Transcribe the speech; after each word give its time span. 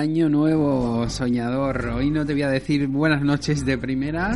Año 0.00 0.30
nuevo, 0.30 1.06
soñador. 1.10 1.92
Hoy 1.94 2.10
no 2.10 2.24
te 2.24 2.32
voy 2.32 2.40
a 2.40 2.48
decir 2.48 2.86
buenas 2.86 3.20
noches 3.20 3.66
de 3.66 3.76
primera, 3.76 4.34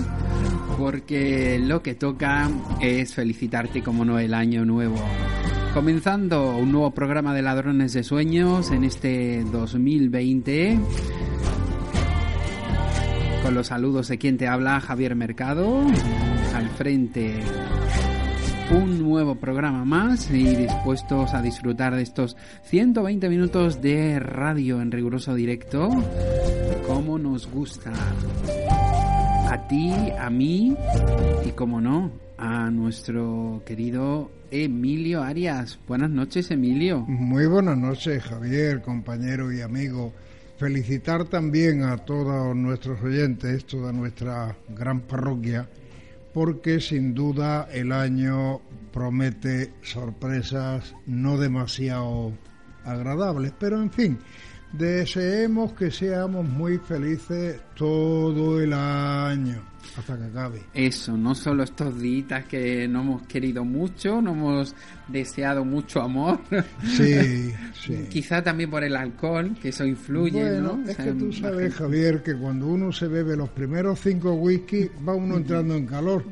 porque 0.76 1.58
lo 1.58 1.82
que 1.82 1.94
toca 1.94 2.50
es 2.82 3.14
felicitarte 3.14 3.82
como 3.82 4.04
no 4.04 4.18
el 4.18 4.34
año 4.34 4.66
nuevo. 4.66 4.96
Comenzando 5.72 6.54
un 6.58 6.70
nuevo 6.70 6.90
programa 6.90 7.34
de 7.34 7.40
Ladrones 7.40 7.94
de 7.94 8.04
Sueños 8.04 8.70
en 8.72 8.84
este 8.84 9.42
2020. 9.50 10.78
Con 13.42 13.54
los 13.54 13.68
saludos 13.68 14.08
de 14.08 14.18
quien 14.18 14.36
te 14.36 14.46
habla, 14.46 14.80
Javier 14.80 15.16
Mercado. 15.16 15.80
Al 16.54 16.68
frente 16.68 17.40
un 18.70 18.98
nuevo 18.98 19.34
programa 19.34 19.84
más 19.84 20.30
y 20.30 20.56
dispuestos 20.56 21.34
a 21.34 21.42
disfrutar 21.42 21.94
de 21.94 22.02
estos 22.02 22.36
120 22.64 23.28
minutos 23.28 23.82
de 23.82 24.18
radio 24.18 24.80
en 24.80 24.90
riguroso 24.90 25.34
directo 25.34 25.90
como 26.86 27.18
nos 27.18 27.50
gusta. 27.50 27.92
A 29.50 29.68
ti, 29.68 29.92
a 30.18 30.30
mí 30.30 30.76
y 31.44 31.50
como 31.50 31.80
no, 31.80 32.12
a 32.38 32.70
nuestro 32.70 33.62
querido 33.66 34.30
Emilio 34.50 35.22
Arias. 35.22 35.78
Buenas 35.86 36.10
noches, 36.10 36.50
Emilio. 36.50 37.00
Muy 37.00 37.46
buenas 37.46 37.76
noches, 37.76 38.22
Javier, 38.22 38.82
compañero 38.82 39.52
y 39.52 39.60
amigo. 39.60 40.12
Felicitar 40.56 41.24
también 41.24 41.82
a 41.82 41.98
todos 41.98 42.54
nuestros 42.54 43.02
oyentes, 43.02 43.66
toda 43.66 43.92
nuestra 43.92 44.56
gran 44.68 45.00
parroquia, 45.00 45.68
porque 46.34 46.80
sin 46.80 47.14
duda 47.14 47.68
el 47.72 47.92
año 47.92 48.60
promete 48.92 49.72
sorpresas 49.82 50.94
no 51.06 51.38
demasiado 51.38 52.32
agradables, 52.84 53.52
pero 53.58 53.80
en 53.80 53.90
fin, 53.90 54.18
deseemos 54.72 55.72
que 55.72 55.90
seamos 55.90 56.46
muy 56.46 56.78
felices 56.78 57.60
todo 57.76 58.60
el 58.60 58.72
año 58.74 59.73
hasta 59.96 60.16
que 60.16 60.24
acabe. 60.24 60.62
Eso, 60.72 61.16
no 61.16 61.34
solo 61.34 61.62
estos 61.62 62.00
días 62.00 62.44
que 62.46 62.88
no 62.88 63.00
hemos 63.00 63.22
querido 63.26 63.64
mucho, 63.64 64.20
no 64.20 64.32
hemos 64.32 64.74
deseado 65.08 65.64
mucho 65.64 66.00
amor. 66.00 66.40
Sí, 66.84 67.52
sí. 67.74 68.06
Quizá 68.10 68.42
también 68.42 68.70
por 68.70 68.84
el 68.84 68.96
alcohol, 68.96 69.56
que 69.60 69.68
eso 69.68 69.84
influye, 69.84 70.42
bueno, 70.42 70.76
¿no? 70.76 70.84
Es 70.84 70.90
O 70.90 70.94
sea, 70.94 71.04
que 71.04 71.12
tú 71.12 71.32
sabes. 71.32 71.74
Javier, 71.74 72.22
que 72.22 72.34
cuando 72.34 72.66
uno 72.66 72.92
se 72.92 73.08
bebe 73.08 73.36
los 73.36 73.48
primeros 73.50 74.00
cinco 74.00 74.32
whisky, 74.34 74.90
va 75.06 75.14
uno 75.14 75.36
entrando 75.36 75.74
en 75.74 75.86
calor. 75.86 76.24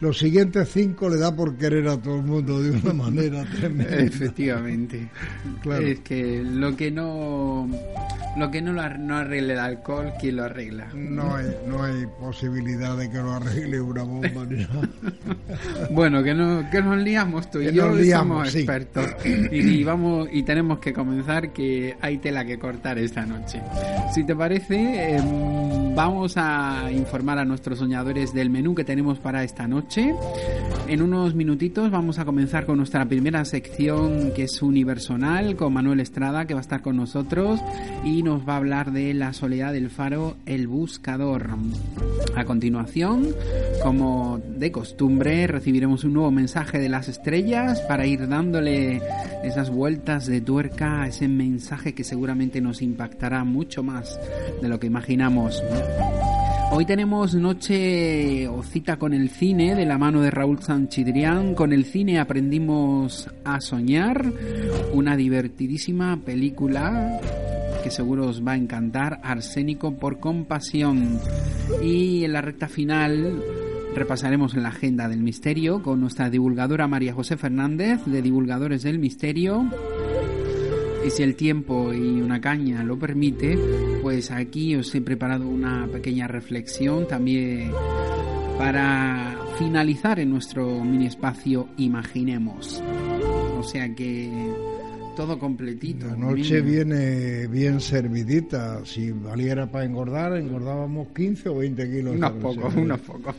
Los 0.00 0.18
siguientes 0.18 0.70
cinco 0.72 1.10
le 1.10 1.18
da 1.18 1.34
por 1.34 1.56
querer 1.56 1.86
a 1.88 1.98
todo 2.00 2.16
el 2.16 2.22
mundo 2.22 2.62
de 2.62 2.70
una 2.70 2.92
manera 2.94 3.44
tremenda. 3.58 3.96
Efectivamente. 3.96 5.08
Claro. 5.62 5.86
Es 5.86 6.00
que 6.00 6.42
lo 6.42 6.74
que 6.74 6.90
no 6.90 7.68
lo 8.38 8.50
que 8.50 8.62
no 8.62 8.72
lo 8.72 8.88
no 8.98 9.16
arregle 9.16 9.52
el 9.54 9.58
alcohol, 9.58 10.12
¿quién 10.18 10.36
lo 10.36 10.44
arregla? 10.44 10.88
No 10.94 11.34
hay, 11.34 11.46
no 11.66 11.82
hay 11.82 12.06
posibilidad 12.18 12.96
de 12.96 13.10
que 13.10 13.18
lo 13.18 13.32
arregle 13.34 13.80
una 13.80 14.02
bomba 14.04 14.46
ni 14.48 14.62
nada. 14.64 14.88
Bueno, 15.90 16.22
que, 16.22 16.32
no, 16.34 16.68
que 16.70 16.80
nos 16.80 16.98
liamos 16.98 17.50
tú 17.50 17.60
y 17.60 17.66
Que 17.66 17.72
yo 17.72 17.82
nos 17.86 17.90
somos 17.92 18.02
liamos, 18.06 18.50
sí. 18.50 18.58
expertos. 18.58 19.06
Y, 19.24 19.56
y 19.56 19.84
vamos 19.84 20.28
y 20.32 20.42
tenemos 20.44 20.78
que 20.78 20.92
comenzar 20.92 21.52
que 21.52 21.96
hay 22.00 22.18
tela 22.18 22.44
que 22.44 22.58
cortar 22.58 22.98
esta 22.98 23.26
noche. 23.26 23.60
Si 24.14 24.24
te 24.24 24.34
parece, 24.36 25.16
em, 25.16 25.94
vamos 25.94 26.34
a 26.36 26.88
informar 26.92 27.38
a 27.38 27.44
nuestros 27.44 27.78
soñadores 27.78 28.32
del 28.32 28.48
menú 28.48 28.74
que 28.74 28.84
tenemos 28.84 29.18
para 29.18 29.42
esta 29.42 29.66
noche. 29.66 29.89
En 29.96 31.02
unos 31.02 31.34
minutitos 31.34 31.90
vamos 31.90 32.20
a 32.20 32.24
comenzar 32.24 32.64
con 32.64 32.76
nuestra 32.76 33.04
primera 33.06 33.44
sección 33.44 34.30
que 34.36 34.44
es 34.44 34.62
universal 34.62 35.56
con 35.56 35.72
Manuel 35.72 35.98
Estrada 35.98 36.44
que 36.44 36.54
va 36.54 36.60
a 36.60 36.62
estar 36.62 36.80
con 36.80 36.96
nosotros 36.96 37.58
y 38.04 38.22
nos 38.22 38.48
va 38.48 38.52
a 38.52 38.56
hablar 38.58 38.92
de 38.92 39.12
la 39.14 39.32
soledad 39.32 39.72
del 39.72 39.90
faro 39.90 40.36
El 40.46 40.68
Buscador. 40.68 41.48
A 42.36 42.44
continuación, 42.44 43.34
como 43.82 44.38
de 44.38 44.70
costumbre, 44.70 45.48
recibiremos 45.48 46.04
un 46.04 46.12
nuevo 46.12 46.30
mensaje 46.30 46.78
de 46.78 46.88
las 46.88 47.08
estrellas 47.08 47.80
para 47.80 48.06
ir 48.06 48.28
dándole 48.28 49.02
esas 49.42 49.70
vueltas 49.70 50.26
de 50.26 50.40
tuerca 50.40 51.02
a 51.02 51.08
ese 51.08 51.26
mensaje 51.26 51.94
que 51.94 52.04
seguramente 52.04 52.60
nos 52.60 52.80
impactará 52.80 53.42
mucho 53.42 53.82
más 53.82 54.20
de 54.62 54.68
lo 54.68 54.78
que 54.78 54.86
imaginamos. 54.86 55.60
Hoy 56.72 56.86
tenemos 56.86 57.34
noche 57.34 58.46
o 58.46 58.62
cita 58.62 58.96
con 58.96 59.12
el 59.12 59.30
cine 59.30 59.74
de 59.74 59.84
la 59.84 59.98
mano 59.98 60.20
de 60.22 60.30
Raúl 60.30 60.62
Sanchidrián. 60.62 61.54
Con 61.54 61.72
el 61.72 61.84
cine 61.84 62.20
aprendimos 62.20 63.28
a 63.44 63.60
soñar, 63.60 64.32
una 64.92 65.16
divertidísima 65.16 66.16
película 66.24 67.20
que 67.82 67.90
seguro 67.90 68.28
os 68.28 68.46
va 68.46 68.52
a 68.52 68.56
encantar, 68.56 69.20
Arsénico 69.24 69.96
por 69.96 70.20
compasión. 70.20 71.18
Y 71.82 72.24
en 72.24 72.32
la 72.32 72.40
recta 72.40 72.68
final 72.68 73.42
repasaremos 73.96 74.54
la 74.54 74.68
agenda 74.68 75.08
del 75.08 75.22
misterio 75.22 75.82
con 75.82 76.00
nuestra 76.00 76.30
divulgadora 76.30 76.86
María 76.86 77.14
José 77.14 77.36
Fernández 77.36 78.04
de 78.06 78.22
Divulgadores 78.22 78.84
del 78.84 79.00
Misterio. 79.00 79.68
Y 81.06 81.10
si 81.10 81.22
el 81.22 81.34
tiempo 81.34 81.92
y 81.94 82.20
una 82.20 82.40
caña 82.40 82.84
lo 82.84 82.98
permite, 82.98 83.58
pues 84.02 84.30
aquí 84.30 84.76
os 84.76 84.94
he 84.94 85.00
preparado 85.00 85.48
una 85.48 85.86
pequeña 85.86 86.26
reflexión 86.26 87.08
también 87.08 87.72
para 88.58 89.38
finalizar 89.58 90.20
en 90.20 90.30
nuestro 90.30 90.84
mini 90.84 91.06
espacio 91.06 91.68
Imaginemos. 91.78 92.82
O 93.58 93.62
sea 93.62 93.94
que 93.94 94.30
todo 95.16 95.38
completito. 95.38 96.06
La 96.06 96.16
noche 96.16 96.60
viene 96.60 97.46
bien 97.46 97.80
servidita. 97.80 98.84
Si 98.84 99.10
valiera 99.10 99.70
para 99.70 99.84
engordar, 99.84 100.36
engordábamos 100.36 101.08
15 101.14 101.48
o 101.48 101.56
20 101.56 101.90
kilos. 101.90 102.14
Unos 102.16 102.32
pocos, 102.32 102.74
unos 102.74 103.00
pocos. 103.00 103.36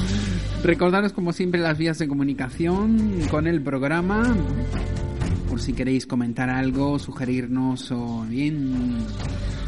Recordaros 0.64 1.12
como 1.12 1.32
siempre 1.32 1.60
las 1.60 1.78
vías 1.78 1.98
de 1.98 2.08
comunicación 2.08 3.20
con 3.30 3.46
el 3.46 3.62
programa 3.62 4.36
si 5.60 5.72
queréis 5.72 6.06
comentar 6.06 6.50
algo, 6.50 6.98
sugerirnos 6.98 7.90
o 7.92 8.24
bien 8.28 8.96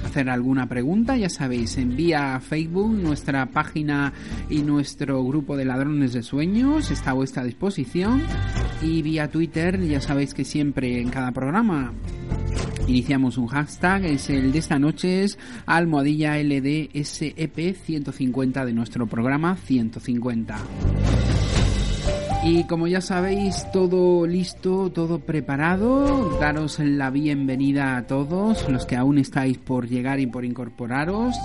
hacer 0.05 0.29
alguna 0.31 0.69
pregunta, 0.69 1.17
ya 1.17 1.29
sabéis, 1.29 1.77
envía 1.79 2.35
a 2.35 2.41
Facebook 2.41 2.93
nuestra 2.93 3.47
página 3.47 4.13
y 4.51 4.63
nuestro 4.63 5.23
grupo 5.25 5.57
de 5.57 5.65
ladrones 5.65 6.13
de 6.13 6.23
sueños 6.23 6.91
está 6.91 7.11
a 7.11 7.15
vuestra 7.15 7.45
disposición 7.45 8.23
y 8.83 9.03
vía 9.03 9.31
Twitter, 9.31 9.81
ya 9.83 10.01
sabéis 10.01 10.35
que 10.35 10.45
siempre 10.45 11.01
en 11.01 11.11
cada 11.11 11.33
programa 11.33 11.93
Iniciamos 12.87 13.39
un 13.39 13.47
hashtag, 13.47 14.05
es 14.07 14.29
el 14.29 14.51
de 14.51 14.59
esta 14.59 14.79
noche, 14.79 15.23
es 15.23 15.39
almohadilla 15.67 16.37
LDSEP 16.43 17.77
150 17.77 18.65
de 18.65 18.73
nuestro 18.73 19.07
programa 19.07 19.57
150. 19.57 20.59
Y 22.45 22.65
como 22.65 22.89
ya 22.89 23.01
sabéis, 23.01 23.71
todo 23.73 24.27
listo, 24.27 24.91
todo 24.91 25.21
preparado. 25.21 26.39
Daros 26.41 26.81
la 26.81 27.11
bienvenida 27.11 27.97
a 27.97 28.07
todos 28.09 28.69
los 28.69 28.85
que 28.85 28.97
aún 28.97 29.19
estáis 29.19 29.59
por 29.59 29.89
llegar 29.89 30.19
y 30.19 30.27
por 30.27 30.45
incorporaros, 30.45 31.37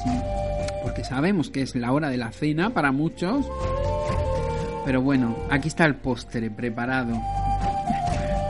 porque 0.82 1.04
sabemos 1.04 1.52
que 1.52 1.62
es 1.62 1.76
la 1.76 1.92
hora 1.92 2.10
de 2.10 2.18
la 2.18 2.32
cena 2.32 2.72
para 2.72 2.92
muchos. 2.92 3.46
Pero 4.86 5.04
bueno, 5.04 5.36
aquí 5.52 5.68
está 5.68 5.86
el 5.86 5.98
postre 5.98 6.50
preparado. 6.50 7.16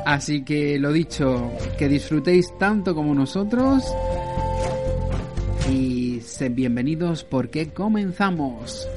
Así 0.05 0.43
que 0.45 0.79
lo 0.79 0.93
dicho, 0.93 1.51
que 1.77 1.89
disfrutéis 1.89 2.57
tanto 2.57 2.95
como 2.95 3.13
nosotros 3.13 3.83
y 5.69 6.21
sed 6.21 6.53
bienvenidos 6.53 7.25
porque 7.25 7.73
comenzamos. 7.73 8.87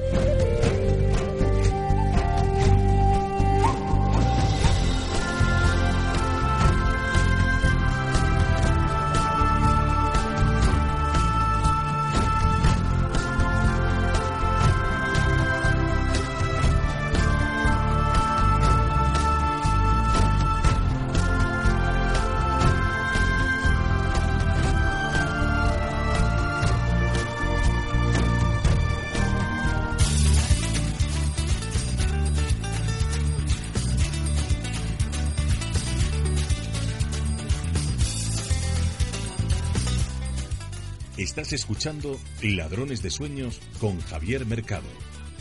Ladrones 42.43 43.01
de 43.03 43.09
Sueños 43.09 43.59
con 43.81 43.99
Javier 44.03 44.45
Mercado 44.45 44.85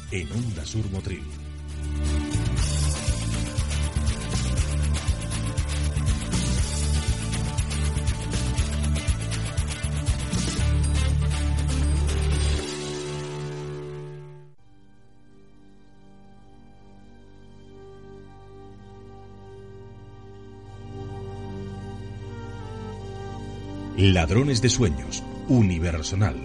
en 0.09 0.31
Onda 0.31 0.65
Sur 0.65 0.89
Motril. 0.89 1.21
Ladrones 23.97 24.61
de 24.61 24.69
Sueños, 24.69 25.21
Universal. 25.49 26.35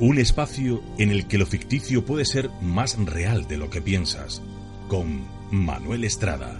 Un 0.00 0.18
espacio 0.18 0.82
en 0.98 1.10
el 1.10 1.28
que 1.28 1.38
lo 1.38 1.46
ficticio 1.46 2.04
puede 2.04 2.24
ser 2.24 2.50
más 2.60 2.98
real 2.98 3.46
de 3.46 3.56
lo 3.56 3.70
que 3.70 3.80
piensas. 3.80 4.42
Con 4.88 5.22
Manuel 5.52 6.02
Estrada. 6.02 6.58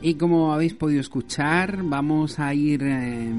Y 0.00 0.14
como 0.14 0.52
habéis 0.52 0.74
podido 0.74 1.00
escuchar, 1.00 1.82
vamos 1.82 2.38
a 2.38 2.54
ir 2.54 2.84
eh, 2.84 3.32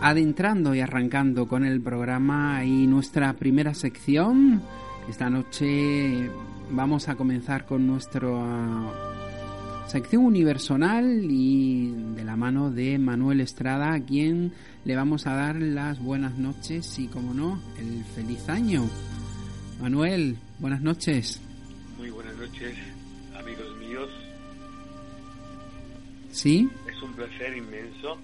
adentrando 0.00 0.74
y 0.74 0.80
arrancando 0.80 1.46
con 1.46 1.66
el 1.66 1.82
programa 1.82 2.64
y 2.64 2.86
nuestra 2.86 3.34
primera 3.34 3.74
sección. 3.74 4.62
Esta 5.10 5.28
noche 5.28 6.30
vamos 6.70 7.10
a 7.10 7.16
comenzar 7.16 7.66
con 7.66 7.86
nuestro 7.86 9.11
sección 9.92 10.24
universal 10.24 11.26
y 11.28 11.90
de 12.16 12.24
la 12.24 12.34
mano 12.34 12.70
de 12.70 12.98
Manuel 12.98 13.42
Estrada, 13.42 13.92
a 13.92 14.00
quien 14.00 14.52
le 14.86 14.96
vamos 14.96 15.26
a 15.26 15.34
dar 15.34 15.56
las 15.56 15.98
buenas 16.00 16.38
noches 16.38 16.98
y, 16.98 17.08
como 17.08 17.34
no, 17.34 17.60
el 17.78 18.02
feliz 18.14 18.48
año. 18.48 18.88
Manuel, 19.82 20.36
buenas 20.60 20.80
noches. 20.80 21.42
Muy 21.98 22.08
buenas 22.08 22.34
noches, 22.36 22.74
amigos 23.38 23.76
míos. 23.80 24.08
¿Sí? 26.30 26.70
Es 26.90 27.02
un 27.02 27.12
placer 27.12 27.54
inmenso. 27.54 28.16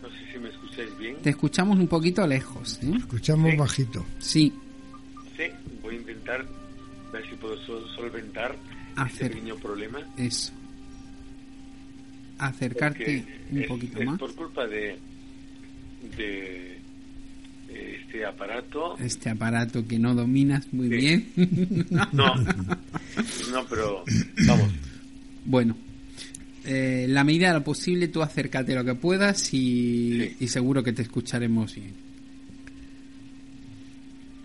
No 0.00 0.08
sé 0.10 0.32
si 0.32 0.38
me 0.38 0.48
escucháis 0.48 0.96
bien. 0.96 1.16
Te 1.22 1.30
escuchamos 1.30 1.76
un 1.76 1.88
poquito 1.88 2.24
lejos. 2.24 2.78
¿eh? 2.84 2.92
Escuchamos 2.98 3.50
Sí. 3.50 3.56
bajito. 3.56 4.06
Sí, 4.20 4.52
Sí, 5.36 5.44
voy 5.82 5.96
a 5.96 5.98
intentar 5.98 6.46
ver 7.12 7.28
si 7.28 7.34
puedo 7.36 7.56
sol- 7.64 7.86
solventar 7.96 8.54
Hacer. 8.96 9.22
este 9.26 9.28
pequeño 9.36 9.56
problema. 9.56 10.00
eso. 10.16 10.52
Acercarte 12.38 13.24
un 13.50 13.58
es- 13.62 13.68
poquito 13.68 13.98
es 14.00 14.06
más. 14.06 14.18
por 14.18 14.34
culpa 14.34 14.66
de, 14.66 14.96
de 16.16 16.78
este 17.68 18.24
aparato. 18.26 18.98
Este 18.98 19.30
aparato 19.30 19.86
que 19.86 19.98
no 19.98 20.14
dominas 20.14 20.72
muy 20.72 20.88
Sí. 20.88 20.94
bien. 20.96 21.32
No, 22.12 22.34
no, 22.34 23.66
pero 23.68 24.04
vamos. 24.46 24.72
Bueno, 25.44 25.76
eh, 26.64 27.06
la 27.08 27.22
medida 27.24 27.48
de 27.48 27.54
lo 27.54 27.64
posible, 27.64 28.08
tú 28.08 28.22
acércate 28.22 28.74
lo 28.74 28.84
que 28.84 28.94
puedas 28.94 29.52
y, 29.54 30.18
Sí. 30.20 30.36
y 30.40 30.48
seguro 30.48 30.82
que 30.82 30.92
te 30.92 31.02
escucharemos 31.02 31.74
bien. 31.76 31.92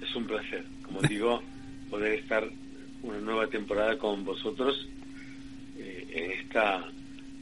Es 0.02 0.16
un 0.16 0.26
placer, 0.28 0.64
como 0.84 1.02
digo, 1.02 1.42
poder 1.90 2.14
estar 2.20 2.48
una 3.08 3.20
nueva 3.20 3.48
temporada 3.48 3.98
con 3.98 4.26
vosotros 4.26 4.88
eh, 5.80 6.08
en 6.10 6.32
esta 6.32 6.86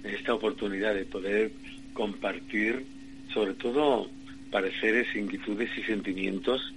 en 0.03 0.13
esta 0.13 0.35
oportunidad 0.35 0.93
de 0.93 1.05
poder 1.05 1.51
compartir, 1.93 2.85
sobre 3.33 3.55
todo, 3.55 4.07
pareceres, 4.51 5.07
inquietudes 5.15 5.69
y 5.77 5.81
sentimientos, 5.81 6.73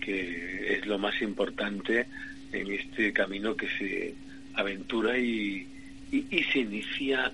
que 0.00 0.78
es 0.78 0.86
lo 0.86 0.98
más 0.98 1.20
importante 1.20 2.06
en 2.52 2.72
este 2.72 3.12
camino 3.12 3.54
que 3.54 3.68
se 3.78 4.14
aventura 4.54 5.18
y, 5.18 5.66
y, 6.10 6.42
se 6.44 6.60
inicia, 6.60 7.30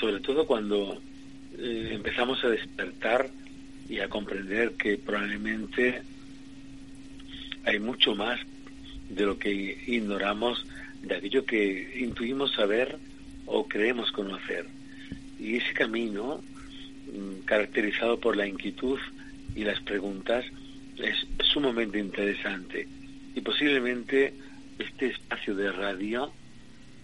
sobre 0.00 0.20
todo 0.20 0.46
cuando 0.46 0.98
eh, 1.58 1.90
empezamos 1.92 2.42
a 2.42 2.48
despertar 2.48 3.28
y 3.90 4.00
a 4.00 4.08
comprender 4.08 4.72
que 4.72 4.96
probablemente 4.96 6.00
hay 7.64 7.78
mucho 7.78 8.14
más 8.14 8.40
de 9.14 9.26
lo 9.26 9.38
que 9.38 9.52
ignoramos, 9.86 10.64
de 11.02 11.16
aquello 11.16 11.44
que 11.44 12.00
intuimos 12.00 12.52
saber 12.52 12.98
o 13.46 13.66
creemos 13.68 14.10
conocer. 14.12 14.66
Y 15.38 15.56
ese 15.56 15.72
camino, 15.74 16.42
mm, 17.12 17.44
caracterizado 17.44 18.18
por 18.18 18.36
la 18.36 18.46
inquietud 18.46 18.98
y 19.54 19.64
las 19.64 19.80
preguntas, 19.80 20.44
es 20.96 21.26
sumamente 21.52 21.98
interesante. 21.98 22.88
Y 23.34 23.40
posiblemente 23.40 24.34
este 24.78 25.06
espacio 25.06 25.54
de 25.54 25.72
radio, 25.72 26.32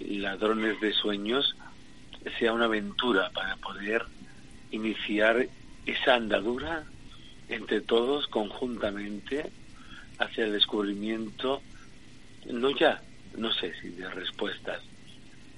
Ladrones 0.00 0.81
de 0.81 0.93
Sueños, 0.93 1.57
sea 2.38 2.53
una 2.53 2.67
aventura 2.67 3.31
para 3.31 3.57
poder 3.57 4.05
iniciar 4.71 5.49
esa 5.87 6.15
andadura 6.15 6.85
entre 7.49 7.81
todos 7.81 8.27
conjuntamente 8.29 9.50
hacia 10.19 10.45
el 10.45 10.53
descubrimiento, 10.53 11.62
no 12.52 12.76
ya, 12.78 13.00
no 13.37 13.52
sé 13.52 13.73
si 13.81 13.90
de 13.90 14.09
respuestas, 14.11 14.81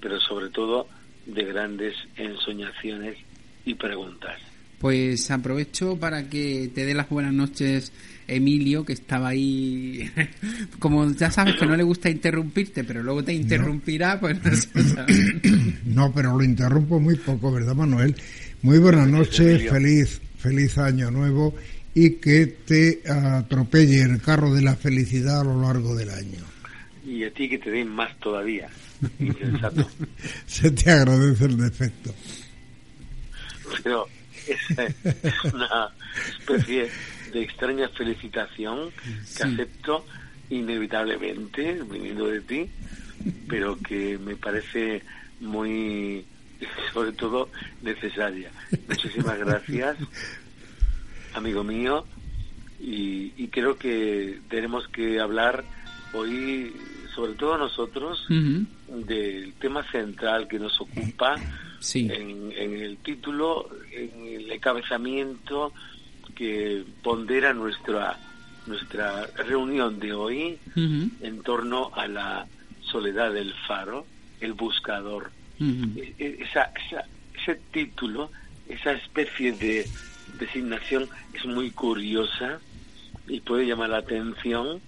pero 0.01 0.21
sobre 0.21 0.49
todo 0.51 0.89
de 1.27 1.45
grandes 1.45 1.95
ensoñaciones 2.17 3.17
y 3.65 3.75
preguntas. 3.75 4.39
Pues 4.79 5.31
aprovecho 5.31 5.99
para 5.99 6.29
que 6.31 6.71
te 6.75 6.87
dé 6.87 6.95
las 6.95 7.11
buenas 7.11 7.35
noches 7.35 7.93
Emilio, 8.31 8.85
que 8.85 8.93
estaba 8.93 9.29
ahí. 9.29 10.11
Como 10.79 11.11
ya 11.13 11.31
sabes 11.31 11.57
que 11.57 11.67
no 11.67 11.77
le 11.77 11.83
gusta 11.83 12.09
interrumpirte, 12.09 12.85
pero 12.85 13.03
luego 13.03 13.25
te 13.25 13.33
interrumpirá, 13.33 14.21
pues 14.21 14.39
no 14.43 14.83
sabe. 14.83 15.41
No, 15.85 16.13
pero 16.15 16.37
lo 16.37 16.45
interrumpo 16.45 17.01
muy 17.01 17.17
poco, 17.17 17.51
¿verdad, 17.51 17.75
Manuel? 17.75 18.15
Muy 18.63 18.79
buenas 18.79 19.09
noches, 19.09 19.69
feliz, 19.69 20.21
feliz 20.39 20.79
año 20.79 21.11
nuevo 21.11 21.55
y 21.95 22.11
que 22.13 22.47
te 22.47 23.03
atropelle 23.11 24.03
el 24.03 24.21
carro 24.23 24.55
de 24.55 24.63
la 24.63 24.77
felicidad 24.77 25.41
a 25.41 25.45
lo 25.45 25.61
largo 25.61 25.97
del 25.97 26.11
año. 26.11 26.50
Y 27.05 27.25
a 27.25 27.33
ti 27.33 27.49
que 27.49 27.59
te 27.59 27.71
den 27.71 27.89
más 27.89 28.17
todavía. 28.19 28.69
Insensato. 29.19 29.89
Se 30.47 30.71
te 30.71 30.91
agradece 30.91 31.47
el 31.47 31.57
defecto. 31.57 32.15
Pero 33.83 34.07
es 34.47 35.55
una 35.55 35.91
especie 36.39 36.91
de 37.33 37.43
extraña 37.43 37.89
felicitación 37.91 38.91
que 39.37 39.43
acepto 39.43 40.05
inevitablemente 40.51 41.81
viniendo 41.89 42.27
de 42.27 42.41
ti, 42.41 42.71
pero 43.49 43.79
que 43.79 44.19
me 44.19 44.37
parece 44.37 45.03
muy, 45.41 46.25
sobre 46.93 47.13
todo, 47.13 47.49
necesaria. 47.83 48.51
Muchísimas 48.89 49.39
gracias, 49.39 49.97
amigo 51.35 51.63
mío, 51.63 52.05
y, 52.81 53.33
y 53.37 53.49
creo 53.49 53.77
que 53.77 54.41
tenemos 54.49 54.89
que 54.89 55.21
hablar 55.21 55.65
hoy, 56.13 56.75
sobre 57.15 57.35
todo 57.35 57.59
nosotros, 57.59 58.27
del 58.29 59.53
tema 59.55 59.83
central 59.91 60.49
que 60.49 60.59
nos 60.59 60.81
ocupa 60.81 61.37
en, 61.95 62.53
en, 62.57 62.75
el 62.75 62.99
título, 62.99 63.69
en 63.93 64.27
el 64.27 64.53
encabezamiento 64.53 65.73
que 66.35 66.85
pondera 67.03 67.53
nuestra 67.53 68.19
nuestra 68.67 69.27
reunión 69.37 69.99
de 69.99 70.13
hoy 70.13 70.59
en 70.77 71.43
torno 71.43 71.91
a 71.95 72.07
la 72.07 72.47
soledad 72.81 73.33
del 73.33 73.53
faro, 73.67 74.07
el 74.41 74.53
buscador. 74.53 75.31
E, 75.61 76.15
e, 76.19 76.39
esa, 76.41 76.73
esa, 76.87 77.05
ese 77.35 77.61
título, 77.73 78.31
esa 78.69 78.93
especie 78.93 79.53
de 79.53 79.87
designación 80.39 81.09
es 81.35 81.45
muy 81.45 81.71
curiosa 81.71 82.61
y 83.29 83.41
puede 83.41 83.67
llamar 83.67 83.91
la 83.91 83.99
atención 83.99 84.81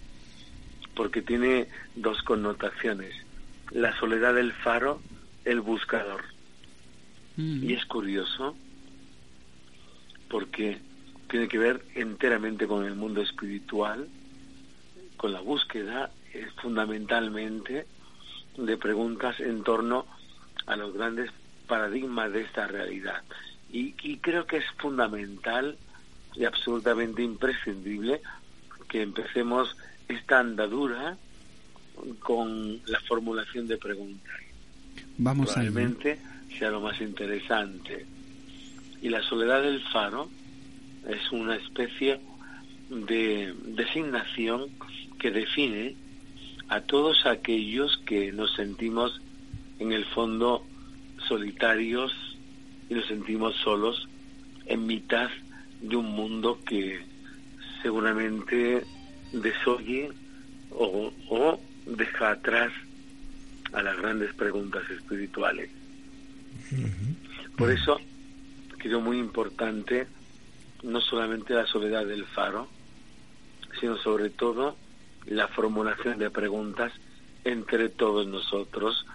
porque 0.94 1.22
tiene 1.22 1.68
dos 1.94 2.22
connotaciones. 2.22 3.14
La 3.70 3.96
soledad 3.98 4.34
del 4.34 4.52
faro, 4.52 5.00
el 5.44 5.60
buscador. 5.60 6.24
Y 7.36 7.72
es 7.72 7.86
curioso 7.86 8.54
porque 10.28 10.78
tiene 11.30 11.48
que 11.48 11.58
ver 11.58 11.82
enteramente 11.94 12.66
con 12.66 12.84
el 12.84 12.94
mundo 12.94 13.22
espiritual, 13.22 14.06
con 15.16 15.32
la 15.32 15.40
búsqueda 15.40 16.10
eh, 16.34 16.46
fundamentalmente 16.60 17.86
de 18.56 18.76
preguntas 18.76 19.40
en 19.40 19.62
torno 19.62 20.06
a 20.66 20.76
los 20.76 20.92
grandes 20.92 21.30
paradigmas 21.66 22.32
de 22.32 22.42
esta 22.42 22.66
realidad. 22.66 23.22
Y, 23.72 23.94
y 24.02 24.18
creo 24.18 24.46
que 24.46 24.58
es 24.58 24.66
fundamental 24.76 25.78
y 26.34 26.44
absolutamente 26.44 27.22
imprescindible 27.22 28.20
que 28.88 29.02
empecemos 29.02 29.74
esta 30.14 30.40
andadura 30.40 31.16
con 32.20 32.80
la 32.86 33.00
formulación 33.00 33.66
de 33.66 33.76
preguntas. 33.76 34.32
Vamos 35.18 35.52
Probablemente 35.52 36.18
sea 36.58 36.70
lo 36.70 36.80
más 36.80 37.00
interesante. 37.00 38.06
Y 39.00 39.08
la 39.08 39.22
soledad 39.22 39.62
del 39.62 39.80
faro 39.92 40.28
es 41.08 41.32
una 41.32 41.56
especie 41.56 42.20
de 42.88 43.54
designación 43.64 44.68
que 45.18 45.30
define 45.30 45.96
a 46.68 46.80
todos 46.80 47.26
aquellos 47.26 47.98
que 48.06 48.32
nos 48.32 48.54
sentimos 48.54 49.20
en 49.78 49.92
el 49.92 50.04
fondo 50.06 50.64
solitarios 51.28 52.12
y 52.88 52.94
nos 52.94 53.06
sentimos 53.06 53.56
solos 53.56 54.08
en 54.66 54.86
mitad 54.86 55.30
de 55.80 55.96
un 55.96 56.12
mundo 56.12 56.60
que 56.64 57.00
seguramente 57.82 58.84
desoye 59.32 60.10
o, 60.70 61.12
o 61.28 61.60
deja 61.86 62.30
atrás 62.30 62.72
a 63.72 63.82
las 63.82 63.96
grandes 63.96 64.32
preguntas 64.34 64.88
espirituales. 64.90 65.70
Por 67.56 67.70
eso 67.70 68.00
creo 68.78 69.00
muy 69.00 69.18
importante 69.18 70.06
no 70.82 71.00
solamente 71.00 71.54
la 71.54 71.66
soledad 71.66 72.04
del 72.06 72.26
faro, 72.26 72.68
sino 73.80 73.96
sobre 73.98 74.30
todo 74.30 74.76
la 75.26 75.48
formulación 75.48 76.18
de 76.18 76.30
preguntas 76.30 76.92
entre 77.44 77.88
todos 77.88 78.26
nosotros, 78.26 79.06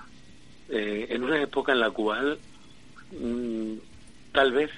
eh, 0.70 1.08
en 1.10 1.24
una 1.24 1.42
época 1.42 1.74
en 1.74 1.80
la 1.80 1.92
cual 1.92 2.40
mm, 3.12 3.74
tal 4.32 4.52
vez 4.52 4.72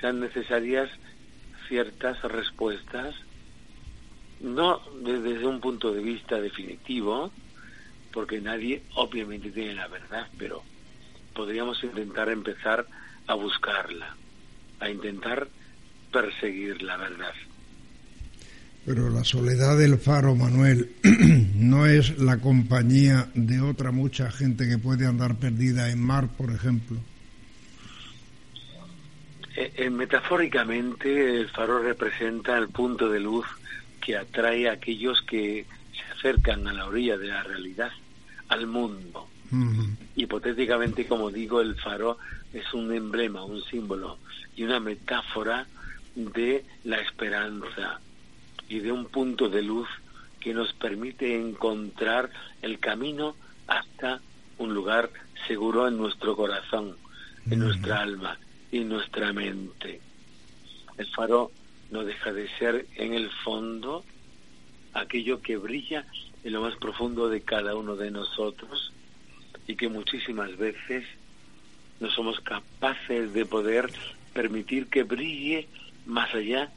sean 0.00 0.20
necesarias 0.20 0.90
ciertas 1.68 2.20
respuestas, 2.22 3.14
no 4.44 4.80
desde 5.02 5.46
un 5.46 5.60
punto 5.60 5.92
de 5.92 6.02
vista 6.02 6.40
definitivo, 6.40 7.32
porque 8.12 8.40
nadie 8.40 8.82
obviamente 8.94 9.50
tiene 9.50 9.74
la 9.74 9.88
verdad, 9.88 10.28
pero 10.38 10.62
podríamos 11.34 11.82
intentar 11.82 12.28
empezar 12.28 12.86
a 13.26 13.34
buscarla, 13.34 14.14
a 14.80 14.90
intentar 14.90 15.48
perseguir 16.12 16.82
la 16.82 16.96
verdad. 16.96 17.32
Pero 18.84 19.08
la 19.08 19.24
soledad 19.24 19.78
del 19.78 19.98
faro, 19.98 20.34
Manuel, 20.34 20.92
no 21.54 21.86
es 21.86 22.18
la 22.18 22.38
compañía 22.38 23.28
de 23.34 23.60
otra 23.60 23.92
mucha 23.92 24.30
gente 24.30 24.68
que 24.68 24.76
puede 24.76 25.06
andar 25.06 25.36
perdida 25.36 25.90
en 25.90 26.00
mar, 26.00 26.28
por 26.36 26.50
ejemplo. 26.52 26.98
Eh, 29.56 29.72
eh, 29.76 29.90
metafóricamente, 29.90 31.40
el 31.40 31.48
faro 31.48 31.82
representa 31.82 32.58
el 32.58 32.68
punto 32.68 33.08
de 33.08 33.20
luz 33.20 33.46
que 34.04 34.16
atrae 34.16 34.68
a 34.68 34.72
aquellos 34.72 35.22
que 35.22 35.64
se 35.92 36.12
acercan 36.12 36.68
a 36.68 36.72
la 36.72 36.86
orilla 36.86 37.16
de 37.16 37.28
la 37.28 37.42
realidad, 37.42 37.90
al 38.48 38.66
mundo. 38.66 39.28
Hipotéticamente, 40.16 41.06
como 41.06 41.30
digo, 41.30 41.60
el 41.60 41.76
faro 41.76 42.18
es 42.52 42.72
un 42.74 42.92
emblema, 42.92 43.44
un 43.44 43.62
símbolo 43.62 44.18
y 44.56 44.64
una 44.64 44.80
metáfora 44.80 45.66
de 46.14 46.64
la 46.84 47.00
esperanza 47.00 48.00
y 48.68 48.80
de 48.80 48.92
un 48.92 49.06
punto 49.06 49.48
de 49.48 49.62
luz 49.62 49.88
que 50.40 50.52
nos 50.52 50.72
permite 50.74 51.40
encontrar 51.40 52.30
el 52.62 52.78
camino 52.78 53.36
hasta 53.66 54.20
un 54.58 54.74
lugar 54.74 55.10
seguro 55.46 55.88
en 55.88 55.96
nuestro 55.96 56.36
corazón, 56.36 56.96
en 57.50 57.58
nuestra 57.60 58.00
alma 58.00 58.38
y 58.70 58.78
en 58.78 58.88
nuestra 58.88 59.32
mente. 59.32 60.00
El 60.98 61.06
faro 61.06 61.50
no 61.90 62.04
deja 62.04 62.32
de 62.32 62.48
ser 62.58 62.86
en 62.96 63.14
el 63.14 63.30
fondo 63.30 64.04
aquello 64.92 65.42
que 65.42 65.56
brilla 65.56 66.06
en 66.44 66.52
lo 66.52 66.62
más 66.62 66.76
profundo 66.76 67.28
de 67.28 67.40
cada 67.40 67.74
uno 67.74 67.96
de 67.96 68.10
nosotros 68.10 68.92
y 69.66 69.76
que 69.76 69.88
muchísimas 69.88 70.56
veces 70.56 71.04
no 72.00 72.10
somos 72.10 72.40
capaces 72.40 73.32
de 73.32 73.46
poder 73.46 73.90
permitir 74.32 74.86
que 74.88 75.04
brille 75.04 75.68
más 76.06 76.34
allá 76.34 76.70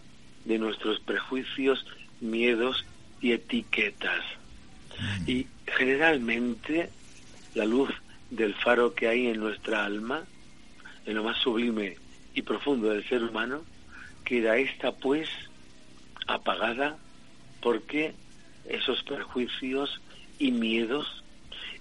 de 0.45 0.57
nuestros 0.57 0.99
prejuicios, 1.01 1.85
miedos 2.21 2.85
y 3.19 3.33
etiquetas. 3.33 4.23
Mm. 4.99 5.29
Y 5.29 5.47
generalmente 5.65 6.89
la 7.55 7.65
luz 7.65 7.89
del 8.29 8.53
faro 8.55 8.93
que 8.93 9.07
hay 9.07 9.27
en 9.27 9.39
nuestra 9.39 9.85
alma, 9.85 10.23
en 11.05 11.15
lo 11.15 11.23
más 11.23 11.37
sublime 11.37 11.97
y 12.33 12.41
profundo 12.41 12.89
del 12.89 13.07
ser 13.07 13.23
humano, 13.23 13.63
queda 14.27 14.57
esta 14.57 14.91
pues 14.91 15.29
apagada 16.27 16.97
porque 17.61 18.13
esos 18.67 19.01
prejuicios 19.03 20.01
y 20.37 20.51
miedos 20.51 21.23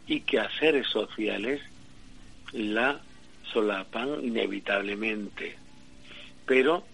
y 0.07 0.21
quehaceres 0.21 0.87
sociales 0.87 1.61
la 2.53 3.01
solapan 3.53 4.25
inevitablemente. 4.25 5.57
Pero 6.47 6.85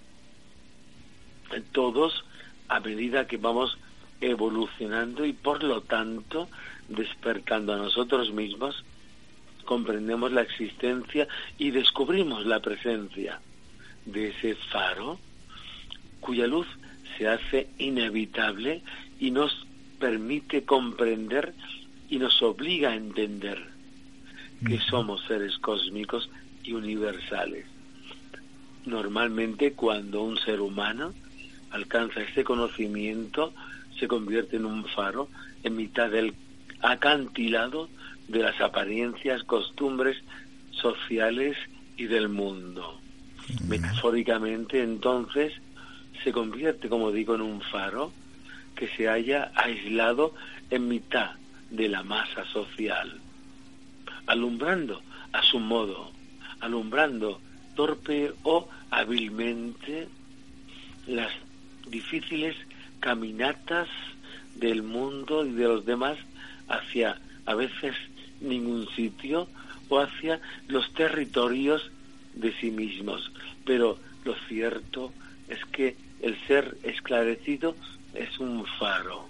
todos 1.73 2.25
a 2.69 2.81
medida 2.81 3.27
que 3.27 3.37
vamos 3.37 3.77
evolucionando 4.23 5.27
y 5.27 5.35
por 5.35 5.63
lo 5.63 5.83
tanto 5.83 6.49
despertando 6.89 7.75
a 7.75 7.77
nosotros 7.77 8.33
mismos, 8.33 8.83
comprendemos 9.67 10.33
la 10.33 10.41
existencia 10.41 11.29
y 11.59 11.73
descubrimos 11.73 12.47
la 12.47 12.61
presencia 12.61 13.39
de 14.07 14.29
ese 14.29 14.55
faro 14.55 15.19
cuya 16.23 16.47
luz 16.47 16.67
se 17.19 17.29
hace 17.29 17.69
inevitable 17.77 18.81
y 19.21 19.31
nos 19.31 19.67
permite 19.99 20.65
comprender 20.65 21.53
y 22.09 22.19
nos 22.19 22.41
obliga 22.43 22.91
a 22.91 22.97
entender 22.97 23.59
que 24.67 24.79
somos 24.79 25.23
seres 25.27 25.59
cósmicos 25.59 26.31
y 26.63 26.73
universales. 26.73 27.67
Normalmente 28.87 29.73
cuando 29.73 30.23
un 30.23 30.39
ser 30.39 30.61
humano 30.61 31.13
alcanza 31.71 32.23
este 32.23 32.45
conocimiento, 32.45 33.53
se 33.99 34.09
convierte 34.09 34.57
en 34.57 34.67
un 34.67 34.85
faro 34.85 35.29
en 35.65 35.77
mitad 35.77 36.11
del 36.11 36.35
acantilado 36.81 37.89
de 38.29 38.41
las 38.41 38.61
apariencias, 38.61 39.43
costumbres 39.45 40.17
sociales 40.71 41.57
y 41.97 42.05
del 42.05 42.29
mundo. 42.29 42.99
Metafóricamente, 43.69 44.83
entonces, 44.83 45.53
se 46.23 46.33
convierte, 46.33 46.89
como 46.89 47.13
digo, 47.13 47.35
en 47.35 47.41
un 47.43 47.61
faro 47.61 48.13
que 48.75 48.89
se 48.89 49.09
haya 49.09 49.53
aislado 49.55 50.35
en 50.71 50.89
mitad 50.89 51.33
de 51.71 51.89
la 51.89 52.03
masa 52.03 52.45
social, 52.47 53.21
alumbrando 54.27 55.03
a 55.33 55.43
su 55.43 55.59
modo, 55.59 56.13
alumbrando 56.61 57.41
torpe 57.75 58.33
o 58.43 58.69
hábilmente 58.91 60.09
las 61.07 61.33
difíciles 61.89 62.57
caminatas 63.01 63.89
del 64.57 64.83
mundo 64.83 65.45
y 65.45 65.53
de 65.53 65.65
los 65.65 65.85
demás 65.85 66.19
hacia 66.69 67.21
a 67.47 67.55
veces 67.55 67.95
ningún 68.41 68.89
sitio 68.95 69.49
o 69.89 69.99
hacia 69.99 70.41
los 70.69 70.93
territorios 70.95 71.91
de 72.35 72.53
sí 72.61 72.71
mismos. 72.71 73.33
Pero 73.65 73.99
lo 74.25 74.35
cierto 74.49 75.13
es 75.49 75.65
que 75.67 75.97
el 76.23 76.39
ser 76.47 76.77
esclarecido 76.83 77.75
es 78.15 78.39
un 78.39 78.65
faro. 78.79 79.29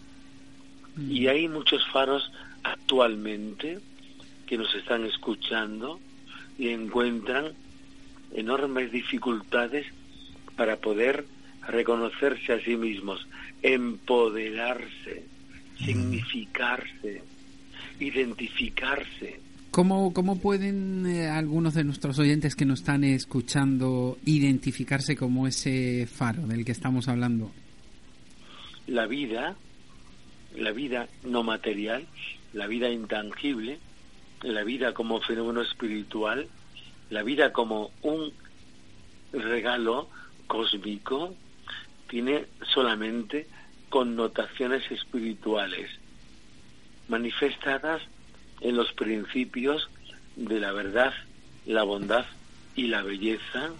Y 1.08 1.26
hay 1.26 1.48
muchos 1.48 1.86
faros 1.88 2.30
actualmente 2.62 3.78
que 4.46 4.58
nos 4.58 4.74
están 4.74 5.04
escuchando 5.06 5.98
y 6.58 6.68
encuentran 6.68 7.52
enormes 8.34 8.92
dificultades 8.92 9.86
para 10.56 10.76
poder 10.76 11.24
reconocerse 11.66 12.52
a 12.52 12.60
sí 12.60 12.76
mismos, 12.76 13.26
empoderarse, 13.62 15.24
significarse, 15.78 17.22
identificarse. 17.98 19.40
¿Cómo, 19.72 20.12
cómo 20.12 20.38
pueden 20.38 21.06
eh, 21.06 21.30
algunos 21.30 21.72
de 21.72 21.82
nuestros 21.82 22.18
oyentes 22.18 22.54
que 22.54 22.66
nos 22.66 22.80
están 22.80 23.04
escuchando 23.04 24.18
identificarse 24.26 25.16
como 25.16 25.46
ese 25.46 26.06
faro 26.06 26.46
del 26.46 26.62
que 26.66 26.72
estamos 26.72 27.08
hablando? 27.08 27.50
La 28.86 29.06
vida, 29.06 29.56
la 30.54 30.72
vida 30.72 31.08
no 31.24 31.42
material, 31.42 32.06
la 32.52 32.66
vida 32.66 32.90
intangible, 32.90 33.78
la 34.42 34.62
vida 34.62 34.92
como 34.92 35.22
fenómeno 35.22 35.62
espiritual, 35.62 36.48
la 37.08 37.22
vida 37.22 37.50
como 37.54 37.92
un 38.02 38.30
regalo 39.32 40.10
cósmico, 40.48 41.34
tiene 42.10 42.44
solamente 42.74 43.46
connotaciones 43.88 44.82
espirituales 44.90 45.88
manifestadas 47.08 48.02
en 48.62 48.76
los 48.76 48.92
principios 48.92 49.90
de 50.36 50.60
la 50.60 50.72
verdad, 50.72 51.12
la 51.66 51.82
bondad 51.82 52.24
y 52.74 52.86
la 52.86 53.02
belleza 53.02 53.70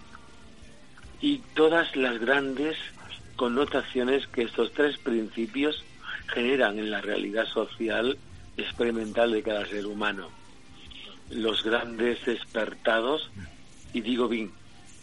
y 1.21 1.39
todas 1.55 1.95
las 1.97 2.19
grandes 2.19 2.77
connotaciones 3.37 4.27
que 4.27 4.43
estos 4.43 4.73
tres 4.73 4.99
principios 4.99 5.85
generan 6.27 6.79
en 6.79 6.91
la 6.91 7.01
realidad 7.01 7.47
social 7.47 8.19
experimental 8.57 9.33
de 9.33 9.43
cada 9.43 9.67
ser 9.67 9.87
humano. 9.87 10.29
Los 11.31 11.63
grandes 11.63 12.25
despertados, 12.27 13.31
y 13.93 14.01
digo 14.01 14.29
bien, 14.29 14.51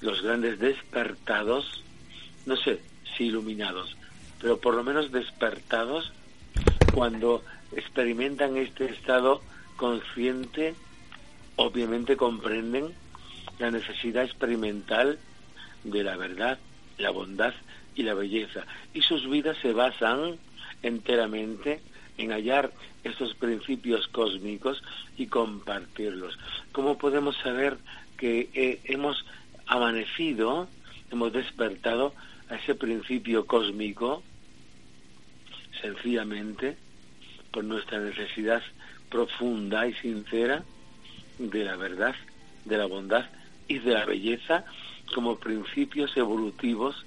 los 0.02 0.22
grandes 0.22 0.60
despertados, 0.60 1.84
no 2.46 2.56
sé 2.58 2.80
si 3.18 3.26
iluminados, 3.26 3.96
pero 4.40 4.60
por 4.60 4.76
lo 4.76 4.84
menos 4.84 5.12
despertados 5.12 6.12
cuando 6.94 7.44
experimentan 7.76 8.58
este 8.58 8.86
estado 8.86 9.42
consciente, 9.80 10.76
obviamente 11.56 12.18
comprenden 12.18 12.94
la 13.60 13.72
necesidad 13.72 14.26
experimental 14.26 15.18
de 15.86 16.04
la 16.04 16.18
verdad, 16.18 16.60
la 16.98 17.12
bondad 17.12 17.54
y 17.96 18.04
la 18.04 18.14
belleza. 18.14 18.66
Y 18.94 19.02
sus 19.02 19.30
vidas 19.30 19.58
se 19.62 19.72
basan 19.72 20.38
enteramente 20.84 21.80
en 22.18 22.32
hallar 22.32 22.74
estos 23.06 23.34
principios 23.36 24.10
cósmicos 24.10 24.84
y 25.18 25.28
compartirlos. 25.28 26.38
¿Cómo 26.74 26.98
podemos 26.98 27.38
saber 27.38 27.78
que 28.18 28.50
eh, 28.54 28.82
hemos 28.84 29.26
amanecido, 29.66 30.68
hemos 31.10 31.32
despertado 31.32 32.14
a 32.50 32.56
ese 32.56 32.76
principio 32.76 33.48
cósmico? 33.48 34.24
Sencillamente 35.82 36.76
por 37.54 37.64
nuestra 37.64 38.00
necesidad 38.00 38.62
profunda 39.10 39.88
y 39.88 39.94
sincera 39.96 40.64
de 41.38 41.64
la 41.64 41.76
verdad, 41.76 42.16
de 42.66 42.78
la 42.78 42.86
bondad 42.86 43.26
y 43.68 43.80
de 43.80 43.94
la 43.94 44.06
belleza 44.06 44.66
como 45.14 45.38
principios 45.38 46.16
evolutivos 46.18 47.06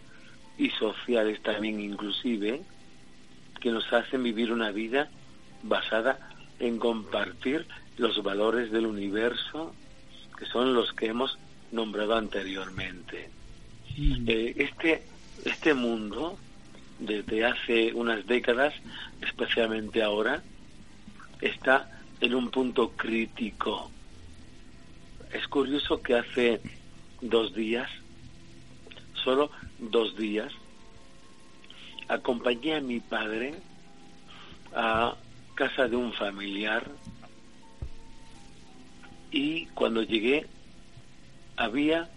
y 0.58 0.70
sociales 0.70 1.40
también 1.42 1.80
inclusive 1.80 2.62
que 3.60 3.70
nos 3.70 3.92
hacen 3.92 4.22
vivir 4.22 4.52
una 4.52 4.70
vida 4.70 5.08
basada 5.62 6.18
en 6.58 6.78
compartir 6.78 7.66
los 7.96 8.22
valores 8.22 8.70
del 8.72 8.86
universo 8.86 9.74
que 10.38 10.46
son 10.46 10.74
los 10.74 10.92
que 10.92 11.06
hemos 11.06 11.38
nombrado 11.70 12.16
anteriormente. 12.16 13.30
Mm. 13.96 14.24
Eh, 14.26 14.54
este, 14.56 15.02
este 15.44 15.74
mundo, 15.74 16.38
desde 16.98 17.44
hace 17.44 17.92
unas 17.94 18.26
décadas, 18.26 18.74
especialmente 19.20 20.02
ahora, 20.02 20.42
está 21.42 21.90
en 22.20 22.34
un 22.34 22.50
punto 22.50 22.92
crítico. 22.92 23.90
Es 25.32 25.46
curioso 25.48 26.00
que 26.00 26.14
hace 26.14 26.60
dos 27.20 27.54
días, 27.54 27.90
solo 29.14 29.50
dos 29.78 30.16
días, 30.16 30.52
acompañé 32.08 32.76
a 32.76 32.80
mi 32.80 33.00
padre 33.00 33.54
a 34.74 35.16
casa 35.54 35.88
de 35.88 35.96
un 35.96 36.12
familiar 36.12 36.88
y 39.30 39.66
cuando 39.66 40.02
llegué 40.02 40.46
había 41.56 42.08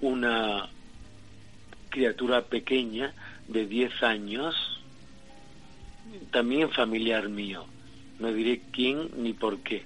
una 0.00 0.68
criatura 1.90 2.42
pequeña 2.42 3.14
de 3.48 3.66
10 3.66 4.02
años, 4.02 4.80
también 6.30 6.70
familiar 6.70 7.28
mío 7.28 7.66
no 8.22 8.32
diré 8.32 8.62
quién 8.70 9.10
ni 9.16 9.32
por 9.32 9.58
qué, 9.58 9.82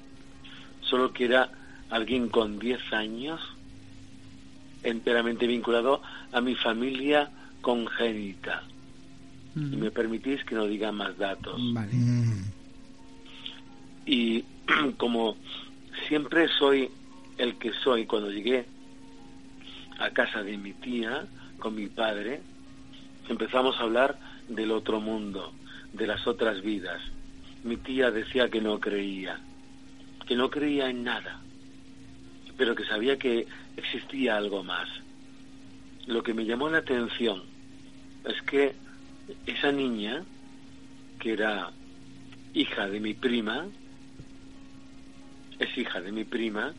solo 0.82 1.12
que 1.12 1.24
era 1.24 1.50
alguien 1.88 2.28
con 2.28 2.58
10 2.58 2.92
años, 2.92 3.40
enteramente 4.82 5.46
vinculado 5.46 6.02
a 6.32 6.40
mi 6.42 6.54
familia 6.54 7.30
congénita. 7.62 8.62
Y 9.56 9.76
me 9.76 9.90
permitís 9.90 10.44
que 10.44 10.54
no 10.54 10.66
diga 10.66 10.92
más 10.92 11.16
datos. 11.16 11.58
Y 14.04 14.44
como 14.98 15.36
siempre 16.08 16.46
soy 16.58 16.90
el 17.38 17.56
que 17.56 17.72
soy 17.72 18.04
cuando 18.04 18.30
llegué 18.30 18.66
a 19.98 20.10
casa 20.10 20.42
de 20.42 20.58
mi 20.58 20.74
tía 20.74 21.26
con 21.58 21.74
mi 21.74 21.86
padre, 21.86 22.42
empezamos 23.30 23.76
a 23.78 23.84
hablar 23.84 24.18
del 24.46 24.72
otro 24.72 25.00
mundo, 25.00 25.54
de 25.94 26.06
las 26.06 26.26
otras 26.26 26.60
vidas, 26.60 27.00
mi 27.66 27.76
tía 27.76 28.10
decía 28.10 28.48
que 28.48 28.60
no 28.60 28.78
creía, 28.80 29.40
que 30.26 30.36
no 30.36 30.48
creía 30.48 30.88
en 30.88 31.04
nada, 31.04 31.40
pero 32.56 32.74
que 32.74 32.84
sabía 32.84 33.18
que 33.18 33.46
existía 33.76 34.36
algo 34.36 34.62
más. 34.62 34.88
Lo 36.06 36.22
que 36.22 36.32
me 36.32 36.44
llamó 36.44 36.70
la 36.70 36.78
atención 36.78 37.42
es 38.24 38.40
que 38.42 38.74
esa 39.46 39.72
niña, 39.72 40.22
que 41.18 41.32
era 41.32 41.72
hija 42.54 42.88
de 42.88 43.00
mi 43.00 43.14
prima, 43.14 43.66
es 45.58 45.76
hija 45.76 46.00
de 46.00 46.12
mi 46.12 46.24
prima, 46.24 46.72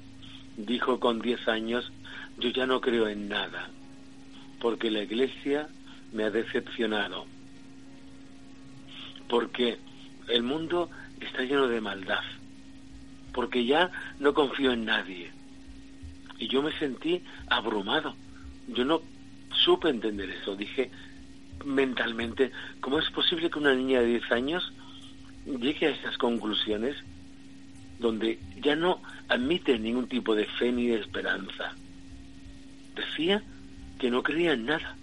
dijo 0.55 0.99
con 0.99 1.19
10 1.19 1.47
años, 1.49 1.91
yo 2.39 2.49
ya 2.49 2.65
no 2.65 2.79
creo 2.79 3.07
en 3.07 3.27
nada, 3.27 3.69
porque 4.61 4.89
la 4.89 5.03
iglesia 5.03 5.67
me 6.13 6.23
ha 6.23 6.31
decepcionado, 6.31 7.25
porque 9.27 9.77
el 10.27 10.43
mundo 10.43 10.89
está 11.19 11.43
lleno 11.43 11.67
de 11.67 11.81
maldad, 11.81 12.23
porque 13.33 13.65
ya 13.65 13.91
no 14.19 14.33
confío 14.33 14.71
en 14.71 14.85
nadie. 14.85 15.31
Y 16.39 16.47
yo 16.47 16.61
me 16.61 16.77
sentí 16.77 17.23
abrumado. 17.47 18.15
Yo 18.67 18.85
no 18.85 19.01
supe 19.51 19.89
entender 19.89 20.29
eso. 20.29 20.55
Dije 20.55 20.91
mentalmente, 21.65 22.51
¿cómo 22.79 22.99
es 22.99 23.09
posible 23.09 23.49
que 23.49 23.59
una 23.59 23.73
niña 23.73 24.01
de 24.01 24.07
10 24.07 24.31
años 24.31 24.73
llegue 25.45 25.87
a 25.87 25.91
esas 25.91 26.17
conclusiones 26.17 26.95
donde 27.99 28.39
ya 28.61 28.75
no 28.75 29.01
admite 29.27 29.79
ningún 29.79 30.07
tipo 30.07 30.35
de 30.35 30.45
fe 30.45 30.71
ni 30.71 30.87
de 30.87 30.99
esperanza? 30.99 31.73
Decía 32.95 33.43
que 33.99 34.11
no 34.11 34.21
creía 34.23 34.53
en 34.53 34.65
nada, 34.65 34.95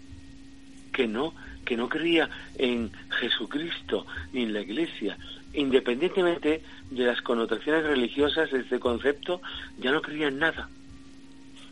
que 0.92 1.08
no 1.08 1.34
que 1.64 1.76
no 1.76 1.88
creía 1.88 2.28
en 2.56 2.90
Jesucristo 3.20 4.06
ni 4.32 4.42
en 4.42 4.52
la 4.52 4.60
Iglesia, 4.60 5.16
independientemente 5.52 6.62
de 6.90 7.04
las 7.04 7.20
connotaciones 7.22 7.84
religiosas 7.84 8.50
de 8.50 8.60
este 8.60 8.78
concepto, 8.78 9.40
ya 9.78 9.92
no 9.92 10.02
creía 10.02 10.28
en 10.28 10.38
nada. 10.38 10.68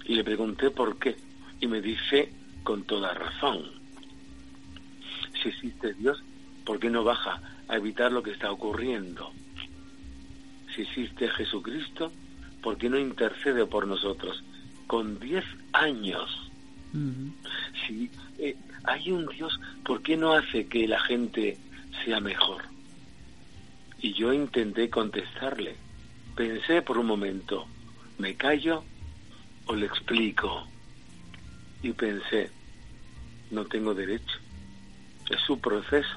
Y 0.07 0.15
le 0.15 0.25
pregunté 0.25 0.71
por 0.71 0.99
qué, 0.99 1.17
y 1.61 1.67
me 1.67 1.81
dice 1.81 2.33
con 2.63 2.85
toda 2.85 3.15
razón, 3.15 3.63
si 5.43 5.49
existe 5.49 5.95
Dios, 5.95 6.23
¿por 6.65 6.79
qué 6.79 6.91
no 6.91 7.05
baja 7.05 7.41
a 7.69 7.77
evitar 7.77 8.13
lo 8.13 8.23
que 8.23 8.33
está 8.33 8.51
ocurriendo? 8.51 9.33
si 10.75 10.83
existe 10.83 11.29
Jesucristo, 11.29 12.13
¿por 12.63 12.77
qué 12.77 12.89
no 12.89 12.99
intercede 12.99 13.67
por 13.67 13.87
nosotros? 13.87 14.43
Con 14.87 15.19
10 15.19 15.45
años. 15.73 16.51
Si 17.87 18.11
eh, 18.39 18.57
hay 18.85 19.11
un 19.11 19.27
Dios, 19.27 19.59
¿por 19.85 20.03
qué 20.03 20.17
no 20.17 20.33
hace 20.33 20.67
que 20.67 20.87
la 20.89 21.01
gente 21.01 21.59
sea 22.05 22.21
mejor? 22.21 22.63
Y 24.01 24.15
yo 24.15 24.33
intenté 24.33 24.91
contestarle. 24.91 25.77
Pensé 26.35 26.83
por 26.83 26.99
un 26.99 27.07
momento, 27.07 27.67
¿me 28.19 28.35
callo 28.35 28.85
o 29.67 29.75
le 29.75 29.87
explico? 29.87 30.67
Y 31.83 31.93
pensé, 31.93 32.51
no 33.51 33.65
tengo 33.67 33.95
derecho. 33.95 34.39
Es 35.31 35.41
su 35.43 35.59
proceso. 35.61 36.17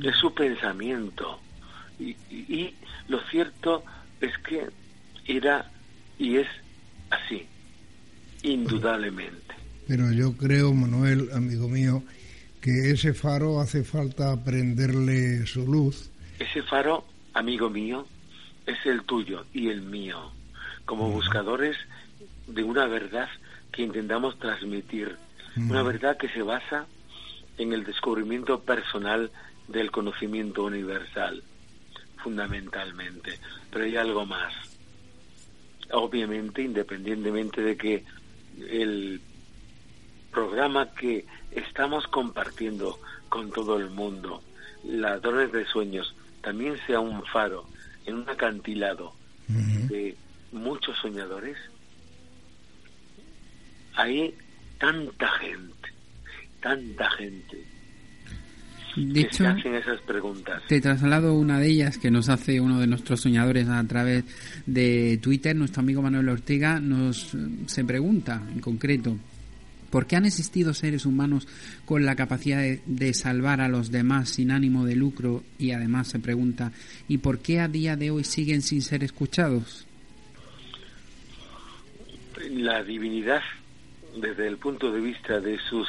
Es 0.00 0.16
su 0.16 0.32
pensamiento. 0.32 1.40
Y, 1.98 2.10
y, 2.30 2.74
lo 3.08 3.20
cierto 3.22 3.82
es 4.20 4.36
que 4.38 4.68
era 5.26 5.70
y 6.18 6.36
es 6.36 6.48
así, 7.10 7.46
indudablemente. 8.42 9.47
Pero 9.88 10.12
yo 10.12 10.36
creo, 10.36 10.74
Manuel, 10.74 11.30
amigo 11.32 11.66
mío, 11.66 12.02
que 12.60 12.90
ese 12.90 13.14
faro 13.14 13.58
hace 13.58 13.82
falta 13.82 14.36
prenderle 14.44 15.46
su 15.46 15.66
luz. 15.66 16.10
Ese 16.38 16.62
faro, 16.62 17.06
amigo 17.32 17.70
mío, 17.70 18.06
es 18.66 18.76
el 18.84 19.02
tuyo 19.04 19.46
y 19.54 19.70
el 19.70 19.80
mío, 19.80 20.30
como 20.84 21.10
buscadores 21.10 21.74
de 22.46 22.62
una 22.62 22.84
verdad 22.86 23.30
que 23.72 23.82
intentamos 23.82 24.38
transmitir, 24.38 25.16
una 25.56 25.82
verdad 25.82 26.18
que 26.18 26.28
se 26.28 26.42
basa 26.42 26.86
en 27.56 27.72
el 27.72 27.84
descubrimiento 27.84 28.60
personal 28.60 29.30
del 29.68 29.90
conocimiento 29.90 30.64
universal, 30.64 31.42
fundamentalmente. 32.18 33.40
Pero 33.70 33.86
hay 33.86 33.96
algo 33.96 34.26
más. 34.26 34.52
Obviamente, 35.92 36.60
independientemente 36.60 37.62
de 37.62 37.76
que 37.78 38.04
el 38.70 39.22
programa 40.30 40.92
que 40.94 41.26
estamos 41.50 42.06
compartiendo 42.08 42.98
con 43.28 43.50
todo 43.50 43.76
el 43.76 43.90
mundo, 43.90 44.42
Ladrones 44.84 45.52
de 45.52 45.64
Sueños, 45.66 46.14
también 46.42 46.76
sea 46.86 47.00
un 47.00 47.24
faro 47.26 47.66
en 48.06 48.16
un 48.16 48.28
acantilado 48.28 49.12
de 49.48 50.14
muchos 50.52 50.96
soñadores, 50.98 51.56
hay 53.94 54.34
tanta 54.78 55.28
gente, 55.32 55.88
tanta 56.60 57.10
gente 57.12 57.64
de 58.96 59.20
hecho, 59.20 59.46
hacen 59.46 59.74
esas 59.74 60.00
preguntas. 60.02 60.62
Te 60.68 60.80
traslado 60.80 61.34
una 61.34 61.58
de 61.58 61.68
ellas 61.68 61.98
que 61.98 62.10
nos 62.10 62.28
hace 62.28 62.60
uno 62.60 62.80
de 62.80 62.86
nuestros 62.86 63.20
soñadores 63.20 63.68
a 63.68 63.82
través 63.84 64.24
de 64.66 65.18
Twitter. 65.22 65.54
Nuestro 65.54 65.80
amigo 65.80 66.02
Manuel 66.02 66.28
Ortega 66.28 66.80
nos 66.80 67.36
se 67.66 67.84
pregunta 67.84 68.42
en 68.52 68.60
concreto. 68.60 69.16
¿Por 69.90 70.06
qué 70.06 70.16
han 70.16 70.26
existido 70.26 70.74
seres 70.74 71.06
humanos 71.06 71.48
con 71.84 72.04
la 72.04 72.14
capacidad 72.14 72.58
de, 72.58 72.82
de, 72.86 73.14
salvar 73.14 73.60
a 73.60 73.68
los 73.68 73.90
demás 73.90 74.30
sin 74.30 74.50
ánimo 74.50 74.84
de 74.84 74.96
lucro? 74.96 75.42
Y 75.58 75.72
además 75.72 76.08
se 76.08 76.18
pregunta, 76.18 76.72
¿y 77.08 77.18
por 77.18 77.38
qué 77.38 77.60
a 77.60 77.68
día 77.68 77.96
de 77.96 78.10
hoy 78.10 78.24
siguen 78.24 78.62
sin 78.62 78.82
ser 78.82 79.02
escuchados? 79.02 79.86
La 82.50 82.82
divinidad, 82.84 83.42
desde 84.16 84.46
el 84.46 84.58
punto 84.58 84.92
de 84.92 85.00
vista 85.00 85.40
de 85.40 85.58
sus 85.58 85.88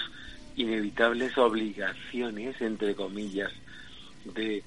inevitables 0.56 1.38
obligaciones, 1.38 2.60
entre 2.62 2.96
comillas, 2.96 3.52
de 4.36 4.64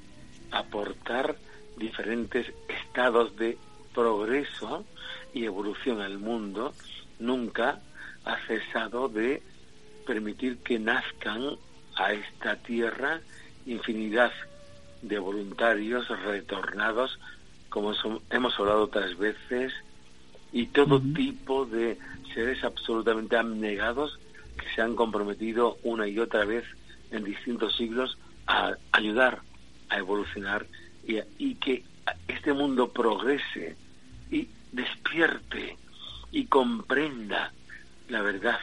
aportar 0.50 1.36
diferentes 1.76 2.46
estados 2.68 3.36
de 3.36 3.58
progreso 3.94 4.84
y 5.34 5.44
evolución 5.44 6.00
al 6.00 6.18
mundo, 6.18 6.72
nunca 7.18 7.80
ha 8.24 8.36
cesado 8.46 9.08
de 9.08 9.42
permitir 10.06 10.58
que 10.58 10.78
nazcan 10.78 11.56
a 11.96 12.12
esta 12.12 12.56
tierra 12.56 13.20
infinidad 13.66 14.32
de 15.02 15.18
voluntarios 15.18 16.08
retornados, 16.08 17.18
como 17.68 17.92
hemos 18.30 18.58
hablado 18.58 18.84
otras 18.84 19.16
veces, 19.18 19.72
y 20.52 20.66
todo 20.66 21.00
tipo 21.00 21.64
de 21.64 21.98
seres 22.34 22.62
absolutamente 22.62 23.36
abnegados 23.36 24.18
que 24.56 24.66
se 24.74 24.82
han 24.82 24.94
comprometido 24.94 25.78
una 25.82 26.06
y 26.06 26.18
otra 26.18 26.44
vez 26.44 26.64
en 27.10 27.24
distintos 27.24 27.76
siglos 27.76 28.18
a 28.46 28.74
ayudar 28.92 29.40
a 29.88 29.98
evolucionar 29.98 30.66
y, 31.06 31.18
y 31.38 31.54
que 31.56 31.84
este 32.28 32.52
mundo 32.52 32.88
progrese 32.88 33.76
y 34.30 34.48
despierte 34.72 35.76
y 36.30 36.46
comprenda 36.46 37.52
la 38.12 38.20
verdad 38.20 38.60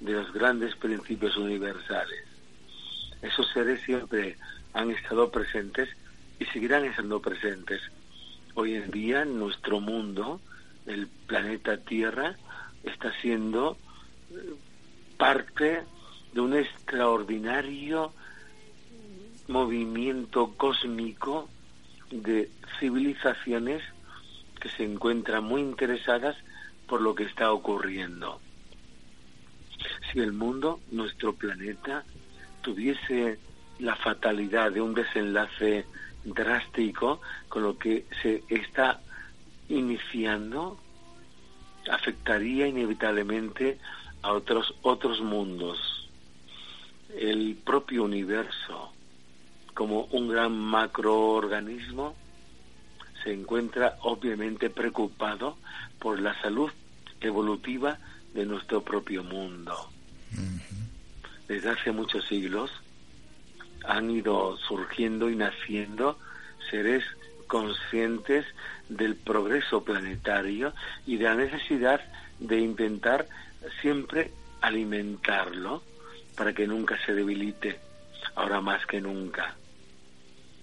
de 0.00 0.12
los 0.12 0.32
grandes 0.32 0.76
principios 0.76 1.36
universales. 1.36 2.24
Esos 3.20 3.50
seres 3.52 3.80
siempre 3.82 4.36
han 4.72 4.92
estado 4.92 5.28
presentes 5.28 5.88
y 6.38 6.44
seguirán 6.46 6.84
estando 6.84 7.20
presentes. 7.20 7.80
Hoy 8.54 8.76
en 8.76 8.92
día 8.92 9.24
nuestro 9.24 9.80
mundo, 9.80 10.40
el 10.86 11.08
planeta 11.26 11.78
Tierra, 11.78 12.36
está 12.84 13.12
siendo 13.20 13.76
parte 15.18 15.82
de 16.32 16.40
un 16.40 16.54
extraordinario 16.54 18.12
movimiento 19.48 20.54
cósmico 20.56 21.48
de 22.12 22.48
civilizaciones 22.78 23.82
que 24.60 24.68
se 24.68 24.84
encuentran 24.84 25.42
muy 25.42 25.60
interesadas 25.60 26.36
por 26.86 27.00
lo 27.00 27.16
que 27.16 27.24
está 27.24 27.50
ocurriendo. 27.50 28.40
Si 30.12 30.20
el 30.20 30.32
mundo, 30.32 30.80
nuestro 30.90 31.32
planeta, 31.34 32.04
tuviese 32.60 33.38
la 33.78 33.96
fatalidad 33.96 34.70
de 34.70 34.82
un 34.82 34.92
desenlace 34.92 35.86
drástico 36.24 37.20
con 37.48 37.62
lo 37.62 37.78
que 37.78 38.04
se 38.20 38.44
está 38.48 39.00
iniciando, 39.70 40.78
afectaría 41.90 42.66
inevitablemente 42.66 43.78
a 44.20 44.32
otros, 44.32 44.74
otros 44.82 45.20
mundos. 45.22 46.08
El 47.16 47.56
propio 47.56 48.04
universo, 48.04 48.92
como 49.72 50.04
un 50.10 50.28
gran 50.28 50.52
macroorganismo, 50.52 52.14
se 53.24 53.32
encuentra 53.32 53.96
obviamente 54.02 54.68
preocupado 54.68 55.56
por 55.98 56.20
la 56.20 56.38
salud 56.42 56.70
evolutiva 57.20 57.98
de 58.34 58.44
nuestro 58.44 58.82
propio 58.82 59.24
mundo. 59.24 59.90
Desde 61.48 61.70
hace 61.70 61.92
muchos 61.92 62.26
siglos 62.26 62.70
han 63.84 64.10
ido 64.10 64.56
surgiendo 64.56 65.28
y 65.28 65.36
naciendo 65.36 66.18
seres 66.70 67.04
conscientes 67.46 68.46
del 68.88 69.16
progreso 69.16 69.84
planetario 69.84 70.72
y 71.06 71.16
de 71.16 71.24
la 71.24 71.34
necesidad 71.34 72.00
de 72.38 72.58
intentar 72.58 73.28
siempre 73.80 74.30
alimentarlo 74.60 75.82
para 76.36 76.52
que 76.52 76.66
nunca 76.66 76.98
se 77.04 77.14
debilite, 77.14 77.78
ahora 78.34 78.60
más 78.60 78.86
que 78.86 79.00
nunca. 79.00 79.54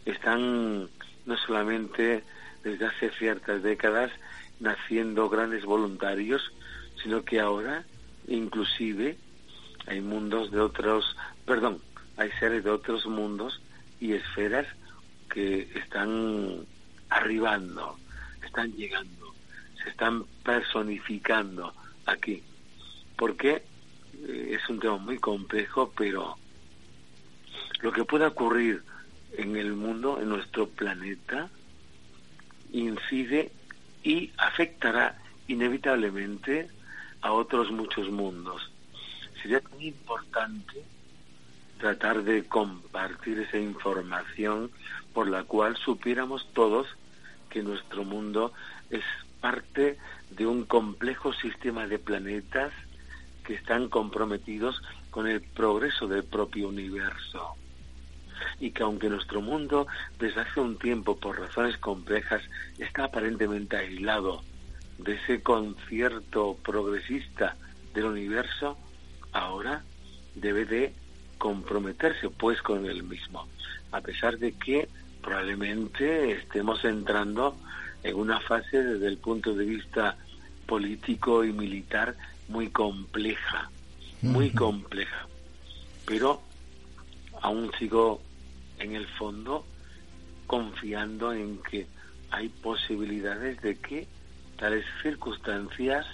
Están 0.05 0.89
no 1.25 1.37
solamente 1.45 2.23
desde 2.63 2.85
hace 2.85 3.11
ciertas 3.11 3.61
décadas 3.61 4.11
naciendo 4.59 5.29
grandes 5.29 5.65
voluntarios, 5.65 6.51
sino 7.03 7.23
que 7.23 7.39
ahora 7.39 7.83
inclusive 8.27 9.17
hay 9.89 10.01
mundos 10.01 10.51
de 10.51 10.59
otros, 10.61 11.17
perdón, 11.45 11.81
hay 12.17 12.29
seres 12.39 12.63
de 12.63 12.69
otros 12.69 13.05
mundos 13.05 13.61
y 13.99 14.13
esferas 14.13 14.67
que 15.29 15.67
están 15.75 16.65
arribando, 17.09 17.97
están 18.45 18.71
llegando, 18.73 19.33
se 19.83 19.89
están 19.89 20.23
personificando 20.43 21.73
aquí 22.05 22.43
porque 23.19 23.61
eh, 24.27 24.57
es 24.57 24.69
un 24.69 24.79
tema 24.79 24.97
muy 24.97 25.19
complejo, 25.19 25.91
pero 25.95 26.37
lo 27.81 27.91
que 27.91 28.05
pueda 28.05 28.29
ocurrir 28.29 28.81
en 29.37 29.57
el 29.57 29.73
mundo, 29.73 30.19
en 30.21 30.29
nuestro 30.29 30.69
planeta, 30.69 31.49
incide 32.71 33.51
y 34.03 34.31
afectará 34.37 35.21
inevitablemente 35.47 36.69
a 37.21 37.33
otros 37.33 37.71
muchos 37.71 38.09
mundos. 38.09 38.68
Sería 39.41 39.61
muy 39.71 39.87
importante 39.87 40.83
tratar 41.79 42.23
de 42.23 42.45
compartir 42.45 43.39
esa 43.39 43.57
información 43.57 44.69
por 45.13 45.29
la 45.29 45.43
cual 45.43 45.77
supiéramos 45.77 46.51
todos 46.53 46.87
que 47.49 47.63
nuestro 47.63 48.03
mundo 48.03 48.53
es 48.89 49.03
parte 49.39 49.97
de 50.29 50.45
un 50.45 50.65
complejo 50.65 51.33
sistema 51.33 51.87
de 51.87 51.99
planetas 51.99 52.73
que 53.43 53.55
están 53.55 53.87
comprometidos 53.87 54.81
con 55.09 55.27
el 55.27 55.41
progreso 55.41 56.07
del 56.07 56.23
propio 56.23 56.67
universo. 56.67 57.55
y 58.61 58.71
que 58.71 58.83
aunque 58.83 59.09
nuestro 59.09 59.41
mundo 59.41 59.85
desde 60.17 60.39
hace 60.41 60.61
un 60.61 60.77
tiempo 60.77 61.17
por 61.17 61.37
razones 61.37 61.77
complejas 61.77 62.41
está 62.77 63.05
aparentemente 63.05 63.75
aislado 63.75 64.43
de 64.97 65.15
ese 65.15 65.43
concierto 65.43 66.57
progresista 66.63 67.57
del 67.93 68.05
universo, 68.05 68.77
ahora 69.31 69.83
debe 70.35 70.65
de 70.65 70.93
comprometerse 71.37 72.29
pues 72.29 72.61
con 72.61 72.85
el 72.85 73.03
mismo, 73.03 73.47
a 73.91 74.01
pesar 74.01 74.37
de 74.37 74.53
que 74.53 74.87
probablemente 75.21 76.31
estemos 76.31 76.83
entrando 76.85 77.55
en 78.03 78.15
una 78.15 78.39
fase 78.41 78.83
desde 78.83 79.07
el 79.07 79.17
punto 79.17 79.53
de 79.53 79.65
vista 79.65 80.15
político 80.65 81.43
y 81.43 81.51
militar 81.51 82.15
muy 82.47 82.69
compleja, 82.69 83.69
muy 84.21 84.51
compleja. 84.51 85.27
Pero 86.05 86.41
aún 87.41 87.71
sigo 87.77 88.21
en 88.79 88.95
el 88.95 89.07
fondo 89.07 89.65
confiando 90.47 91.33
en 91.33 91.59
que 91.59 91.87
hay 92.31 92.49
posibilidades 92.49 93.61
de 93.61 93.77
que 93.77 94.07
tales 94.57 94.85
circunstancias 95.01 96.05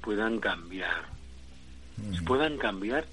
puedan 0.00 0.38
cambiar, 0.40 1.04
puedan 2.26 2.56
cambiar 2.58 3.06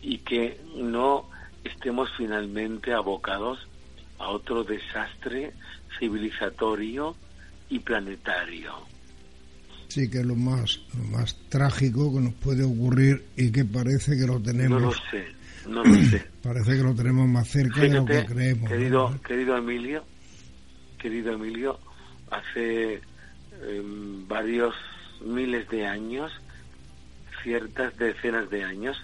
y 0.00 0.18
que 0.18 0.60
no 0.76 1.28
estemos 1.64 2.08
finalmente 2.16 2.92
abocados 2.92 3.58
a 4.18 4.28
otro 4.28 4.64
desastre 4.64 5.52
civilizatorio 5.98 7.16
y 7.68 7.80
planetario. 7.80 8.72
Sí, 9.88 10.10
que 10.10 10.18
es 10.18 10.26
lo 10.26 10.34
más, 10.34 10.80
lo 10.96 11.04
más 11.04 11.36
trágico 11.48 12.12
que 12.12 12.20
nos 12.20 12.34
puede 12.34 12.64
ocurrir 12.64 13.24
y 13.36 13.50
que 13.50 13.64
parece 13.64 14.16
que 14.16 14.26
lo 14.26 14.40
tenemos. 14.40 14.80
No 14.80 14.88
lo 14.88 14.92
sé, 14.92 15.26
no 15.68 15.84
lo 15.84 15.94
sé. 16.04 16.24
Parece 16.42 16.76
que 16.76 16.82
lo 16.82 16.94
tenemos 16.94 17.28
más 17.28 17.48
cerca 17.48 17.80
de 17.80 17.88
lo 17.88 18.04
que 18.04 18.24
creemos. 18.24 18.70
Querido, 18.70 19.20
querido 19.26 19.56
Emilio, 19.56 20.04
querido 20.98 21.32
Emilio, 21.32 21.78
hace 22.30 23.00
em, 23.62 24.26
varios 24.28 24.74
miles 25.24 25.68
de 25.70 25.86
años, 25.86 26.32
ciertas 27.42 27.96
decenas 27.96 28.50
de 28.50 28.64
años, 28.64 28.96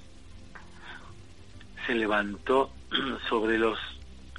se 1.87 1.95
levantó 1.95 2.71
sobre 3.29 3.59
los 3.59 3.79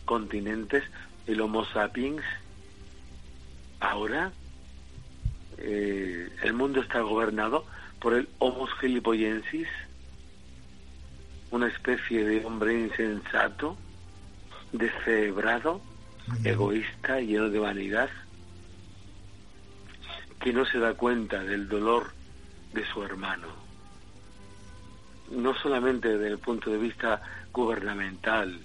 continentes 0.05 0.83
el 1.27 1.41
Homo 1.41 1.65
sapiens. 1.65 2.23
Ahora 3.79 4.31
eh, 5.57 6.29
el 6.41 6.53
mundo 6.53 6.81
está 6.81 7.01
gobernado 7.01 7.65
por 7.99 8.13
el 8.13 8.27
Homo 8.39 8.67
gilipoyensis, 8.67 9.67
una 11.51 11.67
especie 11.67 12.25
de 12.25 12.45
hombre 12.45 12.73
insensato, 12.73 13.77
descebrado, 14.71 15.81
egoísta, 16.43 17.19
lleno 17.19 17.49
de 17.49 17.59
vanidad, 17.59 18.09
que 20.39 20.51
no 20.51 20.65
se 20.65 20.79
da 20.79 20.95
cuenta 20.95 21.43
del 21.43 21.69
dolor 21.69 22.11
de 22.73 22.85
su 22.87 23.03
hermano. 23.03 23.62
No 25.31 25.55
solamente 25.55 26.09
desde 26.09 26.27
el 26.27 26.37
punto 26.37 26.69
de 26.69 26.77
vista 26.77 27.21
gubernamental 27.51 28.59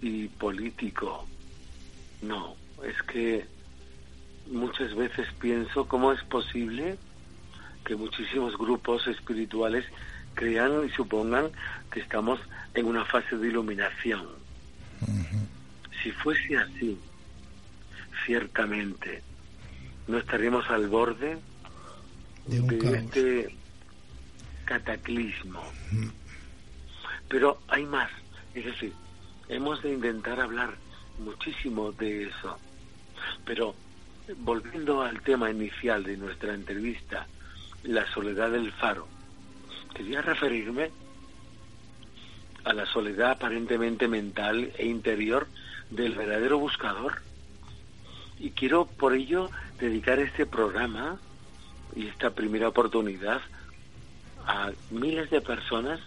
y 0.00 0.28
político, 0.28 1.26
no, 2.22 2.56
es 2.84 3.00
que 3.02 3.46
muchas 4.50 4.94
veces 4.94 5.28
pienso 5.40 5.86
cómo 5.86 6.12
es 6.12 6.22
posible 6.24 6.98
que 7.84 7.96
muchísimos 7.96 8.56
grupos 8.56 9.06
espirituales 9.06 9.84
crean 10.34 10.86
y 10.86 10.90
supongan 10.90 11.50
que 11.90 12.00
estamos 12.00 12.40
en 12.74 12.86
una 12.86 13.04
fase 13.04 13.36
de 13.36 13.48
iluminación. 13.48 14.26
Si 16.02 16.10
fuese 16.10 16.56
así, 16.56 16.98
ciertamente, 18.24 19.22
no 20.06 20.18
estaríamos 20.18 20.68
al 20.70 20.88
borde 20.88 21.38
de, 22.46 22.96
este 22.96 23.56
cataclismo. 24.72 25.62
Pero 27.28 27.58
hay 27.68 27.84
más, 27.84 28.10
es 28.54 28.64
decir, 28.64 28.92
hemos 29.48 29.82
de 29.82 29.92
intentar 29.92 30.40
hablar 30.40 30.76
muchísimo 31.18 31.92
de 31.92 32.24
eso. 32.24 32.58
Pero 33.44 33.74
volviendo 34.38 35.02
al 35.02 35.20
tema 35.20 35.50
inicial 35.50 36.04
de 36.04 36.16
nuestra 36.16 36.54
entrevista, 36.54 37.26
la 37.84 38.06
soledad 38.14 38.50
del 38.50 38.72
faro, 38.72 39.06
quería 39.94 40.22
referirme 40.22 40.90
a 42.64 42.72
la 42.72 42.86
soledad 42.86 43.32
aparentemente 43.32 44.08
mental 44.08 44.72
e 44.78 44.86
interior 44.86 45.48
del 45.90 46.14
verdadero 46.14 46.58
buscador. 46.58 47.20
Y 48.38 48.52
quiero 48.52 48.86
por 48.86 49.12
ello 49.12 49.50
dedicar 49.78 50.18
este 50.18 50.46
programa 50.46 51.18
y 51.94 52.06
esta 52.06 52.30
primera 52.30 52.68
oportunidad 52.68 53.42
a 54.46 54.72
miles 54.90 55.30
de 55.30 55.40
personas, 55.40 56.00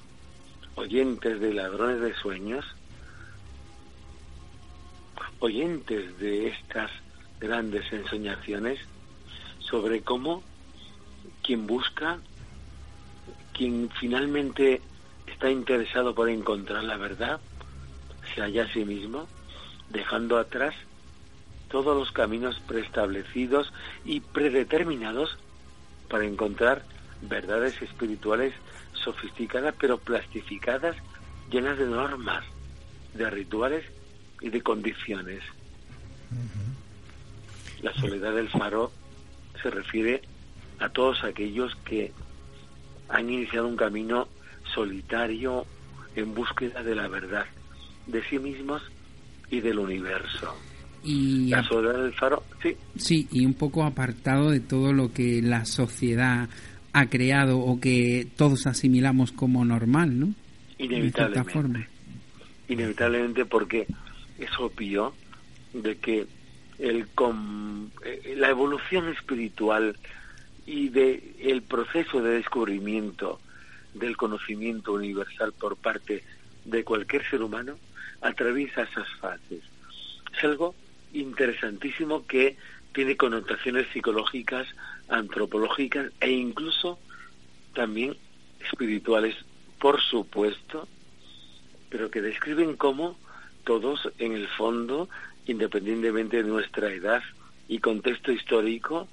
oyentes 0.75 1.39
de 1.39 1.53
ladrones 1.53 2.01
de 2.01 2.13
sueños, 2.15 2.65
oyentes 5.39 6.17
de 6.19 6.47
estas 6.47 6.91
grandes 7.39 7.91
ensoñaciones 7.91 8.79
sobre 9.59 10.01
cómo 10.01 10.43
quien 11.43 11.67
busca, 11.67 12.19
quien 13.53 13.89
finalmente 13.99 14.81
está 15.27 15.49
interesado 15.49 16.15
por 16.15 16.29
encontrar 16.29 16.83
la 16.83 16.97
verdad, 16.97 17.39
se 18.33 18.41
halla 18.41 18.63
a 18.63 18.73
sí 18.73 18.83
mismo, 18.85 19.27
dejando 19.89 20.37
atrás 20.37 20.73
todos 21.69 21.97
los 21.97 22.11
caminos 22.11 22.59
preestablecidos 22.67 23.71
y 24.03 24.19
predeterminados 24.19 25.37
para 26.09 26.25
encontrar 26.25 26.83
verdades 27.21 27.81
espirituales 27.81 28.53
sofisticadas 28.93 29.75
pero 29.79 29.97
plastificadas, 29.97 30.95
llenas 31.51 31.77
de 31.77 31.85
normas, 31.85 32.43
de 33.13 33.29
rituales 33.29 33.85
y 34.41 34.49
de 34.49 34.61
condiciones. 34.61 35.41
La 37.81 37.93
soledad 37.93 38.33
del 38.33 38.49
faro 38.49 38.91
se 39.61 39.69
refiere 39.69 40.21
a 40.79 40.89
todos 40.89 41.23
aquellos 41.23 41.75
que 41.85 42.11
han 43.09 43.29
iniciado 43.29 43.67
un 43.67 43.77
camino 43.77 44.27
solitario 44.73 45.65
en 46.15 46.33
búsqueda 46.33 46.83
de 46.83 46.95
la 46.95 47.07
verdad, 47.07 47.45
de 48.07 48.23
sí 48.29 48.39
mismos 48.39 48.81
y 49.49 49.61
del 49.61 49.79
universo. 49.79 50.55
Y 51.03 51.49
la 51.49 51.63
soledad 51.63 52.01
del 52.01 52.13
faro, 52.13 52.43
sí. 52.63 52.75
Sí, 52.95 53.27
y 53.31 53.45
un 53.45 53.53
poco 53.53 53.83
apartado 53.83 54.49
de 54.49 54.59
todo 54.59 54.91
lo 54.91 55.13
que 55.13 55.41
la 55.41 55.65
sociedad 55.65 56.49
ha 56.95 57.07
creado 57.07 57.59
o 57.59 57.77
que 57.81 58.25
todos 58.37 58.67
asimilamos 58.67 59.33
como 59.33 59.65
normal, 59.65 60.17
¿no? 60.17 60.33
Inevitablemente. 60.77 61.89
Inevitablemente 62.69 63.43
porque 63.43 63.85
es 64.39 64.49
obvio 64.57 65.13
de 65.73 65.97
que 65.97 66.25
el 66.79 67.05
eh, 68.05 68.35
la 68.37 68.49
evolución 68.49 69.09
espiritual 69.09 69.97
y 70.65 70.87
de 70.87 71.35
el 71.41 71.63
proceso 71.63 72.21
de 72.21 72.35
descubrimiento 72.35 73.41
del 73.93 74.15
conocimiento 74.15 74.93
universal 74.93 75.51
por 75.51 75.75
parte 75.75 76.23
de 76.63 76.85
cualquier 76.85 77.29
ser 77.29 77.41
humano 77.41 77.75
atraviesa 78.21 78.83
esas 78.83 79.09
fases. 79.19 79.63
Es 80.35 80.43
algo 80.45 80.73
interesantísimo 81.11 82.25
que 82.25 82.55
tiene 82.93 83.17
connotaciones 83.17 83.85
psicológicas, 83.91 84.65
antropológicas 85.09 86.11
e 86.19 86.31
incluso 86.31 86.99
también 87.73 88.17
espirituales, 88.59 89.35
por 89.79 90.01
supuesto, 90.01 90.87
pero 91.89 92.09
que 92.09 92.21
describen 92.21 92.75
cómo 92.75 93.17
todos 93.63 94.09
en 94.19 94.33
el 94.33 94.47
fondo 94.47 95.09
independientemente 95.45 96.37
de 96.37 96.49
nuestra 96.49 96.91
edad 96.91 97.21
y 97.67 97.79
contexto 97.79 98.31
histórico, 98.31 99.07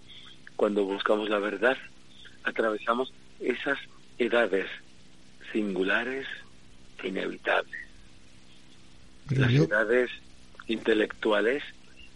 cuando 0.57 0.85
buscamos 0.85 1.29
la 1.29 1.39
verdad, 1.39 1.77
atravesamos 2.45 3.13
esas 3.41 3.79
edades 4.19 4.67
singulares 5.53 6.27
e 7.03 7.09
inevitables. 7.09 7.81
Las 9.31 9.53
edades 9.53 10.11
intelectuales, 10.67 11.63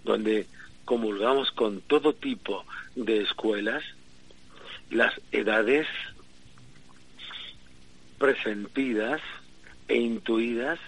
donde 0.05 0.47
comulgamos 0.85 1.51
con 1.51 1.81
todo 1.83 2.15
tipo 2.15 2.65
de 2.97 3.23
escuelas, 3.23 3.85
las 4.91 5.15
edades 5.31 5.87
presentidas 8.19 9.21
e 9.89 9.97
intuidas, 9.97 10.81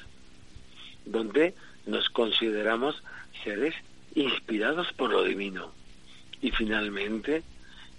donde 1.04 1.54
nos 1.86 2.08
consideramos 2.08 3.02
seres 3.44 3.74
inspirados 4.14 4.92
por 4.94 5.10
lo 5.10 5.22
divino. 5.22 5.72
Y 6.40 6.50
finalmente, 6.50 7.42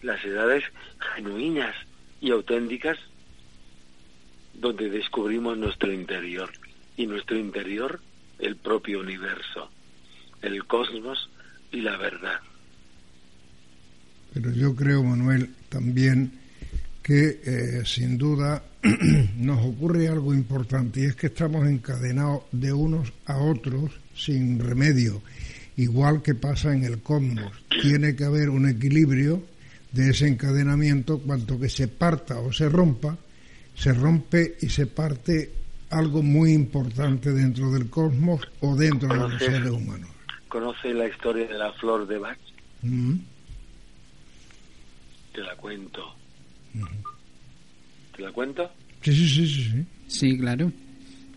las 0.02 0.24
edades 0.26 0.63
genuinas 1.15 1.76
y 2.22 2.32
auténticas 2.32 2.98
donde 4.56 4.89
descubrimos 4.89 5.58
nuestro 5.58 5.91
interior. 5.93 6.52
Y 6.98 7.08
nuestro 7.08 7.38
interior 7.38 8.02
el 8.39 8.56
propio 8.56 9.00
universo, 9.00 9.69
el 10.41 10.65
cosmos 10.65 11.30
y 11.72 11.82
la 11.82 11.98
verdad. 11.98 12.39
Pero 14.33 14.51
yo 14.51 14.75
creo, 14.75 15.03
Manuel, 15.03 15.49
también 15.69 16.31
que 17.01 17.39
eh, 17.43 17.81
sin 17.85 18.17
duda 18.17 18.63
nos 19.37 19.65
ocurre 19.65 20.07
algo 20.07 20.33
importante 20.33 21.01
y 21.01 21.05
es 21.05 21.15
que 21.15 21.27
estamos 21.27 21.67
encadenados 21.67 22.43
de 22.51 22.71
unos 22.71 23.11
a 23.25 23.37
otros 23.37 23.91
sin 24.15 24.59
remedio, 24.59 25.21
igual 25.77 26.21
que 26.21 26.35
pasa 26.35 26.73
en 26.73 26.83
el 26.83 26.99
cosmos. 26.99 27.51
Tiene 27.81 28.15
que 28.15 28.25
haber 28.25 28.49
un 28.49 28.69
equilibrio 28.69 29.43
de 29.91 30.11
ese 30.11 30.27
encadenamiento, 30.27 31.19
cuanto 31.19 31.59
que 31.59 31.69
se 31.69 31.87
parta 31.87 32.39
o 32.39 32.53
se 32.53 32.69
rompa, 32.69 33.17
se 33.75 33.93
rompe 33.93 34.57
y 34.61 34.69
se 34.69 34.85
parte 34.85 35.51
algo 35.89 36.21
muy 36.21 36.53
importante 36.53 37.31
dentro 37.31 37.71
del 37.71 37.89
cosmos 37.89 38.41
o 38.61 38.75
dentro 38.75 39.09
de 39.09 39.17
los 39.17 39.39
seres 39.39 39.71
humanos. 39.71 40.09
¿Conoce 40.47 40.93
la 40.93 41.07
historia 41.07 41.47
de 41.47 41.57
la 41.57 41.71
flor 41.73 42.07
de 42.07 42.17
Bach? 42.17 42.37
Mm. 42.81 43.15
Te 45.39 45.45
la 45.45 45.56
cuento. 45.56 46.15
¿Te 48.13 48.21
la 48.21 48.32
cuento? 48.34 48.69
Sí, 49.02 49.13
sí, 49.13 49.30
sí, 49.30 49.47
sí. 49.47 49.86
Sí, 50.08 50.38
claro. 50.38 50.69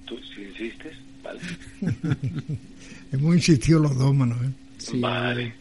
¿Tú 0.06 0.18
si 0.34 0.42
insistes? 0.42 0.96
Vale. 1.22 1.38
Hemos 3.12 3.36
insistido 3.36 3.78
los 3.78 3.96
dos, 3.96 4.12
Manuel. 4.12 4.52
Sí, 4.78 4.98
vale. 4.98 5.54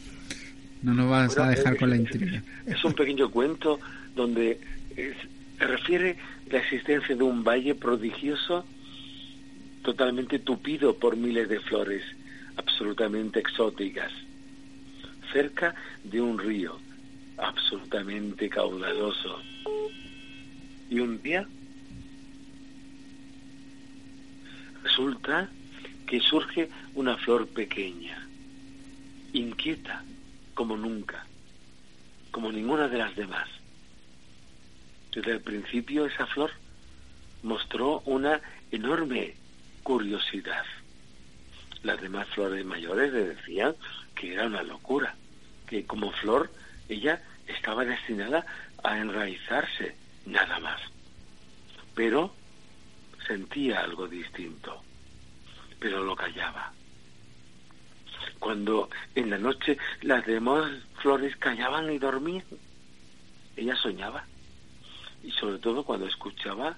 No 0.81 0.95
nos 0.95 1.07
vas 1.07 1.37
a 1.37 1.49
dejar 1.49 1.77
con 1.77 1.91
la 1.91 1.97
intriga. 1.97 2.41
Es 2.65 2.83
un 2.83 2.93
pequeño 2.93 3.29
cuento 3.29 3.79
donde 4.15 4.59
se 4.95 5.67
refiere 5.67 6.17
la 6.49 6.57
existencia 6.57 7.15
de 7.15 7.23
un 7.23 7.43
valle 7.43 7.75
prodigioso 7.75 8.65
totalmente 9.83 10.39
tupido 10.39 10.95
por 10.95 11.15
miles 11.15 11.47
de 11.47 11.59
flores 11.59 12.01
absolutamente 12.57 13.39
exóticas, 13.39 14.11
cerca 15.31 15.75
de 16.03 16.19
un 16.19 16.39
río 16.39 16.79
absolutamente 17.41 18.49
caudaloso. 18.49 19.41
Y 20.89 20.99
un 20.99 21.21
día 21.21 21.47
resulta 24.83 25.49
que 26.07 26.19
surge 26.19 26.69
una 26.93 27.17
flor 27.17 27.47
pequeña, 27.47 28.27
inquieta 29.33 30.03
como 30.53 30.77
nunca, 30.77 31.25
como 32.31 32.51
ninguna 32.51 32.87
de 32.87 32.97
las 32.97 33.15
demás. 33.15 33.47
Desde 35.13 35.31
el 35.31 35.41
principio 35.41 36.05
esa 36.05 36.25
flor 36.27 36.51
mostró 37.43 38.01
una 38.05 38.41
enorme 38.71 39.35
curiosidad. 39.83 40.63
Las 41.83 41.99
demás 42.01 42.27
flores 42.29 42.63
mayores 42.65 43.11
le 43.11 43.23
decían 43.35 43.75
que 44.15 44.33
era 44.33 44.45
una 44.45 44.61
locura, 44.63 45.15
que 45.67 45.85
como 45.85 46.11
flor 46.11 46.51
ella 46.89 47.21
estaba 47.51 47.85
destinada 47.85 48.45
a 48.83 48.97
enraizarse, 48.97 49.95
nada 50.25 50.59
más. 50.59 50.81
Pero 51.95 52.33
sentía 53.27 53.81
algo 53.81 54.07
distinto, 54.07 54.81
pero 55.79 56.03
lo 56.03 56.15
callaba. 56.15 56.71
Cuando 58.39 58.89
en 59.15 59.29
la 59.29 59.37
noche 59.37 59.77
las 60.01 60.25
demás 60.25 60.71
flores 61.01 61.35
callaban 61.37 61.91
y 61.91 61.99
dormían, 61.99 62.45
ella 63.55 63.75
soñaba. 63.75 64.25
Y 65.23 65.31
sobre 65.31 65.59
todo 65.59 65.83
cuando 65.83 66.07
escuchaba 66.07 66.75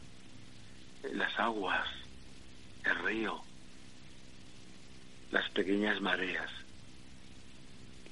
las 1.13 1.39
aguas, 1.39 1.87
el 2.83 2.95
río, 2.99 3.41
las 5.31 5.49
pequeñas 5.51 6.01
mareas. 6.01 6.49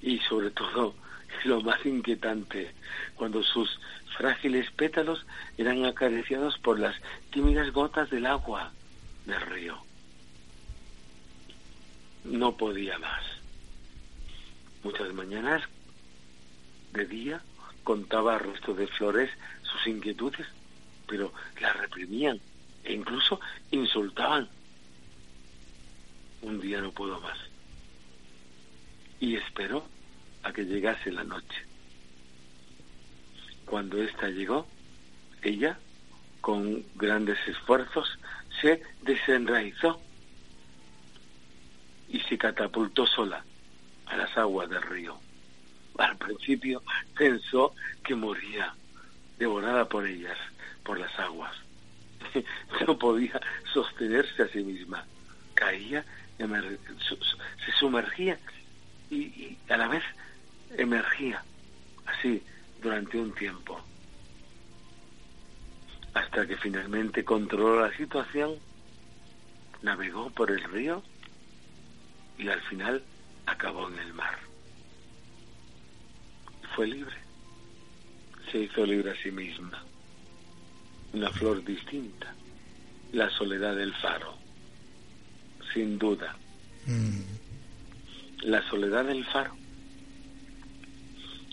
Y 0.02 0.18
sobre 0.20 0.50
todo, 0.52 0.96
lo 1.46 1.62
más 1.62 1.86
inquietante, 1.86 2.74
cuando 3.16 3.44
sus 3.44 3.80
frágiles 4.18 4.70
pétalos 4.72 5.26
eran 5.58 5.86
acariciados 5.86 6.58
por 6.60 6.80
las 6.80 6.96
tímidas 7.32 7.72
gotas 7.72 8.10
del 8.10 8.26
agua 8.26 8.72
del 9.26 9.42
río. 9.42 9.78
No 12.26 12.56
podía 12.56 13.00
más. 13.00 13.24
Muchas 14.84 15.14
mañanas 15.14 15.64
de 16.94 17.06
día 17.06 17.42
contaba 17.84 18.36
al 18.36 18.42
resto 18.42 18.74
de 18.74 18.88
flores 18.88 19.30
sus 19.64 19.88
inquietudes, 19.88 20.48
pero 21.08 21.34
las 21.60 21.76
reprimían 21.78 22.40
e 22.84 22.94
incluso 22.94 23.40
insultaban. 23.72 24.48
Un 26.42 26.60
día 26.60 26.82
no 26.82 26.92
puedo 26.92 27.20
más. 27.20 27.38
Y 29.20 29.36
esperó 29.36 29.86
a 30.44 30.52
que 30.52 30.66
llegase 30.66 31.12
la 31.12 31.24
noche. 31.24 31.66
Cuando 33.66 34.02
ésta 34.02 34.30
llegó, 34.30 34.68
ella, 35.42 35.78
con 36.42 36.84
grandes 36.96 37.38
esfuerzos, 37.48 38.20
se 38.62 38.82
desenraizó 39.04 40.02
y 42.10 42.20
se 42.20 42.38
catapultó 42.38 43.06
sola 43.06 43.44
a 44.08 44.18
las 44.18 44.38
aguas 44.38 44.70
del 44.70 44.82
río. 44.82 45.18
Al 45.98 46.18
principio 46.18 46.84
pensó 47.16 47.74
que 48.04 48.16
moría, 48.16 48.74
devorada 49.38 49.88
por 49.88 50.06
ellas, 50.06 50.38
por 50.84 51.00
las 51.00 51.18
aguas. 51.20 51.56
no 52.88 52.98
podía 52.98 53.40
sostenerse 53.72 54.44
a 54.44 54.48
sí 54.50 54.64
misma. 54.64 55.06
Caía, 55.54 56.04
se 56.38 57.72
sumergía 57.80 58.38
y 59.10 59.58
a 59.70 59.78
la 59.78 59.88
vez 59.88 60.04
emergía 60.78 61.44
así 62.06 62.42
durante 62.82 63.20
un 63.20 63.34
tiempo, 63.34 63.80
hasta 66.14 66.48
que 66.48 66.58
finalmente 66.58 67.24
controló 67.24 67.82
la 67.82 67.96
situación, 67.96 68.56
navegó 69.82 70.30
por 70.32 70.52
el 70.52 70.64
río 70.64 71.04
y 72.38 72.48
al 72.48 72.62
final 72.62 73.04
acabó 73.46 73.88
en 73.90 74.00
el 74.00 74.14
mar. 74.14 74.38
Fue 76.76 76.88
libre, 76.88 77.16
se 78.52 78.60
hizo 78.60 78.86
libre 78.86 79.12
a 79.12 79.22
sí 79.22 79.32
misma, 79.32 79.84
una 81.14 81.30
flor 81.30 81.64
distinta, 81.64 82.34
la 83.12 83.30
soledad 83.30 83.76
del 83.76 83.94
faro, 83.96 84.36
sin 85.74 86.00
duda. 86.00 86.36
Mm. 86.88 87.20
La 88.44 88.68
soledad 88.70 89.06
del 89.06 89.24
faro 89.26 89.61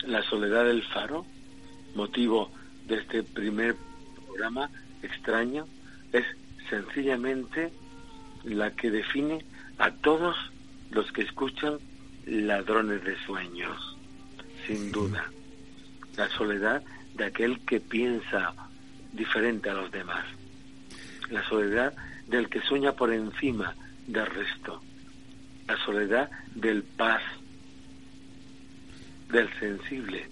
la 0.05 0.23
soledad 0.23 0.65
del 0.65 0.83
faro, 0.83 1.27
motivo 1.95 2.51
de 2.87 2.97
este 2.97 3.23
primer 3.23 3.77
programa 4.27 4.71
extraño, 5.03 5.67
es 6.13 6.25
sencillamente 6.71 7.73
la 8.45 8.71
que 8.73 8.91
define 8.91 9.45
a 9.79 9.91
todos 9.91 10.37
los 10.91 11.11
que 11.13 11.23
escuchan 11.23 11.79
ladrones 12.27 13.05
de 13.05 13.17
sueños, 13.25 13.97
sin 14.67 14.93
duda. 14.93 15.25
La 16.17 16.29
soledad 16.31 16.83
de 17.15 17.25
aquel 17.27 17.61
que 17.61 17.81
piensa 17.81 18.55
diferente 19.13 19.71
a 19.71 19.75
los 19.75 19.91
demás. 19.91 20.25
La 21.31 21.47
soledad 21.49 21.95
del 22.27 22.49
que 22.49 22.61
sueña 22.63 22.93
por 22.93 23.13
encima 23.13 23.75
del 24.07 24.27
resto. 24.27 24.83
La 25.67 25.77
soledad 25.85 26.31
del 26.55 26.83
paz 26.83 27.23
del 29.33 29.49
sensible. 29.59 30.27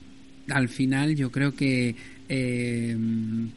Al 0.50 0.68
final 0.68 1.16
yo 1.16 1.30
creo 1.30 1.54
que 1.54 1.96
eh, 2.28 2.96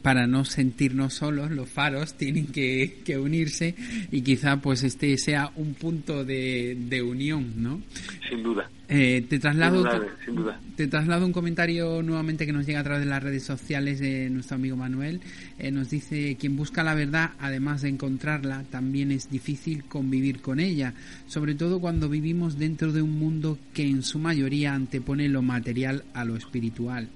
para 0.02 0.26
no 0.26 0.44
sentirnos 0.44 1.14
solos, 1.14 1.50
los 1.50 1.68
faros 1.68 2.14
tienen 2.18 2.46
que, 2.46 3.18
unirse 3.20 3.74
y 4.10 4.22
quizá 4.22 4.60
pues 4.60 4.82
este 4.82 5.16
sea 5.18 5.50
un 5.56 5.74
punto 5.74 6.24
de, 6.24 6.76
de 6.78 7.02
unión, 7.02 7.54
¿no? 7.56 7.82
Sin 8.28 8.42
duda. 8.42 8.68
Eh, 8.92 9.24
te 9.28 9.38
traslado 9.38 9.84
sin 10.24 10.34
duda, 10.34 10.60
te 10.74 10.88
traslado 10.88 11.24
un 11.24 11.32
comentario 11.32 12.02
nuevamente 12.02 12.44
que 12.44 12.52
nos 12.52 12.66
llega 12.66 12.80
a 12.80 12.82
través 12.82 13.04
de 13.04 13.08
las 13.08 13.22
redes 13.22 13.44
sociales 13.44 14.00
de 14.00 14.28
nuestro 14.30 14.56
amigo 14.56 14.76
Manuel. 14.76 15.20
Eh, 15.60 15.70
nos 15.70 15.90
dice 15.90 16.36
quien 16.40 16.56
busca 16.56 16.82
la 16.82 16.96
verdad, 16.96 17.30
además 17.38 17.82
de 17.82 17.90
encontrarla, 17.90 18.64
también 18.68 19.12
es 19.12 19.30
difícil 19.30 19.84
convivir 19.84 20.40
con 20.40 20.58
ella, 20.58 20.94
sobre 21.28 21.54
todo 21.54 21.80
cuando 21.80 22.08
vivimos 22.08 22.58
dentro 22.58 22.90
de 22.90 23.00
un 23.00 23.16
mundo 23.16 23.58
que 23.74 23.86
en 23.86 24.02
su 24.02 24.18
mayoría 24.18 24.74
antepone 24.74 25.28
lo 25.28 25.42
material 25.42 26.02
a 26.12 26.24
lo 26.24 26.34
espiritual. 26.34 27.08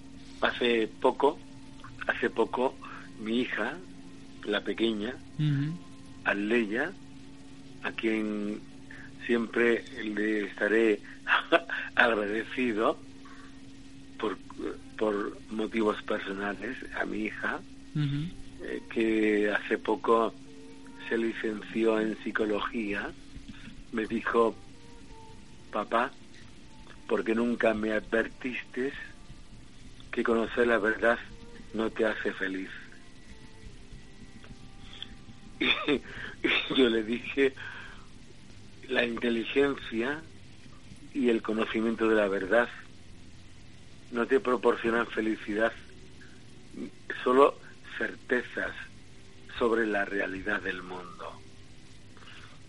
Hace 0.43 0.89
poco, 1.01 1.39
hace 2.07 2.31
poco, 2.31 2.75
mi 3.21 3.41
hija, 3.41 3.75
la 4.45 4.61
pequeña, 4.63 5.15
Aleya, 6.25 6.93
a 7.83 7.93
quien 7.93 8.61
siempre 9.27 9.85
le 10.03 10.47
estaré 10.47 11.01
agradecido 11.95 12.99
por, 14.19 14.37
por 14.99 15.39
motivos 15.51 16.01
personales 16.03 16.77
a 17.01 17.05
mi 17.05 17.25
hija, 17.25 17.61
eh, 18.63 18.83
que 18.93 19.51
hace 19.51 19.79
poco 19.79 20.35
se 21.09 21.19
licenció 21.19 22.01
en 22.01 22.17
psicología. 22.23 23.11
Me 23.93 24.07
dijo, 24.07 24.55
papá, 25.71 26.11
porque 27.07 27.35
nunca 27.35 27.75
me 27.75 27.93
advertiste 27.93 28.93
que 30.11 30.23
conocer 30.23 30.67
la 30.67 30.79
verdad 30.79 31.19
no 31.75 31.91
te 31.91 32.07
hace 32.07 32.33
feliz. 32.33 32.70
Y, 35.61 35.68
yo 36.77 36.89
le 36.89 37.03
dije, 37.03 37.55
la 38.89 39.05
inteligencia 39.05 40.22
y 41.12 41.29
el 41.29 41.43
conocimiento 41.43 42.09
de 42.09 42.16
la 42.16 42.29
verdad 42.29 42.68
no 44.12 44.27
te 44.27 44.41
proporcionan 44.41 45.07
felicidad, 45.07 45.72
solo 47.22 47.59
certezas 47.99 48.72
sobre 49.59 49.87
la 49.87 50.05
realidad 50.05 50.61
del 50.62 50.83
mundo. 50.83 51.41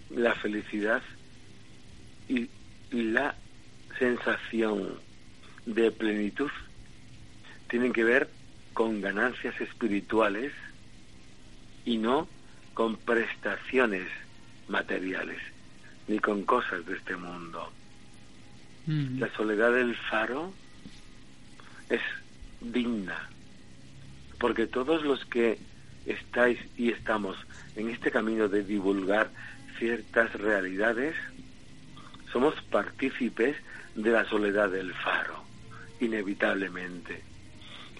La 0.10 0.36
felicidad 0.36 1.01
y 2.28 2.49
la 2.91 3.36
sensación 3.99 4.99
de 5.66 5.91
plenitud 5.91 6.51
tienen 7.68 7.91
que 7.91 8.03
ver 8.03 8.30
con 8.76 8.99
ganancias 8.99 9.59
espirituales 9.61 10.51
y 11.86 11.97
no 11.97 12.28
con 12.73 12.97
prestaciones 12.97 14.05
materiales 14.67 15.39
ni 16.09 16.19
con 16.19 16.43
cosas 16.43 16.86
de 16.86 16.97
este 16.97 17.15
mundo. 17.15 17.71
Mm. 18.86 19.19
La 19.19 19.34
soledad 19.34 19.71
del 19.71 19.95
faro 19.95 20.53
es 21.89 22.01
digna, 22.59 23.30
porque 24.39 24.67
todos 24.67 25.03
los 25.03 25.23
que 25.26 25.57
estáis 26.05 26.59
y 26.78 26.89
estamos 26.89 27.38
en 27.78 27.89
este 27.89 28.11
camino 28.11 28.49
de 28.49 28.61
divulgar 28.61 29.32
ciertas 29.80 30.34
realidades, 30.34 31.15
somos 32.34 32.61
partícipes 32.63 33.55
de 33.95 34.11
la 34.11 34.26
soledad 34.26 34.69
del 34.69 34.93
faro, 34.93 35.45
inevitablemente. 36.01 37.35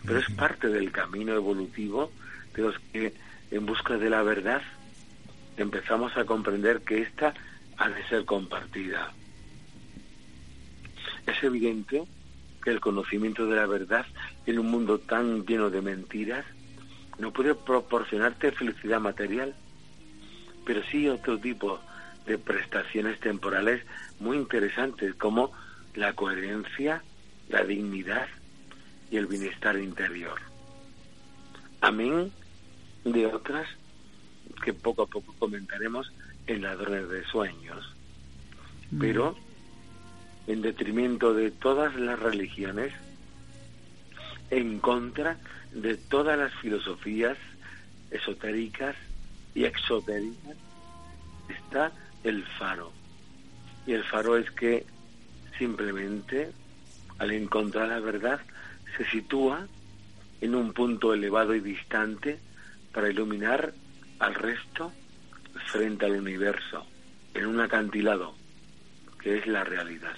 Pero 0.06 0.20
es 0.20 0.30
parte 0.32 0.68
del 0.68 0.92
camino 0.92 1.34
evolutivo 1.34 2.12
de 2.54 2.62
los 2.64 2.76
que, 2.92 3.14
en 3.52 3.66
busca 3.66 3.98
de 3.98 4.10
la 4.10 4.24
verdad, 4.24 4.62
empezamos 5.58 6.16
a 6.18 6.26
comprender 6.26 6.82
que 6.82 7.02
ésta 7.02 7.34
ha 7.78 7.90
de 7.90 8.08
ser 8.08 8.26
compartida. 8.26 9.12
Es 11.26 11.44
evidente 11.44 12.04
que 12.64 12.72
el 12.72 12.80
conocimiento 12.80 13.46
de 13.48 13.56
la 13.56 13.66
verdad 13.66 14.06
en 14.46 14.60
un 14.60 14.70
mundo 14.72 15.00
tan 15.00 15.46
lleno 15.46 15.70
de 15.70 15.82
mentiras 15.82 16.46
no 17.18 17.32
puede 17.32 17.56
proporcionarte 17.56 18.52
felicidad 18.52 19.00
material, 19.00 19.56
pero 20.66 20.84
sí 20.92 21.08
otro 21.08 21.40
tipo 21.40 21.80
de 22.26 22.38
prestaciones 22.38 23.20
temporales 23.20 23.84
muy 24.20 24.38
interesantes 24.38 25.14
como 25.16 25.52
la 25.94 26.14
coherencia, 26.14 27.04
la 27.50 27.64
dignidad 27.64 28.28
y 29.12 29.18
el 29.18 29.28
bienestar 29.28 29.78
interior. 29.78 30.40
Amén 31.82 32.32
de 33.04 33.28
otras 33.28 33.68
que 34.64 34.74
poco 34.74 35.04
a 35.04 35.08
poco 35.08 35.34
comentaremos 35.38 36.12
en 36.48 36.64
Ladrones 36.64 37.10
de 37.10 37.24
Sueños. 37.26 37.96
Pero, 39.00 39.36
en 40.48 40.62
detrimento 40.62 41.34
de 41.34 41.52
todas 41.52 41.96
las 41.96 42.20
religiones, 42.20 42.94
en 44.50 44.80
contra 44.80 45.38
de 45.72 45.98
todas 45.98 46.38
las 46.38 46.54
filosofías 46.56 47.38
esotéricas 48.12 48.96
y 49.54 49.66
exotéricas, 49.66 50.56
está 51.50 51.92
el 52.24 52.44
faro. 52.44 52.92
Y 53.86 53.94
el 53.94 54.04
faro 54.04 54.38
es 54.38 54.50
que 54.52 54.86
simplemente 55.58 56.52
al 57.18 57.32
encontrar 57.32 57.90
la 57.90 58.00
verdad 58.00 58.40
se 58.98 59.06
sitúa 59.06 59.68
en 60.42 60.56
un 60.56 60.74
punto 60.74 61.14
elevado 61.14 61.56
y 61.56 61.60
distante 61.60 62.40
para 62.94 63.10
iluminar 63.10 63.74
al 64.20 64.36
resto 64.36 64.92
frente 65.68 66.06
al 66.06 66.18
universo, 66.18 66.86
en 67.34 67.46
un 67.46 67.60
acantilado, 67.60 68.36
que 69.20 69.38
es 69.38 69.48
la 69.48 69.64
realidad. 69.64 70.16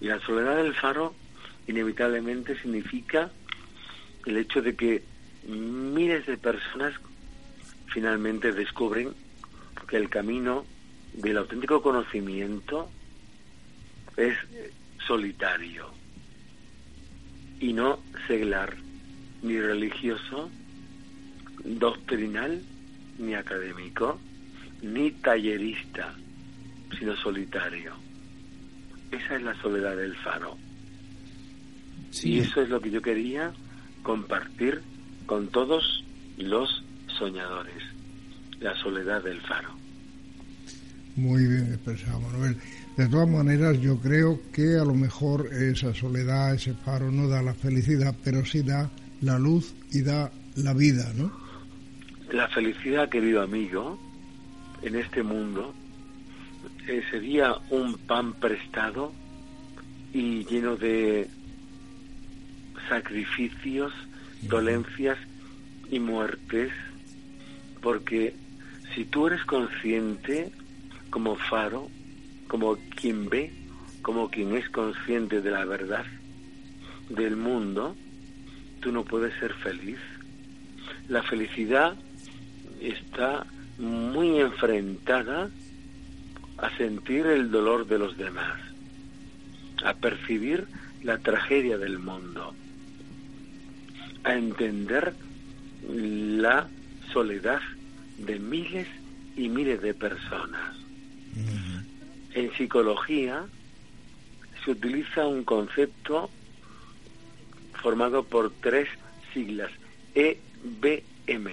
Y 0.00 0.06
la 0.06 0.20
soledad 0.20 0.56
del 0.56 0.74
faro 0.74 1.14
inevitablemente 1.66 2.60
significa 2.60 3.30
el 4.26 4.36
hecho 4.36 4.62
de 4.62 4.74
que 4.74 5.02
miles 5.46 6.26
de 6.26 6.36
personas 6.36 6.94
finalmente 7.92 8.52
descubren 8.52 9.14
que 9.86 9.96
el 9.96 10.08
camino 10.08 10.64
del 11.12 11.36
auténtico 11.36 11.82
conocimiento 11.82 12.90
es 14.16 14.36
solitario 15.06 15.93
y 17.64 17.72
no 17.72 17.98
seglar, 18.26 18.76
ni 19.42 19.58
religioso, 19.58 20.50
doctrinal, 21.64 22.60
ni 23.18 23.32
académico, 23.32 24.20
ni 24.82 25.12
tallerista, 25.12 26.14
sino 26.98 27.16
solitario. 27.16 27.94
Esa 29.10 29.36
es 29.36 29.42
la 29.42 29.54
soledad 29.62 29.96
del 29.96 30.14
faro. 30.16 30.58
Y 32.22 32.40
eso 32.40 32.60
es 32.60 32.68
lo 32.68 32.82
que 32.82 32.90
yo 32.90 33.00
quería 33.00 33.54
compartir 34.02 34.82
con 35.24 35.48
todos 35.48 36.04
los 36.36 36.84
soñadores, 37.18 37.82
la 38.60 38.74
soledad 38.74 39.24
del 39.24 39.40
faro. 39.40 39.70
Muy 41.16 41.46
bien 41.46 41.66
expresado, 41.66 42.20
Manuel. 42.20 42.56
De 42.96 43.06
todas 43.06 43.28
maneras, 43.28 43.80
yo 43.80 43.98
creo 44.00 44.40
que 44.52 44.76
a 44.76 44.84
lo 44.84 44.94
mejor 44.94 45.48
esa 45.52 45.94
soledad, 45.94 46.54
ese 46.54 46.74
faro 46.74 47.10
no 47.10 47.28
da 47.28 47.42
la 47.42 47.54
felicidad, 47.54 48.14
pero 48.24 48.44
sí 48.44 48.62
da 48.62 48.90
la 49.20 49.38
luz 49.38 49.74
y 49.92 50.02
da 50.02 50.32
la 50.56 50.74
vida, 50.74 51.12
¿no? 51.14 51.32
La 52.32 52.48
felicidad, 52.48 53.08
querido 53.08 53.42
amigo, 53.42 53.98
en 54.82 54.96
este 54.96 55.22
mundo 55.22 55.72
eh, 56.88 57.02
sería 57.10 57.54
un 57.70 57.94
pan 57.94 58.32
prestado 58.34 59.12
y 60.12 60.44
lleno 60.44 60.76
de 60.76 61.28
sacrificios, 62.88 63.92
dolencias 64.42 65.18
y 65.90 65.98
muertes, 66.00 66.72
porque 67.80 68.34
si 68.94 69.04
tú 69.04 69.28
eres 69.28 69.44
consciente 69.44 70.50
como 71.14 71.36
faro, 71.36 71.88
como 72.48 72.76
quien 72.96 73.28
ve, 73.30 73.52
como 74.02 74.30
quien 74.30 74.56
es 74.56 74.68
consciente 74.70 75.40
de 75.40 75.52
la 75.52 75.64
verdad 75.64 76.04
del 77.08 77.36
mundo, 77.36 77.94
tú 78.80 78.90
no 78.90 79.04
puedes 79.04 79.32
ser 79.38 79.54
feliz. 79.54 80.00
La 81.06 81.22
felicidad 81.22 81.94
está 82.80 83.46
muy 83.78 84.40
enfrentada 84.40 85.50
a 86.58 86.76
sentir 86.76 87.26
el 87.26 87.48
dolor 87.52 87.86
de 87.86 87.98
los 88.00 88.16
demás, 88.18 88.60
a 89.84 89.94
percibir 89.94 90.66
la 91.04 91.18
tragedia 91.18 91.78
del 91.78 92.00
mundo, 92.00 92.56
a 94.24 94.34
entender 94.34 95.14
la 95.88 96.66
soledad 97.12 97.60
de 98.18 98.40
miles 98.40 98.88
y 99.36 99.48
miles 99.48 99.80
de 99.80 99.94
personas. 99.94 100.83
En 102.34 102.52
psicología 102.56 103.44
se 104.64 104.70
utiliza 104.72 105.26
un 105.26 105.44
concepto 105.44 106.30
formado 107.82 108.24
por 108.24 108.50
tres 108.60 108.88
siglas, 109.32 109.70
EBM, 110.14 111.52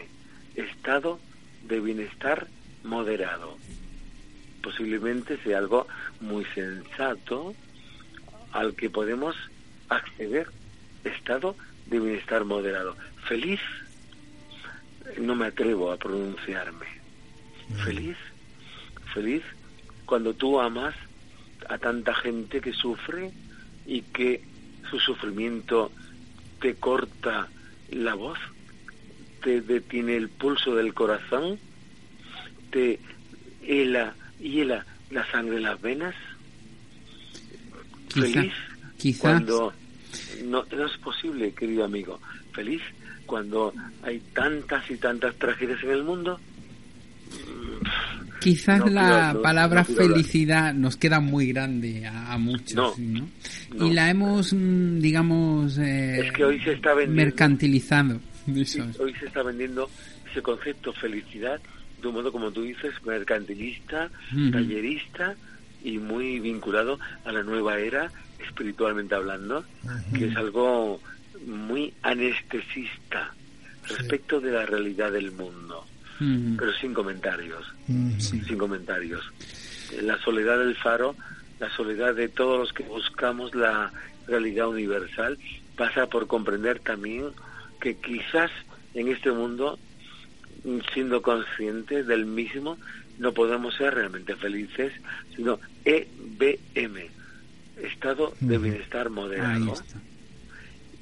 estado 0.55 1.19
de 1.67 1.79
bienestar 1.79 2.47
moderado. 2.83 3.57
Posiblemente 4.63 5.37
sea 5.43 5.57
algo 5.57 5.87
muy 6.19 6.45
sensato 6.53 7.53
al 8.53 8.75
que 8.75 8.89
podemos 8.89 9.35
acceder, 9.89 10.47
estado 11.03 11.55
de 11.87 11.99
bienestar 11.99 12.45
moderado. 12.45 12.95
Feliz, 13.27 13.59
no 15.19 15.35
me 15.35 15.47
atrevo 15.47 15.91
a 15.91 15.97
pronunciarme. 15.97 16.85
Feliz, 17.83 18.17
feliz 19.13 19.43
cuando 20.11 20.33
tú 20.33 20.59
amas 20.59 20.93
a 21.69 21.77
tanta 21.77 22.13
gente 22.13 22.59
que 22.59 22.73
sufre 22.73 23.31
y 23.85 24.01
que 24.01 24.43
su 24.89 24.99
sufrimiento 24.99 25.89
te 26.59 26.75
corta 26.75 27.47
la 27.91 28.15
voz, 28.15 28.37
te 29.41 29.61
detiene 29.61 30.17
el 30.17 30.27
pulso 30.27 30.75
del 30.75 30.93
corazón, 30.93 31.57
te 32.71 32.99
hela, 33.65 34.13
hiela 34.37 34.85
la 35.11 35.25
sangre 35.31 35.55
en 35.55 35.63
las 35.63 35.81
venas. 35.81 36.15
Feliz 38.09 38.51
cuando 39.17 39.71
no, 40.43 40.65
no 40.75 40.85
es 40.87 40.97
posible, 40.97 41.53
querido 41.53 41.85
amigo. 41.85 42.19
Feliz 42.51 42.81
cuando 43.25 43.73
hay 44.03 44.19
tantas 44.33 44.91
y 44.91 44.97
tantas 44.97 45.35
tragedias 45.35 45.81
en 45.83 45.91
el 45.91 46.03
mundo. 46.03 46.37
Quizás 48.41 48.91
la 48.91 49.37
palabra 49.41 49.83
felicidad 49.83 50.73
nos 50.73 50.97
queda 50.97 51.19
muy 51.19 51.53
grande 51.53 52.07
a, 52.07 52.37
muchos, 52.39 52.97
¿no? 52.97 53.29
Y 53.79 53.91
la 53.91 54.09
hemos, 54.09 54.51
mm, 54.51 54.99
digamos, 54.99 55.77
eh, 55.77 56.25
es 56.25 56.31
que 56.31 56.45
hoy 56.45 56.59
se 56.61 56.73
está 56.73 56.95
mercantilizando. 56.95 58.19
hoy 58.47 59.13
se 59.19 59.25
está 59.27 59.43
vendiendo 59.43 59.87
ese 60.31 60.41
concepto 60.41 60.91
felicidad 60.93 61.61
de 62.01 62.07
un 62.07 62.15
modo, 62.15 62.31
como 62.31 62.51
tú 62.51 62.63
dices, 62.63 62.93
mercantilista, 63.05 64.09
tallerista 64.51 65.35
y 65.83 65.99
muy 65.99 66.39
vinculado 66.39 66.99
a 67.25 67.31
la 67.31 67.43
nueva 67.43 67.77
era, 67.77 68.11
espiritualmente 68.43 69.13
hablando, 69.13 69.63
que 70.17 70.25
es 70.29 70.35
algo 70.35 70.99
muy 71.45 71.93
anestesista 72.01 73.35
respecto 73.87 74.41
de 74.41 74.51
la 74.51 74.65
realidad 74.65 75.11
del 75.11 75.31
mundo 75.31 75.85
pero 76.57 76.73
sin 76.73 76.93
comentarios, 76.93 77.65
sin 78.19 78.57
comentarios. 78.57 79.23
La 80.01 80.17
soledad 80.19 80.59
del 80.59 80.75
faro, 80.75 81.15
la 81.59 81.69
soledad 81.75 82.15
de 82.15 82.29
todos 82.29 82.59
los 82.59 82.73
que 82.73 82.83
buscamos 82.83 83.55
la 83.55 83.91
realidad 84.27 84.67
universal, 84.67 85.37
pasa 85.75 86.07
por 86.07 86.27
comprender 86.27 86.79
también 86.79 87.25
que 87.79 87.95
quizás 87.95 88.51
en 88.93 89.07
este 89.07 89.31
mundo, 89.31 89.79
siendo 90.93 91.21
conscientes 91.21 92.05
del 92.05 92.25
mismo, 92.25 92.77
no 93.17 93.33
podemos 93.33 93.75
ser 93.75 93.95
realmente 93.95 94.35
felices, 94.35 94.93
sino 95.35 95.59
EBM, 95.85 97.09
estado 97.81 98.33
de 98.39 98.57
bienestar 98.57 99.09
moderado. 99.09 99.73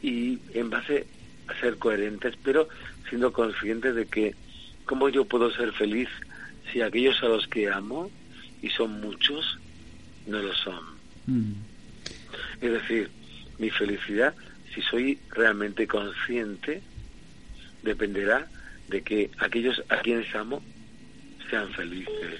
Y 0.02 0.40
en 0.54 0.70
base 0.70 1.08
a 1.48 1.60
ser 1.60 1.78
coherentes, 1.78 2.36
pero 2.42 2.70
siendo 3.10 3.34
conscientes 3.34 3.96
de 3.96 4.06
que 4.06 4.36
¿Cómo 4.90 5.08
yo 5.10 5.24
puedo 5.24 5.52
ser 5.52 5.72
feliz 5.72 6.10
si 6.74 6.82
aquellos 6.82 7.22
a 7.22 7.28
los 7.28 7.48
que 7.48 7.70
amo, 7.70 8.10
y 8.64 8.70
son 8.70 9.00
muchos, 9.02 9.60
no 10.26 10.40
lo 10.42 10.52
son? 10.56 10.84
Mm. 11.28 11.54
Es 12.60 12.72
decir, 12.72 13.12
mi 13.60 13.70
felicidad, 13.70 14.34
si 14.74 14.82
soy 14.82 15.20
realmente 15.30 15.86
consciente, 15.86 16.82
dependerá 17.84 18.48
de 18.88 19.04
que 19.04 19.30
aquellos 19.38 19.80
a 19.90 19.98
quienes 19.98 20.34
amo 20.34 20.64
sean 21.52 21.72
felices. 21.74 22.40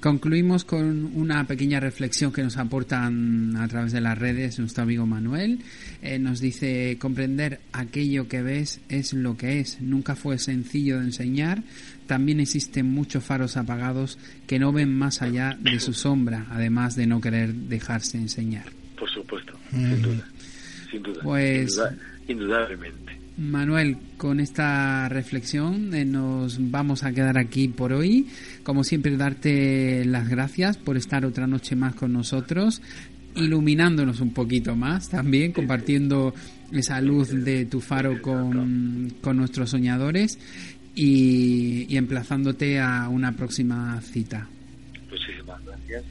Concluimos 0.00 0.64
con 0.64 1.10
una 1.16 1.44
pequeña 1.48 1.80
reflexión 1.80 2.32
que 2.32 2.42
nos 2.42 2.56
aportan 2.56 3.56
a 3.56 3.66
través 3.66 3.90
de 3.90 4.00
las 4.00 4.16
redes 4.16 4.56
nuestro 4.60 4.84
amigo 4.84 5.06
Manuel. 5.06 5.58
Eh, 6.02 6.20
nos 6.20 6.40
dice, 6.40 6.96
comprender 7.00 7.58
aquello 7.72 8.28
que 8.28 8.42
ves 8.42 8.80
es 8.88 9.12
lo 9.12 9.36
que 9.36 9.58
es. 9.58 9.80
Nunca 9.80 10.14
fue 10.14 10.38
sencillo 10.38 11.00
de 11.00 11.06
enseñar. 11.06 11.64
También 12.06 12.38
existen 12.38 12.86
muchos 12.86 13.24
faros 13.24 13.56
apagados 13.56 14.18
que 14.46 14.60
no 14.60 14.72
ven 14.72 14.96
más 14.96 15.20
allá 15.20 15.58
de 15.60 15.80
su 15.80 15.92
sombra, 15.92 16.46
además 16.50 16.94
de 16.94 17.08
no 17.08 17.20
querer 17.20 17.52
dejarse 17.52 18.18
enseñar. 18.18 18.66
Por 18.96 19.10
supuesto, 19.10 19.54
sin 19.70 20.02
duda. 20.02 20.28
Sin 20.92 21.02
duda. 21.02 21.22
Pues, 21.24 21.80
indudablemente. 22.28 23.07
Manuel, 23.38 23.96
con 24.16 24.40
esta 24.40 25.08
reflexión 25.08 25.94
eh, 25.94 26.04
nos 26.04 26.58
vamos 26.72 27.04
a 27.04 27.12
quedar 27.12 27.38
aquí 27.38 27.68
por 27.68 27.92
hoy. 27.92 28.26
Como 28.64 28.82
siempre, 28.82 29.16
darte 29.16 30.04
las 30.04 30.28
gracias 30.28 30.76
por 30.76 30.96
estar 30.96 31.24
otra 31.24 31.46
noche 31.46 31.76
más 31.76 31.94
con 31.94 32.12
nosotros, 32.12 32.82
iluminándonos 33.36 34.20
un 34.20 34.34
poquito 34.34 34.74
más 34.74 35.08
también, 35.08 35.52
compartiendo 35.52 36.34
esa 36.72 37.00
luz 37.00 37.28
de 37.28 37.64
tu 37.66 37.80
faro 37.80 38.20
con, 38.20 39.14
nuestros 39.36 39.70
soñadores 39.70 40.36
y, 40.96 41.86
y 41.88 41.96
emplazándote 41.96 42.80
a 42.80 43.08
una 43.08 43.36
próxima 43.36 44.00
cita. 44.00 44.48
Muchísimas 45.08 45.64
gracias. 45.64 46.04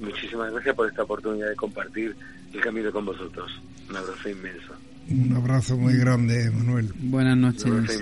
Muchísimas 0.00 0.52
gracias 0.52 0.76
por 0.76 0.88
esta 0.88 1.02
oportunidad 1.02 1.48
de 1.48 1.56
compartir 1.56 2.14
el 2.52 2.60
camino 2.60 2.92
con 2.92 3.06
vosotros. 3.06 3.50
Un 3.90 3.96
abrazo 3.96 4.28
inmenso. 4.28 4.72
Un 5.10 5.36
abrazo 5.36 5.76
muy 5.76 5.96
grande, 5.96 6.50
Manuel. 6.50 6.92
Buenas 7.00 7.36
noches. 7.36 8.00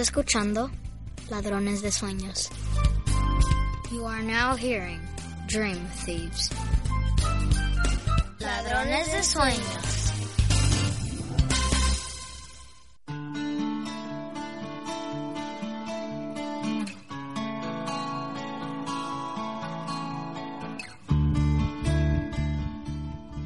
Escuchando 0.00 0.70
Ladrones 1.28 1.82
de 1.82 1.92
Sueños. 1.92 2.48
You 3.92 4.06
are 4.06 4.22
now 4.22 4.56
hearing 4.56 4.98
Dream 5.46 5.78
Thieves. 6.06 6.48
Ladrones 8.38 9.12
de 9.12 9.22
Sueños. 9.22 10.12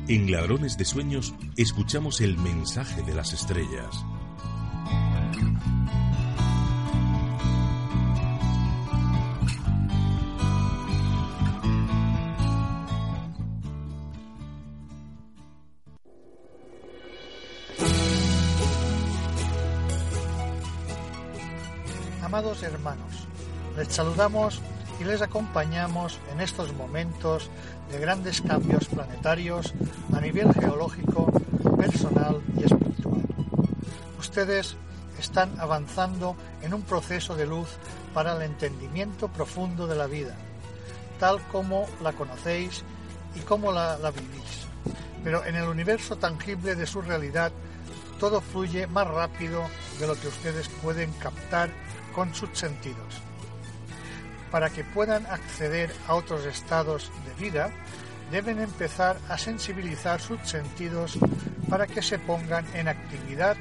En 0.06 0.30
Ladrones 0.30 0.78
de 0.78 0.84
Sueños 0.84 1.34
escuchamos 1.56 2.20
el 2.20 2.38
mensaje 2.38 3.02
de 3.02 3.14
las 3.14 3.32
estrellas 3.32 4.04
hermanos, 22.64 23.28
les 23.76 23.88
saludamos 23.88 24.60
y 25.00 25.04
les 25.04 25.22
acompañamos 25.22 26.18
en 26.32 26.40
estos 26.40 26.72
momentos 26.74 27.50
de 27.90 27.98
grandes 27.98 28.40
cambios 28.40 28.86
planetarios 28.86 29.74
a 30.14 30.20
nivel 30.20 30.52
geológico, 30.54 31.30
personal 31.76 32.40
y 32.56 32.64
espiritual. 32.64 33.22
Ustedes 34.18 34.76
están 35.18 35.58
avanzando 35.60 36.36
en 36.62 36.74
un 36.74 36.82
proceso 36.82 37.34
de 37.36 37.46
luz 37.46 37.68
para 38.12 38.36
el 38.36 38.42
entendimiento 38.42 39.28
profundo 39.28 39.86
de 39.86 39.96
la 39.96 40.06
vida, 40.06 40.34
tal 41.20 41.40
como 41.48 41.86
la 42.02 42.12
conocéis 42.12 42.82
y 43.34 43.40
como 43.40 43.72
la, 43.72 43.98
la 43.98 44.10
vivís. 44.10 44.66
Pero 45.22 45.44
en 45.44 45.56
el 45.56 45.68
universo 45.68 46.16
tangible 46.16 46.74
de 46.74 46.86
su 46.86 47.00
realidad, 47.02 47.52
todo 48.18 48.40
fluye 48.40 48.86
más 48.86 49.06
rápido 49.08 49.62
de 49.98 50.06
lo 50.06 50.14
que 50.14 50.28
ustedes 50.28 50.68
pueden 50.82 51.12
captar 51.14 51.70
con 52.14 52.34
sus 52.34 52.50
sentidos. 52.52 53.20
Para 54.50 54.70
que 54.70 54.84
puedan 54.84 55.26
acceder 55.26 55.92
a 56.06 56.14
otros 56.14 56.44
estados 56.46 57.10
de 57.26 57.42
vida, 57.42 57.70
deben 58.30 58.60
empezar 58.60 59.18
a 59.28 59.36
sensibilizar 59.36 60.20
sus 60.20 60.40
sentidos 60.42 61.18
para 61.68 61.86
que 61.86 62.02
se 62.02 62.18
pongan 62.18 62.64
en 62.74 62.88
actividad 62.88 63.56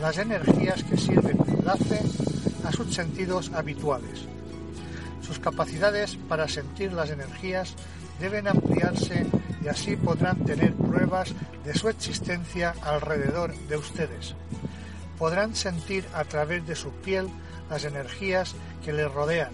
las 0.00 0.18
energías 0.18 0.84
que 0.84 0.96
sirven 0.96 1.36
de 1.38 1.52
enlace 1.52 2.00
a 2.64 2.72
sus 2.72 2.94
sentidos 2.94 3.50
habituales. 3.52 4.26
Sus 5.22 5.38
capacidades 5.38 6.16
para 6.28 6.48
sentir 6.48 6.92
las 6.92 7.10
energías 7.10 7.74
deben 8.20 8.48
ampliarse 8.48 9.26
y 9.62 9.68
así 9.68 9.96
podrán 9.96 10.44
tener 10.44 10.72
pruebas 10.74 11.34
de 11.64 11.74
su 11.74 11.88
existencia 11.88 12.74
alrededor 12.82 13.54
de 13.68 13.76
ustedes. 13.76 14.34
Podrán 15.18 15.54
sentir 15.54 16.04
a 16.14 16.24
través 16.24 16.66
de 16.66 16.76
su 16.76 16.90
piel 16.92 17.28
las 17.70 17.84
energías 17.84 18.54
que 18.84 18.92
les 18.92 19.10
rodean 19.10 19.50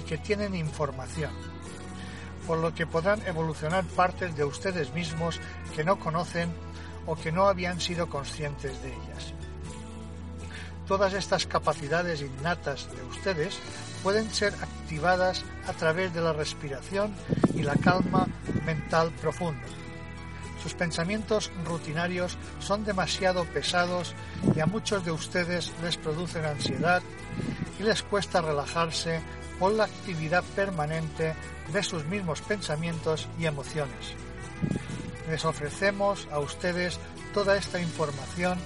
y 0.00 0.08
que 0.08 0.18
tienen 0.18 0.54
información, 0.54 1.30
por 2.46 2.58
lo 2.58 2.74
que 2.74 2.86
podrán 2.86 3.20
evolucionar 3.26 3.84
partes 3.84 4.36
de 4.36 4.44
ustedes 4.44 4.92
mismos 4.94 5.40
que 5.74 5.84
no 5.84 5.98
conocen 5.98 6.50
o 7.06 7.16
que 7.16 7.32
no 7.32 7.46
habían 7.46 7.80
sido 7.80 8.08
conscientes 8.08 8.82
de 8.82 8.88
ellas. 8.88 9.32
Todas 10.86 11.12
estas 11.12 11.46
capacidades 11.46 12.22
innatas 12.22 12.88
de 12.90 13.02
ustedes 13.04 13.58
pueden 14.02 14.30
ser 14.32 14.54
activadas 14.54 15.44
a 15.66 15.72
través 15.72 16.14
de 16.14 16.22
la 16.22 16.32
respiración 16.32 17.14
y 17.54 17.62
la 17.62 17.74
calma 17.74 18.26
mental 18.64 19.10
profunda. 19.20 19.66
Sus 20.62 20.74
pensamientos 20.74 21.50
rutinarios 21.64 22.36
son 22.58 22.84
demasiado 22.84 23.44
pesados 23.44 24.14
y 24.54 24.60
a 24.60 24.66
muchos 24.66 25.04
de 25.04 25.12
ustedes 25.12 25.72
les 25.82 25.96
producen 25.96 26.44
ansiedad 26.44 27.02
y 27.78 27.84
les 27.84 28.02
cuesta 28.02 28.40
relajarse 28.40 29.20
por 29.58 29.72
la 29.72 29.84
actividad 29.84 30.44
permanente 30.56 31.34
de 31.72 31.82
sus 31.82 32.04
mismos 32.06 32.40
pensamientos 32.40 33.28
y 33.38 33.46
emociones. 33.46 34.14
Les 35.28 35.44
ofrecemos 35.44 36.26
a 36.32 36.38
ustedes 36.38 36.98
toda 37.34 37.56
esta 37.56 37.80
información 37.80 38.58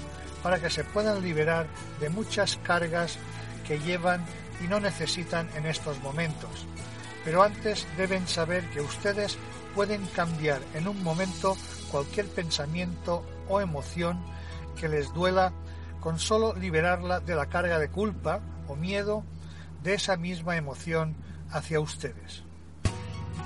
para 0.42 0.60
que 0.60 0.70
se 0.70 0.84
puedan 0.84 1.22
liberar 1.22 1.66
de 2.00 2.08
muchas 2.08 2.58
cargas 2.62 3.18
que 3.66 3.78
llevan 3.80 4.24
y 4.62 4.68
no 4.68 4.80
necesitan 4.80 5.48
en 5.56 5.66
estos 5.66 5.98
momentos. 6.00 6.66
Pero 7.24 7.42
antes 7.42 7.86
deben 7.96 8.26
saber 8.26 8.64
que 8.70 8.80
ustedes 8.80 9.38
pueden 9.74 10.04
cambiar 10.06 10.60
en 10.74 10.88
un 10.88 11.02
momento 11.02 11.56
cualquier 11.92 12.26
pensamiento 12.26 13.24
o 13.48 13.60
emoción 13.60 14.18
que 14.80 14.88
les 14.88 15.12
duela 15.12 15.52
con 16.00 16.18
solo 16.18 16.54
liberarla 16.54 17.20
de 17.20 17.36
la 17.36 17.46
carga 17.46 17.78
de 17.78 17.88
culpa 17.88 18.40
o 18.66 18.74
miedo 18.74 19.22
de 19.84 19.94
esa 19.94 20.16
misma 20.16 20.56
emoción 20.56 21.14
hacia 21.52 21.78
ustedes. 21.78 22.42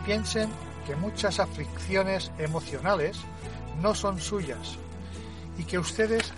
Piensen 0.07 0.49
que 0.86 0.97
muchas 0.97 1.40
aflicciones 1.40 2.32
emocionales 2.38 3.18
no 3.82 3.94
son 3.94 4.20
suyas 4.20 4.78
y 5.59 5.64
que 5.64 5.78
ustedes 5.78 6.32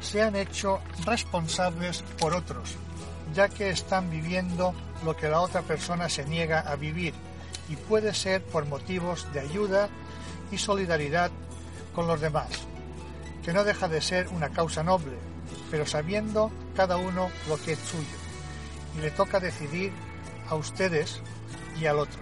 se 0.00 0.20
han 0.20 0.36
hecho 0.36 0.80
responsables 1.06 2.02
por 2.18 2.34
otros 2.34 2.76
ya 3.32 3.48
que 3.48 3.70
están 3.70 4.10
viviendo 4.10 4.74
lo 5.04 5.16
que 5.16 5.28
la 5.28 5.40
otra 5.40 5.62
persona 5.62 6.08
se 6.08 6.24
niega 6.24 6.60
a 6.60 6.76
vivir 6.76 7.14
y 7.68 7.76
puede 7.76 8.12
ser 8.14 8.42
por 8.42 8.66
motivos 8.66 9.26
de 9.32 9.40
ayuda 9.40 9.88
y 10.54 10.58
solidaridad 10.58 11.30
con 11.94 12.06
los 12.06 12.20
demás, 12.20 12.48
que 13.44 13.52
no 13.52 13.64
deja 13.64 13.88
de 13.88 14.00
ser 14.00 14.28
una 14.28 14.50
causa 14.50 14.82
noble, 14.82 15.18
pero 15.70 15.84
sabiendo 15.84 16.50
cada 16.76 16.96
uno 16.96 17.28
lo 17.48 17.56
que 17.60 17.72
es 17.72 17.78
suyo, 17.78 18.16
y 18.96 19.00
le 19.00 19.10
toca 19.10 19.40
decidir 19.40 19.92
a 20.48 20.54
ustedes 20.54 21.20
y 21.78 21.86
al 21.86 21.98
otro, 21.98 22.20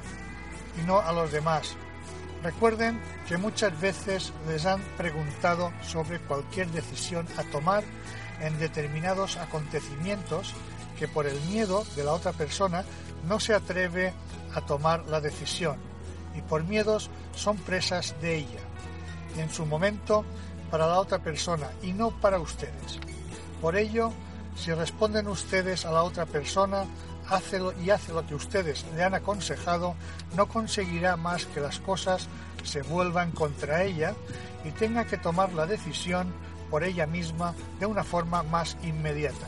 y 0.82 0.86
no 0.86 1.00
a 1.00 1.12
los 1.12 1.30
demás. 1.30 1.76
Recuerden 2.42 3.00
que 3.28 3.36
muchas 3.36 3.78
veces 3.80 4.32
les 4.48 4.64
han 4.66 4.80
preguntado 4.96 5.70
sobre 5.82 6.18
cualquier 6.20 6.68
decisión 6.68 7.26
a 7.36 7.44
tomar 7.44 7.84
en 8.40 8.58
determinados 8.58 9.36
acontecimientos 9.36 10.54
que 10.98 11.06
por 11.06 11.26
el 11.26 11.38
miedo 11.42 11.84
de 11.96 12.04
la 12.04 12.12
otra 12.12 12.32
persona 12.32 12.84
no 13.28 13.38
se 13.38 13.54
atreve 13.54 14.12
a 14.54 14.62
tomar 14.62 15.06
la 15.06 15.20
decisión 15.20 15.91
y 16.34 16.40
por 16.42 16.64
miedos 16.64 17.10
son 17.34 17.56
presas 17.58 18.14
de 18.20 18.38
ella 18.38 18.60
en 19.36 19.50
su 19.50 19.66
momento 19.66 20.24
para 20.70 20.86
la 20.86 20.98
otra 20.98 21.18
persona 21.18 21.68
y 21.82 21.92
no 21.92 22.10
para 22.10 22.38
ustedes. 22.38 22.98
Por 23.60 23.76
ello, 23.76 24.12
si 24.56 24.72
responden 24.72 25.28
ustedes 25.28 25.84
a 25.86 25.92
la 25.92 26.02
otra 26.02 26.26
persona 26.26 26.84
hace 27.28 27.60
y 27.82 27.90
hace 27.90 28.12
lo 28.12 28.26
que 28.26 28.34
ustedes 28.34 28.84
le 28.94 29.04
han 29.04 29.14
aconsejado, 29.14 29.94
no 30.36 30.48
conseguirá 30.48 31.16
más 31.16 31.46
que 31.46 31.60
las 31.60 31.78
cosas 31.78 32.28
se 32.64 32.82
vuelvan 32.82 33.32
contra 33.32 33.82
ella 33.82 34.14
y 34.64 34.70
tenga 34.70 35.04
que 35.04 35.18
tomar 35.18 35.52
la 35.52 35.66
decisión 35.66 36.32
por 36.70 36.84
ella 36.84 37.06
misma 37.06 37.54
de 37.78 37.86
una 37.86 38.04
forma 38.04 38.42
más 38.42 38.76
inmediata. 38.82 39.46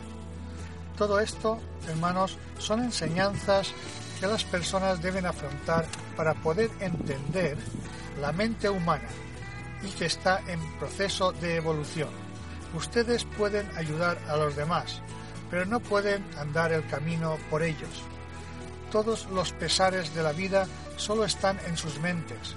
Todo 0.96 1.20
esto, 1.20 1.58
hermanos, 1.88 2.38
son 2.58 2.82
enseñanzas 2.82 3.72
que 4.20 4.26
las 4.26 4.44
personas 4.44 5.02
deben 5.02 5.26
afrontar 5.26 5.86
para 6.16 6.34
poder 6.34 6.70
entender 6.80 7.56
la 8.20 8.32
mente 8.32 8.68
humana 8.68 9.08
y 9.82 9.88
que 9.90 10.06
está 10.06 10.40
en 10.46 10.60
proceso 10.78 11.32
de 11.32 11.56
evolución. 11.56 12.08
Ustedes 12.74 13.24
pueden 13.24 13.68
ayudar 13.76 14.18
a 14.28 14.36
los 14.36 14.56
demás, 14.56 15.00
pero 15.50 15.66
no 15.66 15.80
pueden 15.80 16.24
andar 16.38 16.72
el 16.72 16.86
camino 16.86 17.38
por 17.50 17.62
ellos. 17.62 18.02
Todos 18.90 19.26
los 19.30 19.52
pesares 19.52 20.14
de 20.14 20.22
la 20.22 20.32
vida 20.32 20.66
solo 20.96 21.24
están 21.24 21.58
en 21.66 21.76
sus 21.76 21.98
mentes 22.00 22.56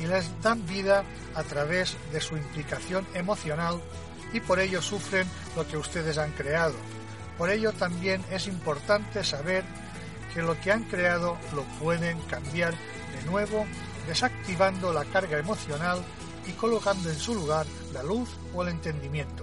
y 0.00 0.06
les 0.06 0.30
dan 0.42 0.66
vida 0.66 1.04
a 1.34 1.42
través 1.42 1.96
de 2.12 2.20
su 2.20 2.36
implicación 2.36 3.06
emocional 3.14 3.80
y 4.32 4.40
por 4.40 4.60
ello 4.60 4.82
sufren 4.82 5.26
lo 5.56 5.66
que 5.66 5.76
ustedes 5.76 6.18
han 6.18 6.32
creado 6.32 6.74
por 7.38 7.50
ello 7.50 7.72
también 7.72 8.22
es 8.32 8.48
importante 8.48 9.22
saber 9.22 9.64
que 10.38 10.44
lo 10.44 10.60
que 10.60 10.70
han 10.70 10.84
creado 10.84 11.36
lo 11.52 11.64
pueden 11.80 12.16
cambiar 12.30 12.72
de 12.72 13.28
nuevo 13.28 13.66
desactivando 14.06 14.92
la 14.92 15.04
carga 15.04 15.36
emocional 15.36 16.00
y 16.46 16.52
colocando 16.52 17.10
en 17.10 17.18
su 17.18 17.34
lugar 17.34 17.66
la 17.92 18.04
luz 18.04 18.28
o 18.54 18.62
el 18.62 18.68
entendimiento. 18.68 19.42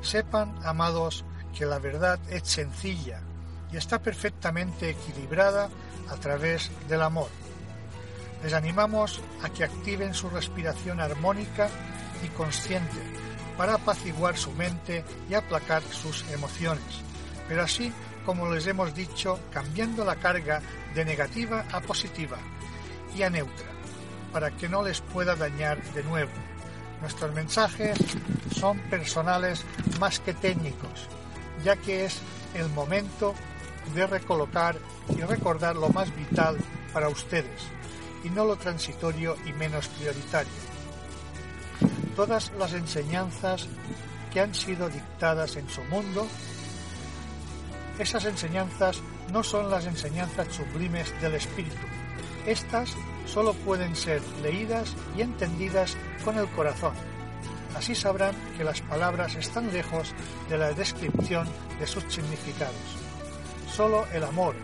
Sepan, 0.00 0.58
amados, 0.64 1.22
que 1.54 1.66
la 1.66 1.78
verdad 1.78 2.18
es 2.30 2.48
sencilla 2.48 3.20
y 3.70 3.76
está 3.76 3.98
perfectamente 3.98 4.88
equilibrada 4.88 5.68
a 6.08 6.16
través 6.16 6.70
del 6.88 7.02
amor. 7.02 7.28
Les 8.42 8.54
animamos 8.54 9.20
a 9.42 9.50
que 9.50 9.64
activen 9.64 10.14
su 10.14 10.30
respiración 10.30 10.98
armónica 10.98 11.68
y 12.24 12.28
consciente 12.28 13.02
para 13.58 13.74
apaciguar 13.74 14.38
su 14.38 14.50
mente 14.52 15.04
y 15.28 15.34
aplacar 15.34 15.82
sus 15.82 16.24
emociones, 16.30 17.02
pero 17.46 17.64
así 17.64 17.92
como 18.24 18.50
les 18.52 18.66
hemos 18.66 18.94
dicho, 18.94 19.38
cambiando 19.52 20.04
la 20.04 20.16
carga 20.16 20.60
de 20.94 21.04
negativa 21.04 21.64
a 21.72 21.80
positiva 21.80 22.38
y 23.16 23.22
a 23.22 23.30
neutra, 23.30 23.68
para 24.32 24.50
que 24.50 24.68
no 24.68 24.82
les 24.82 25.00
pueda 25.00 25.34
dañar 25.34 25.82
de 25.92 26.02
nuevo. 26.04 26.32
Nuestros 27.00 27.34
mensajes 27.34 27.98
son 28.54 28.78
personales 28.90 29.64
más 29.98 30.20
que 30.20 30.34
técnicos, 30.34 31.08
ya 31.64 31.76
que 31.76 32.04
es 32.04 32.20
el 32.54 32.68
momento 32.70 33.34
de 33.94 34.06
recolocar 34.06 34.76
y 35.08 35.20
recordar 35.22 35.76
lo 35.76 35.88
más 35.88 36.14
vital 36.14 36.58
para 36.92 37.08
ustedes, 37.08 37.62
y 38.22 38.30
no 38.30 38.44
lo 38.44 38.56
transitorio 38.56 39.36
y 39.46 39.52
menos 39.54 39.88
prioritario 39.88 40.70
todas 42.20 42.52
las 42.58 42.74
enseñanzas 42.74 43.66
que 44.30 44.40
han 44.40 44.54
sido 44.54 44.90
dictadas 44.90 45.56
en 45.56 45.66
su 45.70 45.82
mundo, 45.84 46.26
esas 48.00 48.24
enseñanzas 48.24 49.00
no 49.32 49.42
son 49.42 49.70
las 49.70 49.86
enseñanzas 49.86 50.48
sublimes 50.54 51.12
del 51.20 51.34
Espíritu. 51.34 51.76
Estas 52.46 52.94
solo 53.26 53.54
pueden 53.54 53.94
ser 53.94 54.22
leídas 54.42 54.94
y 55.16 55.22
entendidas 55.22 55.96
con 56.24 56.38
el 56.38 56.48
corazón. 56.48 56.94
Así 57.76 57.94
sabrán 57.94 58.34
que 58.56 58.64
las 58.64 58.80
palabras 58.80 59.36
están 59.36 59.72
lejos 59.72 60.12
de 60.48 60.58
la 60.58 60.72
descripción 60.72 61.48
de 61.78 61.86
sus 61.86 62.04
significados. 62.08 62.74
Solo 63.72 64.06
el 64.12 64.24
amor 64.24 64.54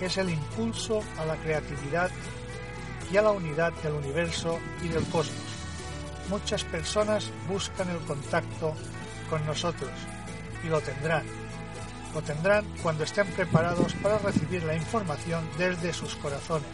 es 0.00 0.18
el 0.18 0.30
impulso 0.30 1.02
a 1.18 1.24
la 1.24 1.36
creatividad 1.36 2.10
y 3.10 3.16
a 3.16 3.22
la 3.22 3.30
unidad 3.30 3.72
del 3.82 3.94
universo 3.94 4.58
y 4.82 4.88
del 4.88 5.04
cosmos 5.04 5.52
muchas 6.28 6.64
personas 6.64 7.30
buscan 7.48 7.88
el 7.90 7.98
contacto 7.98 8.74
con 9.28 9.44
nosotros 9.46 9.90
y 10.64 10.68
lo 10.68 10.80
tendrán. 10.80 11.41
Lo 12.14 12.22
tendrán 12.22 12.64
cuando 12.82 13.04
estén 13.04 13.26
preparados 13.28 13.94
para 13.94 14.18
recibir 14.18 14.62
la 14.64 14.76
información 14.76 15.48
desde 15.56 15.92
sus 15.92 16.14
corazones. 16.16 16.68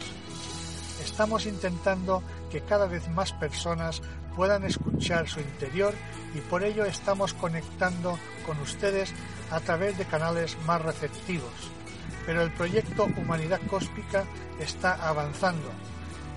Estamos 1.03 1.47
intentando 1.47 2.23
que 2.51 2.63
cada 2.63 2.87
vez 2.87 3.09
más 3.09 3.33
personas 3.33 4.03
puedan 4.35 4.65
escuchar 4.65 5.29
su 5.29 5.41
interior 5.41 5.95
y 6.35 6.41
por 6.41 6.65
ello 6.65 6.85
estamos 6.85 7.35
conectando 7.35 8.19
con 8.45 8.59
ustedes 8.61 9.13
a 9.51 9.61
través 9.61 9.97
de 9.97 10.05
canales 10.05 10.57
más 10.67 10.83
receptivos. 10.83 11.53
Pero 12.27 12.43
el 12.43 12.51
proyecto 12.51 13.09
Humanidad 13.17 13.61
Cósmica 13.69 14.25
está 14.59 14.95
avanzando 15.09 15.71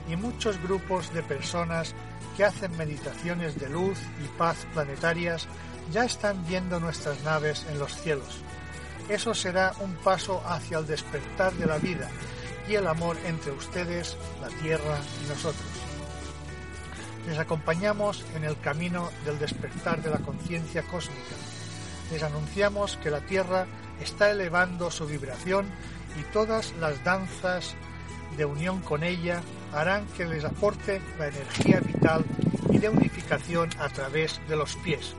y 0.10 0.16
muchos 0.16 0.62
grupos 0.62 1.14
de 1.14 1.24
personas 1.24 1.96
que 2.38 2.46
hacen 2.46 2.76
meditaciones 2.78 3.60
de 3.60 3.70
luz 3.70 4.00
y 4.24 4.28
paz 4.38 4.66
planetarias 4.74 5.48
ya 5.92 6.06
están 6.06 6.46
viendo 6.48 6.80
nuestras 6.80 7.24
naves 7.24 7.66
en 7.70 7.80
los 7.80 7.96
cielos. 7.96 8.42
Eso 9.12 9.34
será 9.34 9.74
un 9.82 9.94
paso 9.96 10.42
hacia 10.46 10.78
el 10.78 10.88
despertar 10.88 11.52
de 11.56 11.66
la 11.66 11.78
vida 11.78 12.10
y 12.66 12.76
el 12.76 12.88
amor 12.88 13.18
entre 13.26 13.52
ustedes, 13.52 14.16
la 14.40 14.48
Tierra 14.48 15.00
y 15.22 15.28
nosotros. 15.28 15.68
Les 17.28 17.38
acompañamos 17.38 18.24
en 18.38 18.46
el 18.46 18.58
camino 18.62 19.12
del 19.26 19.38
despertar 19.38 20.02
de 20.02 20.12
la 20.12 20.20
conciencia 20.20 20.84
cósmica. 20.84 21.36
Les 22.10 22.24
anunciamos 22.24 22.96
que 23.04 23.12
la 23.12 23.20
Tierra 23.20 23.68
está 24.02 24.32
elevando 24.32 24.90
su 24.90 25.06
vibración 25.06 25.66
y 26.18 26.24
todas 26.32 26.74
las 26.80 27.04
danzas 27.04 27.76
de 28.38 28.46
unión 28.46 28.80
con 28.80 29.04
ella 29.04 29.42
harán 29.74 30.06
que 30.16 30.24
les 30.24 30.46
aporte 30.46 31.02
la 31.20 31.28
energía 31.28 31.82
vital 31.82 32.24
y 32.72 32.78
de 32.78 32.88
unificación 32.88 33.72
a 33.78 33.90
través 33.90 34.40
de 34.48 34.56
los 34.56 34.78
pies. 34.78 35.16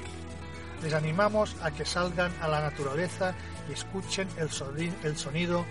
Les 0.82 0.94
animamos 0.94 1.54
a 1.62 1.70
que 1.70 1.84
salgan 1.84 2.32
a 2.40 2.48
la 2.48 2.60
naturaleza 2.60 3.34
y 3.68 3.72
escuchen 3.72 4.28
el, 4.36 4.50
sonido 4.50 5.64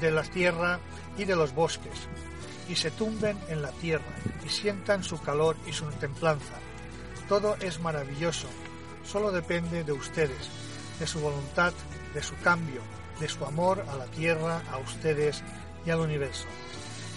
de 0.00 0.10
la 0.10 0.22
tierra 0.22 0.80
y 1.16 1.24
de 1.24 1.34
los 1.34 1.54
bosques, 1.54 2.08
y 2.68 2.76
se 2.76 2.90
tumben 2.90 3.38
en 3.48 3.62
la 3.62 3.70
tierra 3.70 4.04
y 4.44 4.48
sientan 4.48 5.02
su 5.02 5.20
calor 5.20 5.56
y 5.66 5.72
su 5.72 5.86
templanza. 5.92 6.54
Todo 7.28 7.56
es 7.60 7.80
maravilloso, 7.80 8.48
solo 9.04 9.32
depende 9.32 9.82
de 9.82 9.92
ustedes, 9.92 10.50
de 10.98 11.06
su 11.06 11.20
voluntad, 11.20 11.72
de 12.12 12.22
su 12.22 12.36
cambio, 12.38 12.82
de 13.20 13.28
su 13.28 13.44
amor 13.46 13.84
a 13.88 13.96
la 13.96 14.06
tierra, 14.06 14.62
a 14.70 14.76
ustedes 14.76 15.42
y 15.86 15.90
al 15.90 16.00
universo. 16.00 16.46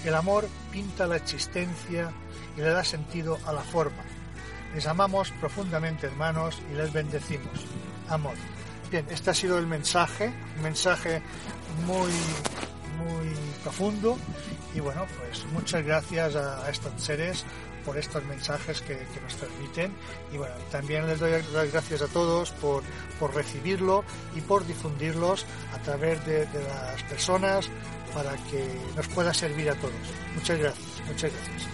El 0.05 0.15
amor 0.15 0.47
pinta 0.71 1.07
la 1.07 1.17
existencia 1.17 2.11
y 2.55 2.61
le 2.61 2.69
da 2.69 2.83
sentido 2.83 3.37
a 3.45 3.51
la 3.51 3.61
forma. 3.61 4.03
Les 4.73 4.85
amamos 4.85 5.31
profundamente, 5.31 6.07
hermanos, 6.07 6.61
y 6.71 6.75
les 6.75 6.91
bendecimos. 6.91 7.65
Amor. 8.09 8.35
Bien, 8.91 9.05
este 9.09 9.31
ha 9.31 9.33
sido 9.33 9.57
el 9.57 9.67
mensaje, 9.67 10.31
un 10.55 10.63
mensaje 10.63 11.21
muy, 11.85 12.11
muy 12.97 13.33
profundo. 13.63 14.17
Y 14.73 14.79
bueno, 14.79 15.05
pues 15.17 15.45
muchas 15.51 15.83
gracias 15.83 16.35
a, 16.35 16.69
estos 16.69 16.93
seres 17.01 17.45
por 17.85 17.97
estos 17.97 18.23
mensajes 18.25 18.81
que, 18.81 19.05
nos 19.23 19.35
transmiten. 19.35 19.93
Y 20.31 20.37
bueno, 20.37 20.55
también 20.71 21.07
les 21.07 21.19
doy 21.19 21.31
las 21.53 21.71
gracias 21.71 22.01
a 22.01 22.07
todos 22.07 22.51
por, 22.51 22.83
por 23.19 23.33
recibirlo 23.33 24.03
y 24.35 24.41
por 24.41 24.65
difundirlos 24.65 25.45
a 25.73 25.79
través 25.79 26.23
de, 26.25 26.45
de 26.45 26.63
las 26.63 27.01
personas 27.03 27.69
para 28.13 28.35
que 28.49 28.65
nos 28.95 29.07
pueda 29.07 29.33
servir 29.33 29.69
a 29.69 29.75
todos. 29.75 29.93
Muchas 30.35 30.59
gracias, 30.59 31.01
muchas 31.07 31.31
gracias. 31.31 31.67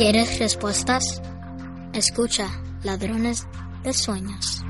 ¿Quieres 0.00 0.38
respuestas? 0.38 1.20
Escucha, 1.92 2.48
ladrones 2.82 3.46
de 3.84 3.92
sueños. 3.92 4.64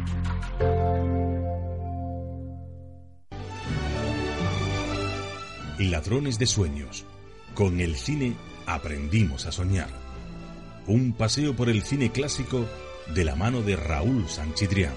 Ladrones 5.78 6.36
de 6.40 6.46
Sueños. 6.46 7.06
Con 7.54 7.78
el 7.78 7.94
cine 7.94 8.34
aprendimos 8.66 9.46
a 9.46 9.52
soñar. 9.52 9.90
Un 10.88 11.12
paseo 11.12 11.54
por 11.54 11.68
el 11.68 11.84
cine 11.84 12.10
clásico 12.10 12.66
de 13.14 13.22
la 13.22 13.36
mano 13.36 13.62
de 13.62 13.76
Raúl 13.76 14.28
Sanchidrián. 14.28 14.94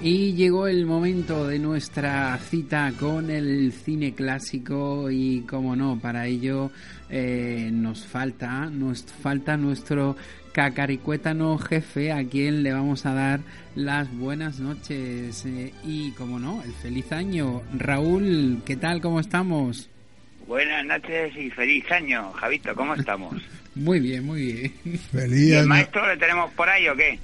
Y 0.00 0.34
llegó 0.34 0.68
el 0.68 0.86
momento 0.86 1.48
de 1.48 1.58
nuestra 1.58 2.38
cita 2.38 2.92
con 3.00 3.30
el 3.30 3.72
cine 3.72 4.14
clásico 4.14 5.10
y 5.10 5.40
como 5.40 5.74
no, 5.74 5.98
para 5.98 6.26
ello 6.26 6.70
eh, 7.10 7.68
nos 7.72 8.06
falta, 8.06 8.66
nos 8.66 9.02
falta 9.02 9.56
nuestro 9.56 10.16
cacaricuétano 10.52 11.58
jefe 11.58 12.12
a 12.12 12.22
quien 12.24 12.62
le 12.62 12.72
vamos 12.72 13.06
a 13.06 13.14
dar 13.14 13.40
las 13.74 14.08
buenas 14.16 14.60
noches 14.60 15.44
eh, 15.46 15.72
y 15.84 16.12
como 16.12 16.38
no, 16.38 16.62
el 16.62 16.72
feliz 16.74 17.10
año. 17.10 17.62
Raúl, 17.76 18.62
¿qué 18.64 18.76
tal? 18.76 19.00
¿Cómo 19.00 19.18
estamos? 19.18 19.90
Buenas 20.46 20.84
noches 20.86 21.36
y 21.36 21.50
feliz 21.50 21.90
año, 21.90 22.32
Javito, 22.34 22.72
¿cómo 22.76 22.94
estamos? 22.94 23.34
Muy 23.78 24.00
bien, 24.00 24.24
muy 24.24 24.42
bien. 24.42 24.98
Feliz 25.12 25.52
el 25.52 25.66
maestro 25.66 26.06
le 26.06 26.16
tenemos 26.16 26.52
por 26.54 26.68
ahí 26.68 26.88
o 26.88 26.96
qué? 26.96 27.18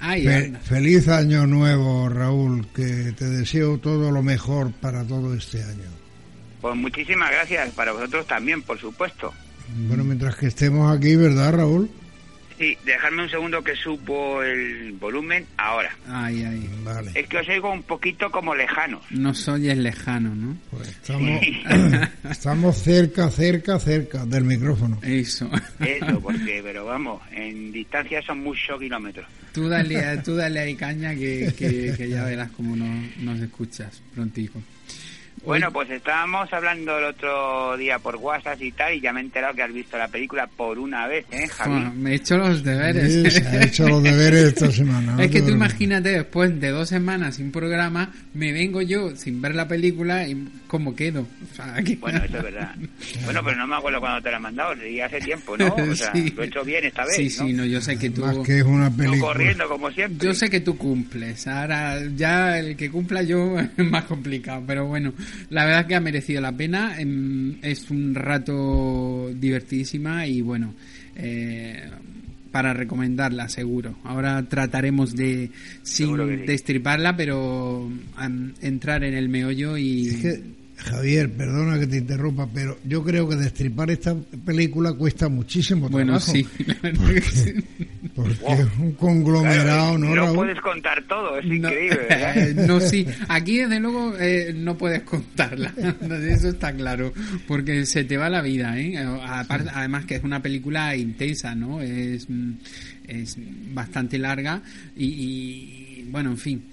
feliz 0.63 1.07
año 1.09 1.45
nuevo, 1.45 2.07
Raúl, 2.07 2.65
que 2.73 3.13
te 3.17 3.25
deseo 3.25 3.77
todo 3.77 4.09
lo 4.11 4.23
mejor 4.23 4.71
para 4.71 5.03
todo 5.03 5.35
este 5.35 5.61
año. 5.61 5.89
Pues 6.61 6.75
muchísimas 6.75 7.29
gracias, 7.29 7.69
para 7.71 7.91
vosotros 7.91 8.25
también, 8.25 8.61
por 8.61 8.79
supuesto. 8.79 9.33
Bueno, 9.87 10.03
mientras 10.03 10.35
que 10.35 10.47
estemos 10.47 10.95
aquí, 10.95 11.15
¿verdad, 11.15 11.53
Raúl? 11.55 11.89
Sí, 12.57 12.77
dejarme 12.85 13.23
un 13.23 13.29
segundo 13.29 13.61
que 13.61 13.75
supo 13.75 14.41
el 14.41 14.93
volumen 14.93 15.45
ahora. 15.57 15.93
Ay, 16.07 16.43
ay, 16.43 16.69
vale. 16.83 17.11
Es 17.13 17.27
que 17.27 17.37
os 17.37 17.49
oigo 17.49 17.71
un 17.71 17.83
poquito 17.83 18.31
como 18.31 18.55
lejanos. 18.55 19.03
No 19.09 19.33
soy 19.33 19.73
lejano, 19.75 20.33
¿no? 20.33 20.57
Pues 20.71 20.87
estamos, 20.87 21.41
estamos 22.29 22.77
cerca, 22.77 23.29
cerca, 23.29 23.77
cerca 23.77 24.25
del 24.25 24.45
micrófono. 24.45 24.99
Eso. 25.03 25.49
Eso, 25.79 26.19
porque, 26.21 26.61
pero 26.63 26.85
vamos, 26.85 27.21
en 27.31 27.73
distancia 27.73 28.21
son 28.21 28.39
muchos 28.39 28.79
kilómetros. 28.79 29.27
Tú 29.51 29.67
dale, 29.67 30.17
tú 30.17 30.35
dale 30.35 30.61
ahí 30.61 30.75
caña 30.75 31.13
que, 31.13 31.53
que, 31.57 32.07
ya 32.09 32.23
verás 32.23 32.51
cómo 32.51 32.75
nos 32.75 33.39
escuchas 33.39 34.01
prontico. 34.13 34.61
Bueno, 35.45 35.71
pues 35.71 35.89
estábamos 35.89 36.51
hablando 36.51 36.97
el 36.97 37.05
otro 37.05 37.77
día 37.77 37.99
por 37.99 38.15
WhatsApp 38.15 38.61
y 38.61 38.71
tal, 38.71 38.93
y 38.95 39.01
ya 39.01 39.13
me 39.13 39.19
he 39.19 39.23
enterado 39.23 39.53
que 39.53 39.63
has 39.63 39.73
visto 39.73 39.97
la 39.97 40.07
película 40.07 40.47
por 40.47 40.79
una 40.79 41.07
vez, 41.07 41.25
¿eh, 41.31 41.47
Javi? 41.47 41.91
me 41.95 42.11
he 42.11 42.15
hecho 42.15 42.37
los 42.37 42.63
deberes. 42.63 43.13
Sí, 43.33 43.41
he 43.51 43.65
hecho 43.65 43.87
los 43.87 44.01
deberes 44.01 44.43
esta 44.45 44.71
semana. 44.71 45.23
es 45.23 45.31
que 45.31 45.41
tú 45.41 45.49
imagínate, 45.49 46.09
después 46.09 46.59
de 46.59 46.69
dos 46.69 46.89
semanas 46.89 47.35
sin 47.35 47.51
programa, 47.51 48.11
me 48.33 48.51
vengo 48.51 48.81
yo 48.81 49.15
sin 49.15 49.41
ver 49.41 49.55
la 49.55 49.67
película 49.67 50.27
y 50.27 50.47
cómo 50.67 50.95
quedo. 50.95 51.27
Bueno, 51.99 52.23
eso 52.23 52.37
es 52.37 52.43
verdad. 52.43 52.75
bueno, 53.25 53.41
pero 53.43 53.57
no 53.57 53.67
me 53.67 53.75
acuerdo 53.75 53.99
cuando 53.99 54.21
te 54.21 54.31
la 54.31 54.37
he 54.37 54.39
mandado, 54.41 54.85
y 54.85 54.99
hace 54.99 55.19
tiempo, 55.19 55.55
¿no? 55.57 55.73
O 55.75 55.95
sea, 55.95 56.11
lo 56.13 56.43
he 56.43 56.47
hecho 56.47 56.63
bien 56.63 56.85
esta 56.85 57.05
vez, 57.05 57.15
Sí, 57.15 57.29
sí, 57.29 57.53
no, 57.53 57.65
yo 57.65 57.79
sé 57.81 57.97
que 57.97 58.09
tú... 58.09 58.21
Más 58.25 58.37
que 58.39 58.57
es 58.57 58.63
una 58.63 58.89
película. 58.89 59.21
corriendo, 59.21 59.67
como 59.67 59.91
siempre. 59.91 60.27
Yo 60.27 60.33
sé 60.33 60.49
que 60.49 60.59
tú 60.59 60.77
cumples, 60.77 61.47
ahora 61.47 61.99
ya 62.15 62.57
el 62.59 62.75
que 62.75 62.89
cumpla 62.89 63.21
yo 63.21 63.59
es 63.77 63.85
más 63.85 64.05
complicado, 64.05 64.63
pero 64.65 64.85
bueno 64.85 65.13
la 65.49 65.65
verdad 65.65 65.87
que 65.87 65.95
ha 65.95 66.01
merecido 66.01 66.41
la 66.41 66.51
pena. 66.51 66.99
Em, 66.99 67.57
es 67.61 67.89
un 67.89 68.15
rato 68.15 69.31
divertidísima 69.33 70.27
y 70.27 70.41
bueno, 70.41 70.73
eh, 71.15 71.89
para 72.51 72.73
recomendarla, 72.73 73.49
seguro. 73.49 73.97
Ahora 74.03 74.41
trataremos 74.47 75.13
de, 75.15 75.51
sin 75.83 76.45
destriparla, 76.45 77.17
pero 77.17 77.91
entrar 78.61 79.03
en 79.03 79.13
el 79.13 79.29
meollo 79.29 79.77
y. 79.77 80.09
Javier, 80.85 81.31
perdona 81.31 81.79
que 81.79 81.87
te 81.87 81.97
interrumpa, 81.97 82.47
pero 82.53 82.77
yo 82.83 83.03
creo 83.03 83.27
que 83.27 83.35
destripar 83.35 83.89
esta 83.89 84.15
película 84.45 84.93
cuesta 84.93 85.29
muchísimo 85.29 85.89
bueno, 85.89 86.19
trabajo. 86.19 86.31
sí, 86.31 86.47
porque, 88.15 88.37
es 88.37 88.67
un 88.79 88.93
conglomerado, 88.93 89.97
¿no? 89.97 90.15
No 90.15 90.33
puedes 90.33 90.61
contar 90.61 91.03
todo, 91.07 91.39
es 91.39 91.45
increíble. 91.45 92.53
no, 92.67 92.79
sí, 92.79 93.05
aquí 93.27 93.57
desde 93.57 93.79
luego 93.79 94.15
eh, 94.19 94.53
no 94.55 94.77
puedes 94.77 95.01
contarla, 95.01 95.73
eso 96.29 96.49
está 96.49 96.71
claro, 96.73 97.11
porque 97.47 97.85
se 97.87 98.03
te 98.03 98.17
va 98.17 98.29
la 98.29 98.41
vida, 98.41 98.79
¿eh? 98.79 98.95
además 98.97 100.05
que 100.05 100.15
es 100.15 100.23
una 100.23 100.41
película 100.41 100.95
intensa, 100.95 101.55
¿no? 101.55 101.81
Es, 101.81 102.27
es 103.07 103.37
bastante 103.73 104.19
larga 104.19 104.61
y 104.95 106.03
bueno, 106.11 106.31
en 106.31 106.37
fin 106.37 106.63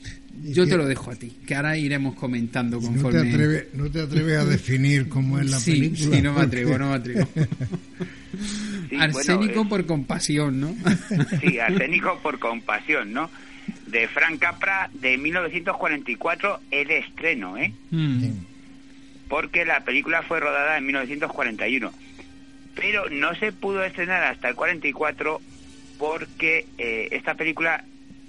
yo 0.43 0.67
te 0.67 0.77
lo 0.77 0.87
dejo 0.87 1.11
a 1.11 1.15
ti, 1.15 1.33
que 1.47 1.55
ahora 1.55 1.77
iremos 1.77 2.15
comentando 2.15 2.81
conforme. 2.81 3.19
No 3.19 3.23
te 3.25 3.29
atreves, 3.31 3.67
no 3.75 3.91
te 3.91 4.01
atreves 4.01 4.39
a 4.39 4.45
definir 4.45 5.09
cómo 5.09 5.39
es 5.39 5.51
la 5.51 5.61
película. 5.61 6.17
Sí, 6.17 6.23
no 6.23 6.33
me 6.35 6.41
atrevo, 6.43 6.79
no 6.79 6.91
me 6.91 6.95
atrevo. 6.95 7.29
arsénico 8.99 9.69
por 9.69 9.87
compasión, 9.87 10.61
¿no? 10.61 10.75
sí, 11.41 11.59
arsénico 11.61 12.19
por 12.23 12.39
compasión, 12.39 13.13
¿no? 13.13 13.31
De 13.87 14.09
Frank 14.09 14.41
Capra 14.41 14.91
de 14.93 15.17
1944, 15.19 16.61
el 16.71 16.91
estreno, 16.91 17.57
¿eh? 17.57 17.73
Mm. 17.91 18.31
Porque 19.29 19.65
la 19.65 19.85
película 19.85 20.23
fue 20.23 20.41
rodada 20.41 20.77
en 20.77 20.87
1941. 20.87 21.93
Pero 22.75 23.09
no 23.11 23.35
se 23.37 23.53
pudo 23.53 23.85
estrenar 23.85 24.25
hasta 24.25 24.49
el 24.49 24.55
44 24.55 25.41
porque 25.99 26.67
eh, 26.79 27.09
esta 27.13 27.35
película 27.35 27.85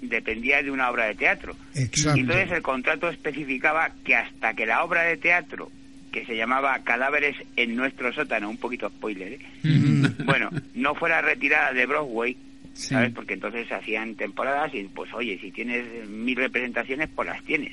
dependía 0.08 0.62
de 0.62 0.70
una 0.70 0.90
obra 0.90 1.06
de 1.06 1.14
teatro. 1.14 1.56
Exacto. 1.74 2.18
Y 2.18 2.20
entonces 2.20 2.50
el 2.52 2.62
contrato 2.62 3.08
especificaba 3.08 3.90
que 4.04 4.14
hasta 4.14 4.54
que 4.54 4.66
la 4.66 4.84
obra 4.84 5.02
de 5.02 5.16
teatro 5.16 5.70
que 6.14 6.24
se 6.24 6.36
llamaba 6.36 6.78
Cadáveres 6.84 7.36
en 7.56 7.74
nuestro 7.74 8.12
sótano, 8.12 8.48
un 8.48 8.56
poquito 8.56 8.88
spoiler, 8.88 9.32
¿eh? 9.32 9.38
Mm. 9.64 10.24
bueno, 10.24 10.48
no 10.74 10.94
fuera 10.94 11.20
retirada 11.20 11.72
de 11.72 11.86
Broadway, 11.86 12.36
¿sabes? 12.72 13.12
Porque 13.12 13.34
entonces 13.34 13.66
se 13.66 13.74
hacían 13.74 14.14
temporadas 14.14 14.72
y 14.74 14.84
pues 14.84 15.12
oye, 15.12 15.38
si 15.40 15.50
tienes 15.50 16.08
mil 16.08 16.36
representaciones, 16.36 17.08
pues 17.12 17.28
las 17.28 17.42
tienes. 17.42 17.72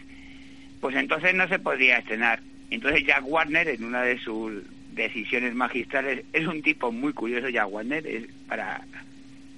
Pues 0.80 0.96
entonces 0.96 1.36
no 1.36 1.48
se 1.48 1.60
podría 1.60 1.98
estrenar. 1.98 2.42
Entonces 2.72 3.06
Jack 3.06 3.24
Warner, 3.28 3.68
en 3.68 3.84
una 3.84 4.02
de 4.02 4.18
sus 4.18 4.64
decisiones 4.96 5.54
magistrales, 5.54 6.26
es 6.34 6.48
un 6.48 6.64
tipo 6.64 6.92
muy 6.92 7.14
curioso, 7.14 7.48
Jack 7.48 7.72
Warner, 7.72 8.08
es 8.08 8.24
para 8.48 8.82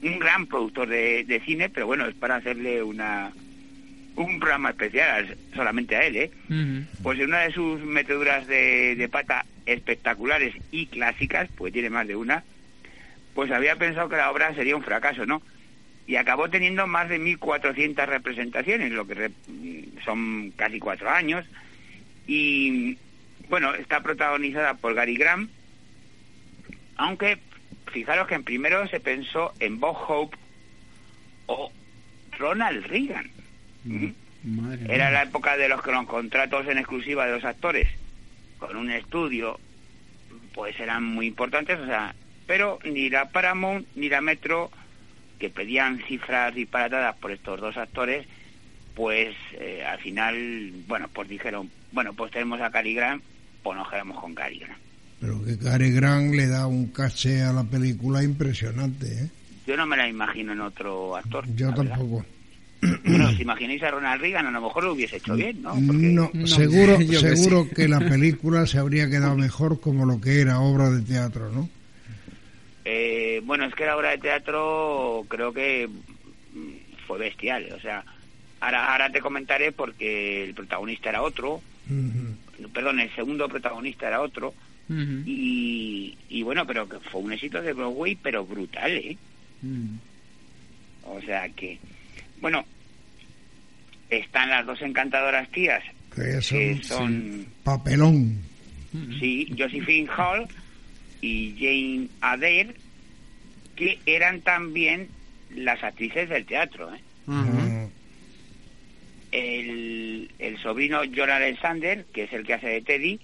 un 0.09 0.19
gran 0.19 0.47
productor 0.47 0.87
de 0.87 1.41
cine, 1.45 1.69
pero 1.69 1.87
bueno, 1.87 2.05
es 2.07 2.15
para 2.15 2.35
hacerle 2.35 2.83
una 2.83 3.31
un 4.15 4.39
programa 4.39 4.69
especial 4.69 5.35
solamente 5.55 5.95
a 5.95 6.05
él, 6.05 6.15
¿eh? 6.15 6.31
Pues 7.01 7.19
en 7.19 7.25
una 7.25 7.41
de 7.41 7.51
sus 7.51 7.81
meteduras 7.81 8.45
de, 8.47 8.95
de, 8.95 9.09
pata 9.09 9.45
espectaculares 9.65 10.53
y 10.71 10.87
clásicas, 10.87 11.49
pues 11.55 11.73
tiene 11.73 11.89
más 11.89 12.07
de 12.07 12.15
una, 12.15 12.43
pues 13.33 13.51
había 13.51 13.75
pensado 13.75 14.09
que 14.09 14.17
la 14.17 14.29
obra 14.29 14.53
sería 14.53 14.75
un 14.75 14.83
fracaso, 14.83 15.25
¿no? 15.25 15.41
Y 16.05 16.17
acabó 16.17 16.49
teniendo 16.49 16.85
más 16.85 17.09
de 17.09 17.19
1.400 17.19 18.05
representaciones, 18.05 18.91
lo 18.91 19.07
que 19.07 19.31
son 20.03 20.51
casi 20.55 20.79
cuatro 20.79 21.09
años. 21.09 21.45
Y 22.27 22.97
bueno, 23.49 23.73
está 23.73 24.01
protagonizada 24.01 24.75
por 24.75 24.93
Gary 24.93 25.15
Graham, 25.15 25.49
aunque 26.97 27.39
fijaros 27.91 28.27
que 28.27 28.35
en 28.35 28.43
primero 28.43 28.87
se 28.87 28.99
pensó 28.99 29.53
en 29.59 29.79
Bob 29.79 29.97
Hope 30.07 30.37
o 31.47 31.71
Ronald 32.37 32.85
Reagan. 32.87 33.31
Era 34.89 35.11
la 35.11 35.23
época 35.23 35.57
de 35.57 35.69
los 35.69 35.81
que 35.81 35.91
los 35.91 36.05
contratos 36.05 36.67
en 36.67 36.77
exclusiva 36.77 37.25
de 37.25 37.33
los 37.33 37.45
actores 37.45 37.87
con 38.59 38.77
un 38.77 38.91
estudio 38.91 39.59
pues 40.53 40.79
eran 40.79 41.03
muy 41.03 41.27
importantes, 41.27 41.79
o 41.79 41.85
sea, 41.85 42.15
pero 42.45 42.79
ni 42.83 43.09
la 43.09 43.29
Paramount 43.29 43.87
ni 43.95 44.09
la 44.09 44.21
Metro 44.21 44.71
que 45.39 45.49
pedían 45.49 45.99
cifras 46.07 46.53
disparatadas 46.53 47.15
por 47.15 47.31
estos 47.31 47.59
dos 47.59 47.75
actores, 47.75 48.25
pues 48.95 49.35
eh, 49.53 49.83
al 49.85 49.99
final, 49.99 50.71
bueno, 50.87 51.09
pues 51.11 51.27
dijeron, 51.27 51.71
bueno, 51.91 52.13
pues 52.13 52.31
tenemos 52.31 52.61
a 52.61 52.71
Cary 52.71 52.93
Grant, 52.93 53.23
pues 53.63 53.77
nos 53.77 53.89
quedamos 53.89 54.19
con 54.19 54.35
Cary 54.35 54.59
Grant. 54.59 54.82
Pero 55.23 55.41
que 55.41 55.57
Cary 55.57 55.89
Grant 55.91 56.33
le 56.35 56.47
da 56.47 56.67
un 56.67 56.87
caché 56.87 57.43
a 57.43 57.53
la 57.53 57.63
película 57.63 58.21
impresionante, 58.21 59.07
¿eh? 59.07 59.29
Yo 59.65 59.77
no 59.77 59.85
me 59.85 59.95
la 59.95 60.09
imagino 60.09 60.51
en 60.51 60.59
otro 60.59 61.15
actor. 61.15 61.45
Yo 61.55 61.73
tampoco. 61.73 62.25
Bueno, 63.05 63.31
si 63.31 63.43
imagináis 63.43 63.81
a 63.83 63.91
Ronald 63.91 64.19
Reagan, 64.19 64.47
a 64.47 64.51
lo 64.51 64.59
mejor 64.59 64.83
lo 64.83 64.91
hubiese 64.91 65.15
hecho 65.15 65.35
bien, 65.35 65.61
¿no? 65.61 65.73
no, 65.75 66.29
seguro, 66.45 66.99
seguro 66.99 67.69
que, 67.73 67.87
la 67.87 67.99
película 67.99 68.67
se 68.67 68.79
habría 68.79 69.09
quedado 69.09 69.37
mejor 69.37 69.79
como 69.79 70.05
lo 70.05 70.19
que 70.19 70.41
era 70.41 70.59
obra 70.59 70.89
de 70.89 71.01
teatro, 71.01 71.49
¿no? 71.49 71.69
Eh, 72.83 73.39
bueno, 73.45 73.63
es 73.63 73.73
que 73.75 73.85
la 73.85 73.95
obra 73.95 74.09
de 74.09 74.17
teatro 74.17 75.25
creo 75.29 75.53
que 75.53 75.87
mm, 75.87 77.05
fue 77.07 77.19
bestial, 77.19 77.71
o 77.73 77.79
sea, 77.79 78.03
ahora, 78.59 78.91
ahora 78.91 79.09
te 79.09 79.21
comentaré 79.21 79.71
porque 79.71 80.43
el 80.43 80.53
protagonista 80.53 81.07
era 81.07 81.21
otro, 81.21 81.61
perdón, 82.73 82.99
el 82.99 83.15
segundo 83.15 83.47
protagonista 83.47 84.09
era 84.09 84.19
otro, 84.19 84.53
y, 85.25 86.17
y, 86.29 86.43
bueno, 86.43 86.65
pero 86.65 86.87
que 86.87 86.99
fue 86.99 87.21
un 87.21 87.33
éxito 87.33 87.61
de 87.61 87.73
Broadway, 87.73 88.15
pero 88.21 88.45
brutal, 88.45 88.91
¿eh? 88.91 89.17
O 91.03 91.21
sea 91.21 91.49
que, 91.49 91.79
bueno, 92.41 92.65
están 94.09 94.49
las 94.49 94.65
dos 94.65 94.81
encantadoras 94.81 95.49
tías 95.49 95.83
que 96.15 96.79
son, 96.83 97.45
papelón. 97.63 98.39
Sí, 99.19 99.51
Josephine 99.57 100.07
Hall 100.15 100.47
y 101.21 101.55
Jane 101.57 102.07
Adair, 102.21 102.75
que 103.75 103.97
eran 104.05 104.41
también 104.41 105.07
las 105.55 105.83
actrices 105.83 106.29
del 106.29 106.45
teatro. 106.45 106.93
¿eh? 106.93 107.89
el, 109.31 110.29
el, 110.37 110.57
sobrino 110.61 111.01
John 111.15 111.31
Alexander, 111.31 112.05
que 112.13 112.23
es 112.23 112.33
el 112.33 112.45
que 112.45 112.53
hace 112.53 112.67
de 112.67 112.81
Teddy, 112.81 113.19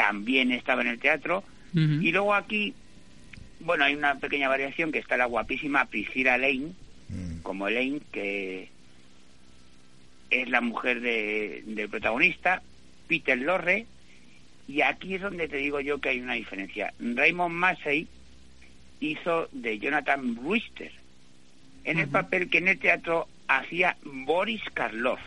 también 0.00 0.50
estaba 0.50 0.80
en 0.80 0.88
el 0.88 0.98
teatro. 0.98 1.44
Y 1.74 2.10
luego 2.10 2.34
aquí, 2.34 2.74
bueno, 3.60 3.84
hay 3.84 3.94
una 3.94 4.14
pequeña 4.14 4.48
variación 4.48 4.90
que 4.90 4.98
está 4.98 5.18
la 5.18 5.26
guapísima 5.26 5.84
Priscilla 5.84 6.38
Lane, 6.38 6.72
mm. 7.10 7.42
como 7.42 7.68
Elaine, 7.68 8.00
que 8.10 8.70
es 10.30 10.48
la 10.48 10.62
mujer 10.62 11.02
del 11.02 11.88
protagonista, 11.90 12.62
Peter 13.08 13.38
Lorre, 13.38 13.86
y 14.66 14.80
aquí 14.80 15.16
es 15.16 15.20
donde 15.20 15.48
te 15.48 15.58
digo 15.58 15.80
yo 15.80 16.00
que 16.00 16.08
hay 16.08 16.20
una 16.20 16.32
diferencia. 16.32 16.94
Raymond 16.98 17.54
Massey 17.54 18.08
hizo 19.00 19.48
de 19.52 19.78
Jonathan 19.78 20.34
Brewster, 20.34 20.92
en 21.84 21.98
el 21.98 22.08
papel 22.08 22.48
que 22.48 22.58
en 22.58 22.68
el 22.68 22.78
teatro 22.78 23.28
hacía 23.48 23.96
Boris 24.02 24.62
Karloff. 24.72 25.20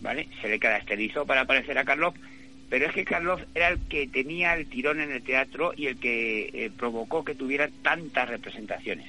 ¿Vale? 0.00 0.28
Se 0.40 0.48
le 0.48 0.58
caracterizó 0.58 1.26
para 1.26 1.44
parecer 1.44 1.76
a 1.78 1.84
Karloff, 1.84 2.16
pero 2.74 2.86
es 2.86 2.92
que 2.92 3.04
Karloff 3.04 3.40
era 3.54 3.68
el 3.68 3.78
que 3.82 4.08
tenía 4.08 4.56
el 4.56 4.66
tirón 4.66 5.00
en 5.00 5.12
el 5.12 5.22
teatro 5.22 5.72
y 5.76 5.86
el 5.86 5.96
que 5.96 6.50
eh, 6.52 6.72
provocó 6.76 7.24
que 7.24 7.36
tuviera 7.36 7.70
tantas 7.82 8.28
representaciones. 8.28 9.06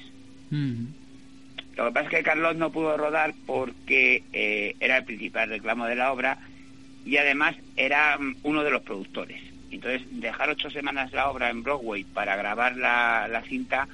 Lo 1.76 1.86
que 1.86 1.90
pasa 1.90 2.04
es 2.04 2.10
que 2.10 2.22
Carlos 2.22 2.54
no 2.54 2.70
pudo 2.70 2.96
rodar 2.96 3.34
porque 3.44 4.22
eh, 4.32 4.76
era 4.78 4.98
el 4.98 5.04
principal 5.04 5.48
reclamo 5.48 5.86
de 5.86 5.96
la 5.96 6.12
obra 6.12 6.38
y 7.04 7.16
además 7.16 7.56
era 7.76 8.16
mm, 8.16 8.36
uno 8.44 8.62
de 8.62 8.70
los 8.70 8.82
productores. 8.82 9.42
Entonces, 9.72 10.02
dejar 10.12 10.48
ocho 10.48 10.70
semanas 10.70 11.12
la 11.12 11.28
obra 11.28 11.50
en 11.50 11.64
Broadway 11.64 12.04
para 12.04 12.36
grabar 12.36 12.76
la, 12.76 13.42
cinta, 13.48 13.88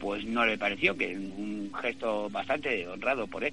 pues 0.00 0.24
no 0.24 0.46
le 0.46 0.56
pareció, 0.56 0.96
que 0.96 1.12
es 1.12 1.18
un 1.18 1.70
gesto 1.82 2.30
bastante 2.30 2.88
honrado 2.88 3.26
por 3.26 3.44
él. 3.44 3.52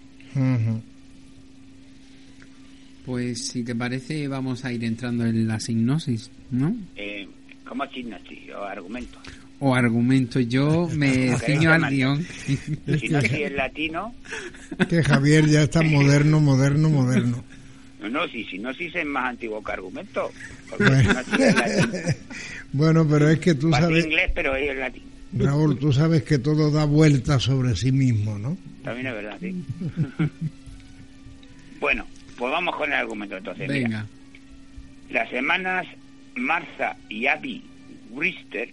Pues 3.06 3.48
si 3.48 3.64
te 3.64 3.76
parece, 3.76 4.28
vamos 4.28 4.66
a 4.66 4.72
ir 4.72 4.84
entrando 4.84 5.26
en 5.26 5.48
la 5.48 5.58
hipnosis, 5.66 6.30
¿no? 6.52 6.76
Eh, 6.96 7.28
¿Cómo 7.66 7.86
hipnosis 7.86 8.50
o 8.52 8.64
argumento? 8.64 9.20
o 9.60 9.76
argumento. 9.76 10.40
Yo 10.40 10.88
me 10.96 11.38
ciño 11.46 11.72
al 11.72 11.90
guion. 11.90 12.24
Si 12.24 13.10
no, 13.10 13.22
si 13.22 13.44
es 13.44 13.52
latino. 13.52 14.14
Que 14.90 15.04
Javier 15.04 15.46
ya 15.48 15.64
está 15.64 15.82
moderno, 15.82 16.40
moderno, 16.40 16.90
moderno. 16.90 17.44
No, 18.02 18.10
no, 18.10 18.28
si, 18.30 18.46
si 18.46 18.58
no, 18.58 18.74
si 18.74 18.86
es 18.86 19.06
más 19.06 19.30
antiguo 19.30 19.64
que 19.64 19.72
argumento. 19.72 20.32
Bueno. 22.72 23.08
pero 23.10 23.28
es 23.30 23.40
que 23.40 23.56
tú 23.56 23.72
sabes. 23.72 24.06
inglés, 24.06 24.32
pero 24.36 24.56
es 24.56 24.78
latín. 24.78 25.02
Raúl, 25.34 25.80
tú 25.80 25.92
sabes 25.92 26.22
que 26.24 26.38
todo 26.38 26.70
da 26.70 26.86
vuelta 26.86 27.40
sobre 27.40 27.76
sí 27.76 27.92
mismo, 27.92 28.38
¿no? 28.38 28.56
También 28.84 29.08
es 29.08 29.14
verdad, 29.14 29.38
sí. 29.40 29.64
bueno, 31.80 32.06
pues 32.40 32.52
vamos 32.54 32.74
con 32.74 32.90
el 32.90 32.98
argumento 32.98 33.36
entonces. 33.36 33.68
Venga. 33.68 34.08
Las 35.10 35.32
hermanas 35.34 35.86
Martha 36.36 36.96
y 37.10 37.28
Abby 37.28 37.62
Brister 38.10 38.70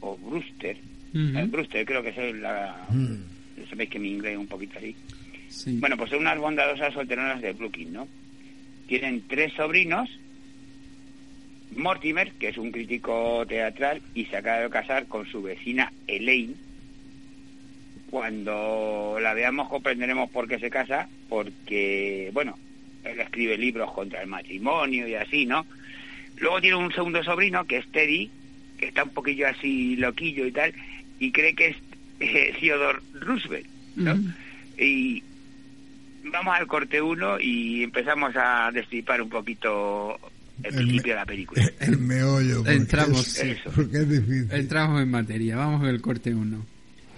o 0.00 0.16
Brewster, 0.16 0.78
el 1.12 1.46
Brewster 1.48 1.84
creo 1.84 2.02
que 2.02 2.08
es 2.08 2.34
la... 2.36 2.86
Mm. 2.88 3.16
Sabéis 3.68 3.90
que 3.90 3.98
mi 3.98 4.12
inglés 4.12 4.32
es 4.32 4.38
un 4.38 4.46
poquito 4.46 4.78
así. 4.78 4.96
Bueno, 5.78 5.98
pues 5.98 6.10
son 6.10 6.20
unas 6.20 6.38
bondadosas 6.38 6.94
solteronas 6.94 7.42
de 7.42 7.52
Brooklyn, 7.52 7.92
¿no? 7.92 8.08
Tienen 8.86 9.22
tres 9.28 9.52
sobrinos, 9.52 10.08
Mortimer, 11.76 12.32
que 12.32 12.48
es 12.48 12.56
un 12.56 12.72
crítico 12.72 13.44
teatral, 13.46 14.00
y 14.14 14.24
se 14.24 14.38
acaba 14.38 14.60
de 14.60 14.70
casar 14.70 15.06
con 15.06 15.26
su 15.26 15.42
vecina 15.42 15.92
Elaine. 16.06 16.54
Cuando 18.10 19.18
la 19.20 19.34
veamos 19.34 19.68
comprenderemos 19.68 20.30
por 20.30 20.48
qué 20.48 20.58
se 20.58 20.70
casa, 20.70 21.08
porque, 21.28 22.30
bueno, 22.32 22.56
él 23.04 23.20
escribe 23.20 23.56
libros 23.56 23.92
contra 23.92 24.22
el 24.22 24.28
matrimonio 24.28 25.08
y 25.08 25.14
así, 25.14 25.46
¿no? 25.46 25.66
Luego 26.38 26.60
tiene 26.60 26.76
un 26.76 26.92
segundo 26.92 27.22
sobrino, 27.22 27.66
que 27.66 27.78
es 27.78 27.92
Teddy, 27.92 28.30
que 28.78 28.88
está 28.88 29.04
un 29.04 29.10
poquillo 29.10 29.48
así 29.48 29.96
loquillo 29.96 30.46
y 30.46 30.52
tal, 30.52 30.74
y 31.18 31.32
cree 31.32 31.54
que 31.54 31.68
es 31.68 31.76
eh, 32.20 32.54
Theodore 32.58 33.00
Roosevelt, 33.14 33.66
¿no? 33.96 34.16
Y 34.78 35.22
vamos 36.24 36.54
al 36.56 36.66
corte 36.66 37.00
uno 37.00 37.38
y 37.38 37.82
empezamos 37.82 38.34
a 38.36 38.70
destripar 38.72 39.20
un 39.20 39.28
poquito 39.28 40.18
el, 40.62 40.74
principio 40.74 41.12
de 41.12 41.18
la 41.18 41.26
película. 41.26 41.70
El 41.80 41.98
meollo. 41.98 42.66
Entramos, 42.66 43.38
Entramos 43.38 45.02
en 45.02 45.10
materia. 45.10 45.56
Vamos 45.56 45.86
al 45.86 46.00
corte 46.00 46.34
uno. 46.34 46.64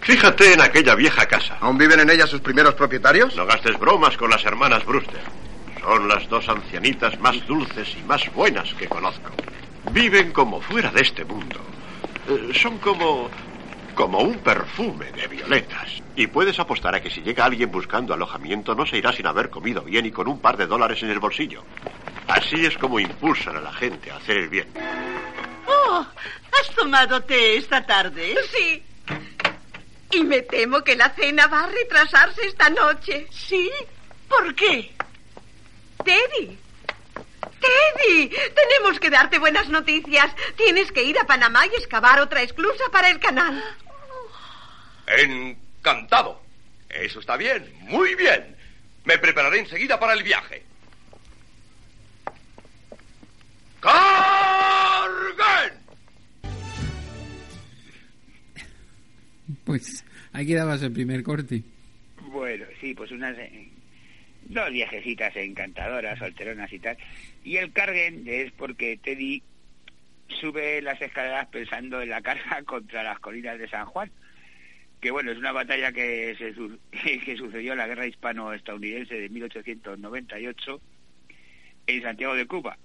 Fíjate 0.01 0.55
en 0.55 0.61
aquella 0.61 0.97
vieja 0.97 1.27
casa. 1.27 1.59
¿Aún 1.61 1.79
viven 1.79 2.01
en 2.01 2.11
ella 2.11 2.27
sus 2.27 2.41
primeros 2.41 2.75
propietarios? 2.75 3.37
No 3.37 3.47
gastes 3.47 3.79
bromas 3.79 4.17
con 4.17 4.31
las 4.31 4.45
hermanas 4.45 4.85
Brewster. 4.85 5.21
Son 5.83 6.09
las 6.09 6.29
dos 6.29 6.49
ancianitas 6.49 7.19
más 7.19 7.45
dulces 7.47 7.97
y 7.99 8.03
más 8.05 8.33
buenas 8.33 8.73
que 8.75 8.89
conozco. 8.89 9.33
Viven 9.91 10.33
como 10.33 10.61
fuera 10.61 10.91
de 10.93 11.03
este 11.03 11.25
mundo. 11.25 11.61
Eh, 12.29 12.53
son 12.55 12.79
como... 12.79 13.29
como 13.97 14.21
un 14.21 14.39
perfume 14.39 15.11
de 15.11 15.27
violetas. 15.27 16.01
Y 16.15 16.29
puedes 16.29 16.59
apostar 16.61 16.95
a 16.95 17.01
que 17.01 17.11
si 17.11 17.21
llega 17.23 17.45
alguien 17.45 17.73
buscando 17.73 18.15
alojamiento 18.15 18.75
no 18.77 18.87
se 18.87 18.99
irá 18.99 19.13
sin 19.13 19.27
haber 19.27 19.51
comido 19.51 19.83
bien 19.83 20.07
y 20.07 20.13
con 20.13 20.29
un 20.29 20.41
par 20.41 20.57
de 20.57 20.67
dólares 20.67 21.03
en 21.03 21.11
el 21.11 21.19
bolsillo. 21.19 21.65
Así 22.29 22.65
es 22.65 22.79
como 22.79 23.01
impulsan 23.01 23.57
a 23.57 23.61
la 23.61 23.73
gente 23.73 24.11
a 24.11 24.17
hacer 24.17 24.37
el 24.37 24.49
bien. 24.49 24.69
Oh, 25.67 26.07
¿has 26.61 26.75
tomado 26.77 27.21
té 27.23 27.57
esta 27.57 27.85
tarde? 27.85 28.37
Sí. 28.55 28.83
Y 30.13 30.23
me 30.23 30.43
temo 30.43 30.85
que 30.85 30.95
la 30.95 31.11
cena 31.11 31.49
va 31.49 31.65
a 31.65 31.69
retrasarse 31.69 32.47
esta 32.47 32.71
noche. 32.71 33.27
¿Sí? 33.31 33.69
¿Por 34.29 34.55
qué? 34.55 34.92
Teddy. 36.05 36.59
Teddy, 37.61 38.29
tenemos 38.29 38.99
que 39.01 39.11
darte 39.11 39.39
buenas 39.39 39.69
noticias. 39.69 40.35
Tienes 40.57 40.91
que 40.93 41.03
ir 41.05 41.19
a 41.19 41.27
Panamá 41.27 41.67
y 41.67 41.77
excavar 41.77 42.21
otra 42.21 42.43
esclusa 42.43 42.85
para 42.91 43.11
el 43.11 43.19
canal. 43.21 43.63
Encantado. 45.07 46.43
Eso 46.89 47.21
está 47.21 47.37
bien, 47.37 47.73
muy 47.81 48.15
bien. 48.15 48.57
Me 49.05 49.19
prepararé 49.19 49.61
enseguida 49.61 49.99
para 49.99 50.13
el 50.13 50.23
viaje. 50.23 50.63
¡Carguen! 53.81 55.13
Pues 59.65 60.05
aquí 60.33 60.55
dabas 60.55 60.83
el 60.83 60.93
primer 60.93 61.23
corte. 61.23 61.63
Bueno, 62.21 62.65
sí, 62.81 62.95
pues 62.95 63.11
unas 63.11 63.37
eh, 63.39 63.72
dos 64.53 64.71
viejecitas 64.71 65.35
encantadoras, 65.37 66.19
solteronas 66.19 66.73
y 66.73 66.79
tal. 66.79 66.97
Y 67.45 67.57
el 67.57 67.73
carguen 67.73 68.25
es 68.27 68.53
porque 68.53 68.97
Teddy 68.97 69.43
sube 70.29 70.83
las 70.83 71.01
escaleras 71.01 71.47
pensando 71.49 72.01
en 72.01 72.11
la 72.11 72.23
carga 72.23 72.63
contra 72.67 73.03
las 73.03 73.19
colinas 73.21 73.59
de 73.59 73.69
San 73.69 73.87
Juan. 73.87 74.11
Que 75.01 75.11
bueno, 75.11 75.33
es 75.33 75.39
una 75.39 75.53
batalla 75.53 75.93
que, 75.93 76.37
se, 76.39 77.19
que 77.25 77.37
sucedió 77.37 77.73
en 77.73 77.79
la 77.79 77.89
guerra 77.89 78.07
hispano-estadounidense 78.07 79.15
de 79.15 79.29
1898 79.29 80.81
en 81.89 82.03
Santiago 82.03 82.35
de 82.35 82.47
Cuba. 82.47 82.79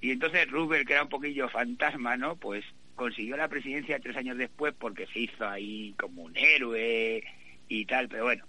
Y 0.00 0.12
entonces 0.12 0.48
Rubel, 0.50 0.84
que 0.84 0.92
era 0.92 1.02
un 1.02 1.08
poquillo 1.08 1.48
fantasma, 1.48 2.16
¿no? 2.16 2.36
Pues 2.36 2.64
consiguió 2.94 3.36
la 3.36 3.48
presidencia 3.48 3.98
tres 3.98 4.16
años 4.16 4.38
después 4.38 4.74
porque 4.78 5.06
se 5.06 5.20
hizo 5.20 5.46
ahí 5.46 5.94
como 5.98 6.22
un 6.22 6.36
héroe 6.36 7.24
y 7.68 7.84
tal, 7.86 8.08
pero 8.08 8.24
bueno. 8.24 8.44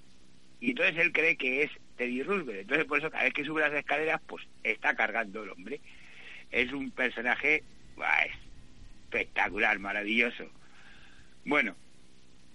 Y 0.59 0.71
entonces 0.71 0.97
él 0.97 1.11
cree 1.11 1.35
que 1.35 1.63
es 1.63 1.71
Teddy 1.97 2.23
Roosevelt. 2.23 2.61
Entonces 2.61 2.85
por 2.85 2.99
eso 2.99 3.11
cada 3.11 3.23
vez 3.23 3.33
que 3.33 3.43
sube 3.43 3.61
las 3.61 3.73
escaleras, 3.73 4.21
pues 4.27 4.45
está 4.63 4.95
cargando 4.95 5.43
el 5.43 5.49
hombre. 5.49 5.81
Es 6.51 6.71
un 6.71 6.91
personaje 6.91 7.63
espectacular, 9.05 9.79
maravilloso. 9.79 10.49
Bueno, 11.45 11.75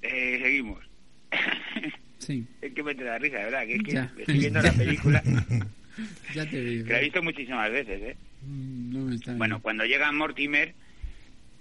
eh, 0.03 0.39
seguimos. 0.43 0.85
Sí. 2.19 2.47
es 2.61 2.73
que 2.73 2.85
me 2.85 2.95
te 2.95 3.03
da 3.03 3.19
risa, 3.19 3.39
¿verdad? 3.39 3.67
Que 3.67 3.75
es 3.75 3.83
que 3.83 4.21
estoy 4.21 4.39
viendo 4.39 4.63
la 4.63 4.71
película. 4.79 5.21
ya 6.35 6.49
te 6.49 6.65
digo. 6.65 6.87
Que 6.87 6.93
la 6.93 7.01
he 7.01 7.03
visto 7.03 7.21
muchísimas 7.21 7.69
veces, 7.73 8.01
¿eh? 8.01 8.17
Mm, 8.43 9.17
bueno, 9.39 9.61
cuando 9.61 9.85
llega 9.85 10.13
Mortimer 10.13 10.73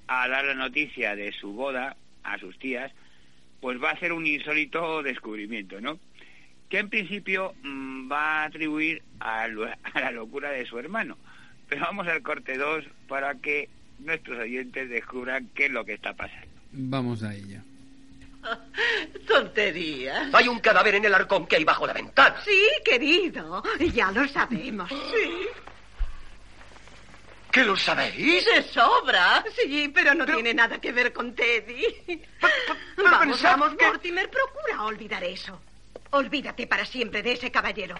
a 0.05 0.27
dar 0.27 0.45
la 0.45 0.53
noticia 0.53 1.15
de 1.15 1.31
su 1.31 1.53
boda 1.53 1.97
a 2.21 2.37
sus 2.37 2.59
tías, 2.59 2.91
pues 3.59 3.81
va 3.81 3.89
a 3.89 3.93
hacer 3.93 4.13
un 4.13 4.27
insólito 4.27 5.01
descubrimiento, 5.01 5.81
¿no? 5.81 5.99
Que 6.71 6.79
en 6.79 6.89
principio 6.89 7.53
mm, 7.63 8.09
va 8.09 8.41
a 8.41 8.45
atribuir 8.45 9.03
a, 9.19 9.43
a, 9.43 9.99
la 9.99 10.11
locura 10.11 10.49
de 10.51 10.65
su 10.65 10.79
hermano. 10.79 11.17
Pero 11.67 11.81
vamos 11.81 12.07
al 12.07 12.23
corte 12.23 12.57
2 12.57 12.85
para 13.09 13.35
que 13.35 13.67
nuestros 13.99 14.39
oyentes 14.39 14.89
descubran 14.89 15.49
qué 15.53 15.65
es 15.65 15.71
lo 15.71 15.83
que 15.85 15.93
está 15.93 16.13
pasando. 16.13 16.47
Vamos 16.71 17.23
a 17.23 17.35
ello. 17.35 17.59
Tontería. 19.27 20.29
Hay 20.33 20.47
un 20.47 20.59
cadáver 20.61 20.95
en 20.95 21.05
el 21.05 21.13
arcón 21.13 21.45
que 21.45 21.57
hay 21.57 21.65
bajo 21.65 21.85
la 21.85 21.93
ventana. 21.93 22.37
Sí, 22.43 22.57
querido. 22.85 23.61
Ya 23.93 24.09
lo 24.11 24.25
sabemos. 24.29 24.89
Sí. 25.11 25.47
¿Qué 27.51 27.65
lo 27.65 27.75
sabéis? 27.75 28.45
De 28.45 28.63
sobra. 28.63 29.43
Sí, 29.57 29.91
pero 29.93 30.13
no 30.15 30.25
tiene 30.25 30.53
nada 30.53 30.79
que 30.79 30.93
ver 30.93 31.11
con 31.11 31.35
Teddy. 31.35 31.83
pero 32.95 33.09
vamos, 33.11 33.35
pensad 33.35 33.57
vamos, 33.57 33.75
que- 33.77 33.85
Mortimer, 33.87 34.29
procura 34.29 34.83
olvidar 34.85 35.21
eso. 35.25 35.61
Olvídate 36.11 36.67
para 36.67 36.85
siempre 36.85 37.23
de 37.23 37.33
ese 37.33 37.51
caballero. 37.51 37.95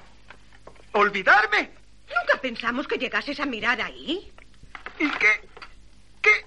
¿Olvidarme? 0.94 1.72
Nunca 2.08 2.42
pensamos 2.42 2.88
que 2.88 2.98
llegases 2.98 3.40
a 3.40 3.46
mirar 3.46 3.82
ahí. 3.82 4.32
¿Y 5.00 5.10
qué? 5.10 5.50
¿Qué? 6.22 6.46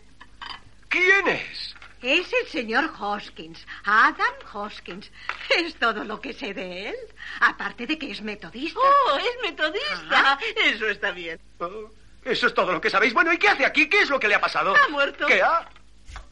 ¿Quién 0.89 1.29
es? 1.29 1.75
Es 2.03 2.31
el 2.35 2.47
señor 2.49 2.91
Hoskins, 3.01 3.67
Adam 3.85 4.35
Hoskins. 4.53 5.11
Es 5.57 5.75
todo 5.77 6.05
lo 6.05 6.21
que 6.21 6.35
sé 6.35 6.53
de 6.53 6.91
él. 6.91 6.97
Aparte 7.41 7.87
de 7.87 7.99
que 7.99 8.11
es 8.11 8.21
metodista. 8.21 8.79
Oh, 8.79 9.17
es 9.17 9.51
metodista. 9.51 10.39
Eso 10.67 10.87
está 10.87 11.13
bien. 11.13 11.41
Oh, 11.61 11.91
eso 12.25 12.47
es 12.47 12.53
todo 12.53 12.73
lo 12.73 12.81
que 12.81 12.91
sabéis. 12.91 13.15
Bueno, 13.15 13.33
¿y 13.33 13.39
qué 13.39 13.49
hace 13.49 13.65
aquí? 13.65 13.89
¿Qué 13.89 14.01
es 14.01 14.11
lo 14.11 14.21
que 14.21 14.29
le 14.29 14.35
ha 14.35 14.41
pasado? 14.41 14.75
Ha 14.77 14.89
muerto. 14.89 15.27
¿Qué 15.27 15.43
ha? 15.43 15.67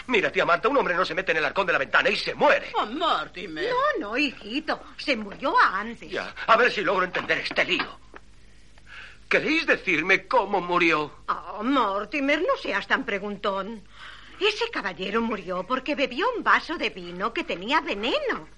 Mira, 0.06 0.30
tía 0.32 0.44
Marta, 0.44 0.68
un 0.68 0.76
hombre 0.76 0.94
no 0.94 1.04
se 1.04 1.14
mete 1.14 1.32
en 1.32 1.38
el 1.38 1.44
arcón 1.44 1.66
de 1.66 1.72
la 1.72 1.78
ventana 1.78 2.10
y 2.10 2.16
se 2.16 2.34
muere. 2.34 2.72
Oh, 2.74 2.86
Mortimer. 2.86 3.70
No, 3.70 4.08
no, 4.08 4.16
hijito. 4.16 4.80
Se 4.96 5.16
murió 5.16 5.54
antes. 5.58 6.10
Ya, 6.10 6.34
a 6.46 6.56
ver 6.56 6.72
si 6.72 6.82
logro 6.82 7.04
entender 7.04 7.38
este 7.38 7.64
lío. 7.64 7.98
¿Queréis 9.28 9.66
decirme 9.66 10.26
cómo 10.26 10.60
murió? 10.60 11.10
Oh, 11.28 11.62
Mortimer, 11.62 12.40
no 12.42 12.56
seas 12.60 12.86
tan 12.86 13.04
preguntón. 13.04 13.82
Ese 14.40 14.70
caballero 14.70 15.20
murió 15.20 15.64
porque 15.64 15.94
bebió 15.94 16.26
un 16.36 16.42
vaso 16.42 16.76
de 16.76 16.90
vino 16.90 17.32
que 17.32 17.44
tenía 17.44 17.80
veneno. 17.80 18.48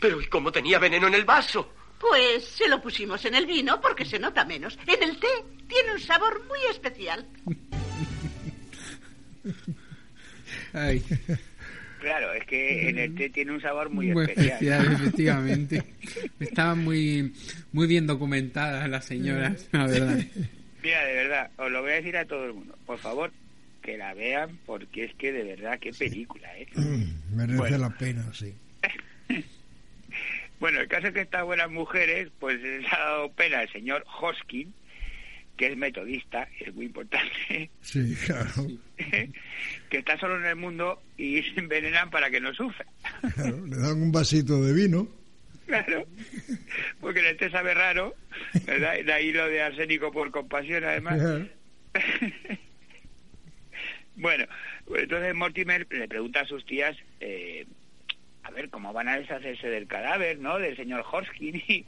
Pero 0.00 0.20
¿y 0.20 0.26
cómo 0.26 0.50
tenía 0.50 0.78
veneno 0.78 1.06
en 1.06 1.14
el 1.14 1.24
vaso? 1.24 1.72
Pues 1.98 2.44
se 2.44 2.68
lo 2.68 2.82
pusimos 2.82 3.24
en 3.24 3.36
el 3.36 3.46
vino 3.46 3.80
porque 3.80 4.04
se 4.04 4.18
nota 4.18 4.44
menos. 4.44 4.76
En 4.86 5.02
el 5.02 5.18
té 5.18 5.44
tiene 5.68 5.92
un 5.92 6.00
sabor 6.00 6.44
muy 6.44 6.58
especial. 6.68 7.26
Ay, 10.72 11.02
Claro, 12.00 12.34
es 12.34 12.44
que 12.44 12.90
en 12.90 12.98
el 12.98 13.14
té 13.14 13.30
tiene 13.30 13.52
un 13.52 13.62
sabor 13.62 13.88
muy, 13.88 14.08
muy 14.08 14.24
especial. 14.26 14.52
especial, 14.52 14.92
efectivamente. 15.00 15.82
Estaban 16.38 16.84
muy, 16.84 17.32
muy 17.72 17.86
bien 17.86 18.06
documentadas 18.06 18.86
las 18.90 19.06
señoras, 19.06 19.68
la 19.72 19.86
verdad. 19.86 20.18
Mira, 20.82 21.04
de 21.06 21.14
verdad, 21.14 21.50
os 21.56 21.70
lo 21.70 21.80
voy 21.80 21.92
a 21.92 21.94
decir 21.94 22.14
a 22.18 22.26
todo 22.26 22.44
el 22.44 22.52
mundo. 22.52 22.76
Por 22.84 22.98
favor, 22.98 23.32
que 23.80 23.96
la 23.96 24.12
vean 24.12 24.58
porque 24.66 25.04
es 25.04 25.14
que 25.14 25.32
de 25.32 25.44
verdad, 25.44 25.78
qué 25.78 25.92
película, 25.94 26.46
¿eh? 26.58 26.66
Merece 27.34 27.56
Bueno. 27.56 27.78
la 27.78 27.90
pena, 27.90 28.22
sí. 28.34 28.52
Bueno, 30.60 30.80
el 30.80 30.88
caso 30.88 31.08
es 31.08 31.14
que 31.14 31.20
estas 31.22 31.44
buenas 31.44 31.70
mujeres, 31.70 32.28
pues 32.38 32.60
les 32.60 32.90
ha 32.92 32.98
dado 32.98 33.32
pena 33.32 33.58
al 33.60 33.68
señor 33.72 34.04
Hoskin, 34.20 34.72
que 35.56 35.68
es 35.68 35.76
metodista, 35.76 36.48
es 36.60 36.74
muy 36.74 36.86
importante, 36.86 37.70
Sí, 37.80 38.14
claro. 38.26 38.66
que 39.90 39.98
está 39.98 40.18
solo 40.18 40.36
en 40.38 40.46
el 40.46 40.56
mundo 40.56 41.02
y 41.16 41.42
se 41.54 41.60
envenenan 41.60 42.10
para 42.10 42.30
que 42.30 42.40
no 42.40 42.52
sufra. 42.54 42.86
claro. 43.34 43.66
Le 43.66 43.76
dan 43.76 44.02
un 44.02 44.12
vasito 44.12 44.62
de 44.62 44.72
vino. 44.72 45.08
Claro, 45.66 46.06
porque 47.00 47.26
el 47.26 47.38
té 47.38 47.48
sabe 47.50 47.72
raro, 47.72 48.14
¿verdad? 48.66 49.02
De 49.02 49.12
ahí 49.14 49.32
lo 49.32 49.48
de 49.48 49.62
arsénico 49.62 50.12
por 50.12 50.30
compasión, 50.30 50.84
además. 50.84 51.16
Claro. 51.18 51.48
Bueno, 54.16 54.44
pues 54.84 55.04
entonces 55.04 55.34
Mortimer 55.34 55.86
le 55.90 56.06
pregunta 56.06 56.40
a 56.40 56.46
sus 56.46 56.64
tías, 56.66 56.96
eh, 57.20 57.66
a 58.42 58.50
ver, 58.50 58.68
cómo 58.70 58.92
van 58.92 59.08
a 59.08 59.18
deshacerse 59.18 59.68
del 59.68 59.86
cadáver, 59.86 60.38
¿no? 60.38 60.58
Del 60.58 60.76
señor 60.76 61.04
Horskin. 61.10 61.56
Y, 61.66 61.86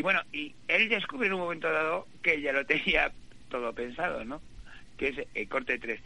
y 0.00 0.02
bueno, 0.02 0.22
y 0.32 0.54
él 0.66 0.88
descubre 0.88 1.26
en 1.26 1.34
un 1.34 1.40
momento 1.40 1.70
dado 1.70 2.06
que 2.22 2.40
ya 2.40 2.52
lo 2.52 2.64
tenía 2.64 3.12
todo 3.50 3.70
pensado, 3.74 4.24
¿no? 4.24 4.40
Que 4.96 5.08
es 5.08 5.16
el 5.34 5.46
corte 5.46 5.78
3. 5.78 6.00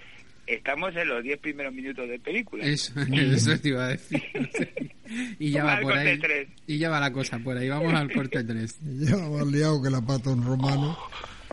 Estamos 0.49 0.97
en 0.97 1.07
los 1.09 1.23
10 1.23 1.39
primeros 1.39 1.73
minutos 1.73 2.09
de 2.09 2.19
película. 2.19 2.65
Eso, 2.65 2.93
eso 3.13 3.57
te 3.61 3.69
iba 3.69 3.85
a 3.85 3.89
decir. 3.91 4.21
Y 5.39 5.53
ya 5.53 5.63
Vamos 5.63 5.69
va 5.71 5.77
al 5.77 5.83
por 5.83 5.93
corte 5.93 6.11
ahí. 6.11 6.19
tres. 6.19 6.49
Y 6.67 6.79
ya 6.79 6.91
va 6.91 6.99
la 6.99 7.13
cosa 7.13 7.39
por 7.39 7.57
ahí. 7.57 7.69
Vamos 7.69 7.95
al 7.95 8.13
corte 8.13 8.43
3. 8.43 8.79
Ya 8.83 9.17
más 9.17 9.47
liado 9.47 9.81
que 9.81 9.91
la 9.91 10.01
pata 10.01 10.31
un 10.31 10.45
romano. 10.45 10.99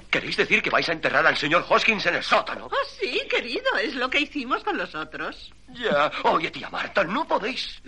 ¿Queréis 0.10 0.36
decir 0.36 0.64
que 0.64 0.72
vais 0.72 0.90
a 0.90 0.94
enterrar 0.94 1.26
al 1.28 1.38
señor 1.38 1.64
Hoskins 1.70 2.08
en 2.08 2.16
el 2.16 2.24
sótano? 2.24 2.66
Oh, 2.66 2.76
sí, 3.00 3.22
querido, 3.30 3.78
es 3.84 3.94
lo 3.94 4.10
que 4.10 4.20
hicimos 4.22 4.64
con 4.64 4.80
los 4.80 4.96
otros. 4.96 5.54
Ya. 5.76 6.12
Oye, 6.24 6.50
tía 6.50 6.72
Marta, 6.72 7.04
no 7.04 7.28
podéis. 7.28 7.82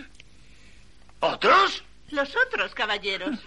¿Otros? 1.18 1.84
Los 2.10 2.32
otros 2.46 2.72
caballeros. 2.74 3.40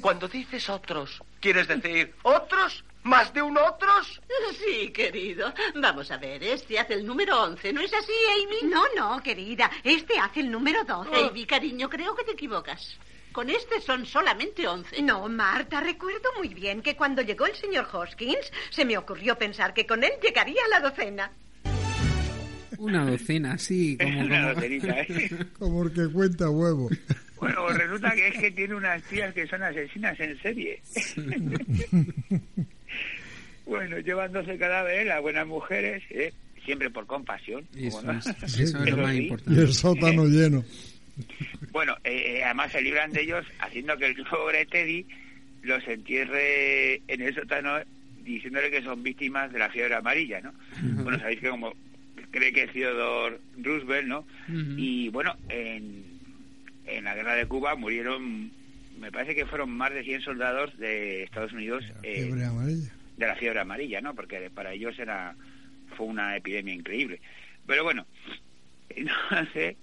Cuando 0.00 0.28
dices 0.28 0.68
otros, 0.70 1.22
¿quieres 1.40 1.68
decir 1.68 2.14
otros? 2.22 2.84
¿Más 3.02 3.34
de 3.34 3.42
un 3.42 3.56
otros? 3.58 4.20
Sí, 4.58 4.90
querido. 4.90 5.52
Vamos 5.74 6.10
a 6.10 6.16
ver, 6.16 6.42
este 6.42 6.78
hace 6.78 6.94
el 6.94 7.06
número 7.06 7.42
11, 7.42 7.72
¿no 7.74 7.82
es 7.82 7.92
así, 7.92 8.12
Amy? 8.32 8.70
No, 8.70 8.82
no, 8.96 9.22
querida. 9.22 9.70
Este 9.82 10.18
hace 10.18 10.40
el 10.40 10.50
número 10.50 10.84
12. 10.84 11.10
Amy, 11.28 11.44
cariño, 11.44 11.90
creo 11.90 12.14
que 12.14 12.24
te 12.24 12.32
equivocas. 12.32 12.98
Con 13.32 13.50
este 13.50 13.80
son 13.82 14.06
solamente 14.06 14.66
11. 14.66 15.02
No, 15.02 15.28
Marta, 15.28 15.80
recuerdo 15.80 16.30
muy 16.38 16.54
bien 16.54 16.80
que 16.80 16.96
cuando 16.96 17.20
llegó 17.20 17.46
el 17.46 17.54
señor 17.56 17.88
Hoskins 17.92 18.50
se 18.70 18.84
me 18.84 18.96
ocurrió 18.96 19.36
pensar 19.36 19.74
que 19.74 19.86
con 19.86 20.02
él 20.02 20.12
llegaría 20.22 20.62
a 20.64 20.68
la 20.68 20.88
docena. 20.88 21.30
Una 22.78 23.04
docena, 23.04 23.58
sí, 23.58 23.98
como... 23.98 24.20
Una 24.24 24.52
docenita, 24.52 25.00
¿eh? 25.00 25.46
Como 25.58 25.84
el 25.84 25.92
que 25.92 26.08
cuenta 26.08 26.48
huevo. 26.48 26.88
Bueno, 27.44 27.68
resulta 27.68 28.14
que 28.14 28.28
es 28.28 28.38
que 28.38 28.50
tiene 28.50 28.74
unas 28.74 29.02
tías 29.02 29.34
que 29.34 29.46
son 29.46 29.62
asesinas 29.62 30.18
en 30.18 30.40
serie. 30.40 30.80
bueno, 33.66 33.98
llevan 33.98 34.32
12 34.32 34.56
cadáveres, 34.56 35.06
las 35.06 35.20
buenas 35.20 35.46
mujeres, 35.46 36.02
¿eh? 36.10 36.32
siempre 36.64 36.88
por 36.90 37.06
compasión. 37.06 37.66
Eso, 37.76 38.02
¿no? 38.02 38.12
es, 38.12 38.26
eso 38.26 38.82
es 38.82 38.90
lo 38.90 38.96
más 38.96 39.14
Y 39.14 39.18
importante. 39.18 39.60
el 39.60 39.72
sótano 39.74 40.24
lleno. 40.26 40.64
Bueno, 41.70 41.94
eh, 42.02 42.38
eh, 42.38 42.44
además 42.44 42.72
se 42.72 42.80
libran 42.80 43.12
de 43.12 43.22
ellos 43.22 43.44
haciendo 43.60 43.96
que 43.98 44.06
el 44.06 44.24
pobre 44.24 44.64
Teddy 44.66 45.06
los 45.62 45.86
entierre 45.86 47.02
en 47.08 47.20
el 47.20 47.34
sótano 47.34 47.78
diciéndole 48.24 48.70
que 48.70 48.82
son 48.82 49.02
víctimas 49.02 49.52
de 49.52 49.58
la 49.58 49.68
fiebre 49.68 49.94
amarilla, 49.94 50.40
¿no? 50.40 50.52
Bueno, 51.02 51.18
sabéis 51.18 51.40
que 51.40 51.50
como 51.50 51.74
cree 52.30 52.52
que 52.52 52.62
es 52.64 52.72
Theodore 52.72 53.38
Roosevelt, 53.58 54.08
¿no? 54.08 54.26
Y 54.48 55.10
bueno, 55.10 55.36
en, 55.50 56.13
en 56.86 57.04
la 57.04 57.14
guerra 57.14 57.34
de 57.34 57.46
Cuba 57.46 57.74
murieron, 57.74 58.50
me 58.98 59.10
parece 59.10 59.34
que 59.34 59.46
fueron 59.46 59.70
más 59.70 59.92
de 59.92 60.04
100 60.04 60.20
soldados 60.22 60.76
de 60.78 61.22
Estados 61.22 61.52
Unidos 61.52 61.84
eh, 62.02 62.22
Fiebre 62.24 62.44
amarilla. 62.44 62.92
de 63.16 63.26
la 63.26 63.36
fiebre 63.36 63.60
amarilla, 63.60 64.00
¿no? 64.00 64.14
Porque 64.14 64.50
para 64.50 64.72
ellos 64.72 64.98
era 64.98 65.34
fue 65.96 66.06
una 66.06 66.36
epidemia 66.36 66.74
increíble. 66.74 67.20
Pero 67.66 67.84
bueno, 67.84 68.06
entonces, 68.90 69.76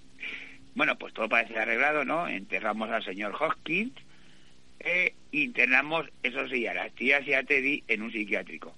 bueno, 0.76 0.98
pues 0.98 1.14
todo 1.14 1.30
parece 1.30 1.58
arreglado, 1.58 2.06
¿no? 2.06 2.28
Enterramos 2.28 2.90
al 2.90 3.04
señor 3.04 3.36
Hoskins, 3.40 3.94
e 4.80 5.14
internamos, 5.32 6.08
eso 6.24 6.48
sí, 6.48 6.66
a 6.68 6.74
las 6.74 6.92
tías 6.94 7.26
y 7.28 7.34
a 7.34 7.44
Teddy 7.44 7.84
en 7.88 8.02
un 8.02 8.12
psiquiátrico. 8.12 8.76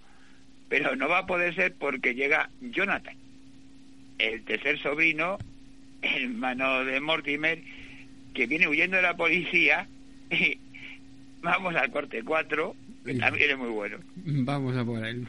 Pero 0.69 0.95
no 0.95 1.07
va 1.07 1.19
a 1.19 1.25
poder 1.25 1.55
ser 1.55 1.73
porque 1.75 2.15
llega 2.15 2.49
Jonathan, 2.61 3.15
el 4.17 4.43
tercer 4.43 4.79
sobrino, 4.79 5.37
hermano 6.01 6.83
de 6.83 6.99
Mortimer, 6.99 7.61
que 8.33 8.47
viene 8.47 8.67
huyendo 8.67 8.97
de 8.97 9.03
la 9.03 9.15
policía. 9.15 9.87
Y 10.29 10.57
vamos 11.41 11.75
al 11.75 11.91
corte 11.91 12.23
4, 12.23 12.75
que 13.05 13.13
también 13.15 13.51
es 13.51 13.57
muy 13.57 13.69
bueno. 13.69 13.97
Vamos 14.15 14.75
a 14.75 14.83
por 14.83 15.05
él. 15.05 15.27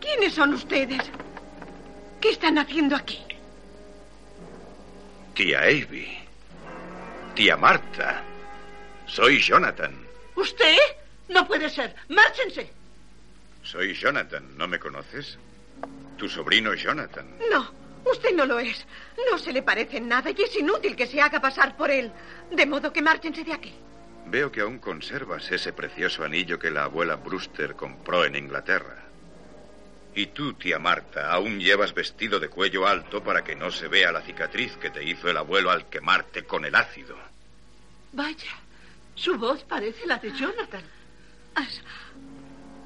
¿Quiénes 0.00 0.32
son 0.32 0.54
ustedes? 0.54 1.02
¿Qué 2.20 2.30
están 2.30 2.56
haciendo 2.56 2.96
aquí? 2.96 3.18
Tía 5.34 5.60
Avy. 5.60 6.06
Tía 7.34 7.56
Marta. 7.58 8.22
Soy 9.06 9.38
Jonathan. 9.40 9.92
¿Usted? 10.36 10.76
No 11.28 11.46
puede 11.46 11.68
ser. 11.68 11.94
Márchense. 12.08 12.70
Soy 13.62 13.92
Jonathan. 13.94 14.56
¿No 14.56 14.66
me 14.66 14.78
conoces? 14.78 15.38
Tu 16.16 16.28
sobrino 16.28 16.72
Jonathan. 16.74 17.26
No, 17.50 17.70
usted 18.10 18.34
no 18.34 18.46
lo 18.46 18.58
es. 18.58 18.86
No 19.30 19.38
se 19.38 19.52
le 19.52 19.62
parece 19.62 19.98
en 19.98 20.08
nada 20.08 20.30
y 20.30 20.42
es 20.42 20.56
inútil 20.56 20.96
que 20.96 21.06
se 21.06 21.20
haga 21.20 21.40
pasar 21.40 21.76
por 21.76 21.90
él. 21.90 22.12
De 22.50 22.66
modo 22.66 22.92
que 22.92 23.02
márchense 23.02 23.44
de 23.44 23.52
aquí. 23.52 23.74
Veo 24.26 24.50
que 24.50 24.60
aún 24.60 24.78
conservas 24.78 25.50
ese 25.52 25.72
precioso 25.72 26.24
anillo 26.24 26.58
que 26.58 26.70
la 26.70 26.84
abuela 26.84 27.16
Brewster 27.16 27.76
compró 27.76 28.24
en 28.24 28.34
Inglaterra. 28.34 29.04
Y 30.14 30.26
tú, 30.28 30.54
tía 30.54 30.78
Marta, 30.78 31.30
aún 31.30 31.60
llevas 31.60 31.92
vestido 31.92 32.40
de 32.40 32.48
cuello 32.48 32.86
alto 32.86 33.22
para 33.22 33.44
que 33.44 33.54
no 33.54 33.70
se 33.70 33.86
vea 33.86 34.10
la 34.10 34.22
cicatriz 34.22 34.76
que 34.78 34.90
te 34.90 35.04
hizo 35.04 35.28
el 35.28 35.36
abuelo 35.36 35.70
al 35.70 35.88
quemarte 35.88 36.44
con 36.44 36.64
el 36.64 36.74
ácido. 36.74 37.16
Vaya, 38.12 38.56
su 39.14 39.36
voz 39.36 39.62
parece 39.64 40.06
la 40.06 40.16
de 40.16 40.32
Jonathan. 40.32 40.82
¿Has, 41.54 41.82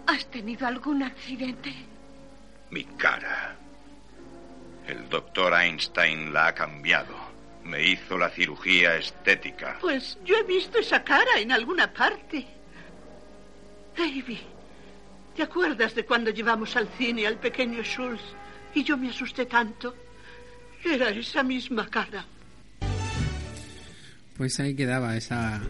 has 0.08 0.30
tenido 0.30 0.66
algún 0.66 1.04
accidente? 1.04 1.72
Mi 2.70 2.84
cara. 2.84 3.56
El 4.86 5.08
doctor 5.08 5.52
Einstein 5.54 6.32
la 6.32 6.48
ha 6.48 6.54
cambiado. 6.54 7.14
Me 7.64 7.90
hizo 7.90 8.16
la 8.18 8.30
cirugía 8.30 8.96
estética. 8.96 9.78
Pues 9.80 10.18
yo 10.24 10.36
he 10.36 10.42
visto 10.44 10.78
esa 10.78 11.04
cara 11.04 11.38
en 11.38 11.52
alguna 11.52 11.92
parte. 11.92 12.44
Davy, 13.96 14.38
¿te 15.36 15.42
acuerdas 15.42 15.94
de 15.94 16.04
cuando 16.04 16.30
llevamos 16.30 16.74
al 16.76 16.88
cine 16.96 17.26
al 17.26 17.36
pequeño 17.36 17.82
Schultz 17.82 18.22
y 18.74 18.82
yo 18.82 18.96
me 18.96 19.10
asusté 19.10 19.46
tanto? 19.46 19.94
Era 20.84 21.10
esa 21.10 21.42
misma 21.42 21.88
cara. 21.88 22.24
Pues 24.36 24.58
ahí 24.58 24.74
quedaba 24.74 25.14
esa 25.16 25.60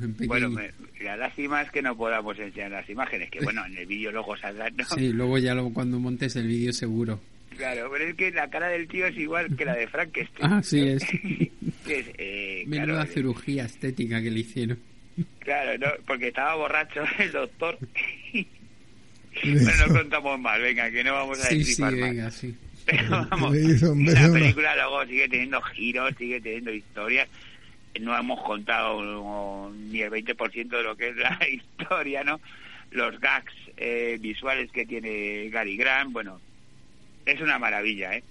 pequeña... 0.00 0.26
Bueno, 0.26 0.50
me- 0.50 0.72
la 1.04 1.18
lástima 1.18 1.60
es 1.60 1.70
que 1.70 1.82
no 1.82 1.94
podamos 1.94 2.38
enseñar 2.38 2.70
las 2.70 2.88
imágenes, 2.88 3.30
que 3.30 3.40
bueno, 3.40 3.62
en 3.66 3.76
el 3.76 3.84
vídeo 3.84 4.10
luego 4.10 4.34
saldrán, 4.38 4.74
¿no? 4.74 4.84
Sí, 4.86 5.12
luego 5.12 5.36
ya 5.36 5.54
lo, 5.54 5.68
cuando 5.70 6.00
montes 6.00 6.34
el 6.36 6.46
vídeo 6.46 6.72
seguro. 6.72 7.20
Claro, 7.56 7.88
pero 7.92 8.04
es 8.04 8.14
que 8.16 8.30
la 8.32 8.48
cara 8.50 8.68
del 8.68 8.88
tío 8.88 9.06
es 9.06 9.16
igual 9.16 9.56
que 9.56 9.64
la 9.64 9.74
de 9.74 9.86
Frankenstein. 9.88 10.52
Ah, 10.52 10.62
sí 10.62 10.80
es. 10.88 11.02
Es, 11.86 12.06
eh, 12.16 12.64
Menuda 12.66 13.02
claro, 13.02 13.12
cirugía 13.12 13.66
estética 13.66 14.22
que 14.22 14.30
le 14.30 14.40
hicieron. 14.40 14.78
claro, 15.40 15.76
no, 15.78 15.86
porque 16.06 16.28
estaba 16.28 16.54
borracho 16.54 17.02
el 17.18 17.30
doctor. 17.30 17.76
Pero 19.42 19.86
no 19.88 19.94
contamos 19.94 20.40
mal, 20.40 20.62
venga, 20.62 20.90
que 20.90 21.04
no 21.04 21.12
vamos 21.12 21.40
a 21.40 21.48
Sí, 21.48 21.56
sí, 21.62 21.82
destripar 21.82 21.92
más. 21.96 22.00
venga, 22.10 22.30
sí. 22.30 22.54
Pero 22.86 23.26
vamos, 23.30 23.54
la 23.56 24.32
película 24.32 24.74
luego 24.76 25.04
sigue 25.06 25.28
teniendo 25.28 25.60
giros, 25.62 26.14
sigue 26.18 26.40
teniendo 26.40 26.72
historias. 26.72 27.28
No 28.00 28.16
hemos 28.18 28.40
contado 28.42 29.70
ni 29.72 30.00
el 30.00 30.10
20% 30.10 30.68
de 30.68 30.82
lo 30.82 30.96
que 30.96 31.08
es 31.10 31.16
la 31.16 31.38
historia, 31.48 32.24
¿no? 32.24 32.40
Los 32.92 33.18
gags 33.20 33.52
eh, 33.76 34.16
visuales 34.20 34.70
que 34.72 34.86
tiene 34.86 35.48
Gary 35.50 35.76
Grant, 35.76 36.12
bueno, 36.12 36.40
es 37.26 37.40
una 37.40 37.58
maravilla, 37.58 38.16
¿eh? 38.16 38.22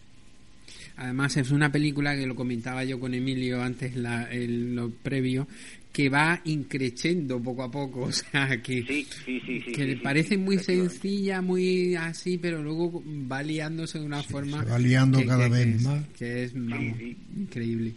Además 0.96 1.36
es 1.38 1.52
una 1.52 1.72
película 1.72 2.16
que 2.16 2.28
lo 2.28 2.36
comentaba 2.36 2.84
yo 2.84 3.00
con 3.00 3.14
Emilio 3.14 3.62
antes 3.62 3.96
la, 3.96 4.32
el, 4.32 4.76
lo 4.76 4.92
previo 4.92 5.48
que 5.92 6.10
va 6.10 6.42
increciendo 6.46 7.40
poco 7.42 7.64
a 7.64 7.72
poco, 7.72 8.02
o 8.06 8.12
sea 8.12 8.62
que, 8.62 8.84
Sí, 8.84 9.08
sí, 9.26 9.40
sí, 9.46 9.62
sí. 9.66 9.72
que 9.72 9.82
sí, 9.82 9.88
le 9.88 9.94
sí, 9.96 10.00
parece 10.04 10.30
sí, 10.30 10.38
muy 10.38 10.58
sencilla, 10.60 11.42
muy 11.42 11.96
así, 11.96 12.38
pero 12.38 12.62
luego 12.64 13.04
va 13.32 13.42
liándose 13.44 14.00
de 14.00 14.06
una 14.06 14.22
forma 14.24 14.64
se 14.64 14.70
va 14.70 14.80
liando 14.80 15.20
que- 15.20 15.26
cada 15.26 15.46
que- 15.46 15.52
vez 15.52 15.66
que 15.66 15.76
es- 15.76 15.82
más. 15.84 16.08
que 16.18 16.44
es 16.44 16.54
vamos, 16.56 16.98
increíble. 17.38 17.94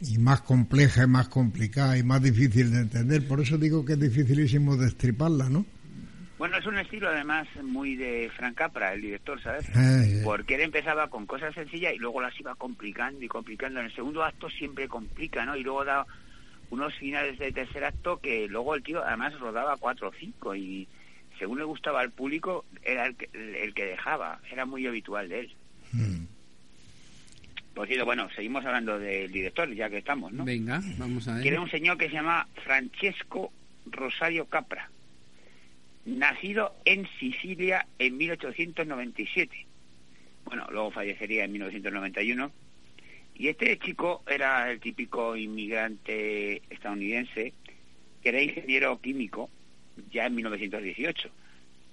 Y 0.00 0.18
más 0.18 0.40
compleja 0.42 1.04
y 1.04 1.06
más 1.06 1.28
complicada 1.28 1.96
y 1.96 2.02
más 2.02 2.22
difícil 2.22 2.70
de 2.70 2.80
entender. 2.80 3.26
Por 3.26 3.40
eso 3.40 3.56
digo 3.56 3.84
que 3.86 3.94
es 3.94 4.00
dificilísimo 4.00 4.76
destriparla, 4.76 5.48
¿no? 5.48 5.64
Bueno, 6.44 6.58
es 6.58 6.66
un 6.66 6.76
estilo 6.76 7.08
además 7.08 7.48
muy 7.62 7.96
de 7.96 8.30
Frank 8.36 8.56
Capra, 8.56 8.92
el 8.92 9.00
director, 9.00 9.40
¿sabes? 9.40 9.66
Eh. 9.74 10.20
Porque 10.22 10.56
él 10.56 10.60
empezaba 10.60 11.08
con 11.08 11.24
cosas 11.24 11.54
sencillas 11.54 11.94
y 11.94 11.96
luego 11.96 12.20
las 12.20 12.38
iba 12.38 12.54
complicando 12.54 13.24
y 13.24 13.28
complicando. 13.28 13.80
En 13.80 13.86
el 13.86 13.94
segundo 13.94 14.22
acto 14.22 14.50
siempre 14.50 14.86
complica, 14.86 15.46
¿no? 15.46 15.56
Y 15.56 15.62
luego 15.62 15.86
da 15.86 16.04
unos 16.68 16.92
finales 16.96 17.38
de 17.38 17.50
tercer 17.50 17.82
acto 17.82 18.20
que 18.20 18.46
luego 18.46 18.74
el 18.74 18.82
tío 18.82 19.02
además 19.02 19.40
rodaba 19.40 19.78
cuatro 19.78 20.08
o 20.10 20.12
cinco 20.20 20.54
y 20.54 20.86
según 21.38 21.56
le 21.56 21.64
gustaba 21.64 22.02
al 22.02 22.10
público 22.10 22.66
era 22.82 23.06
el 23.06 23.16
que, 23.16 23.30
el 23.32 23.72
que 23.72 23.86
dejaba. 23.86 24.38
Era 24.52 24.66
muy 24.66 24.86
habitual 24.86 25.30
de 25.30 25.40
él. 25.40 25.54
Mm. 25.92 26.24
Por 27.72 27.86
cierto, 27.86 28.04
bueno, 28.04 28.28
seguimos 28.36 28.66
hablando 28.66 28.98
del 28.98 29.32
director 29.32 29.72
ya 29.72 29.88
que 29.88 29.96
estamos, 29.96 30.30
¿no? 30.30 30.44
Venga, 30.44 30.82
vamos 30.98 31.26
a 31.26 31.40
que 31.40 31.48
era 31.48 31.56
ver. 31.56 31.60
un 31.60 31.70
señor 31.70 31.96
que 31.96 32.08
se 32.08 32.16
llama 32.16 32.46
Francesco 32.62 33.50
Rosario 33.86 34.44
Capra, 34.44 34.90
nacido 36.04 36.74
en 36.84 37.06
Sicilia 37.18 37.86
en 37.98 38.16
1897. 38.16 39.66
Bueno, 40.44 40.66
luego 40.70 40.90
fallecería 40.90 41.44
en 41.44 41.52
1991. 41.52 42.50
Y 43.36 43.48
este 43.48 43.78
chico 43.78 44.22
era 44.28 44.70
el 44.70 44.80
típico 44.80 45.36
inmigrante 45.36 46.62
estadounidense 46.70 47.52
que 48.22 48.28
era 48.28 48.40
ingeniero 48.40 49.00
químico 49.00 49.50
ya 50.10 50.26
en 50.26 50.36
1918. 50.36 51.30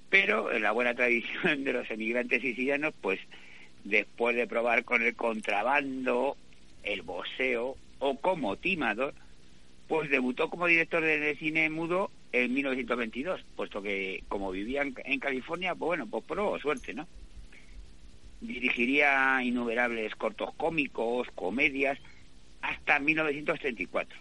Pero 0.09 0.51
en 0.51 0.61
la 0.61 0.71
buena 0.71 0.93
tradición 0.93 1.63
de 1.63 1.73
los 1.73 1.89
emigrantes 1.89 2.41
sicilianos, 2.41 2.93
pues 3.01 3.19
después 3.83 4.35
de 4.35 4.47
probar 4.47 4.83
con 4.83 5.01
el 5.01 5.15
contrabando, 5.15 6.37
el 6.83 7.01
boxeo 7.01 7.75
o 7.99 8.19
como 8.19 8.57
timador, 8.57 9.13
pues 9.87 10.09
debutó 10.09 10.49
como 10.49 10.67
director 10.67 11.03
de 11.03 11.35
cine 11.35 11.69
mudo 11.69 12.11
en 12.31 12.53
1922, 12.53 13.41
puesto 13.55 13.81
que 13.81 14.23
como 14.27 14.51
vivía 14.51 14.81
en, 14.81 15.19
California, 15.19 15.75
pues 15.75 15.87
bueno, 15.87 16.07
pues 16.07 16.23
probó 16.25 16.57
suerte, 16.59 16.93
¿no? 16.93 17.07
Dirigiría 18.39 19.43
innumerables 19.43 20.15
cortos 20.15 20.53
cómicos, 20.55 21.27
comedias, 21.35 21.99
hasta 22.61 22.99
1934. 22.99 24.17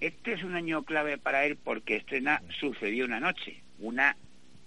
Este 0.00 0.32
es 0.32 0.42
un 0.44 0.54
año 0.54 0.84
clave 0.84 1.18
para 1.18 1.44
él 1.44 1.56
porque 1.56 1.96
estrena 1.96 2.40
Sucedió 2.60 3.04
una 3.04 3.18
noche, 3.18 3.60
una 3.80 4.16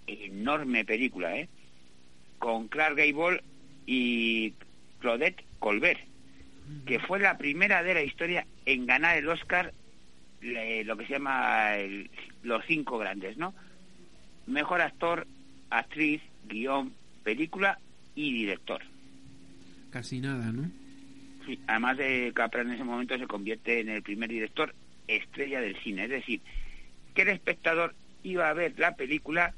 enorme 0.06 0.84
película, 0.84 1.36
¿eh? 1.36 1.48
Con 2.38 2.68
Clark 2.68 2.96
Gable 2.96 3.42
y 3.86 4.52
Claudette 5.00 5.44
Colbert, 5.58 6.00
que 6.86 6.98
fue 7.00 7.20
la 7.20 7.38
primera 7.38 7.82
de 7.82 7.94
la 7.94 8.02
historia 8.02 8.46
en 8.66 8.86
ganar 8.86 9.16
el 9.16 9.28
Oscar, 9.28 9.72
le- 10.42 10.84
lo 10.84 10.96
que 10.96 11.06
se 11.06 11.12
llama 11.14 11.76
el- 11.76 12.10
los 12.42 12.64
cinco 12.66 12.98
grandes, 12.98 13.36
¿no? 13.36 13.54
Mejor 14.46 14.80
actor, 14.80 15.26
actriz, 15.70 16.20
guion, 16.48 16.92
película 17.22 17.78
y 18.14 18.32
director. 18.32 18.82
Casi 19.90 20.20
nada, 20.20 20.52
¿no? 20.52 20.70
además 21.66 21.96
de 21.96 22.30
Capra 22.34 22.62
en 22.62 22.70
ese 22.70 22.84
momento 22.84 23.18
se 23.18 23.26
convierte 23.26 23.80
en 23.80 23.88
el 23.88 24.02
primer 24.02 24.30
director 24.30 24.72
estrella 25.08 25.60
del 25.60 25.76
cine, 25.82 26.04
es 26.04 26.10
decir, 26.10 26.40
que 27.14 27.22
el 27.22 27.28
espectador 27.30 27.94
iba 28.22 28.48
a 28.48 28.52
ver 28.52 28.78
la 28.78 28.94
película 28.94 29.52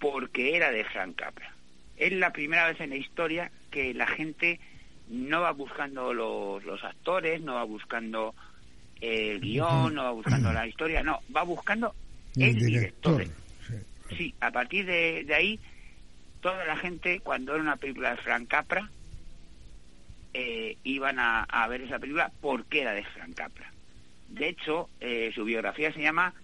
porque 0.00 0.56
era 0.56 0.70
de 0.72 0.84
Frank 0.84 1.14
Capra. 1.16 1.52
Es 1.96 2.12
la 2.12 2.32
primera 2.32 2.66
vez 2.66 2.80
en 2.80 2.90
la 2.90 2.96
historia 2.96 3.50
que 3.70 3.94
la 3.94 4.06
gente 4.08 4.58
no 5.08 5.40
va 5.40 5.52
buscando 5.52 6.12
los, 6.12 6.64
los 6.64 6.82
actores, 6.84 7.40
no 7.40 7.54
va 7.54 7.64
buscando 7.64 8.34
el 9.00 9.40
guion, 9.40 9.94
no 9.94 10.04
va 10.04 10.10
buscando 10.10 10.52
la 10.52 10.66
historia, 10.66 11.02
no, 11.02 11.20
va 11.34 11.42
buscando 11.42 11.94
el, 12.36 12.54
director. 12.54 13.24
Sí. 14.16 14.34
a 14.40 14.50
partir 14.50 14.86
de, 14.86 15.26
ahí, 15.34 15.60
toda 16.40 16.64
la 16.64 16.76
gente, 16.76 17.20
cuando 17.20 17.54
era 17.54 17.62
una 17.62 17.76
película 17.76 18.10
de 18.10 18.16
Frank 18.18 18.48
Capra, 18.48 18.90
eh, 20.34 20.76
iban 20.84 21.18
a, 21.18 21.66
ver 21.68 21.82
esa 21.82 21.98
película 21.98 22.30
porque 22.40 22.82
era 22.82 22.92
de 22.92 23.04
Frank 23.04 23.34
Capra. 23.34 23.72
De 24.28 24.48
hecho, 24.48 24.88
eh, 25.00 25.30
su 25.34 25.44
biografía 25.44 25.92
se 25.92 26.02
llama 26.02 26.34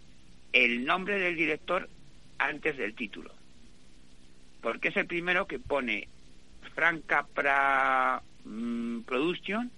El 0.52 0.85
nombre 0.85 1.18
del 1.18 1.36
director 1.36 1.89
antes 2.39 2.76
del 2.76 2.94
título. 2.94 3.32
Porque 4.60 4.89
es 4.89 4.97
el 4.97 5.06
primero 5.06 5.47
que 5.47 5.59
pone 5.59 6.09
Frank 6.74 7.02
Capra 7.06 8.22
mm, 8.44 9.01
Production 9.01 9.70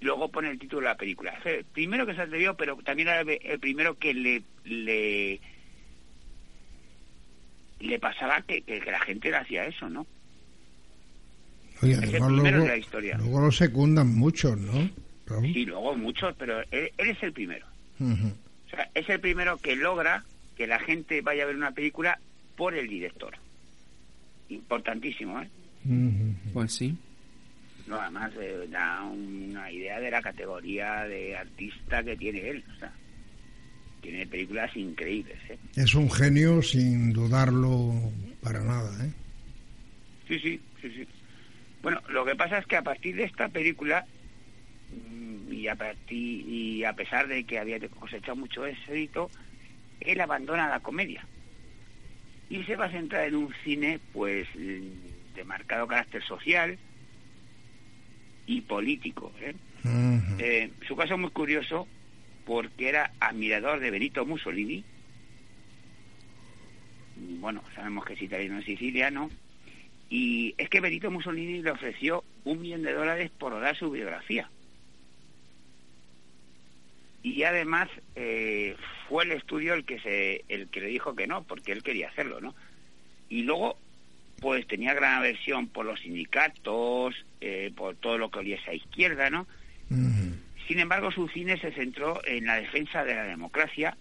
luego 0.00 0.28
pone 0.30 0.50
el 0.50 0.58
título 0.58 0.82
de 0.82 0.88
la 0.88 0.96
película. 0.96 1.38
el 1.44 1.64
primero 1.64 2.06
que 2.06 2.14
se 2.14 2.22
atrevió, 2.22 2.56
pero 2.56 2.76
también 2.76 3.08
era 3.08 3.20
el, 3.20 3.58
primero 3.60 3.98
que 3.98 4.14
le, 4.14 4.42
le, 4.64 5.40
le 7.80 7.98
pasaba 7.98 8.42
que, 8.42 8.62
que, 8.62 8.80
la 8.80 9.00
gente 9.00 9.30
le 9.30 9.36
hacía 9.36 9.64
eso, 9.64 9.88
¿no? 9.88 10.06
Oye, 11.82 11.92
es 11.92 12.02
el 12.02 12.24
primero 12.24 12.62
de 12.62 12.68
la 12.68 12.76
historia. 12.76 13.16
Luego 13.18 13.40
lo 13.40 13.52
secundan 13.52 14.14
muchos, 14.14 14.56
¿no? 14.58 14.90
Sí, 15.42 15.66
luego 15.66 15.94
muchos, 15.94 16.34
pero 16.38 16.60
él, 16.70 16.90
es 16.96 17.22
el 17.22 17.32
primero. 17.32 17.66
O 18.00 18.70
sea, 18.70 18.90
es 18.94 19.08
el 19.08 19.20
primero 19.20 19.58
que 19.58 19.76
logra 19.76 20.24
que 20.56 20.66
la 20.66 20.78
gente 20.78 21.20
vaya 21.20 21.44
a 21.44 21.46
ver 21.46 21.56
una 21.56 21.72
película 21.72 22.18
por 22.56 22.74
el 22.74 22.88
director. 22.88 23.34
Importantísimo, 24.48 25.40
¿eh? 25.40 25.48
Pues 26.52 26.72
sí. 26.72 26.96
No, 27.88 27.98
además 27.98 28.30
eh, 28.38 28.66
da 28.70 29.02
una 29.02 29.72
idea 29.72 29.98
de 29.98 30.10
la 30.10 30.20
categoría 30.20 31.04
de 31.04 31.34
artista 31.34 32.04
que 32.04 32.16
tiene 32.16 32.50
él. 32.50 32.64
O 32.76 32.78
sea, 32.78 32.92
tiene 34.02 34.26
películas 34.26 34.76
increíbles. 34.76 35.38
¿eh? 35.48 35.58
Es 35.74 35.94
un 35.94 36.10
genio 36.10 36.60
sin 36.60 37.14
dudarlo 37.14 37.94
para 38.42 38.62
nada. 38.62 39.06
¿eh? 39.06 39.12
Sí, 40.28 40.38
sí, 40.38 40.60
sí, 40.82 40.90
sí. 40.90 41.08
Bueno, 41.80 42.02
lo 42.10 42.26
que 42.26 42.36
pasa 42.36 42.58
es 42.58 42.66
que 42.66 42.76
a 42.76 42.82
partir 42.82 43.16
de 43.16 43.24
esta 43.24 43.48
película 43.48 44.04
mm, 44.92 45.50
y 45.50 45.68
a 45.68 45.74
partir 45.74 46.46
y 46.46 46.84
a 46.84 46.92
pesar 46.92 47.26
de 47.26 47.44
que 47.44 47.58
había 47.58 47.80
cosechado 47.88 48.36
mucho 48.36 48.66
éxito, 48.66 49.30
él 50.00 50.20
abandona 50.20 50.68
la 50.68 50.80
comedia 50.80 51.24
y 52.50 52.62
se 52.64 52.76
va 52.76 52.84
a 52.84 52.90
centrar 52.90 53.28
en 53.28 53.34
un 53.34 53.54
cine, 53.64 53.98
pues, 54.12 54.46
de 54.54 55.44
marcado 55.44 55.86
carácter 55.86 56.22
social 56.22 56.78
y 58.48 58.62
político. 58.62 59.30
¿eh? 59.40 59.54
Eh, 60.38 60.70
su 60.88 60.96
caso 60.96 61.14
es 61.14 61.20
muy 61.20 61.30
curioso 61.30 61.86
porque 62.44 62.88
era 62.88 63.12
admirador 63.20 63.78
de 63.78 63.90
Benito 63.90 64.24
Mussolini. 64.24 64.82
Bueno, 67.40 67.62
sabemos 67.74 68.04
que 68.06 68.14
es 68.14 68.22
italiano 68.22 68.58
y 68.60 68.64
siciliano. 68.64 69.30
Y 70.08 70.54
es 70.56 70.70
que 70.70 70.80
Benito 70.80 71.10
Mussolini 71.10 71.62
le 71.62 71.70
ofreció 71.70 72.24
un 72.44 72.62
millón 72.62 72.82
de 72.82 72.94
dólares 72.94 73.30
por 73.38 73.60
dar 73.60 73.76
su 73.76 73.90
biografía. 73.90 74.50
Y 77.22 77.42
además 77.42 77.90
eh, 78.16 78.74
fue 79.08 79.24
el 79.24 79.32
estudio 79.32 79.74
el 79.74 79.84
que 79.84 80.00
se, 80.00 80.44
el 80.48 80.68
que 80.68 80.80
le 80.80 80.86
dijo 80.86 81.14
que 81.14 81.26
no, 81.26 81.42
porque 81.42 81.72
él 81.72 81.82
quería 81.82 82.08
hacerlo, 82.08 82.40
¿no? 82.40 82.54
Y 83.28 83.42
luego 83.42 83.76
pues 84.40 84.66
tenía 84.66 84.94
gran 84.94 85.16
aversión 85.16 85.68
por 85.68 85.86
los 85.86 86.00
sindicatos, 86.00 87.14
eh, 87.40 87.72
por 87.76 87.96
todo 87.96 88.18
lo 88.18 88.30
que 88.30 88.40
oliese 88.40 88.70
a 88.70 88.74
izquierda, 88.74 89.30
¿no? 89.30 89.46
Sin 90.68 90.80
embargo, 90.80 91.10
su 91.10 91.28
cine 91.28 91.58
se 91.58 91.72
centró 91.72 92.20
en 92.26 92.44
la 92.44 92.56
defensa 92.56 93.02
de 93.02 93.14
la 93.14 93.24
democracia 93.24 93.96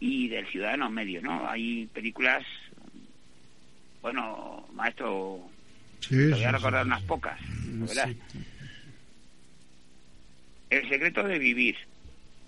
y 0.00 0.28
del 0.28 0.48
ciudadano 0.48 0.90
medio, 0.90 1.22
¿no? 1.22 1.48
Hay 1.48 1.86
películas, 1.94 2.44
bueno, 4.02 4.68
maestro, 4.72 5.48
voy 6.10 6.44
a 6.44 6.52
recordar 6.52 6.84
unas 6.84 7.02
pocas, 7.02 7.38
¿verdad? 7.66 8.10
El 10.70 10.88
secreto 10.88 11.22
de 11.22 11.38
vivir, 11.38 11.76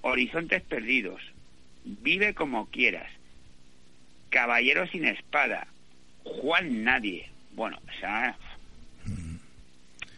Horizontes 0.01 0.63
perdidos, 0.63 1.23
Vive 1.85 2.35
como 2.35 2.67
quieras, 2.67 3.11
Caballero 4.31 4.87
sin 4.89 5.07
espada, 5.07 5.69
Juan 6.25 6.85
Nadie. 6.85 7.29
Bueno, 7.53 7.79
o 7.87 8.01
sea, 8.01 8.37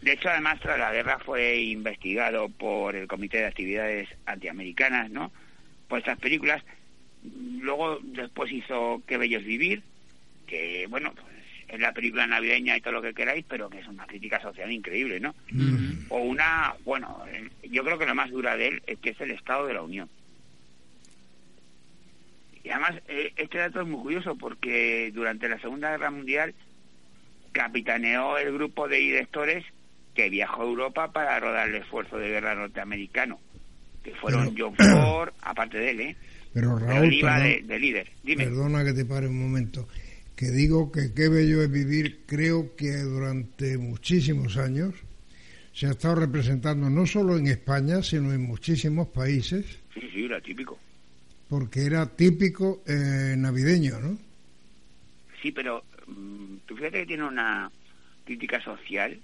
de 0.01 0.13
hecho, 0.13 0.29
además, 0.29 0.59
tras 0.59 0.79
la 0.79 0.91
guerra 0.91 1.19
fue 1.19 1.57
investigado 1.57 2.49
por 2.49 2.95
el 2.95 3.07
Comité 3.07 3.37
de 3.37 3.45
Actividades 3.45 4.09
Antiamericanas, 4.25 5.11
¿no? 5.11 5.31
Por 5.87 5.99
estas 5.99 6.17
películas. 6.17 6.63
Luego, 7.59 7.99
después 8.01 8.51
hizo 8.51 9.03
Qué 9.05 9.17
bello 9.17 9.37
es 9.37 9.45
vivir, 9.45 9.83
que, 10.47 10.87
bueno, 10.89 11.13
pues, 11.13 11.27
es 11.67 11.79
la 11.79 11.93
película 11.93 12.25
navideña 12.25 12.75
y 12.75 12.81
todo 12.81 12.93
lo 12.93 13.01
que 13.01 13.13
queráis, 13.13 13.45
pero 13.47 13.69
que 13.69 13.79
es 13.79 13.87
una 13.87 14.07
crítica 14.07 14.41
social 14.41 14.71
increíble, 14.71 15.19
¿no? 15.19 15.35
O 16.09 16.17
una, 16.17 16.73
bueno, 16.83 17.23
yo 17.69 17.83
creo 17.83 17.99
que 17.99 18.07
la 18.07 18.15
más 18.15 18.31
dura 18.31 18.57
de 18.57 18.69
él 18.69 18.83
es 18.87 18.97
que 18.99 19.11
es 19.11 19.21
el 19.21 19.31
Estado 19.31 19.67
de 19.67 19.75
la 19.75 19.83
Unión. 19.83 20.09
Y 22.63 22.69
además, 22.69 23.01
eh, 23.07 23.33
este 23.35 23.57
dato 23.57 23.81
es 23.81 23.87
muy 23.87 24.01
curioso 24.01 24.35
porque 24.35 25.11
durante 25.13 25.49
la 25.49 25.59
Segunda 25.59 25.91
Guerra 25.91 26.11
Mundial 26.11 26.53
capitaneó 27.51 28.37
el 28.37 28.53
grupo 28.53 28.87
de 28.87 28.97
directores 28.97 29.65
que 30.13 30.29
viajó 30.29 30.61
a 30.61 30.65
Europa 30.65 31.11
para 31.11 31.39
rodar 31.39 31.69
el 31.69 31.75
esfuerzo 31.75 32.17
de 32.17 32.29
guerra 32.29 32.55
norteamericano, 32.55 33.39
que 34.03 34.13
fueron 34.15 34.55
John 34.57 34.75
Ford, 34.75 35.33
aparte 35.41 35.77
de 35.77 35.91
él, 35.91 36.01
¿eh? 36.01 36.15
Pero 36.53 36.77
Raúl, 36.77 37.09
de, 37.09 37.79
líder. 37.79 38.11
Perdona 38.25 38.83
que 38.83 38.91
te 38.91 39.05
pare 39.05 39.27
un 39.27 39.39
momento. 39.39 39.87
Que 40.35 40.51
digo 40.51 40.91
que 40.91 41.13
qué 41.13 41.29
bello 41.29 41.61
es 41.61 41.71
vivir, 41.71 42.23
creo 42.25 42.75
que 42.75 42.91
durante 42.97 43.77
muchísimos 43.77 44.57
años 44.57 44.93
se 45.73 45.87
ha 45.87 45.91
estado 45.91 46.15
representando 46.15 46.89
no 46.89 47.05
solo 47.05 47.37
en 47.37 47.47
España, 47.47 48.03
sino 48.03 48.33
en 48.33 48.41
muchísimos 48.41 49.07
países. 49.07 49.65
Sí, 49.93 50.01
sí, 50.13 50.25
era 50.25 50.41
típico 50.41 50.77
porque 51.51 51.85
era 51.85 52.05
típico 52.05 52.81
eh, 52.87 53.35
navideño, 53.37 53.99
¿no? 53.99 54.17
Sí, 55.41 55.51
pero 55.51 55.83
mm, 56.07 56.59
tú 56.65 56.77
fíjate 56.77 56.99
que 56.99 57.07
tiene 57.07 57.25
una 57.25 57.69
crítica 58.23 58.63
social 58.63 59.19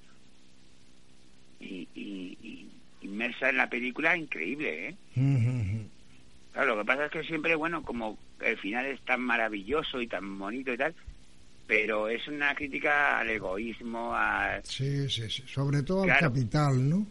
y, 1.61 2.67
inmersa 2.99 3.49
en 3.49 3.55
la 3.55 3.69
película 3.69 4.17
increíble, 4.17 4.89
¿eh? 4.89 5.85
Claro, 6.51 6.75
lo 6.75 6.81
que 6.81 6.85
pasa 6.85 7.05
es 7.05 7.11
que 7.11 7.23
siempre, 7.23 7.55
bueno, 7.55 7.81
como 7.81 8.17
el 8.41 8.57
final 8.57 8.87
es 8.87 8.99
tan 9.05 9.21
maravilloso 9.21 10.01
y 10.01 10.07
tan 10.07 10.37
bonito 10.37 10.73
y 10.73 10.77
tal, 10.77 10.93
pero 11.65 12.09
es 12.09 12.27
una 12.27 12.53
crítica 12.55 13.19
al 13.19 13.29
egoísmo, 13.29 14.13
a... 14.13 14.59
Sí, 14.63 15.07
sí, 15.07 15.29
sí, 15.29 15.43
sobre 15.47 15.81
todo 15.81 16.03
al 16.03 16.19
capital, 16.19 16.89
¿no? 16.89 17.07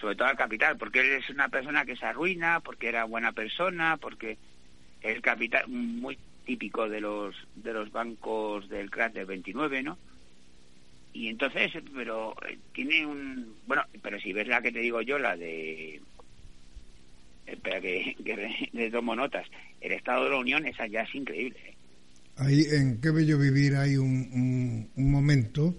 Sobre 0.00 0.16
todo 0.16 0.28
al 0.28 0.36
capital, 0.36 0.76
porque 0.78 1.00
él 1.00 1.12
es 1.12 1.28
una 1.30 1.48
persona 1.48 1.84
que 1.84 1.96
se 1.96 2.06
arruina, 2.06 2.60
porque 2.60 2.88
era 2.88 3.04
buena 3.04 3.32
persona, 3.32 3.98
porque 3.98 4.38
el 5.02 5.20
capital 5.20 5.68
muy 5.68 6.18
típico 6.44 6.88
de 6.88 7.00
los 7.00 7.34
de 7.54 7.72
los 7.72 7.92
bancos 7.92 8.68
del 8.68 8.90
crack 8.90 9.12
del 9.12 9.26
29, 9.26 9.82
¿no? 9.82 9.98
Y 11.12 11.28
entonces, 11.28 11.72
pero 11.94 12.34
eh, 12.48 12.58
tiene 12.72 13.04
un 13.04 13.54
bueno, 13.66 13.82
pero 14.02 14.18
si 14.20 14.32
ves 14.32 14.46
la 14.46 14.62
que 14.62 14.72
te 14.72 14.78
digo 14.78 15.02
yo, 15.02 15.18
la 15.18 15.36
de 15.36 16.00
espera 17.46 17.80
que, 17.80 18.16
que 18.24 18.68
le 18.72 18.90
tomo 18.90 19.14
notas, 19.14 19.46
el 19.80 19.92
Estado 19.92 20.24
de 20.24 20.30
la 20.30 20.38
Unión 20.38 20.66
esa 20.66 20.86
ya 20.86 21.02
es 21.02 21.14
increíble. 21.14 21.58
¿eh? 21.66 21.76
Ahí 22.36 22.64
en 22.72 23.00
qué 23.00 23.10
bello 23.10 23.38
vivir 23.38 23.76
hay 23.76 23.96
un, 23.96 24.88
un 24.96 25.10
momento 25.10 25.76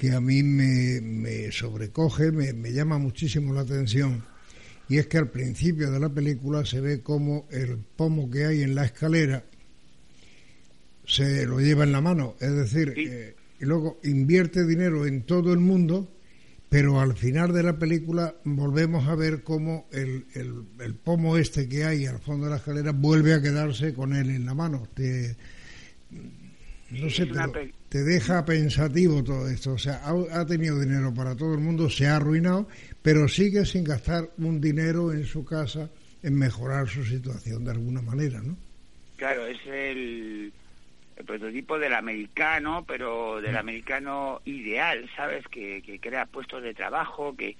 que 0.00 0.12
a 0.12 0.20
mí 0.20 0.42
me, 0.42 1.52
sobrecoge, 1.52 2.32
me, 2.32 2.72
llama 2.72 2.96
muchísimo 2.96 3.52
la 3.52 3.60
atención, 3.60 4.24
y 4.88 4.96
es 4.96 5.08
que 5.08 5.18
al 5.18 5.28
principio 5.28 5.90
de 5.90 6.00
la 6.00 6.08
película 6.08 6.64
se 6.64 6.80
ve 6.80 7.02
como 7.02 7.46
el 7.50 7.76
pomo 7.96 8.30
que 8.30 8.46
hay 8.46 8.62
en 8.62 8.74
la 8.74 8.86
escalera 8.86 9.44
se 11.06 11.44
lo 11.44 11.60
lleva 11.60 11.84
en 11.84 11.92
la 11.92 12.00
mano, 12.00 12.36
es 12.40 12.54
decir, 12.54 12.94
eh, 12.96 13.34
y 13.60 13.64
luego 13.66 13.98
invierte 14.04 14.64
dinero 14.64 15.06
en 15.06 15.22
todo 15.22 15.52
el 15.52 15.58
mundo, 15.58 16.08
pero 16.70 17.00
al 17.00 17.14
final 17.14 17.52
de 17.52 17.62
la 17.62 17.78
película 17.78 18.36
volvemos 18.44 19.06
a 19.06 19.16
ver 19.16 19.42
cómo 19.42 19.86
el, 19.92 20.24
el, 20.34 20.94
pomo 20.94 21.36
este 21.36 21.68
que 21.68 21.84
hay 21.84 22.06
al 22.06 22.20
fondo 22.20 22.46
de 22.46 22.52
la 22.52 22.56
escalera 22.56 22.92
vuelve 22.92 23.34
a 23.34 23.42
quedarse 23.42 23.92
con 23.92 24.14
él 24.14 24.30
en 24.30 24.46
la 24.46 24.54
mano. 24.54 24.88
Te, 24.94 25.36
No 26.90 27.10
sé, 27.10 27.26
pero 27.26 27.52
te 27.90 28.04
deja 28.04 28.44
pensativo 28.44 29.22
todo 29.22 29.48
esto. 29.48 29.72
O 29.72 29.78
sea, 29.78 30.00
ha, 30.04 30.46
tenido 30.46 30.80
dinero 30.80 31.12
para 31.12 31.36
todo 31.36 31.54
el 31.54 31.60
mundo, 31.60 31.90
se 31.90 32.06
ha 32.06 32.16
arruinado, 32.16 32.68
pero 33.02 33.28
sigue 33.28 33.66
sin 33.66 33.84
gastar 33.84 34.30
un 34.38 34.60
dinero 34.60 35.12
en 35.12 35.26
su 35.26 35.44
casa 35.44 35.90
en 36.22 36.38
mejorar 36.38 36.88
su 36.88 37.04
situación 37.04 37.64
de 37.64 37.72
alguna 37.72 38.00
manera, 38.00 38.40
¿no? 38.40 38.56
Claro, 39.16 39.44
es 39.44 39.58
el, 39.66 40.52
prototipo 41.26 41.78
del 41.78 41.94
americano, 41.94 42.84
pero 42.86 43.40
del 43.40 43.54
mm. 43.54 43.58
americano 43.58 44.40
ideal, 44.44 45.10
¿sabes? 45.16 45.44
Que, 45.48 45.82
que 45.82 45.98
crea 45.98 46.26
puestos 46.26 46.62
de 46.62 46.72
trabajo, 46.74 47.34
que 47.36 47.56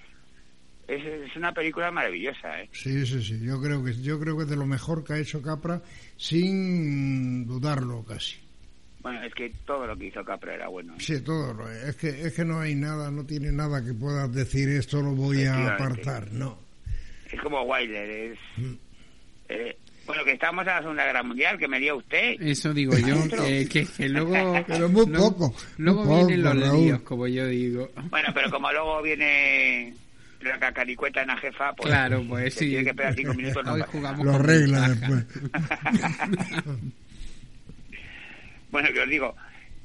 es, 0.87 1.05
es, 1.05 1.37
una 1.37 1.53
película 1.53 1.91
maravillosa, 1.91 2.63
¿eh? 2.63 2.69
Sí, 2.73 3.05
sí, 3.05 3.21
sí. 3.21 3.41
Yo 3.41 3.61
creo 3.61 3.83
que 3.85 3.95
yo 3.95 4.21
creo 4.21 4.37
que 4.37 4.45
es 4.45 4.51
de 4.51 4.57
lo 4.57 4.67
mejor 4.67 5.03
que 5.03 5.15
ha 5.15 5.19
hecho 5.19 5.43
Capra, 5.43 5.83
sin 6.17 7.47
dudarlo 7.47 8.05
casi. 8.05 8.50
Bueno, 9.03 9.23
es 9.23 9.35
que 9.35 9.51
todo 9.65 9.87
lo 9.87 9.97
que 9.97 10.07
hizo 10.07 10.25
Capra 10.25 10.55
era 10.55 10.69
bueno. 10.69 10.95
¿eh? 10.95 10.99
Sí, 11.01 11.21
todo. 11.23 11.55
Lo, 11.55 11.71
es 11.71 11.97
que 11.97 12.09
es 12.09 12.35
que 12.35 12.45
no 12.45 12.61
hay 12.61 12.75
nada, 12.75 13.11
no 13.11 13.25
tiene 13.25 13.51
nada 13.51 13.83
que 13.85 13.95
puedas 13.95 14.33
decir 14.33 14.69
esto 14.69 15.01
lo 15.01 15.13
voy 15.13 15.45
a 15.45 15.75
apartar, 15.75 16.31
no. 16.33 16.59
Es 17.31 17.41
como 17.41 17.63
Wilder, 17.63 18.11
es. 18.11 18.39
Mm. 18.57 18.75
Eh, 19.49 19.77
bueno, 20.07 20.25
que 20.25 20.33
estamos 20.33 20.67
en 20.67 20.73
la 20.73 20.81
Segunda 20.81 21.05
Guerra 21.05 21.23
Mundial, 21.23 21.59
que 21.59 21.69
me 21.69 21.79
dio 21.79 21.97
usted. 21.97 22.35
Eso 22.41 22.75
digo 22.75 22.93
yo, 22.99 23.17
que, 23.69 24.09
luego... 24.09 24.65
Pero 24.67 24.89
muy 24.89 25.07
poco. 25.07 25.55
Luego, 25.77 26.27
vienen 26.27 26.43
los 26.43 26.57
líos, 26.57 27.01
como 27.03 27.29
yo 27.29 27.47
digo. 27.47 27.91
Bueno, 28.09 28.29
pero 28.35 28.51
como 28.51 28.73
luego 28.73 29.03
viene 29.03 29.95
la 30.41 30.59
cacaricueta 30.59 31.23
en 31.23 31.29
la 31.29 31.37
jefa, 31.37 31.73
pues... 31.75 31.91
Claro, 31.91 32.25
pues 32.29 32.55
sí. 32.55 32.71
Tiene 32.71 32.85
que 32.85 32.91
esperar 32.91 33.15
cinco 33.15 33.35
minutos. 33.35 33.69
Hoy 33.69 33.83
jugamos 33.87 34.27
Lo 34.27 34.35
arregla 34.35 34.89
después. 34.89 35.25
bueno, 38.71 38.93
que 38.93 39.01
os 39.01 39.09
digo, 39.09 39.35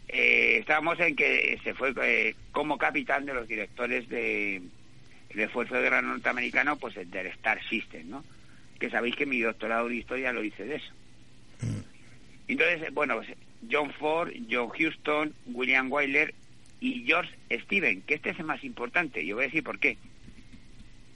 eh, 0.08 0.58
estábamos 0.60 1.00
en 1.00 1.16
que 1.16 1.60
se 1.64 1.74
fue 1.74 1.94
eh, 2.04 2.36
como 2.52 2.78
capitán 2.78 3.26
de 3.26 3.34
los 3.34 3.48
directores 3.48 4.08
de 4.10 4.62
el 5.30 5.40
esfuerzo 5.40 5.76
de 5.76 5.82
guerra 5.82 6.02
norteamericano, 6.02 6.78
pues 6.78 6.96
el 6.98 7.12
del 7.12 7.28
Star 7.28 7.62
System, 7.68 8.10
¿no? 8.10 8.24
Que 8.80 8.90
sabéis 8.90 9.16
que 9.16 9.26
mi 9.26 9.40
doctorado 9.42 9.90
de 9.90 9.96
historia 9.96 10.32
lo 10.32 10.44
hice 10.44 10.64
de 10.66 10.76
eso. 10.76 10.94
Mm. 11.62 11.82
Entonces, 12.48 12.94
bueno, 12.94 13.16
pues, 13.18 13.30
John 13.70 13.92
Ford, 13.94 14.32
John 14.50 14.70
Houston, 14.70 15.34
William 15.48 15.92
Wyler 15.92 16.34
y 16.80 17.04
George 17.06 17.36
Steven, 17.52 18.02
que 18.04 18.16
este 18.16 18.30
es 18.30 18.40
el 18.40 18.46
más 18.46 18.64
importante. 18.64 19.26
Yo 19.26 19.36
voy 19.36 19.46
a 19.46 19.48
decir 19.48 19.64
por 19.64 19.80
qué. 19.80 19.98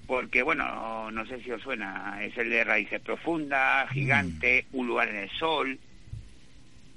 Porque, 0.08 0.41
bueno, 0.41 1.12
no 1.12 1.26
sé 1.26 1.41
si 1.41 1.52
os 1.52 1.62
suena, 1.62 2.20
es 2.24 2.36
el 2.38 2.50
de 2.50 2.64
Raíces 2.64 3.00
Profundas, 3.00 3.90
Gigante, 3.91 4.66
mm. 4.72 4.78
Un 4.78 4.88
lugar 4.88 5.10
en 5.10 5.18
el 5.18 5.30
Sol. 5.30 5.80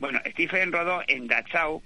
Bueno, 0.03 0.19
Stephen 0.27 0.73
rodó 0.73 1.01
en 1.07 1.29
Dachau 1.29 1.81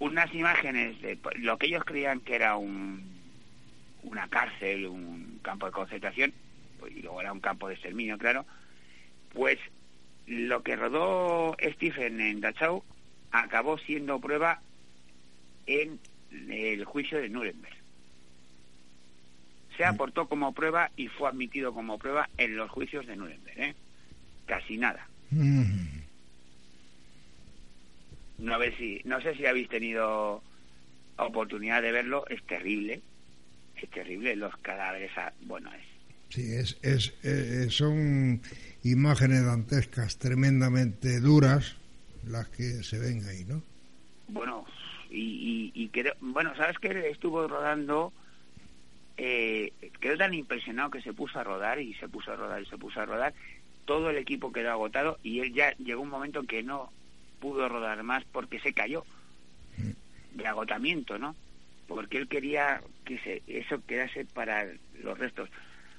unas 0.00 0.34
imágenes 0.34 1.00
de 1.00 1.18
lo 1.36 1.56
que 1.56 1.68
ellos 1.68 1.82
creían 1.82 2.20
que 2.20 2.34
era 2.34 2.56
un, 2.56 3.02
una 4.02 4.28
cárcel, 4.28 4.84
un 4.86 5.40
campo 5.40 5.64
de 5.64 5.72
concentración, 5.72 6.34
y 6.94 7.00
luego 7.00 7.22
era 7.22 7.32
un 7.32 7.40
campo 7.40 7.68
de 7.68 7.74
exterminio, 7.74 8.18
claro, 8.18 8.44
pues 9.32 9.58
lo 10.26 10.62
que 10.62 10.76
rodó 10.76 11.56
Stephen 11.58 12.20
en 12.20 12.42
Dachau 12.42 12.84
acabó 13.30 13.78
siendo 13.78 14.20
prueba 14.20 14.60
en 15.64 16.00
el 16.50 16.84
juicio 16.84 17.18
de 17.18 17.30
Nuremberg. 17.30 17.76
Se 19.78 19.86
aportó 19.86 20.28
como 20.28 20.52
prueba 20.52 20.90
y 20.98 21.08
fue 21.08 21.30
admitido 21.30 21.72
como 21.72 21.98
prueba 21.98 22.28
en 22.36 22.56
los 22.56 22.70
juicios 22.70 23.06
de 23.06 23.16
Nuremberg. 23.16 23.58
¿eh? 23.58 23.74
Casi 24.44 24.76
nada. 24.76 25.08
Mm. 25.30 26.01
No, 28.42 28.58
si, 28.76 29.00
no 29.04 29.20
sé 29.20 29.34
si 29.34 29.46
habéis 29.46 29.68
tenido 29.68 30.42
oportunidad 31.16 31.80
de 31.82 31.92
verlo, 31.92 32.24
es 32.28 32.42
terrible 32.44 33.00
es 33.82 33.90
terrible, 33.90 34.36
los 34.36 34.56
cadáveres, 34.58 35.10
bueno, 35.42 35.70
es... 35.72 35.82
Sí, 36.28 36.54
es, 36.54 36.78
es, 36.82 37.14
eh, 37.24 37.66
son 37.68 38.40
imágenes 38.84 39.44
dantescas 39.44 40.18
tremendamente 40.18 41.20
duras 41.20 41.76
las 42.26 42.48
que 42.48 42.82
se 42.82 42.98
ven 42.98 43.22
ahí, 43.28 43.44
¿no? 43.44 43.62
Bueno, 44.28 44.64
y, 45.10 45.72
y, 45.74 45.88
creo, 45.88 46.14
bueno, 46.20 46.56
¿sabes 46.56 46.78
que 46.78 47.10
estuvo 47.10 47.46
rodando? 47.46 48.14
Eh, 49.18 49.72
quedó 50.00 50.16
tan 50.16 50.32
impresionado 50.32 50.90
que 50.90 51.02
se 51.02 51.12
puso 51.12 51.38
a 51.38 51.44
rodar 51.44 51.80
y 51.80 51.92
se 51.94 52.08
puso 52.08 52.32
a 52.32 52.36
rodar 52.36 52.62
y 52.62 52.66
se 52.66 52.78
puso 52.78 53.00
a 53.00 53.04
rodar. 53.04 53.34
Todo 53.84 54.08
el 54.08 54.16
equipo 54.16 54.52
quedó 54.52 54.70
agotado 54.70 55.18
y 55.22 55.40
él 55.40 55.52
ya 55.52 55.76
llegó 55.76 56.00
un 56.00 56.08
momento 56.08 56.40
en 56.40 56.46
que 56.46 56.62
no 56.62 56.90
pudo 57.42 57.68
rodar 57.68 58.02
más 58.02 58.24
porque 58.32 58.58
se 58.60 58.72
cayó 58.72 59.04
de 60.32 60.46
agotamiento, 60.46 61.18
¿no? 61.18 61.36
porque 61.94 62.18
él 62.18 62.28
quería 62.28 62.80
que 63.04 63.18
se, 63.18 63.42
eso 63.46 63.82
quedase 63.86 64.24
para 64.24 64.66
los 65.02 65.18
restos. 65.18 65.48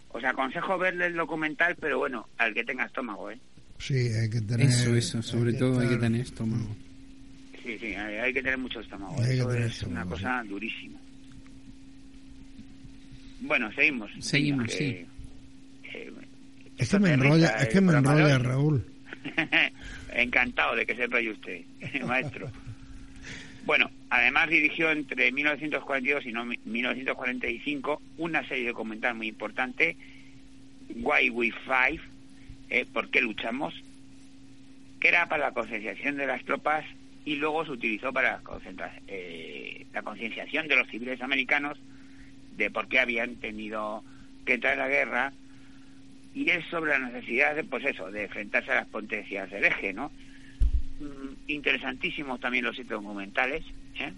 Os 0.09 0.23
aconsejo 0.23 0.77
verle 0.77 1.07
el 1.07 1.15
documental, 1.15 1.75
pero 1.79 1.99
bueno, 1.99 2.27
al 2.37 2.53
que 2.53 2.63
tenga 2.63 2.85
estómago, 2.85 3.31
¿eh? 3.31 3.39
Sí, 3.79 3.93
hay 3.95 4.29
que 4.29 4.41
tener... 4.41 4.67
Eso, 4.67 4.95
eso, 4.95 5.21
sobre 5.21 5.53
todo 5.53 5.79
hay 5.79 5.89
que 5.89 5.97
tener 5.97 6.21
estómago. 6.21 6.75
Sí, 7.63 7.77
sí, 7.79 7.95
hay, 7.95 8.33
que 8.33 8.41
tener 8.41 8.57
mucho 8.57 8.79
estómago. 8.79 9.21
eso 9.23 9.51
es 9.53 9.83
una 9.83 10.05
cosa 10.05 10.43
durísima. 10.43 10.99
Bueno, 13.41 13.71
seguimos. 13.73 14.11
Seguimos, 14.19 14.71
sí. 14.71 15.05
es 16.77 16.89
que 16.89 16.99
me 16.99 17.13
enrolla, 17.13 17.49
es 17.49 17.69
que 17.69 17.81
me 17.81 17.93
enrolla, 17.93 18.37
Raúl. 18.37 18.85
Encantado 20.15 20.75
de 20.75 20.85
que 20.85 20.95
se 20.95 21.05
enrolle 21.05 21.31
usted, 21.31 21.61
maestro. 22.05 22.49
Bueno, 23.65 23.89
además 24.09 24.49
dirigió 24.49 24.91
entre 24.91 25.31
1942 25.31 26.25
y 26.25 26.33
1945 26.65 28.01
una 28.17 28.47
serie 28.47 28.67
documental 28.67 29.15
muy 29.15 29.27
importante, 29.27 29.95
Why 30.95 31.29
We 31.29 31.51
Fight, 31.65 32.01
eh, 32.69 32.85
¿Por 32.91 33.09
qué 33.09 33.21
luchamos?, 33.21 33.73
que 34.99 35.07
era 35.09 35.27
para 35.27 35.47
la 35.47 35.53
concienciación 35.53 36.17
de 36.17 36.27
las 36.27 36.43
tropas 36.43 36.85
y 37.25 37.35
luego 37.35 37.65
se 37.65 37.71
utilizó 37.71 38.11
para 38.11 38.41
eh, 39.07 39.85
la 39.93 40.01
concienciación 40.01 40.67
de 40.67 40.75
los 40.75 40.87
civiles 40.87 41.21
americanos 41.21 41.77
de 42.57 42.69
por 42.69 42.87
qué 42.87 42.99
habían 42.99 43.35
tenido 43.35 44.03
que 44.45 44.53
entrar 44.55 44.73
a 44.73 44.83
la 44.83 44.89
guerra 44.89 45.33
y 46.33 46.49
es 46.49 46.65
sobre 46.65 46.91
la 46.91 47.09
necesidad 47.09 47.55
de, 47.55 47.63
pues 47.63 47.85
eso, 47.85 48.11
de 48.11 48.23
enfrentarse 48.23 48.71
a 48.71 48.75
las 48.75 48.87
potencias 48.87 49.49
del 49.51 49.65
eje, 49.65 49.93
¿no? 49.93 50.11
Mm, 50.99 51.33
interesantísimos 51.47 52.39
también 52.39 52.65
los 52.65 52.75
sitios 52.75 53.01
documentales. 53.01 53.63
¿eh? 53.99 54.11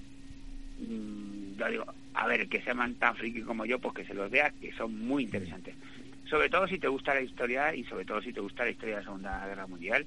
Mm, 0.80 1.62
digo, 1.70 1.86
a 2.14 2.28
ver, 2.28 2.48
que 2.48 2.62
sean 2.62 2.96
tan 2.96 3.16
friki 3.16 3.42
como 3.42 3.66
yo, 3.66 3.80
pues 3.80 3.96
que 3.96 4.06
se 4.06 4.14
los 4.14 4.32
vea, 4.32 4.52
que 4.62 4.72
son 4.74 4.98
muy 5.06 5.24
interesantes. 5.24 5.76
Sobre 6.30 6.50
todo 6.50 6.68
si 6.68 6.80
te 6.80 6.88
gusta 6.88 7.14
la 7.14 7.22
historia 7.22 7.76
y 7.76 7.84
sobre 7.84 8.06
todo 8.06 8.22
si 8.22 8.34
te 8.34 8.40
gusta 8.40 8.64
la 8.64 8.72
historia 8.72 8.96
de 8.96 9.02
la 9.02 9.06
Segunda 9.06 9.48
Guerra 9.48 9.68
Mundial, 9.68 10.06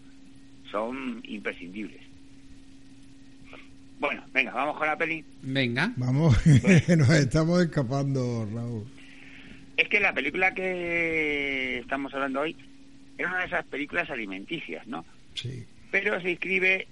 son 0.70 1.20
imprescindibles. 1.24 2.00
Bueno, 4.00 4.24
venga, 4.32 4.52
vamos 4.52 4.78
con 4.78 4.86
la 4.86 4.96
peli. 4.96 5.24
Venga. 5.42 5.92
Vamos, 5.96 6.34
nos 6.96 7.10
estamos 7.10 7.62
escapando, 7.62 8.48
Raúl. 8.52 8.97
Es 9.78 9.88
que 9.88 10.00
la 10.00 10.12
película 10.12 10.52
que 10.52 11.78
estamos 11.78 12.12
hablando 12.12 12.40
hoy 12.40 12.54
es 13.16 13.26
una 13.26 13.38
de 13.38 13.46
esas 13.46 13.64
películas 13.64 14.10
alimenticias, 14.10 14.86
¿no? 14.86 15.06
Sí 15.34 15.64
pero 15.90 16.20
se 16.20 16.30
inscribe 16.30 16.86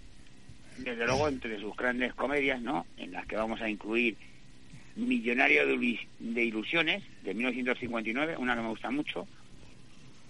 desde 0.79 1.07
luego 1.07 1.29
entre 1.29 1.59
sus 1.61 1.77
grandes 1.77 2.15
comedias, 2.15 2.61
¿no? 2.61 2.87
En 2.97 3.13
las 3.13 3.27
que 3.27 3.37
vamos 3.37 3.61
a 3.61 3.69
incluir 3.69 4.17
Millonario 4.97 5.67
de 5.67 6.45
Ilusiones, 6.45 7.03
de 7.23 7.35
1959, 7.35 8.37
una 8.39 8.55
que 8.55 8.63
me 8.63 8.69
gusta 8.69 8.91
mucho, 8.91 9.27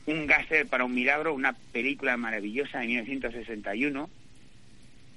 Un 0.06 0.26
Gaster 0.26 0.66
para 0.66 0.84
un 0.84 0.94
Milagro, 0.94 1.34
una 1.34 1.52
película 1.52 2.16
maravillosa 2.16 2.80
de 2.80 2.86
1961, 2.86 4.10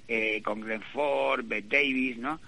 eh, 0.07 0.41
con 0.43 0.61
Glenn 0.61 0.81
Ford, 0.81 1.45
Bette 1.45 1.69
Davis, 1.69 2.17
¿no? 2.17 2.39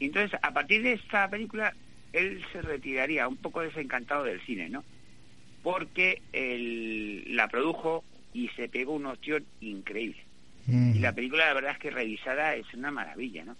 entonces, 0.00 0.38
a 0.42 0.52
partir 0.52 0.82
de 0.82 0.92
esta 0.92 1.28
película, 1.28 1.74
él 2.12 2.44
se 2.52 2.62
retiraría 2.62 3.28
un 3.28 3.36
poco 3.36 3.60
desencantado 3.60 4.24
del 4.24 4.40
cine, 4.42 4.68
¿no? 4.68 4.84
Porque 5.62 6.22
él 6.32 7.24
la 7.36 7.48
produjo 7.48 8.04
y 8.32 8.48
se 8.50 8.68
pegó 8.68 8.94
un 8.94 9.06
ostión 9.06 9.44
increíble. 9.60 10.22
Mm. 10.66 10.96
Y 10.96 10.98
la 10.98 11.12
película, 11.12 11.46
la 11.46 11.54
verdad 11.54 11.72
es 11.72 11.78
que 11.78 11.90
revisada 11.90 12.54
es 12.54 12.72
una 12.74 12.90
maravilla, 12.90 13.44
¿no? 13.44 13.56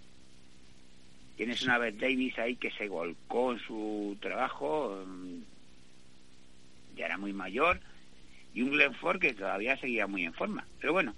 Tienes 1.36 1.62
una 1.62 1.78
Beth 1.78 1.98
Davis 1.98 2.38
ahí 2.38 2.56
que 2.56 2.70
se 2.72 2.88
volcó 2.88 3.52
en 3.52 3.60
su 3.60 4.16
trabajo, 4.20 5.04
mm, 5.06 6.96
ya 6.96 7.06
era 7.06 7.16
muy 7.16 7.32
mayor, 7.32 7.80
y 8.54 8.62
un 8.62 8.70
Glenn 8.70 8.94
Ford 8.94 9.20
que 9.20 9.34
todavía 9.34 9.76
seguía 9.78 10.06
muy 10.06 10.24
en 10.24 10.34
forma. 10.34 10.66
Pero 10.80 10.92
bueno, 10.92 11.14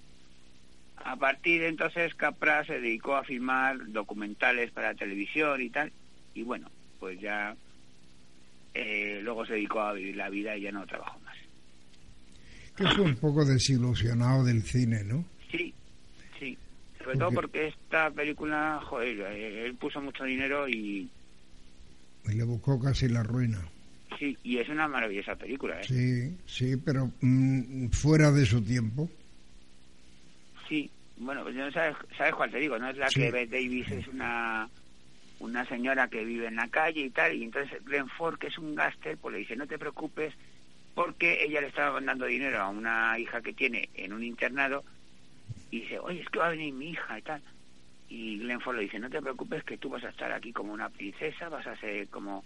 a 0.97 1.17
partir 1.17 1.63
de 1.63 1.69
entonces 1.69 2.15
Capra 2.15 2.65
se 2.65 2.81
dedicó 2.81 3.17
a 3.17 3.25
filmar 3.25 3.91
documentales 3.91 4.71
para 4.73 4.95
televisión 4.95 5.61
y 5.63 5.71
tal, 5.71 5.93
y 6.35 6.43
bueno, 6.43 6.71
pues 7.01 7.19
ya 7.21 7.57
eh, 8.75 9.21
luego 9.23 9.45
se 9.45 9.55
dedicó 9.55 9.81
a 9.81 9.95
vivir 9.95 10.17
la 10.17 10.29
vida 10.29 10.57
y 10.57 10.63
ya 10.63 10.73
no 10.73 10.87
trabajó 10.87 11.19
más 11.21 11.31
que 12.81 12.95
fue 12.95 13.05
un 13.05 13.17
poco 13.17 13.45
desilusionado 13.45 14.45
del 14.45 14.63
cine, 14.63 15.05
¿no? 15.05 15.25
Sí, 15.51 15.75
sí. 16.39 16.57
sobre 16.99 17.19
todo 17.19 17.31
porque 17.33 17.69
esta 17.69 18.11
película, 18.11 18.81
joder, 18.85 19.21
eh, 19.33 19.67
él 19.67 19.75
puso 19.75 20.01
mucho 20.01 20.25
dinero 20.25 20.69
y... 20.69 21.09
Y 22.27 22.33
le 22.35 22.45
buscó 22.45 22.81
casi 22.81 23.09
la 23.09 23.23
ruina. 23.23 23.61
Sí, 24.19 24.37
y 24.43 24.59
es 24.59 24.69
una 24.69 24.89
maravillosa 24.89 25.37
película, 25.37 25.81
¿eh? 25.81 25.85
Sí, 25.85 26.37
sí, 26.47 26.77
pero 26.77 27.11
mm, 27.21 27.89
fuera 27.89 28.31
de 28.31 28.45
su 28.45 28.63
tiempo. 28.63 29.11
Sí, 30.69 30.91
bueno, 31.17 31.43
pues 31.43 31.55
no 31.55 31.71
sabes, 31.73 31.97
sabes 32.17 32.35
cuál 32.35 32.51
te 32.51 32.59
digo, 32.59 32.79
¿no? 32.79 32.91
Es 32.91 32.97
la 32.97 33.09
que 33.09 33.31
Beth 33.31 33.51
Davis 33.51 33.91
es 33.91 34.09
una 34.09 34.69
una 35.41 35.67
señora 35.67 36.09
que 36.09 36.25
vive 36.25 36.47
en 36.47 36.57
la 36.57 36.69
calle 36.69 37.01
y 37.01 37.11
tal, 37.11 37.35
y 37.35 37.45
entonces 37.45 37.85
Glenn 37.85 38.09
Ford, 38.09 38.39
que 38.39 38.49
es 38.49 38.59
un 38.59 38.75
gaster, 38.75 39.17
pues 39.19 39.33
le 39.33 39.39
dice, 39.41 39.57
no 39.57 39.67
te 39.67 39.79
preocupes, 39.79 40.35
porque 40.95 41.45
ella 41.45 41.61
le 41.61 41.69
estaba 41.69 41.93
mandando 41.93 42.27
dinero 42.27 42.61
a 42.61 42.69
una 42.69 43.19
hija 43.19 43.41
que 43.41 43.53
tiene 43.53 43.89
en 43.95 44.13
un 44.13 44.23
internado, 44.23 44.85
y 45.71 45.81
dice, 45.81 45.99
oye, 45.99 46.21
es 46.21 46.29
que 46.29 46.39
va 46.39 46.49
a 46.49 46.51
venir 46.51 46.75
mi 46.75 46.91
hija 46.91 47.19
y 47.19 47.23
tal. 47.23 47.43
Y 48.09 48.39
Glenn 48.39 48.61
Ford 48.61 48.77
le 48.77 48.83
dice, 48.83 48.99
no 48.99 49.09
te 49.09 49.23
preocupes 49.23 49.65
que 49.65 49.79
tú 49.79 49.89
vas 49.89 50.05
a 50.05 50.11
estar 50.11 50.31
aquí 50.33 50.53
como 50.53 50.73
una 50.73 50.89
princesa, 50.89 51.49
vas 51.49 51.67
a 51.67 51.77
ser 51.77 52.09
como 52.09 52.45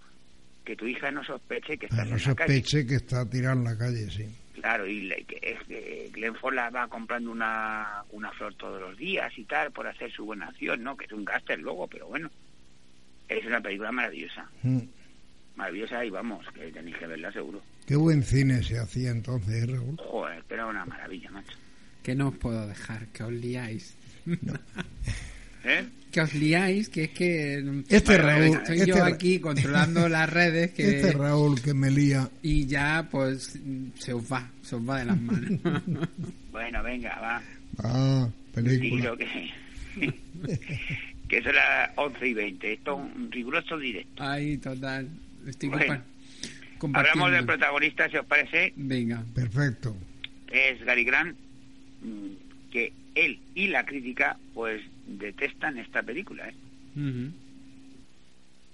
que 0.65 0.77
tu 0.77 0.87
hija 0.87 1.11
no 1.11 1.23
sospeche 1.23 1.77
que 1.77 1.87
está 1.87 2.03
ah, 2.03 2.07
no 2.07 2.19
sospeche 2.19 2.87
que 2.87 2.95
está 2.97 3.29
tirada 3.29 3.55
en 3.55 3.65
la 3.65 3.77
calle, 3.77 4.11
sí. 4.11 4.25
Claro, 4.55 4.87
y 4.87 5.09
que, 5.27 5.39
es 5.43 5.63
que 5.67 6.11
la 6.53 6.71
va 6.71 6.89
comprando 6.89 7.31
una, 7.31 8.05
una 8.13 8.31
flor 8.33 8.55
todos 8.55 8.81
los 8.81 8.97
días 8.97 9.37
y 9.37 9.45
tal, 9.45 9.73
por 9.73 9.87
hacer 9.87 10.13
su 10.13 10.25
buena 10.25 10.47
acción, 10.47 10.83
¿no? 10.83 10.97
Que 10.97 11.07
es 11.07 11.13
un 11.13 11.25
gaster 11.25 11.59
luego, 11.59 11.89
pero 11.89 12.07
bueno. 12.07 12.31
Es 13.29 13.45
una 13.47 13.61
película 13.61 13.93
maravillosa. 13.93 14.49
Mm. 14.63 14.81
Maravillosa 15.57 16.05
y 16.05 16.11
vamos, 16.11 16.47
que 16.53 16.71
tenéis 16.73 16.97
que 16.97 17.07
verla 17.07 17.33
seguro. 17.33 17.63
Qué 17.87 17.97
buen 17.97 18.23
cine 18.23 18.63
se 18.63 18.79
hacía 18.79 19.11
entonces, 19.11 19.65
¿eh, 19.65 19.67
Raúl. 19.67 19.97
Joder, 19.99 20.43
era 20.49 20.67
una 20.67 20.85
maravilla, 20.85 21.31
macho. 21.31 21.57
Que 22.03 22.15
no 22.15 22.29
os 22.29 22.37
puedo 22.37 22.67
dejar, 22.67 23.07
que 23.09 23.23
os 23.23 23.33
liáis. 23.33 23.95
¿Eh? 25.65 25.85
Que 26.11 26.21
os 26.21 26.35
liáis, 26.35 26.89
que 26.89 27.05
es 27.05 27.11
que... 27.11 27.83
Este 27.89 28.19
Raúl... 28.19 28.57
Estoy 28.57 28.79
este 28.79 28.91
yo 28.91 29.05
aquí 29.05 29.39
controlando 29.41 30.09
las 30.11 30.31
redes 30.31 30.73
que... 30.73 30.97
Este 30.97 31.13
Raúl 31.13 31.61
que 31.61 31.75
me 31.75 31.91
lía... 31.91 32.29
Y 32.43 32.67
ya, 32.67 33.09
pues, 33.11 33.59
se 33.99 34.13
os 34.13 34.33
va, 34.33 34.51
se 34.63 34.77
os 34.77 34.89
va 34.89 34.99
de 34.99 35.05
las 35.07 35.21
manos. 35.21 35.61
bueno, 36.53 36.83
venga, 36.83 37.19
va. 37.21 37.43
Ah, 37.79 38.29
película. 38.53 39.17
que... 39.17 41.14
que 41.35 41.43
son 41.43 41.55
las 41.57 41.91
11 41.97 42.29
y 42.29 42.35
20. 42.35 42.73
Esto 42.75 42.93
es 42.93 43.17
un 43.17 43.33
riguroso 43.33 43.77
directo. 43.77 44.23
Ay, 44.23 44.57
total. 44.59 45.09
Estoy 45.47 45.71
Hablamos 46.93 47.33
del 47.33 47.45
protagonista, 47.45 48.09
si 48.09 48.17
os 48.19 48.27
parece. 48.27 48.73
Venga. 48.77 49.25
Perfecto. 49.35 49.97
Es 50.53 50.85
Gary 50.85 51.03
Grant, 51.03 51.37
mm, 52.03 52.71
que 52.71 52.93
él 53.17 53.41
y 53.55 53.67
la 53.67 53.85
crítica, 53.85 54.37
pues, 54.53 54.83
detestan 55.07 55.79
esta 55.79 56.05
película. 56.05 56.49
¿eh? 56.49 56.55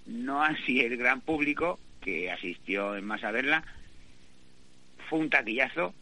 No 0.06 0.42
así 0.42 0.80
el 0.80 0.98
gran 0.98 1.22
público, 1.22 1.78
que 2.02 2.30
asistió 2.30 2.94
en 2.94 3.06
más 3.06 3.24
a 3.24 3.30
verla, 3.30 3.64
fue 5.08 5.20
un 5.20 5.30
taquillazo. 5.30 5.94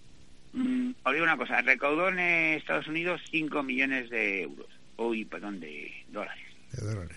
Mm, 0.54 0.90
os 1.04 1.12
digo 1.12 1.24
una 1.24 1.36
cosa, 1.36 1.60
recaudó 1.60 2.08
en 2.08 2.18
Estados 2.18 2.88
Unidos 2.88 3.20
5 3.30 3.62
millones 3.62 4.10
de 4.10 4.42
euros. 4.42 4.66
Uy, 4.96 5.24
perdón, 5.24 5.60
de 5.60 5.92
dólares. 6.08 6.47
De 6.72 6.86
dólares. 6.86 7.16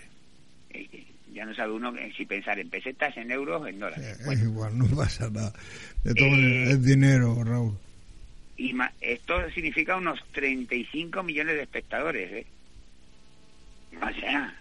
Eh, 0.70 1.06
ya 1.32 1.46
no 1.46 1.54
sabe 1.54 1.72
uno 1.72 1.94
si 2.16 2.26
pensar 2.26 2.58
en 2.58 2.68
pesetas, 2.68 3.16
en 3.16 3.30
euros, 3.30 3.66
en 3.66 3.80
dólares. 3.80 4.18
Es 4.20 4.42
igual, 4.42 4.76
no 4.76 4.86
pasa 4.86 5.30
nada. 5.30 5.52
De 6.04 6.14
todo 6.14 6.28
eh, 6.28 6.70
es 6.70 6.84
dinero, 6.84 7.42
Raúl. 7.42 7.78
Y 8.56 8.74
esto 9.00 9.50
significa 9.50 9.96
unos 9.96 10.22
35 10.32 11.22
millones 11.22 11.56
de 11.56 11.62
espectadores, 11.62 12.32
¿eh? 12.32 12.46
O 14.00 14.20
sea, 14.20 14.54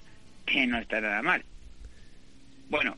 que 0.46 0.66
no 0.66 0.80
está 0.80 1.02
nada 1.02 1.22
mal. 1.22 1.44
Bueno, 2.70 2.96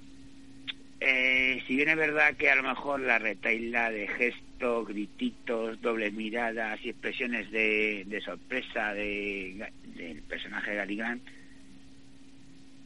eh, 0.99 1.61
si 1.67 1.75
bien 1.75 1.89
es 1.89 1.97
verdad 1.97 2.35
que 2.35 2.49
a 2.49 2.55
lo 2.55 2.63
mejor 2.63 3.01
la 3.01 3.19
retaila 3.19 3.91
de 3.91 4.07
gestos, 4.07 4.87
grititos, 4.87 5.81
dobles 5.81 6.13
miradas 6.13 6.79
y 6.83 6.89
expresiones 6.89 7.51
de, 7.51 8.03
de 8.07 8.21
sorpresa 8.21 8.93
de, 8.93 9.69
del 9.95 10.21
personaje 10.21 10.71
de 10.71 10.95
Grant 10.95 11.23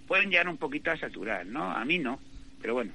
pueden 0.07 0.29
llegar 0.29 0.47
un 0.47 0.57
poquito 0.57 0.91
a 0.91 0.97
saturar, 0.97 1.45
¿no? 1.45 1.71
A 1.71 1.83
mí 1.85 1.99
no, 1.99 2.19
pero 2.61 2.73
bueno. 2.73 2.91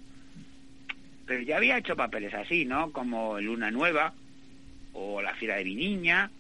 Pero 1.26 1.42
ya 1.42 1.56
había 1.56 1.78
hecho 1.78 1.96
papeles 1.96 2.34
así, 2.34 2.64
¿no? 2.64 2.90
Como 2.92 3.40
Luna 3.40 3.70
Nueva 3.70 4.14
o 4.92 5.22
La 5.22 5.34
Fiera 5.34 5.56
de 5.56 5.64
mi 5.64 5.74
Niña. 5.74 6.30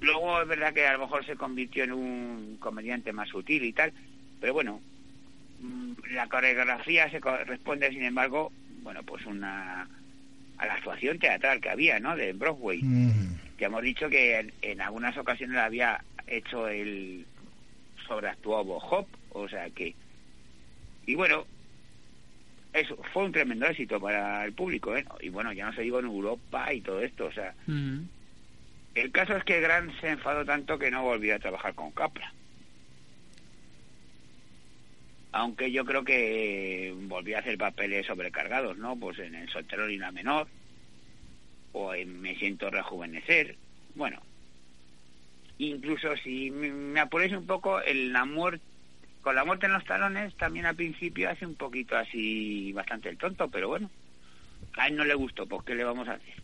Luego 0.00 0.42
es 0.42 0.48
verdad 0.48 0.74
que 0.74 0.86
a 0.86 0.94
lo 0.94 1.00
mejor 1.00 1.24
se 1.24 1.36
convirtió 1.36 1.84
en 1.84 1.92
un 1.92 2.56
comediante 2.58 3.12
más 3.12 3.28
sutil 3.28 3.64
y 3.64 3.72
tal, 3.72 3.92
pero 4.40 4.52
bueno, 4.52 4.80
mm, 5.60 5.92
la 6.10 6.28
coreografía 6.28 7.10
se 7.10 7.20
corresponde, 7.20 7.88
sin 7.90 8.02
embargo, 8.02 8.52
bueno, 8.82 9.02
pues 9.02 9.24
una 9.24 9.88
a 10.58 10.66
la 10.66 10.74
actuación 10.74 11.18
teatral 11.18 11.60
que 11.60 11.70
había, 11.70 11.98
¿no? 12.00 12.16
De 12.16 12.32
Broadway. 12.32 12.82
Mm. 12.82 13.34
Que 13.56 13.66
hemos 13.66 13.82
dicho 13.82 14.08
que 14.08 14.50
en, 14.62 14.80
algunas 14.80 15.16
ocasiones 15.16 15.56
había 15.58 16.02
hecho 16.26 16.68
el 16.68 17.24
sobreactuado 18.06 18.76
Hop, 18.76 19.06
o 19.30 19.48
sea 19.48 19.68
que... 19.70 19.94
Y 21.06 21.14
bueno, 21.14 21.46
eso 22.72 22.96
fue 23.12 23.24
un 23.24 23.32
tremendo 23.32 23.66
éxito 23.66 24.00
para 24.00 24.44
el 24.44 24.52
público, 24.52 24.96
¿eh? 24.96 25.04
Y 25.20 25.28
bueno, 25.28 25.52
ya 25.52 25.66
no 25.66 25.74
se 25.74 25.82
digo 25.82 25.98
en 26.00 26.06
Europa 26.06 26.72
y 26.72 26.80
todo 26.80 27.00
esto, 27.00 27.26
o 27.26 27.32
sea... 27.32 27.54
Mm. 27.66 28.02
El 28.94 29.10
caso 29.10 29.36
es 29.36 29.42
que 29.44 29.60
Grant 29.60 29.92
se 30.00 30.10
enfadó 30.10 30.44
tanto 30.44 30.78
que 30.78 30.90
no 30.90 31.02
volvió 31.02 31.34
a 31.34 31.40
trabajar 31.40 31.74
con 31.74 31.90
Capra. 31.90 32.32
Aunque 35.32 35.72
yo 35.72 35.84
creo 35.84 36.04
que 36.04 36.94
volvió 36.96 37.36
a 37.36 37.40
hacer 37.40 37.58
papeles 37.58 38.06
sobrecargados, 38.06 38.78
¿no? 38.78 38.96
Pues 38.96 39.18
en 39.18 39.34
El 39.34 39.48
soltero 39.48 39.90
y 39.90 39.98
la 39.98 40.12
menor, 40.12 40.46
o 41.72 41.92
en 41.92 42.20
Me 42.20 42.36
siento 42.36 42.70
rejuvenecer. 42.70 43.56
Bueno, 43.96 44.22
incluso 45.58 46.16
si 46.22 46.50
me 46.50 47.00
apuréis 47.00 47.32
un 47.32 47.46
poco, 47.46 47.80
el, 47.80 48.12
la 48.12 48.24
muerte, 48.24 48.64
con 49.22 49.34
la 49.34 49.44
muerte 49.44 49.66
en 49.66 49.72
los 49.72 49.84
talones 49.84 50.34
también 50.36 50.66
al 50.66 50.76
principio 50.76 51.30
hace 51.30 51.46
un 51.46 51.54
poquito 51.54 51.96
así, 51.96 52.72
bastante 52.72 53.08
el 53.08 53.18
tonto, 53.18 53.48
pero 53.48 53.68
bueno, 53.68 53.90
a 54.76 54.88
él 54.88 54.96
no 54.96 55.04
le 55.04 55.14
gustó, 55.14 55.46
pues 55.46 55.62
¿qué 55.64 55.74
le 55.74 55.84
vamos 55.84 56.08
a 56.08 56.12
hacer? 56.12 56.42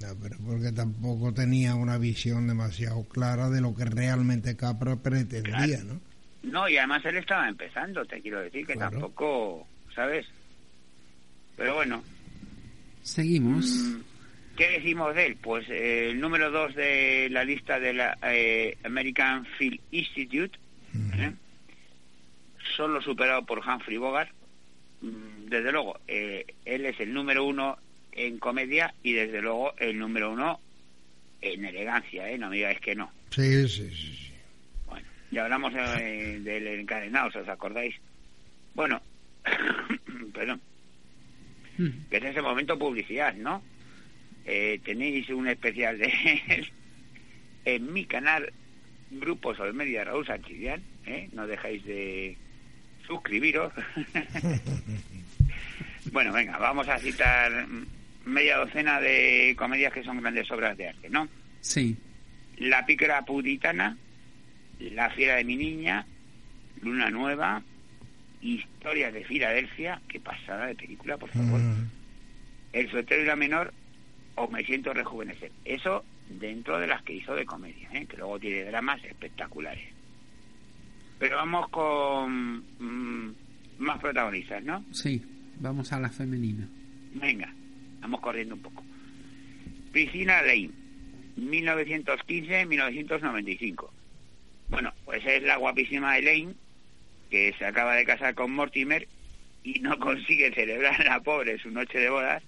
No, 0.00 0.08
pero 0.22 0.36
porque 0.46 0.72
tampoco 0.72 1.34
tenía 1.34 1.74
una 1.74 1.98
visión 1.98 2.46
demasiado 2.46 3.04
clara 3.04 3.50
de 3.50 3.60
lo 3.60 3.74
que 3.74 3.84
realmente 3.84 4.56
Capra 4.56 4.96
pretendía, 4.96 5.82
¿no? 5.84 6.00
No, 6.42 6.68
y 6.68 6.76
además 6.76 7.04
él 7.04 7.16
estaba 7.16 7.48
empezando, 7.48 8.04
te 8.04 8.20
quiero 8.20 8.40
decir, 8.40 8.64
que 8.64 8.76
tampoco, 8.76 9.66
¿sabes? 9.94 10.24
Pero 11.56 11.74
bueno. 11.74 12.02
Seguimos. 13.02 13.66
Mm, 13.66 14.00
¿Qué 14.58 14.70
decimos 14.70 15.14
de 15.14 15.26
él? 15.26 15.36
Pues 15.40 15.70
eh, 15.70 16.10
el 16.10 16.20
número 16.20 16.50
dos 16.50 16.74
de 16.74 17.28
la 17.30 17.44
lista 17.44 17.78
de 17.78 17.92
la 17.92 18.18
eh, 18.24 18.76
American 18.82 19.46
Film 19.56 19.78
Institute, 19.92 20.58
¿eh? 21.16 21.32
solo 22.76 23.00
superado 23.00 23.46
por 23.46 23.60
Humphrey 23.60 23.98
Bogart. 23.98 24.32
Mm, 25.00 25.46
desde 25.46 25.70
luego, 25.70 26.00
él 26.08 26.44
es 26.86 26.98
el 26.98 27.14
número 27.14 27.44
uno 27.44 27.78
en 28.10 28.40
comedia 28.40 28.92
y 29.04 29.12
desde 29.12 29.40
luego 29.40 29.74
el 29.78 29.96
número 29.96 30.32
uno 30.32 30.58
en 31.40 31.64
elegancia, 31.64 32.28
¿eh? 32.28 32.36
No 32.36 32.50
me 32.50 32.56
digáis 32.56 32.80
que 32.80 32.96
no. 32.96 33.12
Sí, 33.30 33.68
sí, 33.68 33.88
sí. 33.94 34.32
Bueno, 34.86 35.06
ya 35.30 35.44
hablamos 35.44 35.72
del 35.72 36.66
encadenado, 36.66 37.28
¿os 37.28 37.48
acordáis? 37.48 37.94
Bueno, 38.74 39.00
perdón. 40.34 40.60
Hmm. 41.78 42.08
Que 42.10 42.16
es 42.16 42.24
ese 42.24 42.42
momento 42.42 42.76
publicidad, 42.76 43.34
¿no? 43.34 43.62
Eh, 44.50 44.80
tenéis 44.82 45.28
un 45.28 45.46
especial 45.46 45.98
de 45.98 46.10
en 47.66 47.92
mi 47.92 48.06
canal 48.06 48.50
Grupo 49.10 49.54
Solmedia 49.54 50.04
Raúl 50.04 50.26
Sanchidian, 50.26 50.82
¿eh? 51.04 51.28
no 51.32 51.46
dejáis 51.46 51.84
de 51.84 52.34
suscribiros. 53.06 53.70
bueno, 56.12 56.32
venga, 56.32 56.56
vamos 56.56 56.88
a 56.88 56.98
citar 56.98 57.66
media 58.24 58.56
docena 58.56 59.02
de 59.02 59.54
comedias 59.58 59.92
que 59.92 60.02
son 60.02 60.22
grandes 60.22 60.50
obras 60.50 60.78
de 60.78 60.88
arte, 60.88 61.10
¿no? 61.10 61.28
Sí. 61.60 61.98
La 62.56 62.86
pícara 62.86 63.26
puritana, 63.26 63.98
La 64.78 65.10
fiera 65.10 65.36
de 65.36 65.44
mi 65.44 65.56
niña, 65.56 66.06
Luna 66.80 67.10
Nueva, 67.10 67.62
Historias 68.40 69.12
de 69.12 69.24
Filadelfia, 69.24 70.00
qué 70.08 70.20
pasada 70.20 70.68
de 70.68 70.74
película, 70.74 71.18
por 71.18 71.28
favor. 71.28 71.60
Mm. 71.60 71.90
El 72.72 72.90
soltero 72.90 73.22
y 73.22 73.26
la 73.26 73.36
menor, 73.36 73.74
o 74.38 74.48
me 74.48 74.64
siento 74.64 74.92
rejuvenecer. 74.92 75.52
Eso 75.64 76.04
dentro 76.28 76.78
de 76.78 76.86
las 76.86 77.02
que 77.02 77.14
hizo 77.14 77.34
de 77.34 77.44
comedia, 77.44 77.88
¿eh? 77.92 78.06
que 78.06 78.16
luego 78.16 78.38
tiene 78.38 78.62
dramas 78.64 79.02
espectaculares. 79.04 79.88
Pero 81.18 81.36
vamos 81.36 81.68
con 81.70 82.64
mm, 82.78 83.34
más 83.78 83.98
protagonistas, 83.98 84.62
¿no? 84.62 84.84
Sí, 84.92 85.20
vamos 85.58 85.92
a 85.92 86.00
la 86.00 86.10
femenina. 86.10 86.68
Venga, 87.14 87.52
vamos 88.00 88.20
corriendo 88.20 88.54
un 88.54 88.62
poco. 88.62 88.84
Piscina 89.92 90.40
Lane, 90.42 90.70
1915-1995. 91.36 93.90
Bueno, 94.68 94.92
pues 95.04 95.26
es 95.26 95.42
la 95.42 95.56
guapísima 95.56 96.16
Elaine, 96.18 96.54
que 97.30 97.54
se 97.58 97.64
acaba 97.64 97.94
de 97.94 98.04
casar 98.04 98.34
con 98.34 98.52
Mortimer 98.52 99.08
y 99.64 99.80
no 99.80 99.98
consigue 99.98 100.54
celebrar 100.54 101.04
la 101.04 101.20
pobre 101.20 101.58
su 101.58 101.70
noche 101.70 101.98
de 101.98 102.10
bodas. 102.10 102.44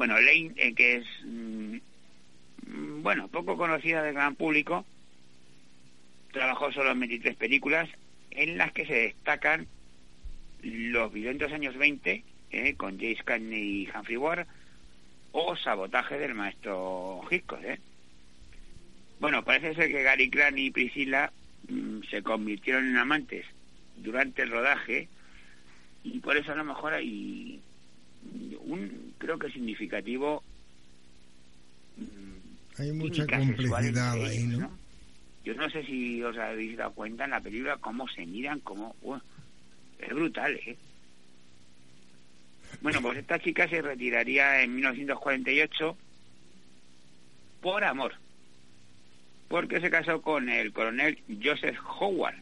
Bueno, 0.00 0.16
Elaine, 0.16 0.54
eh, 0.56 0.74
que 0.74 0.96
es, 0.96 1.06
mm, 1.26 3.02
bueno, 3.02 3.28
poco 3.28 3.58
conocida 3.58 4.02
del 4.02 4.14
gran 4.14 4.34
público, 4.34 4.86
trabajó 6.32 6.72
solo 6.72 6.92
en 6.92 7.00
23 7.00 7.36
películas 7.36 7.86
en 8.30 8.56
las 8.56 8.72
que 8.72 8.86
se 8.86 8.94
destacan 8.94 9.66
los 10.62 11.12
violentos 11.12 11.52
años 11.52 11.76
20 11.76 12.24
eh, 12.50 12.74
con 12.76 12.98
James 12.98 13.22
Cagney 13.24 13.82
y 13.82 13.90
Humphrey 13.94 14.16
Ward 14.16 14.46
o 15.32 15.54
Sabotaje 15.54 16.18
del 16.18 16.32
maestro 16.32 17.20
Hitchcock. 17.30 17.62
¿eh? 17.62 17.78
Bueno, 19.18 19.44
parece 19.44 19.74
ser 19.74 19.90
que 19.90 20.02
Gary 20.02 20.30
Cran 20.30 20.56
y 20.56 20.70
Priscilla 20.70 21.30
mm, 21.68 22.04
se 22.08 22.22
convirtieron 22.22 22.88
en 22.88 22.96
amantes 22.96 23.44
durante 23.98 24.40
el 24.40 24.50
rodaje 24.50 25.10
y 26.04 26.20
por 26.20 26.38
eso 26.38 26.52
a 26.52 26.56
lo 26.56 26.64
mejor 26.64 26.94
hay 26.94 27.60
un, 28.60 29.14
creo 29.18 29.38
que 29.38 29.50
significativo. 29.50 30.42
Mm, 31.96 32.80
hay 32.80 32.92
mucha 32.92 33.26
complicidad 33.26 34.12
ahí, 34.12 34.46
¿no? 34.46 34.70
Yo 35.44 35.54
no 35.54 35.70
sé 35.70 35.84
si 35.84 36.22
os 36.22 36.36
habéis 36.36 36.76
dado 36.76 36.92
cuenta 36.92 37.24
en 37.24 37.30
la 37.30 37.40
película 37.40 37.78
cómo 37.78 38.06
se 38.08 38.26
miran, 38.26 38.60
cómo... 38.60 38.94
es 39.98 40.08
brutal, 40.10 40.54
¿eh? 40.66 40.76
Bueno, 42.82 43.02
pues 43.02 43.18
esta 43.18 43.38
chica 43.38 43.68
se 43.68 43.82
retiraría 43.82 44.62
en 44.62 44.74
1948 44.74 45.96
por 47.60 47.84
amor, 47.84 48.14
porque 49.48 49.80
se 49.80 49.90
casó 49.90 50.22
con 50.22 50.48
el 50.48 50.72
coronel 50.72 51.18
Joseph 51.42 51.78
Howard, 51.98 52.36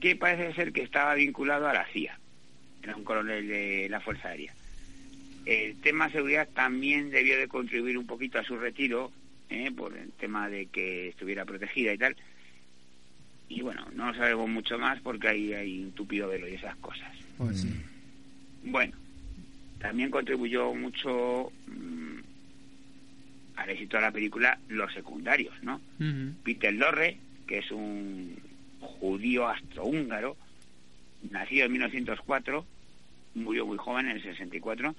que 0.00 0.16
parece 0.16 0.54
ser 0.54 0.72
que 0.72 0.82
estaba 0.82 1.14
vinculado 1.14 1.68
a 1.68 1.74
la 1.74 1.86
CIA, 1.86 2.18
era 2.82 2.96
un 2.96 3.04
coronel 3.04 3.48
de 3.48 3.88
la 3.90 4.00
Fuerza 4.00 4.28
Aérea. 4.28 4.54
El 5.48 5.76
tema 5.80 6.08
de 6.08 6.12
seguridad 6.12 6.46
también 6.52 7.08
debió 7.08 7.38
de 7.38 7.48
contribuir 7.48 7.96
un 7.96 8.06
poquito 8.06 8.38
a 8.38 8.44
su 8.44 8.58
retiro, 8.58 9.10
¿eh? 9.48 9.70
por 9.74 9.96
el 9.96 10.12
tema 10.12 10.46
de 10.50 10.66
que 10.66 11.08
estuviera 11.08 11.46
protegida 11.46 11.94
y 11.94 11.96
tal. 11.96 12.14
Y 13.48 13.62
bueno, 13.62 13.88
no 13.94 14.12
sabemos 14.14 14.46
mucho 14.46 14.78
más 14.78 15.00
porque 15.00 15.28
ahí 15.28 15.54
hay 15.54 15.84
un 15.84 15.92
tupido 15.92 16.28
velo 16.28 16.46
y 16.46 16.52
esas 16.52 16.76
cosas. 16.76 17.10
Pues 17.38 17.66
bueno, 18.62 18.92
también 19.78 20.10
contribuyó 20.10 20.74
mucho 20.74 21.50
mm, 21.66 22.18
al 23.56 23.70
éxito 23.70 23.96
de 23.96 24.02
la 24.02 24.12
película 24.12 24.58
los 24.68 24.92
secundarios, 24.92 25.54
¿no? 25.62 25.80
Peter 26.44 26.74
Lorre, 26.74 27.16
que 27.46 27.60
es 27.60 27.70
un 27.70 28.36
judío 28.80 29.48
astrohúngaro, 29.48 30.36
nacido 31.30 31.64
en 31.64 31.72
1904, 31.72 32.66
murió 33.34 33.64
muy 33.64 33.78
joven 33.78 34.10
en 34.10 34.16
el 34.16 34.22
64. 34.22 34.94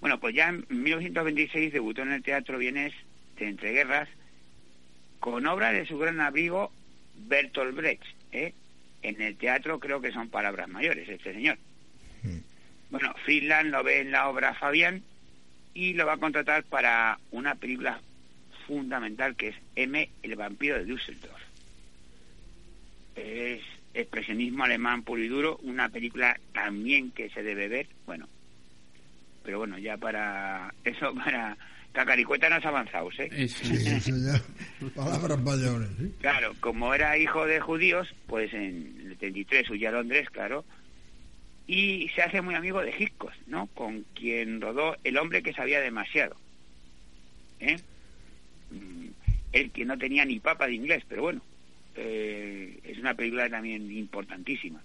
Bueno, 0.00 0.20
pues 0.20 0.34
ya 0.34 0.48
en 0.48 0.66
1926 0.68 1.72
debutó 1.72 2.02
en 2.02 2.12
el 2.12 2.22
teatro 2.22 2.58
vienes 2.58 2.92
de 3.38 3.48
entreguerras 3.48 4.08
con 5.20 5.46
obras 5.46 5.72
de 5.72 5.86
su 5.86 5.98
gran 5.98 6.20
abrigo 6.20 6.70
Bertolt 7.16 7.74
Brecht. 7.74 8.04
¿eh? 8.32 8.52
En 9.02 9.20
el 9.20 9.36
teatro 9.36 9.80
creo 9.80 10.00
que 10.00 10.12
son 10.12 10.28
palabras 10.28 10.68
mayores 10.68 11.08
este 11.08 11.32
señor. 11.32 11.58
Bueno, 12.90 13.12
Friedland 13.24 13.70
lo 13.70 13.82
ve 13.82 14.00
en 14.00 14.12
la 14.12 14.28
obra 14.28 14.54
Fabián 14.54 15.02
y 15.72 15.94
lo 15.94 16.06
va 16.06 16.14
a 16.14 16.18
contratar 16.18 16.62
para 16.64 17.18
una 17.32 17.54
película 17.56 18.00
fundamental 18.66 19.34
que 19.36 19.48
es 19.48 19.56
M, 19.74 20.08
el 20.22 20.36
vampiro 20.36 20.76
de 20.76 20.84
Düsseldorf. 20.84 21.42
Es 23.16 23.62
expresionismo 23.94 24.64
alemán 24.64 25.02
puro 25.02 25.22
y 25.22 25.28
duro, 25.28 25.58
una 25.62 25.88
película 25.88 26.38
también 26.52 27.10
que 27.10 27.30
se 27.30 27.42
debe 27.42 27.68
ver, 27.68 27.86
bueno, 28.06 28.28
pero 29.44 29.58
bueno, 29.58 29.78
ya 29.78 29.96
para 29.96 30.74
eso, 30.82 31.14
para 31.24 31.56
Cacaricueta 31.92 32.48
no 32.48 32.56
has 32.56 32.64
avanzado, 32.64 33.08
¿eh? 33.18 33.48
Sí, 33.48 33.72
eso 33.76 34.10
ya, 34.16 34.42
palabras 34.96 35.40
mayores. 35.40 35.88
Claro, 36.20 36.54
como 36.58 36.92
era 36.92 37.16
hijo 37.16 37.46
de 37.46 37.60
judíos, 37.60 38.12
pues 38.26 38.52
en 38.52 39.00
el 39.06 39.16
33 39.16 39.70
huyó 39.70 39.90
a 39.90 39.92
Londres, 39.92 40.28
claro, 40.30 40.64
y 41.66 42.08
se 42.14 42.22
hace 42.22 42.42
muy 42.42 42.54
amigo 42.54 42.82
de 42.82 42.94
Hitchcock, 42.96 43.32
¿no? 43.46 43.66
Con 43.68 44.04
quien 44.14 44.60
rodó 44.60 44.96
El 45.04 45.16
hombre 45.16 45.42
que 45.42 45.52
sabía 45.52 45.80
demasiado. 45.80 46.36
¿eh? 47.60 47.76
Mm, 48.70 49.08
el 49.52 49.70
que 49.70 49.84
no 49.84 49.96
tenía 49.96 50.24
ni 50.24 50.40
papa 50.40 50.66
de 50.66 50.74
inglés, 50.74 51.04
pero 51.08 51.22
bueno, 51.22 51.42
eh, 51.96 52.80
es 52.82 52.98
una 52.98 53.14
película 53.14 53.48
también 53.48 53.90
importantísima. 53.90 54.82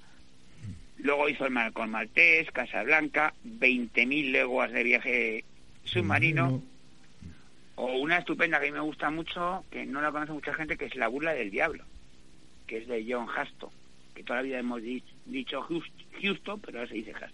Luego 1.10 1.27
hizo 1.27 1.45
el 1.48 1.52
Mar 1.52 1.73
con 1.73 1.90
Maltés, 1.90 2.52
Casablanca, 2.52 3.34
20.000 3.44 4.30
leguas 4.30 4.72
de 4.72 4.84
viaje 4.84 5.44
submarino, 5.84 6.61
o 7.73 7.98
una 7.98 8.19
estupenda 8.19 8.60
que 8.60 8.68
a 8.68 8.69
mí 8.69 8.73
me 8.76 8.84
gusta 8.84 9.10
mucho, 9.10 9.65
que 9.72 9.88
no 9.88 10.02
la 10.02 10.11
conoce 10.11 10.34
mucha 10.34 10.53
gente, 10.53 10.77
que 10.77 10.86
es 10.86 10.94
La 10.94 11.07
burla 11.07 11.34
del 11.34 11.49
diablo, 11.49 11.84
que 12.68 12.77
es 12.77 12.88
de 12.88 13.03
John 13.10 13.26
Huston, 13.26 13.72
que 14.14 14.22
todavía 14.22 14.60
hemos 14.60 14.84
dicho 15.26 15.68
Houston, 16.22 16.60
pero 16.60 16.77
ahora 16.77 16.90
se 16.90 16.98
dice 16.98 17.10
Huston. 17.10 17.31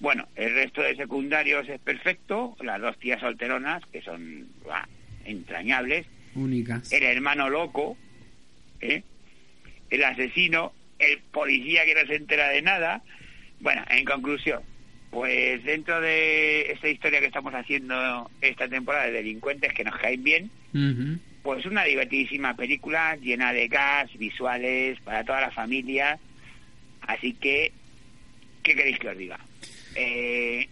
Bueno, 0.00 0.26
el 0.34 0.52
resto 0.52 0.82
de 0.82 0.96
secundarios 0.96 1.68
es 1.68 1.78
perfecto, 1.78 2.56
las 2.60 2.80
dos 2.80 2.98
tías 2.98 3.20
solteronas, 3.20 3.86
que 3.86 4.02
son 4.02 4.48
entrañables. 5.24 6.08
Únicas. 6.34 6.90
El 6.92 7.04
hermano 7.04 7.48
loco, 7.48 7.96
¿eh? 8.80 9.04
el 9.90 10.02
asesino, 10.02 10.72
el 10.98 11.18
policía 11.32 11.84
que 11.84 11.94
no 11.94 12.06
se 12.06 12.16
entera 12.16 12.48
de 12.48 12.62
nada. 12.62 13.02
Bueno, 13.60 13.84
en 13.88 14.04
conclusión, 14.04 14.62
pues 15.10 15.64
dentro 15.64 16.00
de 16.00 16.72
esta 16.72 16.88
historia 16.88 17.20
que 17.20 17.26
estamos 17.26 17.54
haciendo 17.54 18.30
esta 18.40 18.68
temporada 18.68 19.06
de 19.06 19.12
delincuentes 19.12 19.72
que 19.72 19.84
nos 19.84 19.96
caen 19.96 20.22
bien, 20.22 20.50
pues 21.42 21.64
una 21.64 21.84
divertidísima 21.84 22.54
película 22.54 23.16
llena 23.16 23.52
de 23.52 23.68
gas, 23.68 24.10
visuales, 24.18 25.00
para 25.00 25.24
toda 25.24 25.40
la 25.40 25.50
familia 25.50 26.18
Así 27.06 27.34
que, 27.34 27.72
¿qué 28.62 28.74
queréis 28.74 28.98
que 28.98 29.08
os 29.08 29.18
diga? 29.18 29.38
Eh, 29.94 30.68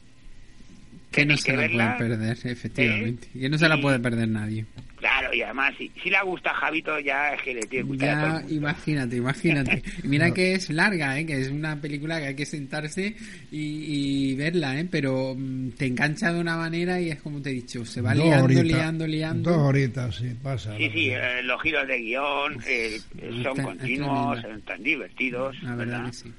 que 1.14 1.26
no 1.26 1.36
se 1.36 1.56
la 1.56 1.68
puede 1.68 1.98
perder, 1.98 2.38
efectivamente. 2.44 3.28
Que 3.32 3.48
no 3.48 3.58
se 3.58 3.68
la 3.68 3.80
puede 3.80 3.98
perder 3.98 4.28
nadie. 4.28 4.66
Claro, 5.04 5.34
y 5.34 5.42
además, 5.42 5.74
si, 5.76 5.90
si 6.02 6.08
le 6.08 6.18
gusta 6.22 6.50
a 6.50 6.54
Javito, 6.54 6.98
ya 6.98 7.34
es 7.34 7.42
que 7.42 7.52
le 7.52 7.60
tiene 7.66 7.90
que 7.90 7.98
Ya, 7.98 8.42
imagínate, 8.48 9.16
imagínate. 9.16 9.82
Mira 10.02 10.30
que 10.30 10.54
es 10.54 10.70
larga, 10.70 11.18
¿eh? 11.18 11.26
que 11.26 11.42
es 11.42 11.50
una 11.50 11.78
película 11.78 12.18
que 12.20 12.28
hay 12.28 12.34
que 12.34 12.46
sentarse 12.46 13.14
y, 13.50 14.34
verla, 14.34 14.80
¿eh? 14.80 14.88
pero 14.90 15.34
mm, 15.36 15.72
te 15.72 15.86
engancha 15.88 16.32
de 16.32 16.40
una 16.40 16.56
manera 16.56 17.02
y 17.02 17.10
es 17.10 17.20
como 17.20 17.42
te 17.42 17.50
he 17.50 17.52
dicho, 17.52 17.84
se 17.84 18.00
va 18.00 18.14
liando, 18.14 18.62
liando, 18.62 19.06
liando. 19.06 19.50
Dos 19.50 19.60
horitas, 19.60 20.16
sí, 20.16 20.34
pasa. 20.42 20.74
Sí, 20.78 20.88
sí, 20.90 21.10
eh, 21.10 21.42
los 21.42 21.60
giros 21.60 21.86
de 21.86 21.98
guion 21.98 22.58
eh, 22.66 22.98
son 23.42 23.56
continuos, 23.58 24.40
son 24.40 24.62
tan 24.62 24.82
divertidos. 24.82 25.62
La 25.62 25.74
verdad, 25.74 26.12
sí. 26.12 26.32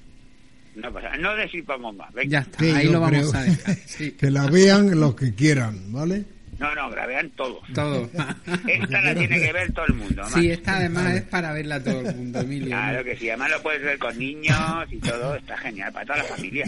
No 0.76 0.92
pasa, 0.92 1.16
no 1.18 1.36
decimos 1.36 1.96
más. 1.96 2.14
Ya 2.28 2.40
está, 2.40 2.64
ahí 2.64 2.90
lo 2.90 3.00
vamos 3.00 3.34
a 3.34 3.44
dejar. 3.44 3.78
Que 4.20 4.30
la 4.30 4.48
vean 4.48 5.00
los 5.00 5.16
que 5.16 5.34
quieran, 5.34 5.92
¿vale? 5.92 6.26
No, 6.60 6.74
no, 6.74 6.90
grabean 6.90 7.30
todos. 7.32 7.62
Todos. 7.74 8.10
Esta 8.68 9.02
la 9.02 9.16
tiene 9.16 9.40
que 9.40 9.54
ver 9.54 9.72
todo 9.74 9.86
el 9.88 9.94
mundo. 9.94 10.24
Sí, 10.34 10.50
esta 10.50 10.78
además 10.78 11.14
es 11.14 11.24
para 11.24 11.52
verla 11.52 11.84
todo 11.84 12.02
el 12.02 12.16
mundo, 12.16 12.40
Emilio. 12.40 12.68
Claro 12.68 13.04
que 13.04 13.18
sí, 13.18 13.30
además 13.30 13.52
lo 13.52 13.62
puedes 13.62 13.82
ver 13.82 13.98
con 13.98 14.18
niños 14.18 14.58
y 14.92 14.98
todo, 14.98 15.36
está 15.36 15.58
genial, 15.58 15.92
para 15.92 16.06
toda 16.06 16.18
la 16.20 16.24
familia. 16.24 16.66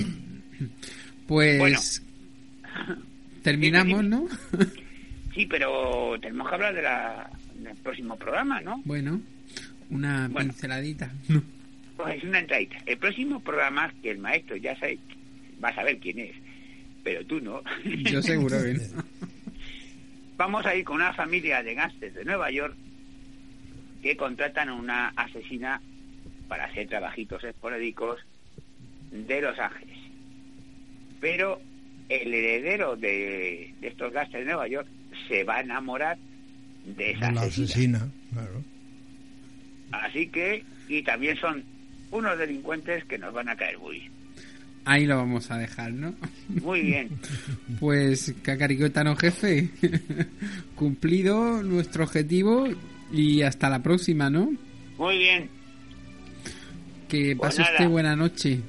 Pues 1.26 2.02
terminamos, 3.44 4.04
¿no? 4.04 4.28
sí, 5.34 5.46
pero 5.46 6.18
tenemos 6.22 6.50
que 6.50 6.56
hablar 6.56 6.76
de 6.76 6.82
la, 6.82 7.30
del 7.56 7.76
próximo 7.78 8.18
programa, 8.18 8.60
¿no? 8.62 8.82
Bueno, 8.84 9.22
una 9.90 10.30
pinceladita. 10.36 11.12
Pues 11.98 12.24
una 12.24 12.40
entradita. 12.40 12.78
El 12.86 12.98
próximo 12.98 13.40
programa, 13.40 13.92
que 14.02 14.12
el 14.12 14.20
maestro 14.20 14.56
ya 14.56 14.78
sabe, 14.80 15.00
va 15.64 15.70
a 15.70 15.76
saber 15.76 15.98
quién 15.98 16.20
es, 16.20 16.36
pero 17.04 17.26
tú 17.26 17.42
no. 17.42 17.64
Yo 17.84 18.22
seguro 18.22 18.56
que 18.62 18.78
Vamos 20.38 20.66
a 20.68 20.76
ir 20.76 20.86
con 20.86 20.98
una 20.98 21.14
familia 21.14 21.64
de 21.64 21.74
gángsters 21.74 22.14
de 22.14 22.24
Nueva 22.24 22.52
York 22.52 22.76
que 24.04 24.16
contratan 24.16 24.70
a 24.70 24.76
una 24.76 25.08
asesina 25.16 25.82
para 26.48 26.66
hacer 26.66 26.88
trabajitos 26.88 27.44
esporádicos 27.44 28.20
de 29.12 29.42
Los 29.42 29.58
Ángeles. 29.58 29.98
Pero 31.20 31.60
el 32.08 32.32
heredero 32.32 32.96
de, 32.96 33.74
estos 33.82 34.14
gángsters 34.14 34.46
de 34.46 34.52
Nueva 34.52 34.68
York 34.68 34.88
se 35.28 35.44
va 35.44 35.56
a 35.58 35.62
enamorar 35.62 36.20
de 36.86 37.12
esa 37.12 37.30
asesina. 37.30 38.08
Claro. 38.32 38.64
Así 39.92 40.28
que, 40.28 40.64
y 40.88 41.02
también 41.02 41.36
son 41.38 41.64
unos 42.18 42.38
delincuentes 42.38 43.06
que 43.06 43.18
nos 43.18 43.34
van 43.34 43.50
a 43.50 43.56
caer 43.56 43.78
muy 43.78 44.10
Ahí 44.88 45.06
lo 45.06 45.18
vamos 45.18 45.52
a 45.52 45.58
dejar, 45.58 45.92
¿no? 45.92 46.16
Muy 46.48 46.82
bien. 46.82 47.10
Pues, 47.80 48.34
Cacaricotano 48.42 49.18
jefe, 49.18 49.70
cumplido 50.76 51.62
nuestro 51.62 52.06
objetivo 52.06 52.68
y 53.12 53.42
hasta 53.42 53.70
la 53.70 53.84
próxima, 53.84 54.30
¿no? 54.30 54.54
Muy 54.98 55.18
bien. 55.18 55.50
Que 57.10 57.36
pues 57.36 57.56
pase 57.56 57.70
usted 57.70 57.90
buena 57.90 58.16
noche. 58.16 58.62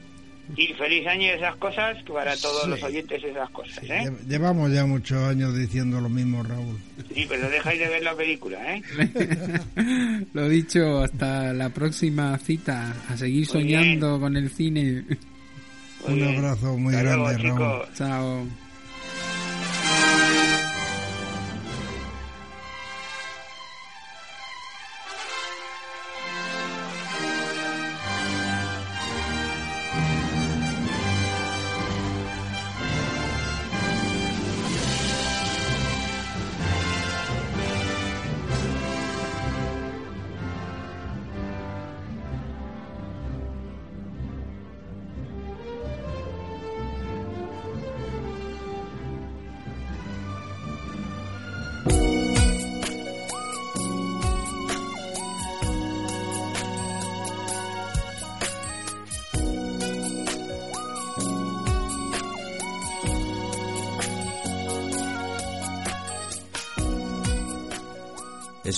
Y 0.56 0.66
feliz 0.74 1.06
año 1.06 1.22
y 1.22 1.28
esas 1.28 1.56
cosas, 1.56 2.02
para 2.04 2.36
todos 2.36 2.66
los 2.68 2.82
oyentes 2.82 3.22
esas 3.22 3.50
cosas, 3.50 3.84
¿eh? 3.84 4.10
Llevamos 4.26 4.72
ya 4.72 4.86
muchos 4.86 5.18
años 5.18 5.56
diciendo 5.56 6.00
lo 6.00 6.08
mismo, 6.08 6.42
Raúl. 6.42 6.78
Sí, 7.14 7.26
pero 7.28 7.48
dejáis 7.48 7.78
de 7.78 7.88
ver 7.88 8.02
la 8.02 8.14
película, 8.14 8.58
¿eh? 8.74 8.82
lo 10.32 10.48
dicho, 10.48 11.02
hasta 11.02 11.52
la 11.52 11.68
próxima 11.70 12.36
cita. 12.38 12.94
A 13.08 13.16
seguir 13.16 13.46
soñando 13.46 14.18
con 14.18 14.36
el 14.36 14.50
cine. 14.50 15.04
Un 16.06 16.22
abrazo 16.22 16.76
muy 16.76 16.94
grande, 16.94 17.38
Raúl. 17.38 17.82
Chao. 17.94 18.46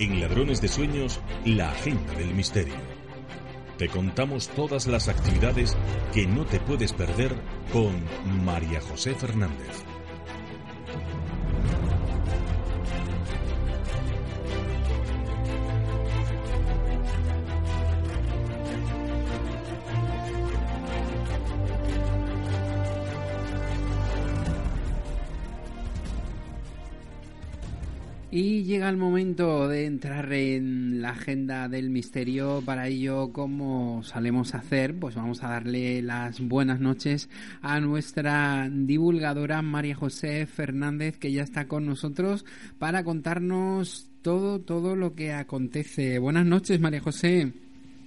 En 0.00 0.18
Ladrones 0.18 0.62
de 0.62 0.68
Sueños, 0.68 1.20
la 1.44 1.72
agenda 1.72 2.14
del 2.14 2.34
misterio. 2.34 2.72
Te 3.76 3.86
contamos 3.90 4.48
todas 4.48 4.86
las 4.86 5.08
actividades 5.08 5.76
que 6.14 6.26
no 6.26 6.46
te 6.46 6.58
puedes 6.58 6.94
perder 6.94 7.34
con 7.70 8.02
María 8.42 8.80
José 8.80 9.14
Fernández. 9.14 9.89
Llega 28.70 28.88
el 28.88 28.96
momento 28.96 29.66
de 29.66 29.84
entrar 29.84 30.32
en 30.32 31.02
la 31.02 31.10
agenda 31.10 31.68
del 31.68 31.90
misterio. 31.90 32.62
Para 32.64 32.86
ello, 32.86 33.32
como 33.32 34.04
solemos 34.04 34.54
hacer, 34.54 34.94
pues 34.94 35.16
vamos 35.16 35.42
a 35.42 35.48
darle 35.48 36.02
las 36.02 36.40
buenas 36.40 36.78
noches 36.78 37.28
a 37.62 37.80
nuestra 37.80 38.68
divulgadora 38.70 39.60
María 39.60 39.96
José 39.96 40.46
Fernández, 40.46 41.18
que 41.18 41.32
ya 41.32 41.42
está 41.42 41.66
con 41.66 41.84
nosotros 41.84 42.46
para 42.78 43.02
contarnos 43.02 44.08
todo, 44.22 44.60
todo 44.60 44.94
lo 44.94 45.16
que 45.16 45.32
acontece. 45.32 46.20
Buenas 46.20 46.46
noches, 46.46 46.78
María 46.78 47.00
José. 47.00 47.52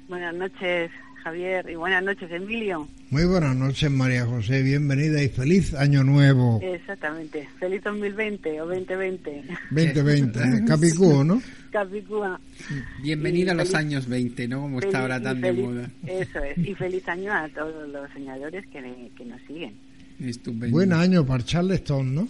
Buenas 0.08 0.34
noches, 0.34 0.92
Javier, 1.24 1.70
y 1.70 1.76
buenas 1.76 2.04
noches, 2.04 2.30
Emilio. 2.30 2.86
Muy 3.10 3.24
buenas 3.24 3.56
noches, 3.56 3.90
María 3.90 4.26
José, 4.26 4.62
bienvenida 4.62 5.24
y 5.24 5.30
feliz 5.30 5.74
año 5.74 6.04
nuevo. 6.04 6.60
Exactamente, 6.62 7.48
feliz 7.60 7.82
2020 7.82 8.62
o 8.62 8.66
2020. 8.66 9.44
2020, 9.72 10.66
Capicúa, 10.68 11.24
¿no? 11.24 11.42
Capicúa. 11.72 12.42
Bienvenida 13.02 13.54
a 13.54 13.56
los 13.56 13.74
años 13.74 14.06
20, 14.08 14.50
¿no? 14.50 14.62
Como 14.64 14.80
está 14.80 15.00
ahora 15.02 15.22
tan 15.22 15.40
de 15.40 15.54
moda. 15.54 15.90
Eso 16.06 16.40
es, 16.40 16.58
y 16.58 16.76
feliz 16.76 17.08
año 17.08 17.32
a 17.32 17.48
todos 17.48 17.88
los 17.88 18.12
soñadores 18.12 18.68
que, 18.68 19.10
que 19.16 19.24
nos 19.24 19.42
siguen. 19.44 19.74
Estupendo. 20.20 20.72
Buen 20.72 20.92
año 20.92 21.26
para 21.26 21.44
Charleston, 21.46 22.16
¿no? 22.16 22.28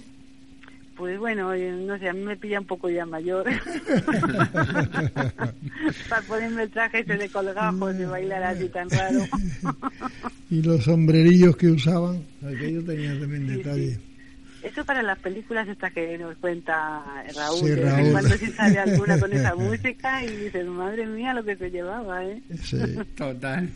Pues 1.04 1.20
bueno, 1.20 1.54
no 1.54 2.00
sé, 2.00 2.08
a 2.08 2.14
mí 2.14 2.22
me 2.22 2.38
pilla 2.38 2.62
un 2.62 2.66
poco 2.66 2.90
ya 2.90 3.06
mayor. 3.06 3.44
Para 6.10 6.22
ponerme 6.26 6.64
el 6.64 6.70
traje 6.70 7.00
ese 7.00 7.18
de 7.18 7.28
colgajos 7.28 7.94
y 8.00 8.06
bailar 8.06 8.42
así 8.44 8.70
tan 8.70 8.90
raro. 8.90 9.20
y 10.50 10.62
los 10.62 10.86
sombrerillos 10.86 11.58
que 11.58 11.68
usaban, 11.68 12.24
aquello 12.42 12.82
tenía 12.86 13.20
también 13.20 13.48
detalle. 13.48 14.00
Eso 14.62 14.86
para 14.86 15.04
las 15.04 15.20
películas 15.20 15.68
estas 15.68 15.92
que 15.92 16.18
nos 16.18 16.38
cuenta 16.38 17.04
Raúl, 17.36 17.60
sí, 17.60 17.76
Raúl. 17.76 18.12
cuando 18.14 18.38
se 18.38 18.48
sale 18.54 18.80
alguna 18.80 19.20
con 19.20 19.34
esa 19.34 19.56
música 19.58 20.24
y 20.24 20.38
dices, 20.38 20.66
madre 20.68 21.06
mía, 21.06 21.34
lo 21.34 21.44
que 21.44 21.58
se 21.58 21.70
llevaba, 21.70 22.24
¿eh? 22.24 22.42
Sí. 22.64 22.78
Total. 23.18 23.70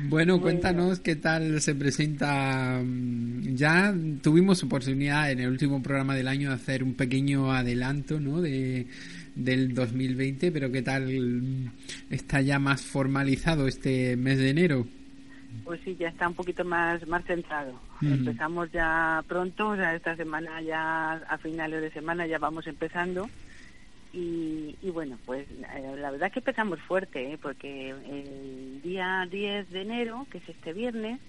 Bueno, 0.00 0.40
cuéntanos 0.40 1.00
qué 1.00 1.16
tal 1.16 1.60
se 1.60 1.74
presenta. 1.74 2.80
Mm, 2.82 3.56
ya 3.56 3.92
tuvimos 4.22 4.62
oportunidad 4.62 5.30
en 5.30 5.40
el 5.40 5.48
último 5.48 5.82
programa 5.82 6.14
del 6.14 6.28
año 6.28 6.50
de 6.50 6.54
hacer 6.54 6.84
un 6.84 6.94
pequeño 6.94 7.52
adelanto, 7.52 8.20
¿no? 8.20 8.40
De, 8.40 8.86
del 9.34 9.74
2020, 9.74 10.52
pero 10.52 10.70
qué 10.70 10.82
tal 10.82 11.72
está 12.10 12.40
ya 12.40 12.58
más 12.58 12.82
formalizado 12.82 13.66
este 13.66 14.16
mes 14.16 14.38
de 14.38 14.50
enero. 14.50 14.86
Pues 15.64 15.80
sí, 15.84 15.96
ya 15.98 16.08
está 16.08 16.28
un 16.28 16.34
poquito 16.34 16.64
más 16.64 17.06
más 17.08 17.24
centrado. 17.24 17.72
Empezamos 18.00 18.70
ya 18.70 19.24
pronto, 19.26 19.70
o 19.70 19.76
sea, 19.76 19.96
esta 19.96 20.14
semana 20.14 20.62
ya 20.62 21.14
a 21.14 21.38
finales 21.38 21.82
de 21.82 21.90
semana 21.90 22.26
ya 22.26 22.38
vamos 22.38 22.66
empezando 22.68 23.28
y, 24.12 24.90
bueno, 24.90 25.18
pues 25.26 25.46
eh, 25.50 25.96
la 25.98 26.10
verdad 26.10 26.32
que 26.32 26.38
empezamos 26.38 26.80
fuerte, 26.80 27.32
¿eh? 27.32 27.38
porque 27.40 27.90
el 27.90 28.80
día 28.82 29.26
10 29.30 29.70
de 29.70 29.82
enero, 29.82 30.26
que 30.30 30.38
es 30.38 30.48
este 30.48 30.72
viernes, 30.72 31.20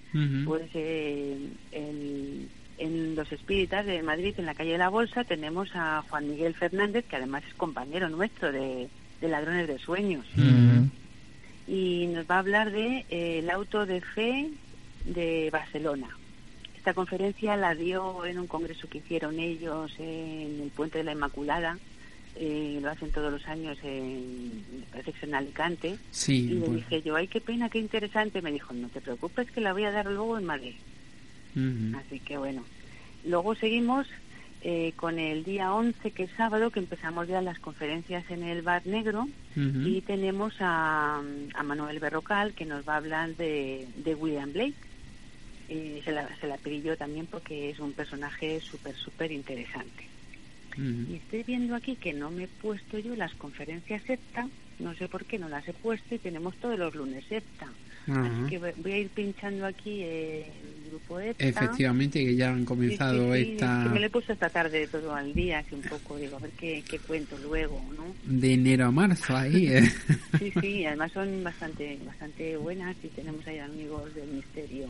pues 0.46 0.70
eh, 0.74 1.38
en 1.72 3.16
los 3.16 3.32
espíritas 3.32 3.86
de 3.86 4.02
Madrid, 4.02 4.36
en 4.38 4.46
la 4.46 4.56
calle 4.56 4.72
de 4.72 4.78
la 4.78 4.90
Bolsa, 4.90 5.26
tenemos 5.26 5.70
a 5.76 6.04
Juan 6.10 6.30
Miguel 6.30 6.56
Fernández, 6.56 7.06
que 7.06 7.18
además 7.18 7.44
es 7.48 7.54
compañero 7.54 8.10
nuestro 8.10 8.52
de, 8.52 8.88
Ladrones 9.22 9.68
de 9.68 9.78
Sueños. 9.80 10.26
Y 11.68 12.08
nos 12.08 12.26
va 12.26 12.36
a 12.36 12.40
hablar 12.40 12.72
de 12.72 13.06
el 13.10 13.50
auto 13.50 13.86
de 13.86 14.02
fe 14.02 14.50
de 15.04 15.50
Barcelona. 15.52 16.08
Esta 16.78 16.94
conferencia 16.94 17.58
la 17.58 17.76
dio 17.76 18.26
en 18.26 18.40
un 18.40 18.48
congreso 18.48 18.88
que 18.90 19.00
hicieron 19.00 19.38
ellos 19.38 19.92
en 20.00 20.62
el 20.64 20.72
Puente 20.74 21.00
de 21.00 21.04
la 21.04 21.12
Inmaculada 21.12 21.78
eh, 22.36 22.80
lo 22.82 22.90
hacen 22.90 23.12
todos 23.12 23.32
los 23.32 23.46
años 23.48 23.78
en, 23.84 24.64
en 25.22 25.36
Alicante. 25.36 25.98
Sí, 26.12 26.46
y 26.46 26.56
le 26.56 26.70
dije 26.70 27.02
yo, 27.02 27.16
ay, 27.16 27.28
qué 27.28 27.42
pena, 27.42 27.70
qué 27.70 27.80
interesante. 27.80 28.42
Me 28.42 28.52
dijo, 28.52 28.74
no 28.74 28.88
te 28.90 29.02
preocupes 29.02 29.52
que 29.52 29.62
la 29.62 29.74
voy 29.74 29.84
a 29.84 29.92
dar 29.92 30.06
luego 30.06 30.38
en 30.38 30.46
Madrid. 30.46 30.76
Así 31.96 32.20
que 32.20 32.38
bueno. 32.38 32.64
Luego 33.26 33.56
seguimos 33.56 34.08
eh, 34.62 34.94
con 34.96 35.20
el 35.20 35.44
día 35.44 35.74
11, 35.74 36.12
que 36.12 36.24
es 36.24 36.32
sábado, 36.38 36.70
que 36.70 36.80
empezamos 36.80 37.28
ya 37.28 37.42
las 37.42 37.60
conferencias 37.60 38.24
en 38.30 38.44
el 38.44 38.62
Bar 38.62 38.86
Negro 38.86 39.28
y 39.56 40.02
tenemos 40.02 40.54
a, 40.62 41.22
a, 41.54 41.64
Manuel 41.64 42.00
Berrocal 42.00 42.54
que 42.54 42.66
nos 42.66 42.88
va 42.88 42.94
a 42.94 42.98
hablar 42.98 43.36
de, 43.36 43.88
de 43.98 44.16
William 44.16 44.54
Blake. 44.54 44.76
Eh, 45.68 46.02
se, 46.06 46.12
la, 46.12 46.30
se 46.40 46.48
la 46.48 46.58
pedí 46.58 46.82
yo 46.82 46.96
también 46.98 47.26
porque 47.26 47.70
es 47.70 47.80
un 47.80 47.92
personaje 47.92 48.62
súper, 48.62 48.96
súper 48.96 49.32
interesante. 49.32 50.08
Y 50.80 51.16
estoy 51.16 51.44
viendo 51.44 51.76
aquí 51.76 51.96
que 51.96 52.14
no 52.14 52.32
me 52.32 52.46
he 52.46 52.48
puesto 52.48 53.00
yo 53.00 53.16
las 53.16 53.34
conferencias 53.36 54.02
SEPTA, 54.04 54.48
no 54.80 54.96
sé 54.96 55.10
por 55.10 55.26
qué 55.26 55.38
no 55.38 55.50
las 55.50 55.68
he 55.68 55.74
puesto 55.74 56.16
y 56.16 56.20
tenemos 56.20 56.56
todos 56.56 56.80
los 56.80 56.96
lunes 56.96 57.26
SEPTA. 57.28 57.68
Así 58.08 58.50
que 58.50 58.58
voy 58.58 58.92
a 58.92 58.98
ir 58.98 59.10
pinchando 59.10 59.66
aquí 59.66 60.02
el 60.02 60.46
grupo 60.90 61.20
EPTA. 61.20 61.48
Efectivamente, 61.48 62.26
que 62.26 62.36
ya 62.36 62.50
han 62.50 62.66
comenzado 62.66 63.36
esta... 63.36 63.86
me 63.86 64.00
lo 64.00 64.08
he 64.08 64.10
puesto 64.10 64.34
esta 64.34 64.50
tarde 64.50 64.88
todo 64.88 65.14
al 65.14 65.34
día, 65.34 65.60
así 65.60 65.76
un 65.76 65.82
poco, 65.82 66.18
digo, 66.18 66.38
a 66.38 66.40
ver 66.40 66.52
qué, 66.52 66.84
qué 66.90 66.98
cuento 66.98 67.38
luego, 67.38 67.80
¿no? 67.96 68.16
De 68.26 68.54
enero 68.54 68.88
a 68.88 68.92
marzo 68.92 69.36
ahí, 69.36 69.68
¿eh? 69.68 69.92
Sí, 70.40 70.52
sí, 70.60 70.86
además 70.86 71.12
son 71.12 71.44
bastante 71.44 72.00
bastante 72.06 72.58
buenas 72.58 72.96
y 73.04 73.08
tenemos 73.10 73.46
ahí 73.46 73.60
amigos 73.60 74.16
del 74.16 74.30
misterio. 74.30 74.88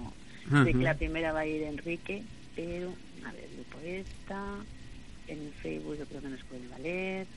Sé 0.63 0.71
que 0.71 0.79
la 0.79 0.95
primera 0.95 1.33
va 1.33 1.41
a 1.41 1.45
ir 1.45 1.61
Enrique, 1.63 2.23
pero, 2.55 2.93
a 3.25 3.31
ver, 3.31 3.47
grupo 3.55 3.77
EPTA, 3.83 4.55
en 5.30 5.51
Facebook 5.61 5.97
yo 5.97 6.06
creo 6.06 6.22
que 6.22 6.30
nos 6.30 6.43
puede 6.43 6.68
valer. 6.68 7.27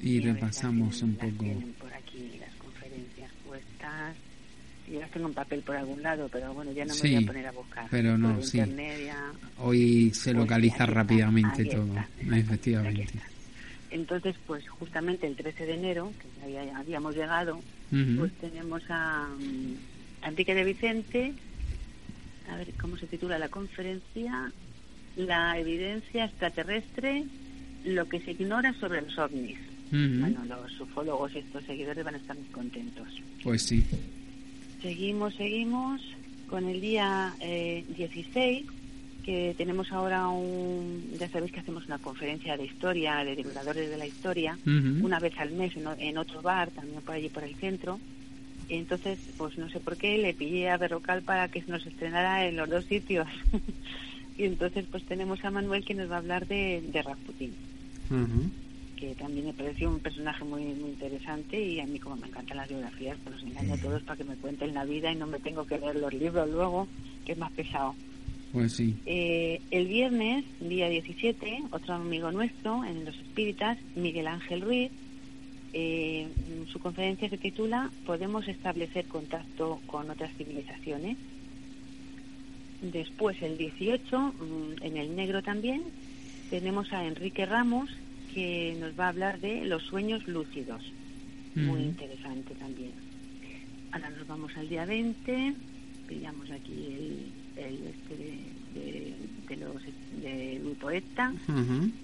Y, 0.00 0.20
repasamos 0.20 1.02
un 1.02 1.14
poco... 1.14 1.44
por 1.78 1.92
aquí 1.94 2.38
las 2.38 2.54
conferencias 2.56 3.30
puestas. 3.46 4.14
Yo 4.92 5.00
las 5.00 5.10
tengo 5.10 5.26
en 5.28 5.34
papel 5.34 5.62
por 5.62 5.74
algún 5.76 6.02
lado, 6.02 6.28
pero 6.30 6.54
bueno, 6.54 6.70
ya 6.72 6.84
no 6.84 6.94
me 6.94 7.00
voy 7.00 7.24
a 7.24 7.26
poner 7.26 7.46
a 7.46 7.52
buscar. 7.52 7.86
Pero 7.90 8.16
no, 8.16 8.40
sí. 8.42 8.60
Hoy 9.58 10.12
se 10.14 10.32
pues 10.32 10.36
localiza 10.36 10.86
rápidamente 10.86 11.64
todo, 11.64 11.88
efectivamente. 12.32 13.18
Entonces, 13.90 14.36
pues 14.46 14.68
justamente 14.68 15.26
el 15.26 15.34
13 15.34 15.66
de 15.66 15.74
enero, 15.74 16.12
que 16.20 16.52
ya 16.52 16.76
habíamos 16.76 17.16
llegado, 17.16 17.60
pues 17.90 18.32
tenemos 18.34 18.82
a, 18.90 19.26
a 20.22 20.28
Enrique 20.28 20.54
de 20.54 20.64
Vicente, 20.64 21.32
a 22.48 22.56
ver 22.56 22.72
cómo 22.80 22.96
se 22.96 23.06
titula 23.06 23.38
la 23.38 23.48
conferencia, 23.48 24.52
la 25.16 25.58
evidencia 25.58 26.26
extraterrestre, 26.26 27.24
lo 27.84 28.08
que 28.08 28.20
se 28.20 28.32
ignora 28.32 28.72
sobre 28.74 29.02
los 29.02 29.18
ovnis. 29.18 29.58
Bueno, 29.90 30.44
los 30.44 30.80
ufólogos 30.80 31.34
y 31.34 31.38
estos 31.38 31.64
seguidores 31.64 32.04
van 32.04 32.14
a 32.14 32.18
estar 32.18 32.36
muy 32.36 32.48
contentos. 32.48 33.06
Pues 33.42 33.62
sí. 33.62 33.84
Seguimos, 34.82 35.34
seguimos 35.34 36.02
con 36.48 36.68
el 36.68 36.80
día 36.80 37.34
eh, 37.40 37.84
16, 37.96 38.66
que 39.24 39.54
tenemos 39.56 39.90
ahora 39.92 40.28
un... 40.28 41.10
Ya 41.18 41.28
sabéis 41.28 41.52
que 41.52 41.60
hacemos 41.60 41.86
una 41.86 41.98
conferencia 41.98 42.56
de 42.56 42.64
historia, 42.64 43.24
de 43.24 43.36
divulgadores 43.36 43.90
de 43.90 43.96
la 43.96 44.06
historia, 44.06 44.58
una 44.64 45.18
vez 45.18 45.34
al 45.38 45.50
mes 45.52 45.72
en, 45.76 46.18
otro 46.18 46.42
bar, 46.42 46.70
también 46.70 47.00
por 47.02 47.14
allí 47.14 47.28
por 47.28 47.44
el 47.44 47.54
centro. 47.56 47.98
Entonces, 48.68 49.18
pues 49.36 49.56
no 49.58 49.68
sé 49.70 49.78
por 49.78 49.96
qué, 49.96 50.18
le 50.18 50.34
pillé 50.34 50.70
a 50.70 50.76
Berrocal 50.76 51.22
para 51.22 51.48
que 51.48 51.62
nos 51.68 51.86
estrenara 51.86 52.46
en 52.46 52.56
los 52.56 52.68
dos 52.68 52.84
sitios. 52.84 53.26
y 54.38 54.44
entonces, 54.44 54.84
pues 54.90 55.04
tenemos 55.04 55.44
a 55.44 55.50
Manuel 55.50 55.84
que 55.84 55.94
nos 55.94 56.10
va 56.10 56.16
a 56.16 56.18
hablar 56.18 56.46
de, 56.46 56.82
de 56.92 57.02
Rasputin 57.02 57.52
que 58.96 59.14
también 59.14 59.46
me 59.46 59.52
pareció 59.52 59.88
un 59.88 60.00
personaje 60.00 60.42
muy 60.44 60.62
muy 60.62 60.90
interesante 60.90 61.62
y 61.62 61.80
a 61.80 61.86
mí 61.86 61.98
como 61.98 62.16
me 62.16 62.26
encantan 62.26 62.56
las 62.56 62.68
biografías, 62.68 63.16
pues 63.22 63.36
los 63.36 63.44
engaño 63.44 63.74
a 63.74 63.76
todos 63.76 64.02
para 64.02 64.16
que 64.16 64.24
me 64.24 64.36
cuenten 64.36 64.74
la 64.74 64.84
vida 64.84 65.12
y 65.12 65.16
no 65.16 65.26
me 65.26 65.38
tengo 65.38 65.66
que 65.66 65.78
leer 65.78 65.96
los 65.96 66.12
libros 66.12 66.48
luego, 66.50 66.88
que 67.24 67.32
es 67.32 67.38
más 67.38 67.52
pesado. 67.52 67.94
Pues 68.52 68.72
sí. 68.72 68.96
Eh, 69.04 69.60
el 69.70 69.86
viernes, 69.86 70.44
día 70.60 70.88
17, 70.88 71.64
otro 71.70 71.94
amigo 71.94 72.32
nuestro 72.32 72.84
en 72.84 73.04
Los 73.04 73.16
Espíritas, 73.16 73.76
Miguel 73.94 74.28
Ángel 74.28 74.62
Ruiz, 74.62 74.90
eh, 75.72 76.28
su 76.72 76.78
conferencia 76.78 77.28
se 77.28 77.36
titula 77.36 77.90
Podemos 78.06 78.48
establecer 78.48 79.04
contacto 79.06 79.80
con 79.86 80.08
otras 80.08 80.32
civilizaciones. 80.36 81.18
Después, 82.92 83.40
el 83.42 83.56
18, 83.56 84.18
mm, 84.18 84.82
en 84.82 84.96
el 84.96 85.16
negro 85.16 85.42
también, 85.42 85.82
tenemos 86.50 86.92
a 86.92 87.04
Enrique 87.04 87.46
Ramos, 87.46 87.90
que 88.34 88.76
nos 88.78 88.98
va 88.98 89.06
a 89.06 89.08
hablar 89.08 89.40
de 89.40 89.64
los 89.64 89.82
sueños 89.82 90.26
lúcidos. 90.28 90.82
Muy 91.54 91.80
interesante 91.80 92.54
también. 92.54 92.92
Ahora 93.90 94.10
nos 94.10 94.26
vamos 94.26 94.54
al 94.56 94.68
día 94.68 94.84
20, 94.84 95.54
pillamos 96.06 96.50
aquí 96.50 96.86
el, 96.86 97.64
el 97.64 97.86
este 97.86 98.16
de, 98.16 99.14
de, 99.48 99.56
los 99.56 99.82
de 100.22 100.60
Grupo 100.62 100.90
ETA 100.90 101.32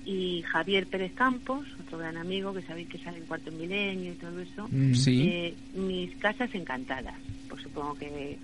y 0.07 0.43
Javier 0.43 0.87
Pérez 0.87 1.13
Campos, 1.13 1.67
otro 1.87 1.99
gran 1.99 2.17
amigo 2.17 2.55
que 2.55 2.63
sabéis 2.63 2.89
que 2.89 2.99
sale 2.99 3.19
en 3.19 3.27
Cuarto 3.27 3.53
Milenio 3.53 4.13
y 4.13 4.17
todo 4.17 4.41
eso. 4.41 4.69
Mm. 4.71 4.93
Eh, 5.07 5.55
mis 5.75 6.17
casas 6.17 6.55
encantadas, 6.55 7.15
pues 7.49 7.63
supongo 7.63 7.95
que 7.95 8.39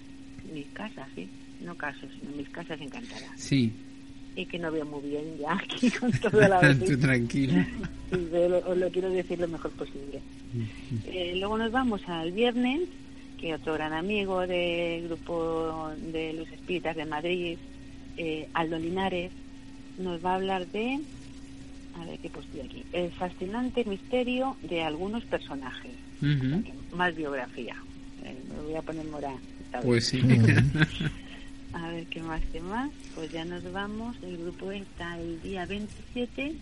mis 0.53 0.67
casas, 0.69 1.09
sí, 1.15 1.29
no 1.61 1.75
casos, 1.77 2.09
sino 2.21 2.37
mis 2.37 2.49
casas 2.49 2.81
encantadas. 2.81 3.31
Sí, 3.37 3.73
y 4.39 4.47
que 4.47 4.59
no 4.59 4.71
veo 4.71 4.85
muy 4.87 5.03
bien 5.03 5.25
ya 5.41 5.53
aquí 5.55 5.91
con 5.99 6.13
toda 6.13 6.49
la 6.49 6.61
Tú 6.79 6.97
tranquila. 6.99 7.67
os 8.67 8.79
lo 8.79 8.89
quiero 8.91 9.11
decir 9.11 9.41
lo 9.41 9.49
mejor 9.49 9.73
posible. 9.73 10.21
Eh, 11.07 11.35
luego 11.37 11.59
nos 11.59 11.73
vamos 11.73 12.01
al 12.09 12.31
viernes, 12.31 12.83
que 13.41 13.55
otro 13.55 13.75
gran 13.75 13.93
amigo 13.93 14.47
del 14.47 15.09
grupo 15.09 15.91
de 16.13 16.35
los 16.35 16.49
espíritas 16.51 16.95
de 16.97 17.05
Madrid, 17.05 17.59
eh, 18.17 18.49
Aldo 18.55 18.79
Linares, 18.79 19.33
nos 19.99 20.25
va 20.25 20.33
a 20.33 20.37
hablar 20.37 20.67
de, 20.69 21.01
a 21.97 22.05
ver 22.05 22.19
qué 22.21 22.31
puse 22.31 22.63
aquí, 22.63 22.85
el 22.93 23.11
fascinante 23.11 23.85
misterio 23.85 24.57
de 24.63 24.83
algunos 24.83 25.25
personajes. 25.25 25.93
Más 26.95 27.15
biografía. 27.17 27.75
Eh, 28.25 28.37
me 28.55 28.63
voy 28.63 28.75
a 28.77 28.83
poner 28.83 29.05
morada. 29.07 29.37
Pues 29.83 30.07
sí. 30.07 30.23
A 31.73 31.91
ver 31.91 32.07
qué 32.07 32.23
más, 32.23 32.43
qué 32.53 32.61
más. 32.61 32.91
Pues 33.15 33.31
ya 33.31 33.45
nos 33.45 33.71
vamos. 33.73 34.17
El 34.23 34.39
grupo 34.39 34.71
está 34.73 35.19
el 35.19 35.41
día 35.43 35.67
27. 35.67 36.55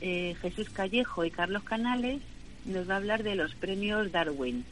Eh, 0.00 0.36
Jesús 0.40 0.70
Callejo 0.70 1.24
y 1.24 1.30
Carlos 1.30 1.62
Canales 1.62 2.20
nos 2.64 2.88
va 2.88 2.94
a 2.94 2.96
hablar 2.98 3.22
de 3.22 3.34
los 3.34 3.54
premios 3.54 4.12
Darwin, 4.12 4.64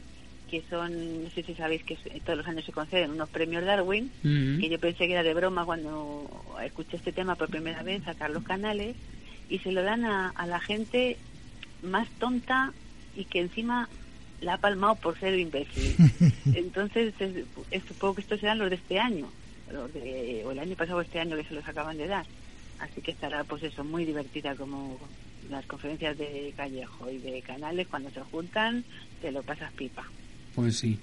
que 0.49 0.63
son, 0.69 1.23
no 1.23 1.29
sé 1.29 1.43
si 1.43 1.53
sabéis 1.55 1.83
que 1.83 1.95
todos 2.25 2.37
los 2.37 2.47
años 2.47 2.65
se 2.65 2.71
conceden 2.71 3.11
unos 3.11 3.29
premios 3.29 3.65
Darwin, 3.65 4.11
que 4.21 4.69
yo 4.69 4.79
pensé 4.79 5.07
que 5.07 5.13
era 5.13 5.23
de 5.23 5.33
broma 5.33 5.65
cuando 5.65 6.29
escuché 6.63 6.97
este 6.97 7.11
tema 7.11 7.35
por 7.35 7.49
primera 7.49 7.83
vez 7.83 8.07
a 8.07 8.15
Carlos 8.15 8.43
Canales, 8.43 8.95
y 9.49 9.59
se 9.59 9.71
lo 9.71 9.83
dan 9.83 10.05
a, 10.05 10.33
la 10.47 10.59
gente 10.59 11.17
más 11.83 12.07
tonta 12.19 12.73
y 13.15 13.25
que 13.25 13.41
encima 13.41 13.89
la 14.41 14.55
ha 14.55 14.57
palmado 14.57 14.95
por 14.95 15.19
ser 15.19 15.37
imbécil. 15.37 15.95
Entonces, 16.55 17.13
supongo 17.87 18.15
que 18.15 18.21
estos 18.21 18.39
serán 18.39 18.59
los 18.59 18.69
de 18.69 18.75
este 18.77 18.99
año 18.99 19.27
o 19.75 20.51
el 20.51 20.59
año 20.59 20.75
pasado 20.75 20.99
o 20.99 21.01
este 21.01 21.19
año 21.19 21.35
que 21.35 21.43
se 21.43 21.53
los 21.53 21.67
acaban 21.67 21.97
de 21.97 22.07
dar. 22.07 22.25
Así 22.79 23.01
que 23.01 23.11
estará, 23.11 23.43
pues 23.43 23.63
eso, 23.63 23.83
muy 23.83 24.05
divertida 24.05 24.55
como 24.55 24.99
las 25.49 25.65
conferencias 25.65 26.17
de 26.17 26.53
Callejo 26.55 27.09
y 27.09 27.17
de 27.17 27.41
Canales, 27.41 27.87
cuando 27.87 28.09
se 28.11 28.21
juntan, 28.21 28.83
te 29.21 29.31
lo 29.31 29.43
pasas 29.43 29.71
pipa. 29.73 30.05
Pues 30.55 30.77
sí. 30.77 30.99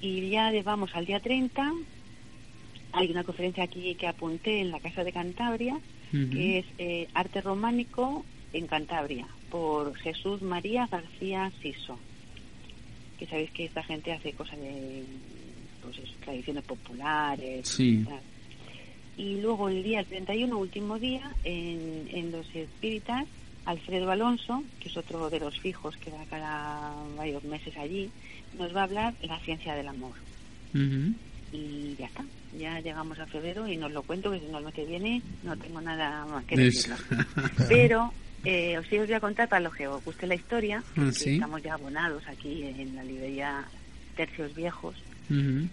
Y 0.00 0.30
ya 0.30 0.52
vamos 0.62 0.94
al 0.94 1.06
día 1.06 1.20
30. 1.20 1.72
Hay 2.92 3.10
una 3.10 3.24
conferencia 3.24 3.64
aquí 3.64 3.94
que 3.94 4.06
apunté 4.06 4.60
en 4.60 4.70
la 4.70 4.80
Casa 4.80 5.04
de 5.04 5.12
Cantabria, 5.12 5.78
que 6.10 6.58
es 6.58 6.66
eh, 6.76 7.08
Arte 7.14 7.40
Románico 7.40 8.24
en 8.52 8.66
Cantabria, 8.66 9.26
por 9.50 9.94
Jesús 9.96 10.42
María 10.42 10.86
García 10.90 11.50
Siso. 11.62 11.98
Que 13.18 13.26
sabéis 13.26 13.50
que 13.52 13.64
esta 13.64 13.82
gente 13.82 14.12
hace 14.12 14.32
cosas 14.32 14.58
de 14.58 15.04
pues 15.82 15.96
tradiciones 16.20 16.64
populares. 16.64 17.68
Sí. 17.68 18.04
Y, 19.16 19.40
luego 19.40 19.68
el 19.68 19.82
día 19.82 20.04
31, 20.04 20.56
último 20.56 20.98
día, 20.98 21.32
en, 21.44 22.08
en 22.10 22.32
los 22.32 22.46
espíritas, 22.54 23.26
Alfredo 23.64 24.10
Alonso, 24.10 24.64
que 24.80 24.88
es 24.88 24.96
otro 24.96 25.30
de 25.30 25.40
los 25.40 25.58
fijos 25.60 25.96
que 25.96 26.10
va 26.10 26.24
cada 26.28 26.94
varios 27.16 27.44
meses 27.44 27.76
allí, 27.76 28.10
nos 28.58 28.74
va 28.74 28.80
a 28.80 28.84
hablar 28.84 29.14
la 29.22 29.38
ciencia 29.40 29.74
del 29.74 29.88
amor. 29.88 30.12
Y 31.52 31.94
ya 31.98 32.06
está, 32.06 32.24
ya 32.58 32.80
llegamos 32.80 33.18
a 33.18 33.26
febrero 33.26 33.68
y 33.68 33.76
nos 33.76 33.92
lo 33.92 34.02
cuento 34.02 34.30
que 34.30 34.40
si 34.40 34.46
no 34.46 34.58
el 34.58 34.64
mes 34.64 34.74
que 34.74 34.86
viene 34.86 35.22
no 35.42 35.56
tengo 35.56 35.80
nada 35.80 36.24
más 36.24 36.44
que 36.44 36.56
decir. 36.56 36.94
Pero 37.68 38.12
eh, 38.44 38.78
os 38.78 38.88
voy 38.88 39.12
a 39.12 39.20
contar 39.20 39.48
para 39.48 39.60
los 39.60 39.74
que 39.74 39.86
os 39.86 40.02
guste 40.04 40.26
la 40.26 40.34
historia, 40.34 40.82
ah, 40.96 41.10
estamos 41.14 41.62
ya 41.62 41.74
abonados 41.74 42.22
aquí 42.26 42.64
en 42.64 42.96
la 42.96 43.04
librería 43.04 43.64
Tercios 44.16 44.54
Viejos 44.54 44.96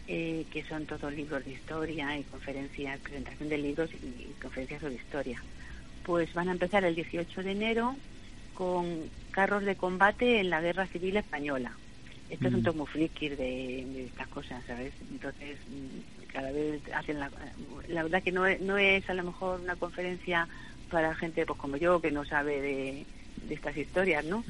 eh, 0.08 0.46
que 0.52 0.64
son 0.64 0.86
todos 0.86 1.14
libros 1.14 1.44
de 1.46 1.52
historia 1.52 2.18
y 2.18 2.24
conferencias, 2.24 3.00
presentación 3.00 3.50
de 3.50 3.58
libros 3.58 3.90
y, 3.94 4.34
conferencias 4.42 4.82
sobre 4.82 4.96
historia. 4.96 5.42
Pues 6.04 6.34
van 6.34 6.50
a 6.50 6.54
empezar 6.54 6.84
el 6.84 6.96
18 6.96 7.44
de 7.44 7.52
enero 7.52 7.96
con 8.54 9.10
carros 9.32 9.64
de 9.64 9.76
combate 9.76 10.40
en 10.40 10.50
la 10.50 10.62
Guerra 10.62 10.88
Civil 10.88 11.18
Española. 11.18 11.72
Estos 12.30 12.52
son 12.52 12.62
Mm. 12.62 12.64
todos 12.64 12.76
muy 12.76 12.88
frikis 12.88 13.32
de, 13.32 13.86
de 13.94 14.06
estas 14.06 14.28
cosas, 14.28 14.64
¿sabes? 14.66 14.94
Entonces, 15.12 15.58
mm, 15.68 16.32
cada 16.32 16.52
vez 16.52 16.82
hacen 16.94 17.20
la... 17.20 17.30
La 17.88 18.04
verdad 18.04 18.22
que 18.22 18.32
no 18.32 18.46
es, 18.46 18.62
no 18.62 18.78
es 18.78 19.10
a 19.10 19.14
lo 19.16 19.24
mejor 19.24 19.60
una 19.62 19.76
conferencia 19.76 20.48
para 20.92 21.16
gente 21.16 21.46
pues 21.46 21.58
como 21.60 21.78
yo, 21.78 22.02
que 22.02 22.12
no 22.12 22.26
sabe 22.26 22.62
de, 22.62 23.06
de 23.48 23.54
estas 23.56 23.76
historias, 23.78 24.24
¿no? 24.26 24.44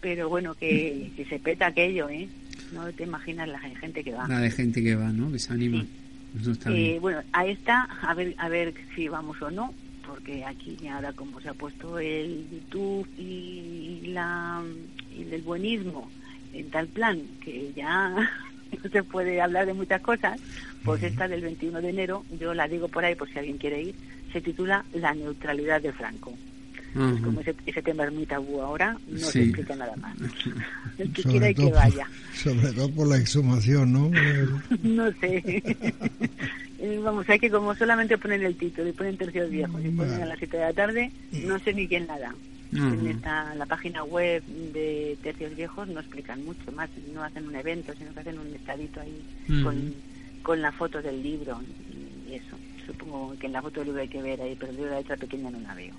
Pero 0.00 0.28
bueno, 0.28 0.54
que, 0.54 1.10
que 1.16 1.24
se 1.24 1.38
peta 1.40 1.66
aquello, 1.66 2.08
¿eh? 2.08 2.28
No 2.72 2.92
te 2.92 3.04
imaginas 3.04 3.48
la 3.48 3.58
gente 3.58 4.04
que 4.04 4.12
va. 4.12 4.28
La 4.28 4.40
de 4.40 4.50
gente 4.50 4.82
que 4.82 4.94
va, 4.94 5.10
¿no? 5.10 5.30
Que 5.32 5.38
se 5.38 5.52
anima. 5.52 5.84
Eso 6.40 6.52
está 6.52 6.70
Eh, 6.70 6.98
bueno, 7.00 7.22
a 7.32 7.46
esta, 7.46 7.84
a 8.02 8.14
ver, 8.14 8.34
a 8.38 8.48
ver 8.48 8.74
si 8.94 9.08
vamos 9.08 9.40
o 9.40 9.50
no, 9.50 9.72
porque 10.06 10.44
aquí 10.44 10.76
ahora 10.88 11.12
como 11.12 11.40
se 11.40 11.48
ha 11.48 11.54
puesto 11.54 11.98
el 11.98 12.46
YouTube 12.50 13.08
y 13.18 14.02
la 14.08 14.62
y 15.16 15.22
el 15.34 15.42
buenismo 15.42 16.10
en 16.52 16.70
tal 16.70 16.86
plan 16.88 17.20
que 17.42 17.72
ya 17.74 18.10
no 18.10 18.90
se 18.92 19.02
puede 19.02 19.40
hablar 19.40 19.66
de 19.66 19.74
muchas 19.74 20.00
cosas, 20.00 20.40
pues 20.84 21.02
esta 21.02 21.28
del 21.28 21.42
21 21.42 21.80
de 21.80 21.90
enero, 21.90 22.24
yo 22.38 22.54
la 22.54 22.68
digo 22.68 22.88
por 22.88 23.04
ahí 23.04 23.14
por 23.14 23.28
si 23.28 23.38
alguien 23.38 23.58
quiere 23.58 23.82
ir, 23.82 23.94
se 24.32 24.40
titula 24.40 24.84
La 24.94 25.14
neutralidad 25.14 25.80
de 25.80 25.92
Franco. 25.92 26.34
Como 26.94 27.40
ese, 27.40 27.54
ese 27.66 27.82
tema 27.82 28.04
es 28.04 28.12
muy 28.12 28.26
tabú 28.26 28.60
ahora, 28.60 28.96
no 29.08 29.18
se 29.18 29.32
Sí. 29.32 29.38
explica 29.40 29.76
nada 29.76 29.94
más. 29.96 30.16
El 30.98 31.12
que 31.12 31.22
Sobre 31.22 31.32
quiera 31.32 31.50
y 31.50 31.54
que 31.54 31.70
vaya. 31.72 32.06
sobre 32.34 32.72
todo 32.72 32.90
por 32.90 33.06
la 33.08 33.16
exhumación, 33.18 33.92
¿no? 33.92 34.10
no 34.82 35.10
sé. 35.20 35.62
Eh, 36.80 37.00
Vamos, 37.02 37.28
hay 37.28 37.40
que 37.40 37.50
como 37.50 37.74
solamente 37.74 38.16
ponen 38.18 38.40
el 38.44 38.54
título 38.56 38.88
y 38.88 38.92
ponen 38.92 39.16
tercios 39.16 39.50
viejos 39.50 39.84
y 39.84 39.88
ponen 39.88 40.22
a 40.22 40.26
las 40.26 40.38
7 40.38 40.56
de 40.58 40.62
la 40.62 40.72
tarde, 40.72 41.10
no 41.32 41.58
sé 41.58 41.74
ni 41.74 41.88
quién 41.88 42.06
la 42.06 42.20
da. 42.20 42.32
En 42.72 43.04
esta, 43.08 43.52
la 43.56 43.66
página 43.66 44.04
web 44.04 44.44
de 44.46 45.18
Tercios 45.20 45.56
Viejos 45.56 45.88
no 45.88 45.98
explican 45.98 46.44
mucho 46.44 46.70
más, 46.70 46.88
no 47.12 47.24
hacen 47.24 47.48
un 47.48 47.56
evento, 47.56 47.92
sino 47.98 48.12
que 48.14 48.20
hacen 48.20 48.38
un 48.38 48.54
estadito 48.54 49.00
ahí 49.00 49.20
con, 49.64 49.92
con 50.42 50.62
la 50.62 50.70
foto 50.70 51.02
del 51.02 51.20
libro 51.20 51.60
y 52.30 52.34
eso. 52.34 52.56
Supongo 52.86 53.34
que 53.40 53.46
en 53.46 53.54
la 53.54 53.62
foto 53.62 53.80
del 53.80 53.88
libro 53.88 54.02
hay 54.02 54.08
que 54.08 54.22
ver 54.22 54.40
ahí, 54.40 54.54
pero 54.60 54.72
yo 54.72 54.86
la 54.86 54.98
letra 54.98 55.16
pequeña 55.16 55.50
no 55.50 55.58
la 55.58 55.74
veo. 55.74 55.94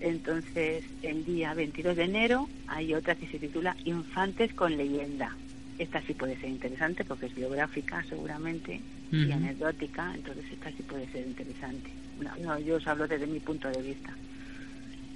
Entonces, 0.00 0.82
el 1.02 1.24
día 1.24 1.52
22 1.52 1.94
de 1.94 2.04
enero 2.04 2.48
hay 2.66 2.94
otra 2.94 3.14
que 3.14 3.26
se 3.26 3.38
titula 3.38 3.76
Infantes 3.84 4.52
con 4.54 4.76
leyenda. 4.76 5.36
Esta 5.78 6.00
sí 6.02 6.14
puede 6.14 6.36
ser 6.36 6.50
interesante 6.50 7.04
porque 7.04 7.26
es 7.26 7.34
biográfica 7.34 8.02
seguramente 8.08 8.80
y 9.12 9.32
anecdótica, 9.32 10.12
entonces 10.14 10.44
esta 10.52 10.70
sí 10.70 10.82
puede 10.84 11.06
ser 11.08 11.26
interesante. 11.26 11.90
No, 12.20 12.30
no, 12.36 12.58
yo 12.60 12.76
os 12.76 12.86
hablo 12.86 13.08
desde 13.08 13.26
mi 13.26 13.40
punto 13.40 13.68
de 13.68 13.82
vista. 13.82 14.14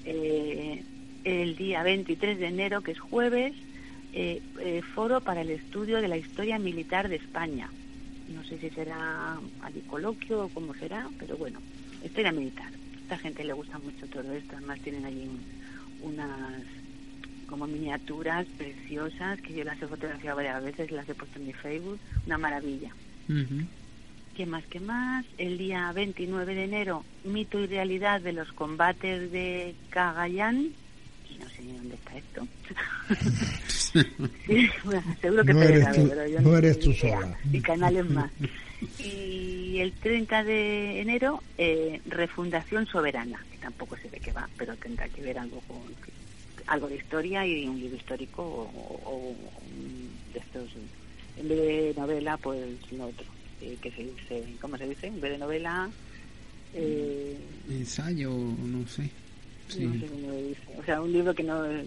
Eh, 0.04 0.82
el 1.24 1.56
día 1.56 1.82
23 1.82 2.38
de 2.38 2.46
enero, 2.46 2.82
que 2.82 2.92
es 2.92 2.98
jueves, 2.98 3.54
eh, 4.12 4.42
eh, 4.60 4.82
foro 4.82 5.20
para 5.20 5.42
el 5.42 5.50
estudio 5.50 6.00
de 6.00 6.08
la 6.08 6.16
historia 6.16 6.58
militar 6.58 7.08
de 7.08 7.16
España. 7.16 7.68
No 8.28 8.42
sé 8.44 8.58
si 8.58 8.70
será 8.70 9.38
allí 9.62 9.80
coloquio 9.86 10.44
o 10.44 10.48
cómo 10.48 10.74
será, 10.74 11.08
pero 11.18 11.36
bueno, 11.36 11.60
historia 12.02 12.32
militar. 12.32 12.70
A 13.04 13.06
esta 13.06 13.18
gente 13.18 13.44
le 13.44 13.52
gusta 13.52 13.78
mucho 13.80 14.06
todo 14.06 14.32
esto, 14.32 14.56
además 14.56 14.80
tienen 14.80 15.04
allí 15.04 15.28
un- 15.28 16.10
unas 16.14 16.62
como 17.46 17.66
miniaturas 17.66 18.46
preciosas 18.56 19.38
que 19.42 19.52
yo 19.52 19.62
las 19.62 19.80
he 19.82 19.86
fotografiado 19.86 20.36
varias 20.36 20.64
veces, 20.64 20.90
las 20.90 21.06
he 21.06 21.14
puesto 21.14 21.38
en 21.38 21.46
mi 21.48 21.52
Facebook, 21.52 22.00
una 22.26 22.38
maravilla. 22.38 22.88
Ujú. 23.28 23.66
¿Qué 24.34 24.46
más? 24.46 24.64
¿Qué 24.70 24.80
más? 24.80 25.26
El 25.36 25.58
día 25.58 25.92
29 25.92 26.54
de 26.54 26.64
enero, 26.64 27.04
mito 27.24 27.60
y 27.60 27.66
realidad 27.66 28.22
de 28.22 28.32
los 28.32 28.50
combates 28.54 29.30
de 29.30 29.74
Cagayán. 29.90 30.70
Y 31.30 31.38
no 31.38 31.48
sé 31.50 31.62
ni 31.62 31.76
dónde 31.76 31.94
está 31.96 32.16
esto. 32.16 32.48
Sí, 34.46 34.68
bueno, 34.84 35.02
seguro 35.20 35.44
que 35.44 35.52
No 35.54 35.60
te 35.60 35.64
eres 35.66 35.86
pero 36.08 36.26
yo 36.26 36.40
no 36.40 36.56
eres 36.56 36.78
tengo 36.80 36.92
tú 36.94 36.98
sola. 36.98 37.38
Y 37.52 37.60
canales 37.60 38.10
más. 38.10 38.30
Y 38.98 39.78
el 39.78 39.92
30 39.92 40.44
de 40.44 41.00
enero, 41.00 41.42
eh, 41.58 42.00
Refundación 42.06 42.86
Soberana, 42.86 43.44
que 43.50 43.58
tampoco 43.58 43.96
sé 43.96 44.08
de 44.08 44.20
qué 44.20 44.32
va, 44.32 44.48
pero 44.56 44.76
tendrá 44.76 45.08
que 45.08 45.22
ver 45.22 45.38
algo 45.38 45.60
con 45.62 45.94
algo 46.66 46.88
de 46.88 46.96
historia 46.96 47.46
y 47.46 47.66
un 47.66 47.78
libro 47.78 47.96
histórico 47.96 48.42
o, 48.42 49.34
de 50.32 50.38
estos, 50.38 50.70
en 51.36 51.48
vez 51.48 51.58
de 51.58 51.94
novela, 52.00 52.36
pues 52.38 52.78
lo 52.92 53.06
otro, 53.06 53.26
eh, 53.60 53.76
que 53.82 53.90
se 53.90 54.02
dice, 54.02 54.56
¿cómo 54.60 54.78
se 54.78 54.88
dice? 54.88 55.08
En 55.08 55.20
vez 55.20 55.32
de 55.32 55.38
novela, 55.38 55.90
eh, 56.74 57.36
Ensayo, 57.70 58.30
no 58.30 58.86
sé. 58.88 59.10
Sí. 59.68 59.84
no 59.84 59.94
sé 59.98 60.06
cómo 60.06 60.30
se 60.32 60.42
dice. 60.42 60.60
O 60.78 60.84
sea, 60.84 61.00
un 61.00 61.12
libro 61.12 61.34
que 61.34 61.42
no 61.42 61.64
es 61.64 61.86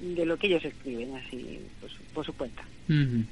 de 0.00 0.24
lo 0.24 0.36
que 0.36 0.46
ellos 0.46 0.64
escriben, 0.64 1.14
así, 1.16 1.60
pues, 1.80 1.92
por 2.12 2.24
su 2.24 2.32
cuenta. 2.32 2.62
Ujú. 2.88 3.24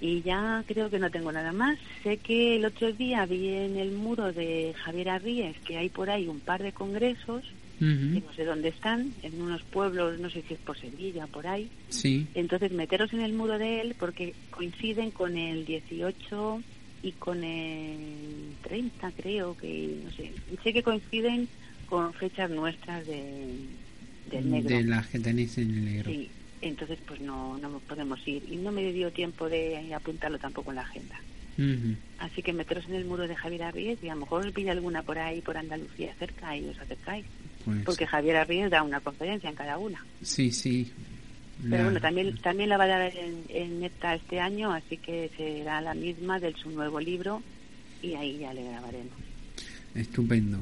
Y 0.00 0.22
ya 0.22 0.64
creo 0.66 0.90
que 0.90 0.98
no 0.98 1.10
tengo 1.10 1.32
nada 1.32 1.52
más. 1.52 1.78
Sé 2.02 2.18
que 2.18 2.56
el 2.56 2.64
otro 2.64 2.92
día 2.92 3.26
vi 3.26 3.48
en 3.48 3.76
el 3.76 3.92
muro 3.92 4.32
de 4.32 4.74
Javier 4.84 5.10
Arríes 5.10 5.56
que 5.66 5.76
hay 5.76 5.88
por 5.88 6.10
ahí 6.10 6.28
un 6.28 6.40
par 6.40 6.62
de 6.62 6.72
congresos, 6.72 7.44
que 7.78 7.84
no 7.84 8.32
sé 8.34 8.44
dónde 8.44 8.70
están, 8.70 9.12
en 9.22 9.40
unos 9.40 9.62
pueblos, 9.62 10.18
no 10.18 10.28
sé 10.30 10.42
si 10.48 10.54
es 10.54 10.60
por 10.60 10.76
Sevilla, 10.76 11.28
por 11.28 11.46
ahí. 11.46 11.70
Sí. 11.88 12.26
Entonces 12.34 12.72
meteros 12.72 13.12
en 13.12 13.20
el 13.20 13.32
muro 13.32 13.56
de 13.56 13.80
él 13.80 13.94
porque 13.98 14.34
coinciden 14.50 15.12
con 15.12 15.36
el 15.36 15.64
18 15.64 16.62
y 17.02 17.12
con 17.12 17.44
el 17.44 18.56
30, 18.62 19.12
creo 19.12 19.56
que, 19.56 20.00
no 20.04 20.10
sé. 20.10 20.32
Sé 20.62 20.72
que 20.72 20.82
coinciden 20.82 21.48
con 21.86 22.12
fechas 22.14 22.50
nuestras 22.50 23.06
de, 23.06 23.54
del 24.30 24.50
negro. 24.50 24.76
De 24.76 24.84
las 24.84 25.06
que 25.06 25.18
tenéis 25.18 25.56
en 25.58 25.70
el 25.70 25.84
negro. 25.84 26.10
Sí, 26.10 26.28
entonces 26.60 26.98
pues 27.06 27.20
no, 27.20 27.58
no 27.58 27.78
podemos 27.80 28.26
ir. 28.26 28.44
Y 28.50 28.56
no 28.56 28.72
me 28.72 28.92
dio 28.92 29.10
tiempo 29.12 29.48
de 29.48 29.92
apuntarlo 29.94 30.38
tampoco 30.38 30.70
en 30.70 30.76
la 30.76 30.82
agenda. 30.82 31.20
Así 32.20 32.40
que 32.40 32.52
meteros 32.52 32.86
en 32.86 32.94
el 32.94 33.04
muro 33.04 33.26
de 33.26 33.34
Javier 33.34 33.64
Arríez 33.64 33.98
y 34.02 34.08
a 34.08 34.14
lo 34.14 34.20
mejor 34.20 34.46
os 34.46 34.52
pilla 34.52 34.70
alguna 34.70 35.02
por 35.02 35.18
ahí, 35.18 35.40
por 35.40 35.56
Andalucía 35.56 36.14
cerca 36.16 36.56
y 36.56 36.68
os 36.68 36.78
acercáis. 36.78 37.26
Pues, 37.64 37.82
Porque 37.84 38.06
Javier 38.06 38.36
Arríez 38.36 38.70
da 38.70 38.84
una 38.84 39.00
conferencia 39.00 39.50
en 39.50 39.56
cada 39.56 39.76
una. 39.76 40.04
Sí, 40.22 40.52
sí. 40.52 40.92
Pero 41.68 41.84
bueno, 41.84 42.00
también, 42.00 42.36
también 42.38 42.68
la 42.68 42.76
va 42.76 42.84
a 42.84 42.86
dar 42.86 43.12
en, 43.16 43.42
en 43.48 43.80
NEPTA 43.80 44.14
este 44.14 44.38
año, 44.38 44.72
así 44.72 44.96
que 44.98 45.28
será 45.36 45.80
la 45.80 45.94
misma 45.94 46.38
de 46.38 46.54
su 46.54 46.70
nuevo 46.70 47.00
libro 47.00 47.42
y 48.00 48.14
ahí 48.14 48.38
ya 48.38 48.54
le 48.54 48.62
grabaremos. 48.62 49.14
Estupendo. 49.96 50.60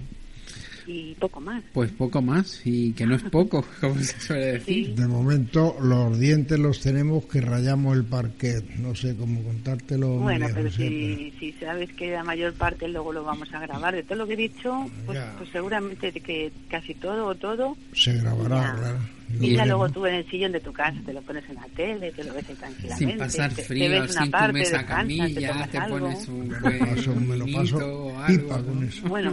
Y 0.87 1.15
poco 1.17 1.41
más. 1.41 1.63
Pues 1.73 1.91
poco 1.91 2.23
más, 2.23 2.61
y 2.65 2.93
que 2.93 3.07
no 3.07 3.17
es 3.17 3.23
poco, 3.31 3.65
como 3.81 3.97
se 3.97 4.21
suele 4.21 4.47
decir. 4.53 4.95
De 4.95 5.07
momento 5.07 5.77
los 5.81 6.19
dientes 6.19 6.59
los 6.59 6.81
tenemos 6.81 7.25
que 7.27 7.41
rayamos 7.41 7.97
el 7.97 8.05
parquet. 8.05 8.65
No 8.77 8.95
sé 8.95 9.17
cómo 9.17 9.43
contártelo. 9.43 10.19
Bueno, 10.19 10.47
pero 10.55 10.71
José, 10.71 10.89
si, 10.89 11.33
si 11.39 11.53
sabes 11.59 11.93
que 11.95 12.13
la 12.13 12.23
mayor 12.25 12.55
parte 12.55 12.89
luego 12.89 13.13
lo 13.13 13.25
vamos 13.25 13.53
a 13.53 13.61
grabar, 13.61 13.95
de 13.95 14.03
todo 14.05 14.19
lo 14.19 14.27
que 14.27 14.35
he 14.35 14.37
dicho, 14.37 14.89
pues, 15.07 15.19
pues 15.39 15.51
seguramente 15.51 16.13
de 16.13 16.21
que 16.21 16.53
casi 16.69 16.95
todo 16.95 17.27
o 17.27 17.35
todo, 17.35 17.77
Se 17.93 18.13
grabará, 18.15 18.57
Ya. 18.63 18.75
claro. 18.79 18.99
Y 19.41 19.55
ya 19.55 19.67
luego 19.67 19.89
tú 19.91 20.07
en 20.07 20.15
el 20.15 20.31
sillón 20.31 20.53
de 20.53 20.61
tu 20.61 20.73
casa 20.73 20.97
te 21.05 21.13
lo 21.13 21.21
pones 21.23 21.45
en 21.49 21.57
la 21.57 21.67
tele, 21.77 22.11
te 22.13 22.25
lo 22.25 22.33
ves 22.35 22.49
ahí 22.49 22.55
tranquilamente. 22.55 23.07
Sin 23.11 23.19
pasar 23.19 23.51
te- 23.51 23.57
te 23.57 23.63
frío, 23.65 23.91
ves 23.91 24.11
una 24.13 24.23
sin 24.23 24.31
parte, 24.31 24.47
comer 24.49 24.63
esa 24.63 24.79
descansas, 24.79 25.07
te 25.09 25.19
camilla, 25.19 25.69
te 25.71 25.79
algo. 25.79 25.99
pones 25.99 26.29
un 26.29 26.49
Me 26.49 26.55
lo 26.55 26.61
buen 26.61 26.79
paso, 26.79 27.15
me 27.15 27.37
lo 27.37 27.47
paso 27.47 28.07
o 28.07 28.27
pipa 28.27 28.55
algo, 28.57 28.73
con 28.73 28.85
eso. 28.85 29.09
Bueno, 29.09 29.33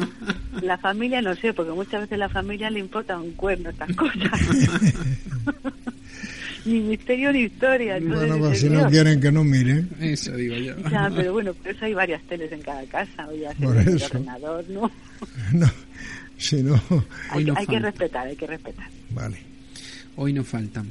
la 0.62 0.78
familia 0.78 1.22
no 1.22 1.36
sé, 1.36 1.54
porque 1.54 1.72
muchas 1.72 2.02
veces 2.02 2.18
la 2.20 2.30
familia 2.30 2.70
le 2.70 2.80
importa 2.80 3.18
un 3.20 3.32
cuerno 3.34 3.70
estas 3.70 3.92
cosas. 3.96 4.42
ni 6.66 6.80
misterio 6.80 7.32
ni 7.34 7.42
historia. 7.42 7.98
entonces 7.98 8.28
Bueno, 8.30 8.46
pues 8.46 8.60
si 8.60 8.70
no 8.70 8.88
quieren 8.90 9.20
que 9.20 9.32
no 9.32 9.44
miren. 9.44 9.90
Eso 10.00 10.36
digo 10.36 10.56
yo. 10.56 10.76
Ya, 10.90 11.12
pero 11.14 11.34
bueno, 11.34 11.54
por 11.54 11.72
eso 11.72 11.86
hay 11.86 11.94
varias 11.94 12.22
teles 12.24 12.52
en 12.52 12.62
cada 12.62 12.84
casa, 12.86 13.28
o 13.28 13.36
ya 13.36 13.52
Por 13.54 13.74
sea 13.74 13.82
el 13.84 13.96
eso. 13.98 14.06
ordenador, 14.06 14.66
¿no? 14.70 14.92
No, 15.54 15.70
si 16.38 16.62
no, 16.64 16.82
Hay, 17.30 17.46
no 17.46 17.54
hay 17.56 17.66
que 17.68 17.80
respetar, 17.80 18.28
hay 18.28 18.36
que 18.36 18.48
respetar. 18.48 18.88
vale. 19.12 19.38
Hoy 20.16 20.34
nos 20.34 20.48
faltan. 20.48 20.88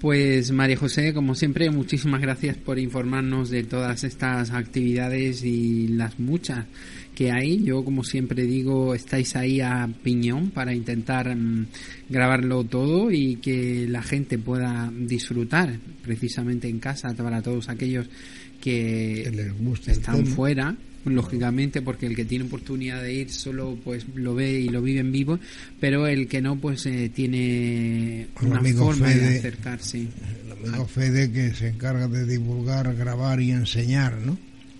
Pues 0.00 0.50
María 0.50 0.76
José, 0.76 1.14
como 1.14 1.36
siempre, 1.36 1.70
muchísimas 1.70 2.20
gracias 2.20 2.56
por 2.56 2.78
informarnos 2.80 3.50
de 3.50 3.62
todas 3.62 4.02
estas 4.02 4.50
actividades 4.50 5.44
y 5.44 5.86
las 5.86 6.18
muchas 6.18 6.66
que 7.14 7.30
hay. 7.30 7.62
Yo, 7.62 7.84
como 7.84 8.02
siempre 8.02 8.42
digo, 8.42 8.96
estáis 8.96 9.36
ahí 9.36 9.60
a 9.60 9.88
piñón 10.02 10.50
para 10.50 10.74
intentar 10.74 11.32
mm, 11.36 11.66
grabarlo 12.08 12.64
todo 12.64 13.12
y 13.12 13.36
que 13.36 13.86
la 13.88 14.02
gente 14.02 14.38
pueda 14.38 14.92
disfrutar 14.92 15.78
precisamente 16.02 16.68
en 16.68 16.80
casa 16.80 17.14
para 17.14 17.40
todos 17.40 17.68
aquellos 17.68 18.08
que, 18.60 19.22
Que 19.24 19.30
les 19.30 19.88
están 19.88 20.26
fuera 20.26 20.76
lógicamente 21.04 21.82
porque 21.82 22.06
el 22.06 22.16
que 22.16 22.24
tiene 22.24 22.44
oportunidad 22.44 23.02
de 23.02 23.12
ir 23.12 23.30
solo 23.30 23.76
pues 23.82 24.06
lo 24.14 24.34
ve 24.34 24.52
y 24.52 24.68
lo 24.68 24.82
vive 24.82 25.00
en 25.00 25.12
vivo 25.12 25.38
pero 25.80 26.06
el 26.06 26.28
que 26.28 26.40
no 26.40 26.56
pues 26.56 26.86
eh, 26.86 27.10
tiene 27.14 28.28
El 28.40 28.46
una 28.46 28.58
amigo 28.58 28.86
forma 28.86 29.08
de 29.08 29.38
acercarse 29.38 30.06
El 30.44 30.52
amigo 30.52 30.86
Fede 30.86 31.32
que 31.32 31.54
se 31.54 31.68
encarga 31.68 32.08
de 32.08 32.26
divulgar, 32.26 32.94
grabar 32.94 33.40
y 33.40 33.50
enseñar, 33.50 34.18
¿no? 34.18 34.36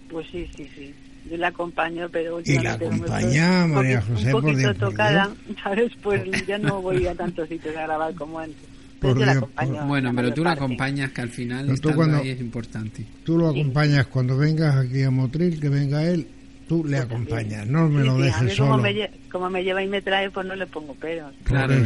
Pues 0.09 0.27
sí, 0.31 0.49
sí, 0.57 0.69
sí. 0.77 0.95
Yo 1.31 1.37
la 1.37 1.49
acompaño, 1.49 2.09
pero 2.11 2.41
y 2.45 2.59
la 2.59 2.73
acompaña 2.73 3.67
María 3.67 4.03
José 4.03 4.35
un 4.35 4.43
poquito 4.43 4.75
tocada, 4.75 5.31
¿sabes? 5.63 5.93
Pues 6.03 6.23
ya 6.47 6.59
no 6.59 6.83
voy 6.83 7.07
a 7.07 7.15
tantos 7.15 7.49
sitios 7.49 7.77
a 7.77 7.83
grabar 7.83 8.15
como 8.15 8.39
antes. 8.39 8.72
Bueno, 9.87 10.13
pero 10.15 10.33
tú 10.33 10.45
la 10.45 10.53
acompañas 10.53 11.11
que 11.13 11.21
al 11.21 11.31
final 11.31 11.69
cuando, 11.95 12.19
ahí 12.19 12.31
es 12.31 12.41
importante. 12.41 13.05
Tú 13.25 13.39
lo 13.39 13.49
acompañas 13.49 14.07
cuando 14.07 14.37
vengas 14.37 14.77
aquí 14.77 15.03
a 15.03 15.11
Motril, 15.11 15.61
que 15.61 15.69
venga 15.69 16.05
él, 16.05 16.27
tú 16.69 16.85
le 16.85 16.99
acompañas, 16.99 17.67
no 17.67 17.89
me 17.89 18.05
lo 18.05 18.19
dejes 18.19 18.55
solo. 18.55 18.71
Como 18.73 18.83
me, 18.83 19.11
como 19.31 19.51
me, 19.51 19.65
lleva 19.65 19.83
y 19.83 19.89
me 19.89 20.01
trae, 20.03 20.31
pues 20.31 20.47
no 20.47 20.55
le 20.55 20.67
pongo 20.67 20.95
peros. 20.95 21.33
Claro. 21.45 21.75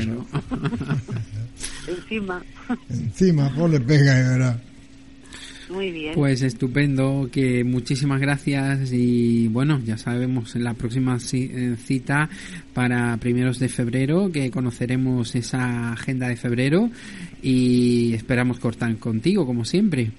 Encima. 1.88 2.43
Encima, 2.90 3.52
pues 3.56 3.72
le 3.72 3.80
pega 3.80 4.20
y 4.20 4.22
verá. 4.22 4.60
Muy 5.68 5.90
bien. 5.90 6.14
Pues 6.14 6.43
estupendo, 6.43 7.28
que 7.32 7.64
muchísimas 7.64 8.20
gracias 8.20 8.93
y 8.93 9.48
bueno, 9.48 9.80
ya 9.84 9.98
sabemos 9.98 10.55
en 10.55 10.64
la 10.64 10.74
próxima 10.74 11.18
eh, 11.32 11.76
cita 11.78 12.28
para 12.72 13.16
primeros 13.16 13.59
de 13.59 13.68
febrero 13.68 14.30
que 14.30 14.51
conoceremos 14.51 15.34
esa 15.34 15.93
agenda 15.93 16.28
de 16.28 16.36
febrero 16.36 16.90
y 17.43 18.14
esperamos 18.14 18.59
cortar 18.60 18.97
contigo 18.98 19.47
como 19.47 19.64
siempre. 19.64 20.10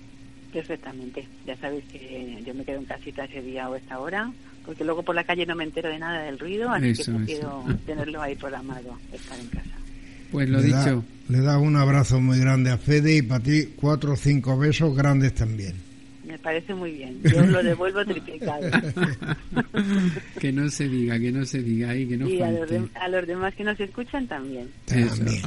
Perfectamente, 0.51 1.25
ya 1.45 1.55
sabéis 1.57 1.85
que 1.85 2.43
yo 2.45 2.53
me 2.53 2.63
quedo 2.63 2.79
en 2.79 2.85
casita 2.85 3.25
ese 3.25 3.41
día 3.41 3.69
o 3.69 3.75
esta 3.75 3.99
hora 3.99 4.31
porque 4.67 4.83
luego 4.83 5.01
por 5.01 5.15
la 5.15 5.23
calle 5.23 5.45
no 5.45 5.55
me 5.55 5.63
entero 5.63 5.89
de 5.89 5.97
nada 5.97 6.23
del 6.23 6.37
ruido, 6.37 6.69
así 6.69 6.93
que 6.93 7.25
quiero 7.25 7.63
tenerlo 7.85 8.21
ahí 8.21 8.35
programado, 8.35 8.97
estar 9.13 9.39
en 9.39 9.47
casa. 9.47 9.86
Pues 10.31 10.49
lo 10.49 10.61
dicho. 10.61 11.03
le 11.29 11.39
da 11.39 11.57
un 11.57 11.75
abrazo 11.75 12.19
muy 12.19 12.39
grande 12.39 12.71
a 12.71 12.77
Fede 12.77 13.17
y 13.17 13.21
para 13.21 13.43
ti 13.43 13.69
cuatro 13.75 14.13
o 14.13 14.15
cinco 14.15 14.57
besos 14.57 14.95
grandes 14.95 15.33
también. 15.33 15.87
Me 16.25 16.37
parece 16.39 16.73
muy 16.73 16.91
bien. 16.91 17.21
Yo 17.23 17.41
lo 17.45 17.63
devuelvo 17.63 18.03
triplicado. 18.03 18.69
que 20.39 20.51
no 20.51 20.69
se 20.69 20.89
diga, 20.89 21.17
que 21.17 21.31
no 21.31 21.45
se 21.45 21.61
diga 21.63 21.95
y 21.95 22.05
que 22.05 22.17
no 22.17 22.27
Y 22.27 22.41
a 22.41 22.51
los, 22.51 23.25
demás 23.25 23.55
que 23.55 23.63
nos 23.63 23.79
escuchan 23.79 24.27
también. 24.27 24.69
También. 24.85 25.41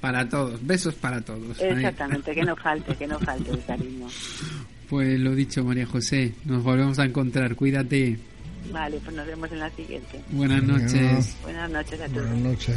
Para 0.00 0.26
todos, 0.28 0.66
besos 0.66 0.94
para 0.94 1.20
todos. 1.20 1.60
Exactamente, 1.60 2.34
que 2.34 2.42
no 2.42 2.56
falte, 2.56 2.94
que 2.96 3.06
no 3.06 3.18
falte 3.20 3.50
el 3.50 3.64
cariño. 3.64 4.08
Pues 4.88 5.20
lo 5.20 5.34
dicho, 5.34 5.62
María 5.62 5.86
José, 5.86 6.32
nos 6.44 6.62
volvemos 6.62 6.98
a 6.98 7.04
encontrar, 7.04 7.54
cuídate. 7.54 8.18
Vale, 8.72 8.98
pues 9.04 9.14
nos 9.14 9.26
vemos 9.26 9.52
en 9.52 9.58
la 9.58 9.70
siguiente. 9.70 10.20
Buenas 10.30 10.62
noches. 10.62 11.36
Buenas 11.42 11.70
noches 11.70 12.00
a 12.00 12.08
todos. 12.08 12.28
Buenas 12.28 12.38
noches. 12.38 12.76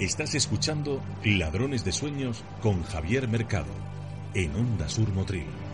Estás 0.00 0.34
escuchando 0.34 1.02
Ladrones 1.24 1.84
de 1.84 1.92
Sueños 1.92 2.42
con 2.62 2.82
Javier 2.84 3.28
Mercado 3.28 3.68
en 4.32 4.54
Onda 4.54 4.88
Sur 4.88 5.12
Motril. 5.12 5.69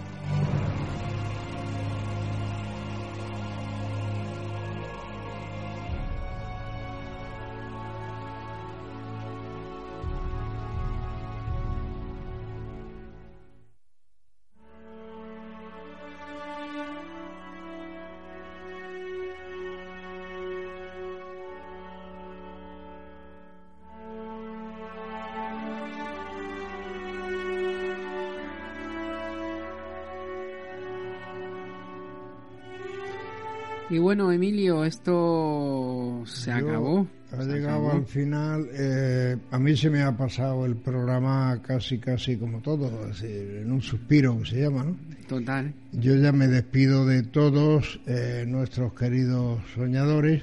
Bueno, 34.06 34.30
Emilio, 34.30 34.84
esto 34.84 36.22
se 36.26 36.52
acabó. 36.52 37.08
Ha 37.32 37.42
llegado 37.42 37.90
al 37.90 38.06
final. 38.06 38.68
Eh, 38.72 39.36
a 39.50 39.58
mí 39.58 39.76
se 39.76 39.90
me 39.90 40.00
ha 40.02 40.16
pasado 40.16 40.64
el 40.64 40.76
programa 40.76 41.60
casi, 41.60 41.98
casi 41.98 42.36
como 42.36 42.60
todo, 42.60 42.88
en 43.20 43.72
un 43.72 43.82
suspiro 43.82 44.38
que 44.38 44.46
se 44.46 44.60
llama, 44.60 44.84
¿no? 44.84 44.96
Total. 45.26 45.74
Yo 45.90 46.14
ya 46.14 46.30
me 46.30 46.46
despido 46.46 47.04
de 47.04 47.24
todos 47.24 47.98
eh, 48.06 48.44
nuestros 48.46 48.94
queridos 48.94 49.60
soñadores 49.74 50.40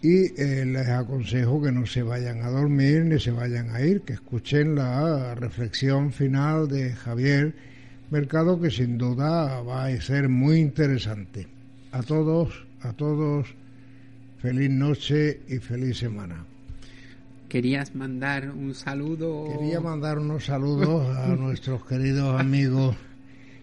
y 0.00 0.32
eh, 0.40 0.64
les 0.64 0.88
aconsejo 0.88 1.60
que 1.60 1.72
no 1.72 1.84
se 1.84 2.02
vayan 2.02 2.40
a 2.44 2.48
dormir 2.48 3.04
ni 3.04 3.20
se 3.20 3.30
vayan 3.30 3.74
a 3.74 3.82
ir, 3.82 4.00
que 4.06 4.14
escuchen 4.14 4.74
la 4.74 5.34
reflexión 5.34 6.12
final 6.12 6.66
de 6.66 6.94
Javier 6.94 7.54
Mercado, 8.10 8.58
que 8.58 8.70
sin 8.70 8.96
duda 8.96 9.60
va 9.60 9.84
a 9.84 10.00
ser 10.00 10.30
muy 10.30 10.60
interesante. 10.60 11.46
A 11.92 12.02
todos 12.02 12.65
a 12.86 12.92
todos 12.92 13.46
feliz 14.38 14.70
noche 14.70 15.40
y 15.48 15.58
feliz 15.58 15.98
semana. 15.98 16.44
¿Querías 17.48 17.94
mandar 17.94 18.50
un 18.50 18.74
saludo? 18.74 19.48
Quería 19.58 19.80
mandar 19.80 20.18
unos 20.18 20.44
saludos 20.44 21.16
a 21.16 21.26
nuestros 21.38 21.84
queridos 21.84 22.40
amigos 22.40 22.96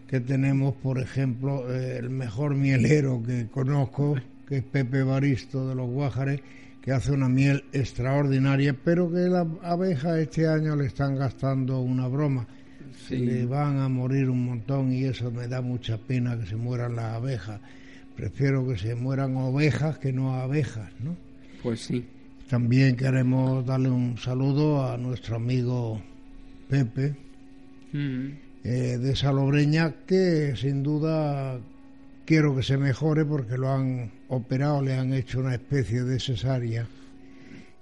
que 0.07 0.19
tenemos, 0.19 0.75
por 0.75 0.99
ejemplo, 0.99 1.73
el 1.73 2.09
mejor 2.09 2.55
mielero 2.55 3.23
que 3.25 3.47
conozco, 3.47 4.15
que 4.47 4.57
es 4.57 4.63
Pepe 4.63 5.03
Baristo 5.03 5.67
de 5.67 5.75
los 5.75 5.89
Guájares, 5.89 6.41
que 6.81 6.91
hace 6.91 7.13
una 7.13 7.29
miel 7.29 7.63
extraordinaria, 7.71 8.75
pero 8.83 9.09
que 9.09 9.29
las 9.29 9.47
abejas 9.63 10.19
este 10.19 10.47
año 10.47 10.75
le 10.75 10.85
están 10.85 11.15
gastando 11.15 11.79
una 11.79 12.07
broma. 12.07 12.45
Se 13.07 13.17
le 13.17 13.45
van 13.45 13.79
a 13.79 13.89
morir 13.89 14.29
un 14.29 14.45
montón 14.45 14.91
y 14.91 15.05
eso 15.05 15.31
me 15.31 15.47
da 15.47 15.61
mucha 15.61 15.97
pena 15.97 16.37
que 16.37 16.45
se 16.45 16.55
mueran 16.55 16.95
las 16.95 17.15
abejas 17.15 17.59
prefiero 18.23 18.65
que 18.65 18.77
se 18.77 18.95
mueran 18.95 19.35
ovejas 19.35 19.97
que 19.97 20.13
no 20.13 20.35
abejas, 20.35 20.89
¿no? 21.01 21.17
Pues 21.61 21.81
sí. 21.81 22.05
También 22.49 22.95
queremos 22.95 23.65
darle 23.65 23.89
un 23.89 24.17
saludo 24.17 24.89
a 24.89 24.97
nuestro 24.97 25.35
amigo 25.35 26.01
Pepe 26.69 27.15
mm. 27.91 28.27
eh, 28.63 28.97
de 28.97 29.15
Salobreña, 29.17 29.95
que 30.07 30.55
sin 30.55 30.83
duda 30.83 31.59
quiero 32.23 32.55
que 32.55 32.63
se 32.63 32.77
mejore 32.77 33.25
porque 33.25 33.57
lo 33.57 33.69
han 33.69 34.11
operado, 34.29 34.81
le 34.81 34.93
han 34.93 35.13
hecho 35.13 35.41
una 35.41 35.55
especie 35.55 36.03
de 36.03 36.17
cesárea 36.17 36.87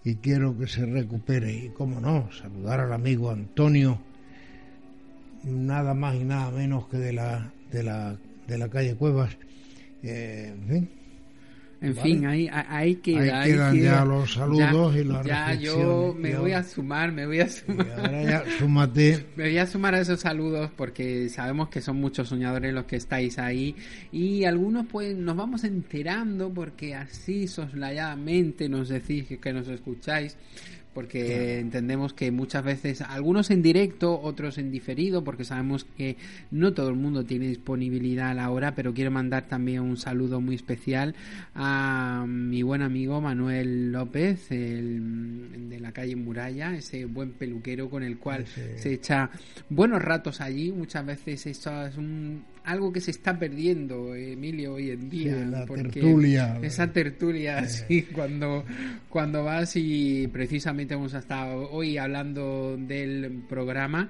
y 0.03 0.15
quiero 0.15 0.57
que 0.57 0.65
se 0.65 0.87
recupere. 0.87 1.53
Y 1.53 1.69
cómo 1.69 1.99
no, 1.99 2.31
saludar 2.31 2.79
al 2.79 2.93
amigo 2.93 3.29
Antonio, 3.29 3.99
nada 5.43 5.93
más 5.93 6.15
y 6.15 6.23
nada 6.23 6.49
menos 6.49 6.87
que 6.87 6.97
de 6.97 7.13
la, 7.13 7.51
de 7.71 7.83
la, 7.83 8.17
de 8.47 8.57
la 8.57 8.69
calle 8.69 8.95
Cuevas 8.95 9.37
eh, 10.03 10.53
en 11.81 11.95
fin. 11.95 12.25
ahí, 12.27 12.47
ahí 12.51 12.95
queda. 12.97 13.41
Ahí 13.41 13.51
quedan 13.53 13.81
ya 13.81 14.05
los 14.05 14.33
saludos 14.33 14.95
y 14.95 15.03
las 15.03 15.25
Ya 15.25 15.55
yo 15.55 16.15
me 16.17 16.35
voy 16.35 16.51
a 16.51 16.63
sumar, 16.63 17.11
me 17.11 17.25
voy 17.25 17.39
a 17.39 17.49
sumar. 17.49 17.91
ahora 17.97 18.23
ya, 18.23 18.43
súmate. 18.59 19.25
me 19.35 19.45
voy 19.45 19.57
a 19.57 19.65
sumar 19.65 19.95
a 19.95 19.99
esos 19.99 20.19
saludos 20.19 20.69
porque 20.77 21.27
sabemos 21.29 21.69
que 21.69 21.81
son 21.81 21.97
muchos 21.97 22.29
soñadores 22.29 22.71
los 22.71 22.85
que 22.85 22.97
estáis 22.97 23.39
ahí 23.39 23.75
y 24.11 24.43
algunos 24.43 24.85
pues 24.85 25.17
nos 25.17 25.35
vamos 25.35 25.63
enterando 25.63 26.53
porque 26.53 26.93
así 26.93 27.47
soslayadamente 27.47 28.69
nos 28.69 28.89
decís 28.89 29.25
que 29.41 29.51
nos 29.51 29.67
escucháis 29.67 30.37
porque 30.93 31.59
entendemos 31.59 32.13
que 32.13 32.31
muchas 32.31 32.63
veces, 32.63 33.01
algunos 33.01 33.49
en 33.49 33.61
directo, 33.61 34.19
otros 34.21 34.57
en 34.57 34.71
diferido, 34.71 35.23
porque 35.23 35.45
sabemos 35.45 35.85
que 35.97 36.17
no 36.51 36.73
todo 36.73 36.89
el 36.89 36.95
mundo 36.95 37.23
tiene 37.25 37.47
disponibilidad 37.47 38.29
a 38.29 38.33
la 38.33 38.49
hora, 38.49 38.75
pero 38.75 38.93
quiero 38.93 39.09
mandar 39.09 39.47
también 39.47 39.81
un 39.81 39.97
saludo 39.97 40.41
muy 40.41 40.55
especial 40.55 41.15
a 41.55 42.25
mi 42.27 42.61
buen 42.61 42.81
amigo 42.81 43.21
Manuel 43.21 43.91
López, 43.91 44.51
el, 44.51 45.69
de 45.69 45.79
la 45.79 45.93
calle 45.93 46.15
Muralla, 46.15 46.75
ese 46.75 47.05
buen 47.05 47.31
peluquero 47.31 47.89
con 47.89 48.03
el 48.03 48.17
cual 48.17 48.45
se 48.47 48.93
echa 48.93 49.29
buenos 49.69 50.01
ratos 50.01 50.41
allí, 50.41 50.71
muchas 50.71 51.05
veces 51.05 51.45
eso 51.45 51.85
es 51.85 51.97
un, 51.97 52.43
algo 52.63 52.91
que 52.91 53.01
se 53.01 53.11
está 53.11 53.37
perdiendo, 53.37 54.15
Emilio, 54.15 54.73
hoy 54.73 54.91
en 54.91 55.09
día. 55.09 55.65
tertulia. 55.65 56.59
Esa 56.61 56.91
tertulia, 56.91 57.65
sí, 57.67 58.03
cuando, 58.03 58.63
cuando 59.09 59.43
vas 59.43 59.75
y 59.75 60.27
precisamente 60.27 60.93
hemos 60.93 61.13
estado 61.13 61.69
hoy 61.71 61.97
hablando 61.97 62.77
del 62.77 63.43
programa 63.47 64.09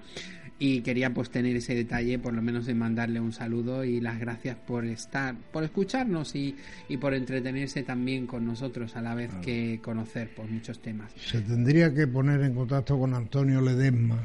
y 0.62 0.82
quería 0.82 1.12
pues 1.12 1.32
tener 1.32 1.56
ese 1.56 1.74
detalle 1.74 2.20
por 2.20 2.34
lo 2.34 2.42
menos 2.44 2.68
de 2.68 2.76
mandarle 2.76 3.20
un 3.20 3.34
saludo 3.34 3.84
y 3.84 4.00
las 4.00 4.20
gracias 4.20 4.56
por 4.56 4.86
estar 4.86 5.36
por 5.52 5.64
escucharnos 5.64 6.36
y, 6.36 6.56
y 6.88 6.98
por 6.98 7.16
entretenerse 7.16 7.82
también 7.82 8.28
con 8.28 8.46
nosotros 8.46 8.96
a 8.96 9.02
la 9.02 9.16
vez 9.16 9.32
que 9.42 9.80
conocer 9.84 10.30
por 10.36 10.48
muchos 10.48 10.80
temas 10.80 11.12
se 11.16 11.42
tendría 11.42 11.92
que 11.92 12.06
poner 12.06 12.42
en 12.42 12.54
contacto 12.54 13.00
con 13.00 13.16
Antonio 13.16 13.60
Ledesma 13.60 14.24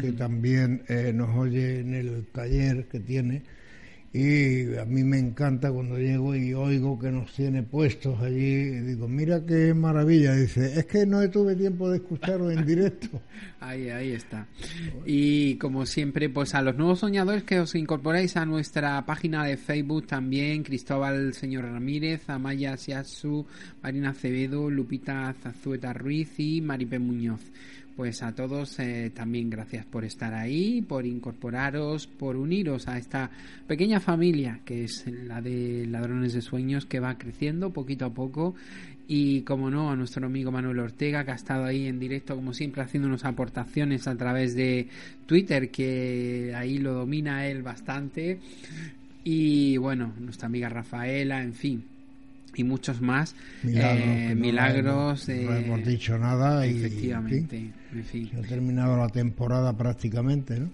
que 0.00 0.10
también 0.10 0.82
eh, 0.88 1.12
nos 1.14 1.36
oye 1.36 1.78
en 1.78 1.94
el 1.94 2.26
taller 2.32 2.88
que 2.88 2.98
tiene 2.98 3.44
y 4.16 4.78
a 4.78 4.86
mí 4.86 5.04
me 5.04 5.18
encanta 5.18 5.70
cuando 5.70 5.98
llego 5.98 6.34
y 6.34 6.54
oigo 6.54 6.98
que 6.98 7.10
nos 7.10 7.30
tiene 7.34 7.62
puestos 7.62 8.18
allí 8.22 8.36
y 8.36 8.80
digo, 8.80 9.08
mira 9.08 9.44
qué 9.44 9.74
maravilla, 9.74 10.34
dice, 10.34 10.78
es 10.78 10.86
que 10.86 11.04
no 11.04 11.28
tuve 11.28 11.54
tiempo 11.54 11.90
de 11.90 11.98
escucharlo 11.98 12.50
en 12.50 12.64
directo. 12.64 13.20
ahí, 13.60 13.90
ahí 13.90 14.12
está. 14.12 14.46
Y 15.04 15.56
como 15.56 15.84
siempre, 15.84 16.30
pues 16.30 16.54
a 16.54 16.62
los 16.62 16.76
nuevos 16.76 17.00
soñadores 17.00 17.44
que 17.44 17.60
os 17.60 17.74
incorporáis 17.74 18.38
a 18.38 18.46
nuestra 18.46 19.04
página 19.04 19.44
de 19.44 19.58
Facebook 19.58 20.06
también, 20.06 20.62
Cristóbal 20.62 21.34
Señor 21.34 21.64
Ramírez, 21.64 22.30
Amaya 22.30 22.78
Siasu, 22.78 23.46
Marina 23.82 24.10
Acevedo, 24.10 24.70
Lupita 24.70 25.34
Zazueta 25.42 25.92
Ruiz 25.92 26.40
y 26.40 26.62
Maripe 26.62 26.98
Muñoz 26.98 27.42
pues 27.96 28.22
a 28.22 28.34
todos 28.34 28.78
eh, 28.78 29.10
también 29.14 29.48
gracias 29.48 29.86
por 29.86 30.04
estar 30.04 30.34
ahí, 30.34 30.82
por 30.82 31.06
incorporaros, 31.06 32.06
por 32.06 32.36
uniros 32.36 32.88
a 32.88 32.98
esta 32.98 33.30
pequeña 33.66 34.00
familia 34.00 34.60
que 34.66 34.84
es 34.84 35.06
la 35.06 35.40
de 35.40 35.86
Ladrones 35.86 36.34
de 36.34 36.42
Sueños 36.42 36.84
que 36.84 37.00
va 37.00 37.16
creciendo 37.16 37.70
poquito 37.70 38.04
a 38.04 38.14
poco. 38.14 38.54
Y 39.08 39.42
como 39.42 39.70
no 39.70 39.90
a 39.90 39.96
nuestro 39.96 40.26
amigo 40.26 40.50
Manuel 40.50 40.80
Ortega 40.80 41.24
que 41.24 41.30
ha 41.30 41.36
estado 41.36 41.64
ahí 41.64 41.86
en 41.86 41.98
directo 41.98 42.34
como 42.34 42.52
siempre 42.52 42.82
haciéndonos 42.82 43.24
aportaciones 43.24 44.06
a 44.08 44.16
través 44.16 44.54
de 44.54 44.88
Twitter 45.26 45.70
que 45.70 46.52
ahí 46.54 46.78
lo 46.78 46.92
domina 46.92 47.46
él 47.46 47.62
bastante. 47.62 48.40
Y 49.24 49.78
bueno 49.78 50.12
nuestra 50.18 50.46
amiga 50.46 50.68
Rafaela 50.68 51.42
en 51.42 51.54
fin 51.54 51.95
y 52.56 52.64
muchos 52.64 53.00
más. 53.00 53.36
Milagros, 53.62 55.28
eh, 55.28 55.44
no, 55.44 55.54
hemos, 55.54 55.84
dicho 55.84 56.18
nada 56.18 56.66
y 56.66 56.76
efectivamente 56.76 57.70
en 57.92 58.04
fin, 58.04 58.30
ha 58.36 58.42
terminado 58.42 58.96
la 58.96 59.08
temporada 59.08 59.76
prácticamente 59.76 60.58
¿no? 60.58 60.70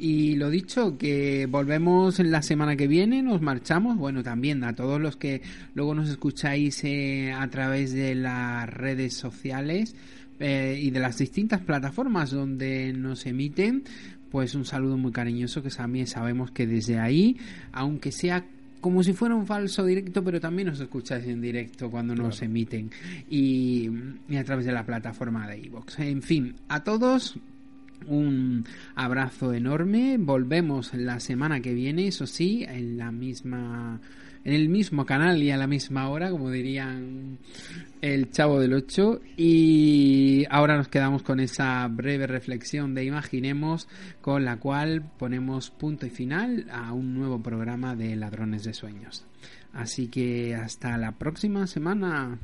y 0.00 0.34
lo 0.36 0.48
dicho 0.48 0.96
que 0.96 1.46
volvemos 1.46 2.18
la 2.20 2.40
semana 2.40 2.74
que 2.74 2.86
viene 2.86 3.22
nos 3.22 3.42
marchamos. 3.42 3.98
Bueno 3.98 4.22
también 4.22 4.64
a 4.64 4.74
todos 4.74 5.00
los 5.00 5.16
que 5.16 5.42
luego 5.74 5.94
nos 5.94 6.08
escucháis 6.08 6.82
eh, 6.84 7.32
a 7.32 7.46
través 7.48 7.92
de 7.92 8.14
las 8.14 8.68
redes 8.68 9.14
sociales 9.14 9.94
eh, 10.38 10.80
y 10.80 10.90
de 10.90 11.00
las 11.00 11.18
distintas 11.18 11.60
plataformas 11.60 12.30
donde 12.30 12.94
nos 12.94 13.26
emiten 13.26 13.84
pues 14.30 14.54
un 14.54 14.64
saludo 14.64 14.96
muy 14.96 15.12
cariñoso 15.12 15.62
que 15.62 15.68
también 15.68 16.06
sabemos 16.06 16.50
que 16.50 16.66
desde 16.66 16.98
ahí 16.98 17.36
aunque 17.72 18.10
sea 18.10 18.46
como 18.80 19.02
si 19.02 19.12
fuera 19.12 19.34
un 19.34 19.46
falso 19.46 19.84
directo, 19.84 20.22
pero 20.24 20.40
también 20.40 20.68
nos 20.68 20.80
escucháis 20.80 21.26
en 21.26 21.40
directo 21.40 21.90
cuando 21.90 22.14
nos 22.14 22.40
emiten 22.42 22.90
y, 23.28 23.88
a 24.36 24.44
través 24.44 24.66
de 24.66 24.72
la 24.72 24.84
plataforma 24.84 25.46
de 25.48 25.58
iVoox. 25.58 25.98
En 26.00 26.22
fin, 26.22 26.54
a 26.68 26.82
todos 26.82 27.38
un 28.06 28.64
abrazo 28.94 29.52
enorme. 29.52 30.16
Volvemos 30.18 30.94
la 30.94 31.20
semana 31.20 31.60
que 31.60 31.74
viene, 31.74 32.08
eso 32.08 32.26
sí, 32.26 32.64
en 32.68 32.96
la 32.96 33.10
misma 33.10 34.00
en 34.44 34.54
el 34.54 34.68
mismo 34.68 35.04
canal 35.04 35.42
y 35.42 35.50
a 35.50 35.56
la 35.56 35.66
misma 35.66 36.08
hora, 36.08 36.30
como 36.30 36.50
dirían 36.50 37.38
el 38.00 38.30
Chavo 38.30 38.58
del 38.60 38.74
8. 38.74 39.20
Y 39.36 40.44
ahora 40.50 40.76
nos 40.76 40.88
quedamos 40.88 41.22
con 41.22 41.40
esa 41.40 41.86
breve 41.88 42.26
reflexión 42.26 42.94
de 42.94 43.04
Imaginemos, 43.04 43.88
con 44.20 44.44
la 44.44 44.58
cual 44.58 45.10
ponemos 45.18 45.70
punto 45.70 46.06
y 46.06 46.10
final 46.10 46.66
a 46.72 46.92
un 46.92 47.14
nuevo 47.14 47.42
programa 47.42 47.94
de 47.94 48.16
Ladrones 48.16 48.64
de 48.64 48.74
Sueños. 48.74 49.26
Así 49.72 50.08
que 50.08 50.54
hasta 50.54 50.96
la 50.96 51.12
próxima 51.12 51.66
semana. 51.66 52.38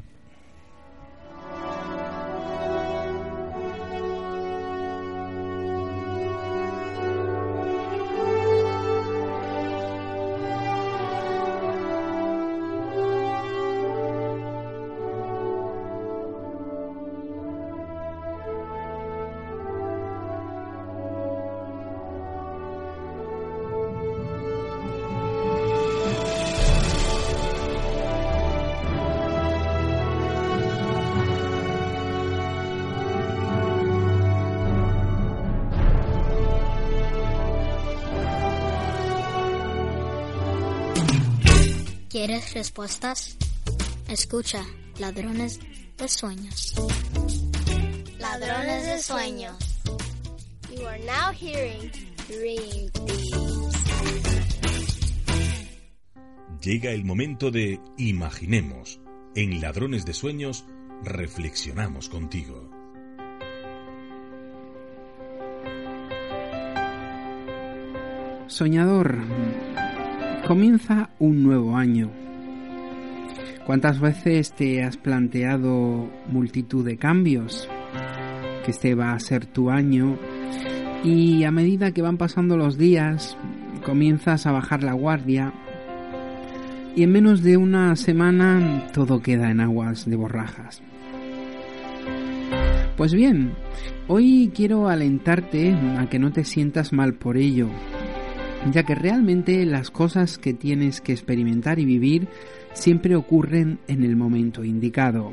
Respuestas? 42.66 43.36
Escucha, 44.08 44.64
ladrones 44.98 45.60
de 45.96 46.08
sueños. 46.08 46.74
Ladrones 48.18 48.86
de 48.86 48.98
sueños. 49.00 49.56
You 50.76 50.84
are 50.84 50.98
now 50.98 51.32
hearing 51.32 51.92
Dream 52.26 52.90
Llega 56.60 56.90
el 56.90 57.04
momento 57.04 57.52
de 57.52 57.78
Imaginemos. 57.98 59.00
En 59.36 59.60
Ladrones 59.60 60.04
de 60.04 60.12
Sueños 60.12 60.64
reflexionamos 61.04 62.08
contigo. 62.08 62.68
Soñador, 68.48 69.20
Comienza 70.46 71.10
un 71.18 71.42
nuevo 71.42 71.76
año. 71.76 72.25
¿Cuántas 73.66 73.98
veces 73.98 74.52
te 74.52 74.84
has 74.84 74.96
planteado 74.96 76.08
multitud 76.28 76.84
de 76.84 76.96
cambios? 76.96 77.68
Que 78.64 78.70
este 78.70 78.94
va 78.94 79.12
a 79.12 79.18
ser 79.18 79.44
tu 79.44 79.70
año 79.70 80.16
y 81.02 81.42
a 81.42 81.50
medida 81.50 81.90
que 81.90 82.00
van 82.00 82.16
pasando 82.16 82.56
los 82.56 82.78
días 82.78 83.36
comienzas 83.84 84.46
a 84.46 84.52
bajar 84.52 84.84
la 84.84 84.92
guardia 84.92 85.52
y 86.94 87.02
en 87.02 87.10
menos 87.10 87.42
de 87.42 87.56
una 87.56 87.96
semana 87.96 88.86
todo 88.92 89.20
queda 89.20 89.50
en 89.50 89.60
aguas 89.60 90.08
de 90.08 90.14
borrajas. 90.14 90.80
Pues 92.96 93.14
bien, 93.14 93.52
hoy 94.06 94.52
quiero 94.54 94.88
alentarte 94.88 95.74
a 95.98 96.08
que 96.08 96.20
no 96.20 96.32
te 96.32 96.44
sientas 96.44 96.92
mal 96.92 97.14
por 97.14 97.36
ello, 97.36 97.68
ya 98.72 98.82
que 98.82 98.94
realmente 98.94 99.64
las 99.64 99.90
cosas 99.90 100.38
que 100.38 100.54
tienes 100.54 101.00
que 101.00 101.12
experimentar 101.12 101.78
y 101.78 101.84
vivir 101.84 102.28
siempre 102.72 103.16
ocurren 103.16 103.78
en 103.88 104.02
el 104.02 104.16
momento 104.16 104.64
indicado. 104.64 105.32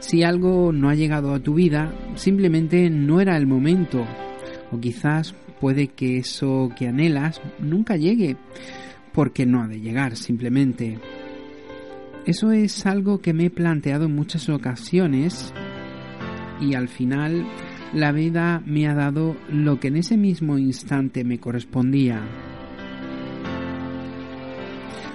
Si 0.00 0.22
algo 0.22 0.70
no 0.72 0.90
ha 0.90 0.94
llegado 0.94 1.34
a 1.34 1.40
tu 1.40 1.54
vida, 1.54 1.94
simplemente 2.14 2.90
no 2.90 3.20
era 3.20 3.36
el 3.36 3.46
momento, 3.46 4.04
o 4.70 4.78
quizás 4.78 5.34
puede 5.60 5.88
que 5.88 6.18
eso 6.18 6.70
que 6.76 6.88
anhelas 6.88 7.40
nunca 7.58 7.96
llegue, 7.96 8.36
porque 9.12 9.46
no 9.46 9.62
ha 9.62 9.68
de 9.68 9.80
llegar 9.80 10.16
simplemente. 10.16 10.98
Eso 12.26 12.52
es 12.52 12.84
algo 12.86 13.20
que 13.20 13.32
me 13.32 13.46
he 13.46 13.50
planteado 13.50 14.06
en 14.06 14.14
muchas 14.14 14.48
ocasiones 14.48 15.54
y 16.60 16.74
al 16.74 16.88
final 16.88 17.46
la 17.92 18.12
vida 18.12 18.62
me 18.66 18.88
ha 18.88 18.94
dado 18.94 19.36
lo 19.48 19.78
que 19.78 19.88
en 19.88 19.96
ese 19.96 20.16
mismo 20.16 20.58
instante 20.58 21.24
me 21.24 21.38
correspondía. 21.38 22.22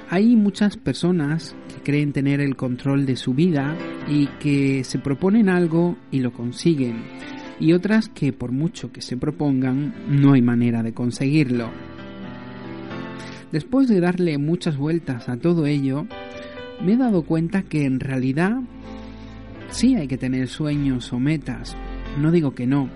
Hay 0.10 0.36
muchas 0.36 0.78
personas 0.78 1.56
que 1.68 1.84
creen 1.84 2.14
tener 2.14 2.42
el 2.42 2.56
control 2.56 3.06
de 3.06 3.16
su 3.16 3.34
vida 3.34 3.78
y 4.08 4.28
que 4.40 4.84
se 4.84 4.98
proponen 4.98 5.50
algo 5.50 5.98
y 6.10 6.20
lo 6.20 6.34
consiguen, 6.34 7.04
y 7.60 7.74
otras 7.74 8.10
que 8.10 8.34
por 8.34 8.52
mucho 8.52 8.92
que 8.92 9.02
se 9.02 9.18
propongan 9.18 9.94
no 10.08 10.34
hay 10.34 10.42
manera 10.42 10.82
de 10.82 10.94
conseguirlo. 10.94 11.70
Después 13.52 13.88
de 13.88 14.00
darle 14.00 14.38
muchas 14.38 14.78
vueltas 14.78 15.28
a 15.28 15.38
todo 15.38 15.66
ello, 15.66 16.08
me 16.84 16.94
he 16.94 16.98
dado 16.98 17.24
cuenta 17.24 17.64
que 17.64 17.86
en 17.86 18.00
realidad 18.00 18.62
sí 19.70 19.96
hay 19.96 20.08
que 20.08 20.18
tener 20.18 20.48
sueños 20.48 21.12
o 21.14 21.20
metas, 21.20 21.76
no 22.20 22.32
digo 22.32 22.54
que 22.54 22.68
no, 22.68 22.90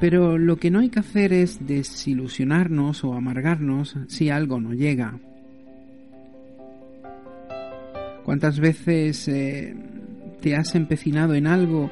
pero 0.00 0.38
lo 0.38 0.56
que 0.56 0.70
no 0.70 0.80
hay 0.80 0.90
que 0.90 1.00
hacer 1.00 1.32
es 1.32 1.66
desilusionarnos 1.66 3.04
o 3.04 3.14
amargarnos 3.14 3.96
si 4.08 4.30
algo 4.30 4.60
no 4.60 4.74
llega. 4.74 5.18
¿Cuántas 8.24 8.58
veces 8.58 9.28
eh, 9.28 9.74
te 10.40 10.56
has 10.56 10.74
empecinado 10.74 11.34
en 11.34 11.46
algo 11.46 11.90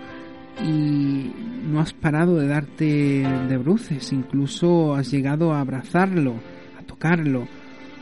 y 0.62 1.30
no 1.68 1.80
has 1.80 1.92
parado 1.92 2.36
de 2.36 2.48
darte 2.48 2.84
de 2.84 3.56
bruces, 3.56 4.12
incluso 4.12 4.94
has 4.94 5.10
llegado 5.10 5.52
a 5.52 5.60
abrazarlo, 5.60 6.34
a 6.78 6.82
tocarlo, 6.82 7.48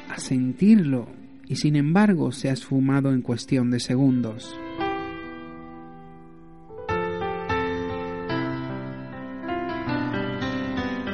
a 0.08 0.18
sentirlo 0.18 1.08
y 1.46 1.56
sin 1.56 1.76
embargo 1.76 2.32
se 2.32 2.48
ha 2.48 2.52
esfumado 2.52 3.12
en 3.12 3.22
cuestión 3.22 3.70
de 3.70 3.80
segundos. 3.80 4.56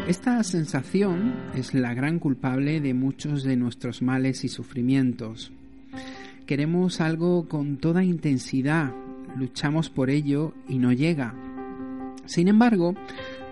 Esta 0.09 0.43
sensación 0.43 1.35
es 1.55 1.75
la 1.75 1.93
gran 1.93 2.19
culpable 2.19 2.81
de 2.81 2.95
muchos 2.95 3.43
de 3.43 3.57
nuestros 3.57 4.01
males 4.01 4.43
y 4.43 4.49
sufrimientos. 4.49 5.53
Queremos 6.47 7.03
algo 7.03 7.47
con 7.47 7.77
toda 7.77 8.03
intensidad, 8.03 8.95
luchamos 9.37 9.91
por 9.91 10.09
ello 10.09 10.55
y 10.67 10.79
no 10.79 10.93
llega. 10.93 11.35
Sin 12.25 12.49
embargo, 12.49 12.95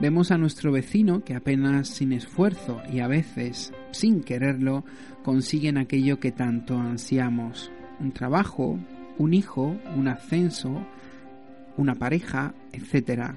vemos 0.01 0.31
a 0.31 0.39
nuestro 0.39 0.73
vecino 0.73 1.23
que 1.23 1.35
apenas 1.35 1.89
sin 1.89 2.15
esfuerzo 2.15 2.81
y 2.91 3.01
a 3.01 3.07
veces 3.07 3.75
sin 3.91 4.23
quererlo 4.23 4.83
consiguen 5.25 5.77
aquello 5.77 6.21
que 6.21 6.33
tanto 6.33 6.79
ansiamos. 6.79 7.71
Un 8.01 8.13
trabajo, 8.13 8.79
un 9.19 9.35
hijo, 9.35 9.77
un 9.95 10.09
ascenso, 10.09 10.87
una 11.77 11.97
pareja, 11.97 12.55
etc. 12.73 13.35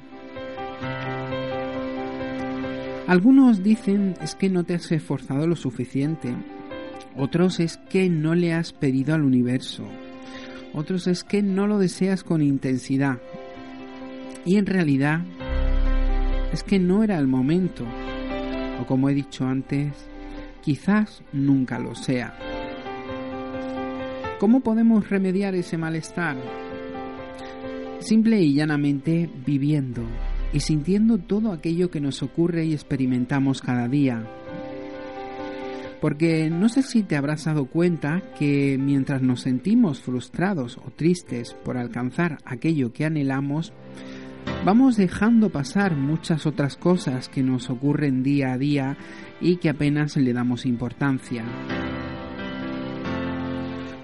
Algunos 3.10 3.64
dicen 3.64 4.14
es 4.22 4.36
que 4.36 4.52
no 4.52 4.66
te 4.66 4.76
has 4.76 4.92
esforzado 4.92 5.48
lo 5.48 5.56
suficiente, 5.56 6.32
otros 7.18 7.60
es 7.60 7.78
que 7.78 8.08
no 8.08 8.36
le 8.36 8.54
has 8.54 8.72
pedido 8.72 9.16
al 9.16 9.24
universo, 9.24 9.84
otros 10.76 11.08
es 11.08 11.24
que 11.24 11.42
no 11.42 11.66
lo 11.66 11.80
deseas 11.80 12.24
con 12.24 12.44
intensidad. 12.44 13.18
Y 14.46 14.58
en 14.58 14.68
realidad 14.68 15.22
es 16.54 16.62
que 16.62 16.78
no 16.78 17.02
era 17.02 17.18
el 17.18 17.26
momento, 17.26 17.84
o 18.80 18.86
como 18.86 19.10
he 19.10 19.16
dicho 19.16 19.44
antes, 19.44 19.92
quizás 20.62 21.24
nunca 21.34 21.80
lo 21.80 21.96
sea. 21.96 22.38
¿Cómo 24.40 24.60
podemos 24.60 25.10
remediar 25.10 25.56
ese 25.56 25.80
malestar? 25.80 26.38
Simple 28.02 28.40
y 28.40 28.54
llanamente 28.54 29.28
viviendo, 29.48 30.04
y 30.54 30.62
sintiendo 30.62 31.18
todo 31.18 31.52
aquello 31.52 31.92
que 31.92 32.02
nos 32.02 32.24
ocurre 32.24 32.66
y 32.66 32.74
experimentamos 32.74 33.62
cada 33.62 33.88
día. 33.88 34.26
Porque 36.02 36.50
no 36.50 36.70
sé 36.70 36.82
si 36.82 37.04
te 37.04 37.18
habrás 37.18 37.46
dado 37.46 37.66
cuenta 37.66 38.22
que 38.38 38.78
mientras 38.80 39.22
nos 39.22 39.42
sentimos 39.42 40.02
frustrados 40.02 40.78
o 40.78 40.92
tristes 40.92 41.56
por 41.66 41.78
alcanzar 41.78 42.38
aquello 42.46 42.94
que 42.94 43.06
anhelamos, 43.06 43.74
vamos 44.64 44.96
dejando 44.96 45.50
pasar 45.50 45.98
muchas 45.98 46.46
otras 46.46 46.78
cosas 46.78 47.28
que 47.28 47.44
nos 47.44 47.70
ocurren 47.70 48.24
día 48.24 48.54
a 48.54 48.58
día 48.58 48.98
y 49.42 49.58
que 49.58 49.70
apenas 49.70 50.16
le 50.16 50.32
damos 50.32 50.66
importancia. 50.66 51.44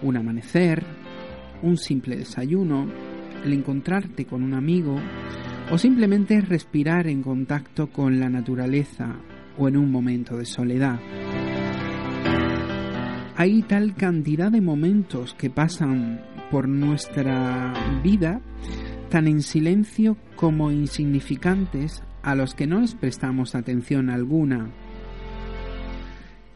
Un 0.01 0.17
amanecer, 0.17 0.83
un 1.63 1.77
simple 1.77 2.17
desayuno, 2.17 2.87
el 3.45 3.53
encontrarte 3.53 4.25
con 4.25 4.43
un 4.43 4.53
amigo, 4.53 4.99
o 5.71 5.77
simplemente 5.77 6.41
respirar 6.41 7.07
en 7.07 7.23
contacto 7.23 7.87
con 7.87 8.19
la 8.19 8.29
naturaleza 8.29 9.15
o 9.57 9.67
en 9.67 9.77
un 9.77 9.91
momento 9.91 10.37
de 10.37 10.45
soledad. 10.45 10.99
Hay 13.35 13.63
tal 13.63 13.95
cantidad 13.95 14.51
de 14.51 14.61
momentos 14.61 15.33
que 15.33 15.49
pasan 15.49 16.21
por 16.51 16.67
nuestra 16.69 17.73
vida 18.03 18.41
tan 19.09 19.27
en 19.27 19.41
silencio 19.41 20.17
como 20.35 20.71
insignificantes 20.71 22.03
a 22.21 22.35
los 22.35 22.53
que 22.53 22.67
no 22.67 22.79
les 22.79 22.95
prestamos 22.95 23.55
atención 23.55 24.09
alguna, 24.09 24.71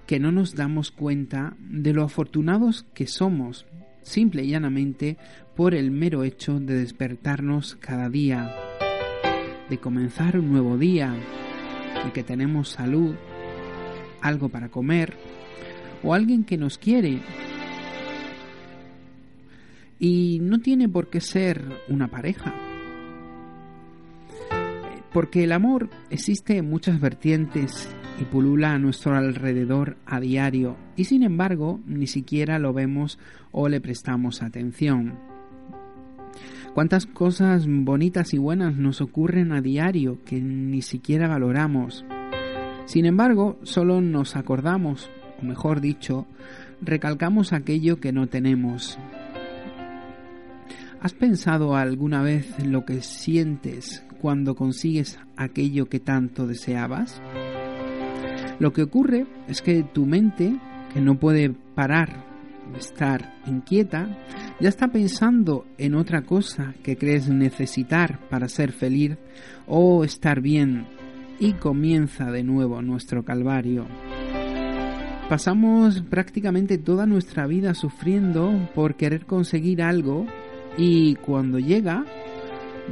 que 0.07 0.19
no 0.19 0.31
nos 0.31 0.55
damos 0.55 0.91
cuenta 0.91 1.55
de 1.59 1.93
lo 1.93 2.03
afortunados 2.03 2.85
que 2.93 3.07
somos, 3.07 3.65
simple 4.01 4.43
y 4.43 4.49
llanamente 4.49 5.17
por 5.55 5.75
el 5.75 5.91
mero 5.91 6.23
hecho 6.23 6.59
de 6.59 6.75
despertarnos 6.75 7.75
cada 7.75 8.09
día 8.09 8.55
de 9.69 9.77
comenzar 9.77 10.37
un 10.37 10.51
nuevo 10.51 10.77
día, 10.77 11.13
y 12.07 12.11
que 12.11 12.23
tenemos 12.23 12.69
salud, 12.69 13.15
algo 14.21 14.49
para 14.49 14.69
comer 14.69 15.17
o 16.03 16.13
alguien 16.13 16.43
que 16.43 16.57
nos 16.57 16.77
quiere. 16.77 17.21
Y 19.99 20.39
no 20.41 20.59
tiene 20.59 20.87
por 20.87 21.09
qué 21.09 21.19
ser 21.19 21.63
una 21.89 22.07
pareja. 22.07 22.53
Porque 25.11 25.43
el 25.43 25.51
amor 25.51 25.89
existe 26.09 26.57
en 26.57 26.69
muchas 26.69 27.01
vertientes 27.01 27.89
y 28.21 28.25
pulula 28.25 28.73
a 28.73 28.79
nuestro 28.79 29.15
alrededor 29.15 29.97
a 30.05 30.19
diario 30.19 30.77
y 30.95 31.05
sin 31.05 31.23
embargo 31.23 31.79
ni 31.85 32.05
siquiera 32.05 32.59
lo 32.59 32.73
vemos 32.73 33.17
o 33.51 33.69
le 33.69 33.81
prestamos 33.81 34.43
atención. 34.43 35.28
Cuántas 36.73 37.07
cosas 37.07 37.65
bonitas 37.67 38.33
y 38.33 38.37
buenas 38.37 38.75
nos 38.75 39.01
ocurren 39.01 39.51
a 39.51 39.61
diario 39.61 40.19
que 40.23 40.39
ni 40.39 40.81
siquiera 40.81 41.27
valoramos. 41.27 42.05
Sin 42.85 43.05
embargo, 43.05 43.57
solo 43.63 44.01
nos 44.01 44.35
acordamos, 44.35 45.09
o 45.41 45.45
mejor 45.45 45.81
dicho, 45.81 46.27
recalcamos 46.81 47.53
aquello 47.53 47.99
que 47.99 48.11
no 48.11 48.27
tenemos. 48.27 48.99
¿Has 51.01 51.13
pensado 51.13 51.75
alguna 51.75 52.21
vez 52.21 52.63
lo 52.63 52.85
que 52.85 53.01
sientes 53.01 54.05
cuando 54.21 54.55
consigues 54.55 55.19
aquello 55.37 55.87
que 55.87 55.99
tanto 55.99 56.45
deseabas? 56.45 57.21
Lo 58.59 58.73
que 58.73 58.83
ocurre 58.83 59.25
es 59.47 59.61
que 59.61 59.83
tu 59.83 60.05
mente, 60.05 60.57
que 60.93 61.01
no 61.01 61.17
puede 61.17 61.49
parar 61.49 62.28
estar 62.77 63.39
inquieta, 63.45 64.17
ya 64.59 64.69
está 64.69 64.89
pensando 64.89 65.65
en 65.77 65.95
otra 65.95 66.23
cosa 66.23 66.73
que 66.83 66.97
crees 66.97 67.29
necesitar 67.29 68.19
para 68.29 68.49
ser 68.49 68.71
feliz 68.71 69.17
o 69.67 70.03
estar 70.03 70.41
bien 70.41 70.87
y 71.39 71.53
comienza 71.53 72.31
de 72.31 72.43
nuevo 72.43 72.81
nuestro 72.81 73.23
calvario. 73.23 73.85
Pasamos 75.29 76.01
prácticamente 76.01 76.77
toda 76.77 77.05
nuestra 77.05 77.45
vida 77.45 77.73
sufriendo 77.73 78.69
por 78.73 78.95
querer 78.95 79.25
conseguir 79.25 79.81
algo 79.81 80.25
y 80.77 81.15
cuando 81.15 81.59
llega 81.59 82.03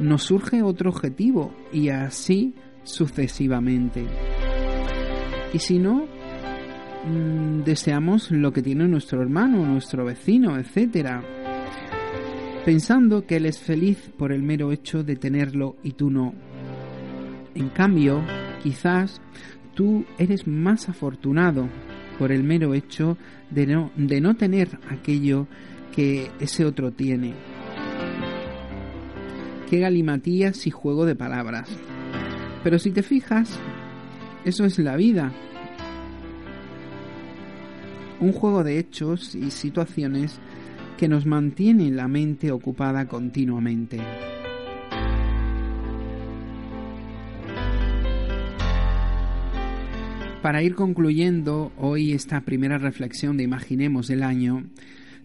nos 0.00 0.22
surge 0.22 0.62
otro 0.62 0.90
objetivo 0.90 1.52
y 1.72 1.88
así 1.88 2.54
sucesivamente. 2.84 4.06
Y 5.52 5.58
si 5.58 5.78
no, 5.78 6.06
mm, 7.06 7.62
deseamos 7.64 8.30
lo 8.30 8.52
que 8.52 8.62
tiene 8.62 8.88
nuestro 8.88 9.22
hermano, 9.22 9.64
nuestro 9.64 10.04
vecino, 10.04 10.58
etcétera 10.58 11.22
pensando 12.68 13.24
que 13.24 13.36
él 13.36 13.46
es 13.46 13.60
feliz 13.60 14.10
por 14.18 14.30
el 14.30 14.42
mero 14.42 14.72
hecho 14.72 15.02
de 15.02 15.16
tenerlo 15.16 15.76
y 15.82 15.92
tú 15.92 16.10
no. 16.10 16.34
En 17.54 17.70
cambio, 17.70 18.22
quizás 18.62 19.22
tú 19.74 20.04
eres 20.18 20.46
más 20.46 20.90
afortunado 20.90 21.70
por 22.18 22.30
el 22.30 22.44
mero 22.44 22.74
hecho 22.74 23.16
de 23.48 23.66
no, 23.66 23.90
de 23.96 24.20
no 24.20 24.34
tener 24.34 24.78
aquello 24.90 25.46
que 25.96 26.30
ese 26.40 26.66
otro 26.66 26.92
tiene. 26.92 27.32
Qué 29.70 29.78
galimatías 29.78 30.66
y 30.66 30.70
juego 30.70 31.06
de 31.06 31.16
palabras. 31.16 31.70
Pero 32.62 32.78
si 32.78 32.90
te 32.90 33.02
fijas, 33.02 33.58
eso 34.44 34.66
es 34.66 34.78
la 34.78 34.94
vida. 34.96 35.32
Un 38.20 38.32
juego 38.32 38.64
de 38.64 38.78
hechos 38.78 39.34
y 39.34 39.50
situaciones 39.50 40.40
que 40.96 41.08
nos 41.08 41.24
mantiene 41.24 41.90
la 41.90 42.08
mente 42.08 42.50
ocupada 42.50 43.06
continuamente. 43.06 43.98
Para 50.42 50.62
ir 50.62 50.74
concluyendo 50.74 51.72
hoy 51.76 52.12
esta 52.12 52.40
primera 52.40 52.78
reflexión 52.78 53.36
de 53.36 53.44
Imaginemos 53.44 54.08
del 54.08 54.22
año, 54.22 54.64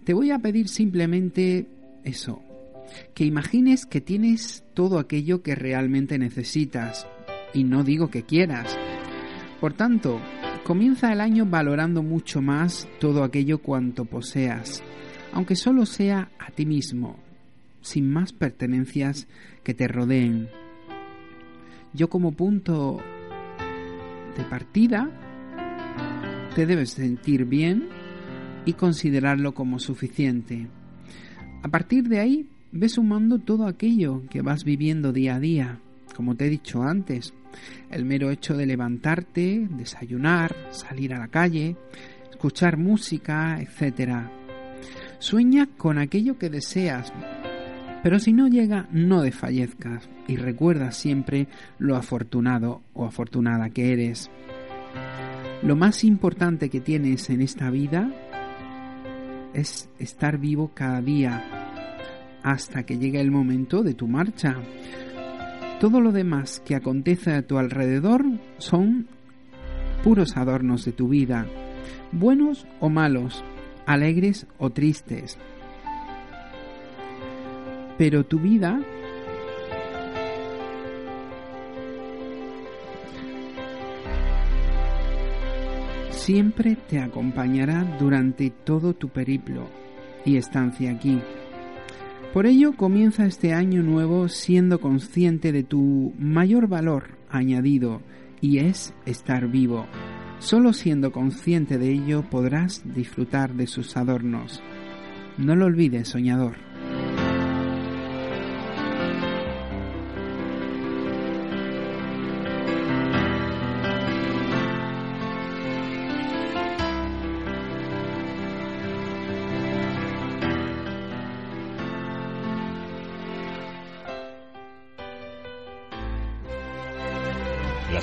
te 0.03 0.13
voy 0.13 0.31
a 0.31 0.39
pedir 0.39 0.67
simplemente 0.67 1.67
eso, 2.03 2.41
que 3.13 3.23
imagines 3.23 3.85
que 3.85 4.01
tienes 4.01 4.63
todo 4.73 4.99
aquello 4.99 5.41
que 5.41 5.55
realmente 5.55 6.19
necesitas, 6.19 7.07
y 7.53 7.63
no 7.63 7.83
digo 7.83 8.09
que 8.09 8.23
quieras. 8.23 8.77
Por 9.61 9.73
tanto, 9.73 10.19
comienza 10.63 11.11
el 11.11 11.19
año 11.19 11.45
valorando 11.45 12.03
mucho 12.03 12.41
más 12.41 12.87
todo 12.99 13.23
aquello 13.23 13.59
cuanto 13.59 14.05
poseas, 14.05 14.81
aunque 15.33 15.55
solo 15.55 15.85
sea 15.85 16.31
a 16.39 16.51
ti 16.51 16.65
mismo, 16.65 17.19
sin 17.81 18.09
más 18.09 18.31
pertenencias 18.31 19.27
que 19.63 19.73
te 19.73 19.87
rodeen. 19.87 20.49
Yo 21.93 22.09
como 22.09 22.31
punto 22.31 22.99
de 24.37 24.43
partida 24.45 25.11
te 26.55 26.65
debes 26.65 26.91
sentir 26.91 27.45
bien 27.45 27.89
y 28.65 28.73
considerarlo 28.73 29.53
como 29.53 29.79
suficiente. 29.79 30.67
A 31.61 31.67
partir 31.67 32.07
de 32.07 32.19
ahí 32.19 32.49
ve 32.71 32.87
sumando 32.87 33.39
todo 33.39 33.67
aquello 33.67 34.23
que 34.29 34.41
vas 34.41 34.63
viviendo 34.63 35.11
día 35.11 35.35
a 35.35 35.39
día, 35.39 35.79
como 36.15 36.35
te 36.35 36.45
he 36.45 36.49
dicho 36.49 36.83
antes, 36.83 37.33
el 37.89 38.05
mero 38.05 38.31
hecho 38.31 38.55
de 38.55 38.65
levantarte, 38.65 39.67
desayunar, 39.71 40.55
salir 40.71 41.13
a 41.13 41.19
la 41.19 41.27
calle, 41.27 41.75
escuchar 42.29 42.77
música, 42.77 43.59
etc. 43.59 44.29
Sueña 45.19 45.69
con 45.77 45.97
aquello 45.97 46.37
que 46.37 46.49
deseas, 46.49 47.13
pero 48.03 48.19
si 48.19 48.33
no 48.33 48.47
llega, 48.47 48.87
no 48.91 49.21
desfallezcas 49.21 50.09
y 50.27 50.35
recuerda 50.35 50.91
siempre 50.91 51.47
lo 51.79 51.95
afortunado 51.95 52.81
o 52.93 53.05
afortunada 53.05 53.69
que 53.69 53.93
eres. 53.93 54.29
Lo 55.63 55.77
más 55.77 56.03
importante 56.03 56.69
que 56.69 56.81
tienes 56.81 57.29
en 57.29 57.41
esta 57.41 57.69
vida 57.69 58.11
es 59.53 59.89
estar 59.99 60.37
vivo 60.37 60.71
cada 60.73 61.01
día 61.01 61.45
hasta 62.43 62.83
que 62.83 62.97
llegue 62.97 63.21
el 63.21 63.31
momento 63.31 63.83
de 63.83 63.93
tu 63.93 64.07
marcha. 64.07 64.57
Todo 65.83 65.99
lo 65.99 66.13
demás 66.13 66.61
que 66.65 66.75
acontece 66.75 67.33
a 67.33 67.41
tu 67.45 67.57
alrededor 67.57 68.23
son 68.57 69.09
puros 70.01 70.37
adornos 70.37 70.85
de 70.85 70.93
tu 70.93 71.09
vida, 71.09 71.45
buenos 72.13 72.65
o 72.79 72.87
malos, 72.87 73.43
alegres 73.85 74.47
o 74.59 74.69
tristes. 74.69 75.37
Pero 77.97 78.23
tu 78.23 78.39
vida 78.39 78.79
siempre 86.11 86.77
te 86.77 87.01
acompañará 87.01 87.97
durante 87.99 88.51
todo 88.51 88.93
tu 88.93 89.09
periplo 89.09 89.67
y 90.23 90.37
estancia 90.37 90.91
aquí. 90.91 91.19
Por 92.33 92.47
ello 92.47 92.75
comienza 92.75 93.27
este 93.27 93.53
año 93.53 93.83
nuevo 93.83 94.27
siendo 94.27 94.81
consciente 94.81 95.51
de 95.51 95.61
tu 95.61 96.13
mayor 96.17 96.67
valor 96.67 97.19
añadido 97.29 98.01
y 98.41 98.57
es 98.57 98.95
estar 99.05 99.47
vivo. 99.49 99.85
Solo 100.39 100.73
siendo 100.73 101.11
consciente 101.11 101.77
de 101.77 101.91
ello 101.91 102.27
podrás 102.31 102.81
disfrutar 102.95 103.53
de 103.53 103.67
sus 103.67 103.95
adornos. 103.97 104.63
No 105.37 105.55
lo 105.55 105.65
olvides, 105.65 106.07
soñador. 106.07 106.55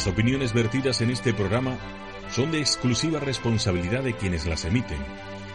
Las 0.00 0.06
opiniones 0.06 0.54
vertidas 0.54 1.02
en 1.02 1.10
este 1.10 1.34
programa 1.34 1.76
son 2.30 2.50
de 2.52 2.58
exclusiva 2.58 3.20
responsabilidad 3.20 4.02
de 4.02 4.14
quienes 4.14 4.46
las 4.46 4.64
emiten 4.64 4.96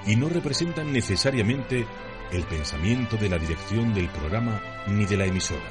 y 0.05 0.17
no 0.17 0.29
representan 0.29 0.93
necesariamente 0.93 1.87
el 2.31 2.43
pensamiento 2.43 3.17
de 3.17 3.27
la 3.27 3.39
dirección 3.39 3.95
del 3.95 4.07
programa 4.07 4.61
ni 4.85 5.07
de 5.07 5.17
la 5.17 5.25
emisora. 5.25 5.65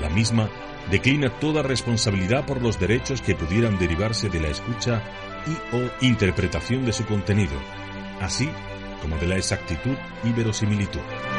La 0.00 0.08
misma 0.08 0.50
declina 0.90 1.30
toda 1.38 1.62
responsabilidad 1.62 2.44
por 2.46 2.60
los 2.60 2.80
derechos 2.80 3.22
que 3.22 3.36
pudieran 3.36 3.78
derivarse 3.78 4.28
de 4.28 4.40
la 4.40 4.48
escucha 4.48 5.00
y 5.46 5.76
o 5.76 5.88
interpretación 6.00 6.84
de 6.84 6.92
su 6.92 7.06
contenido, 7.06 7.54
así 8.20 8.50
como 9.00 9.18
de 9.18 9.28
la 9.28 9.36
exactitud 9.36 9.94
y 10.24 10.32
verosimilitud. 10.32 11.37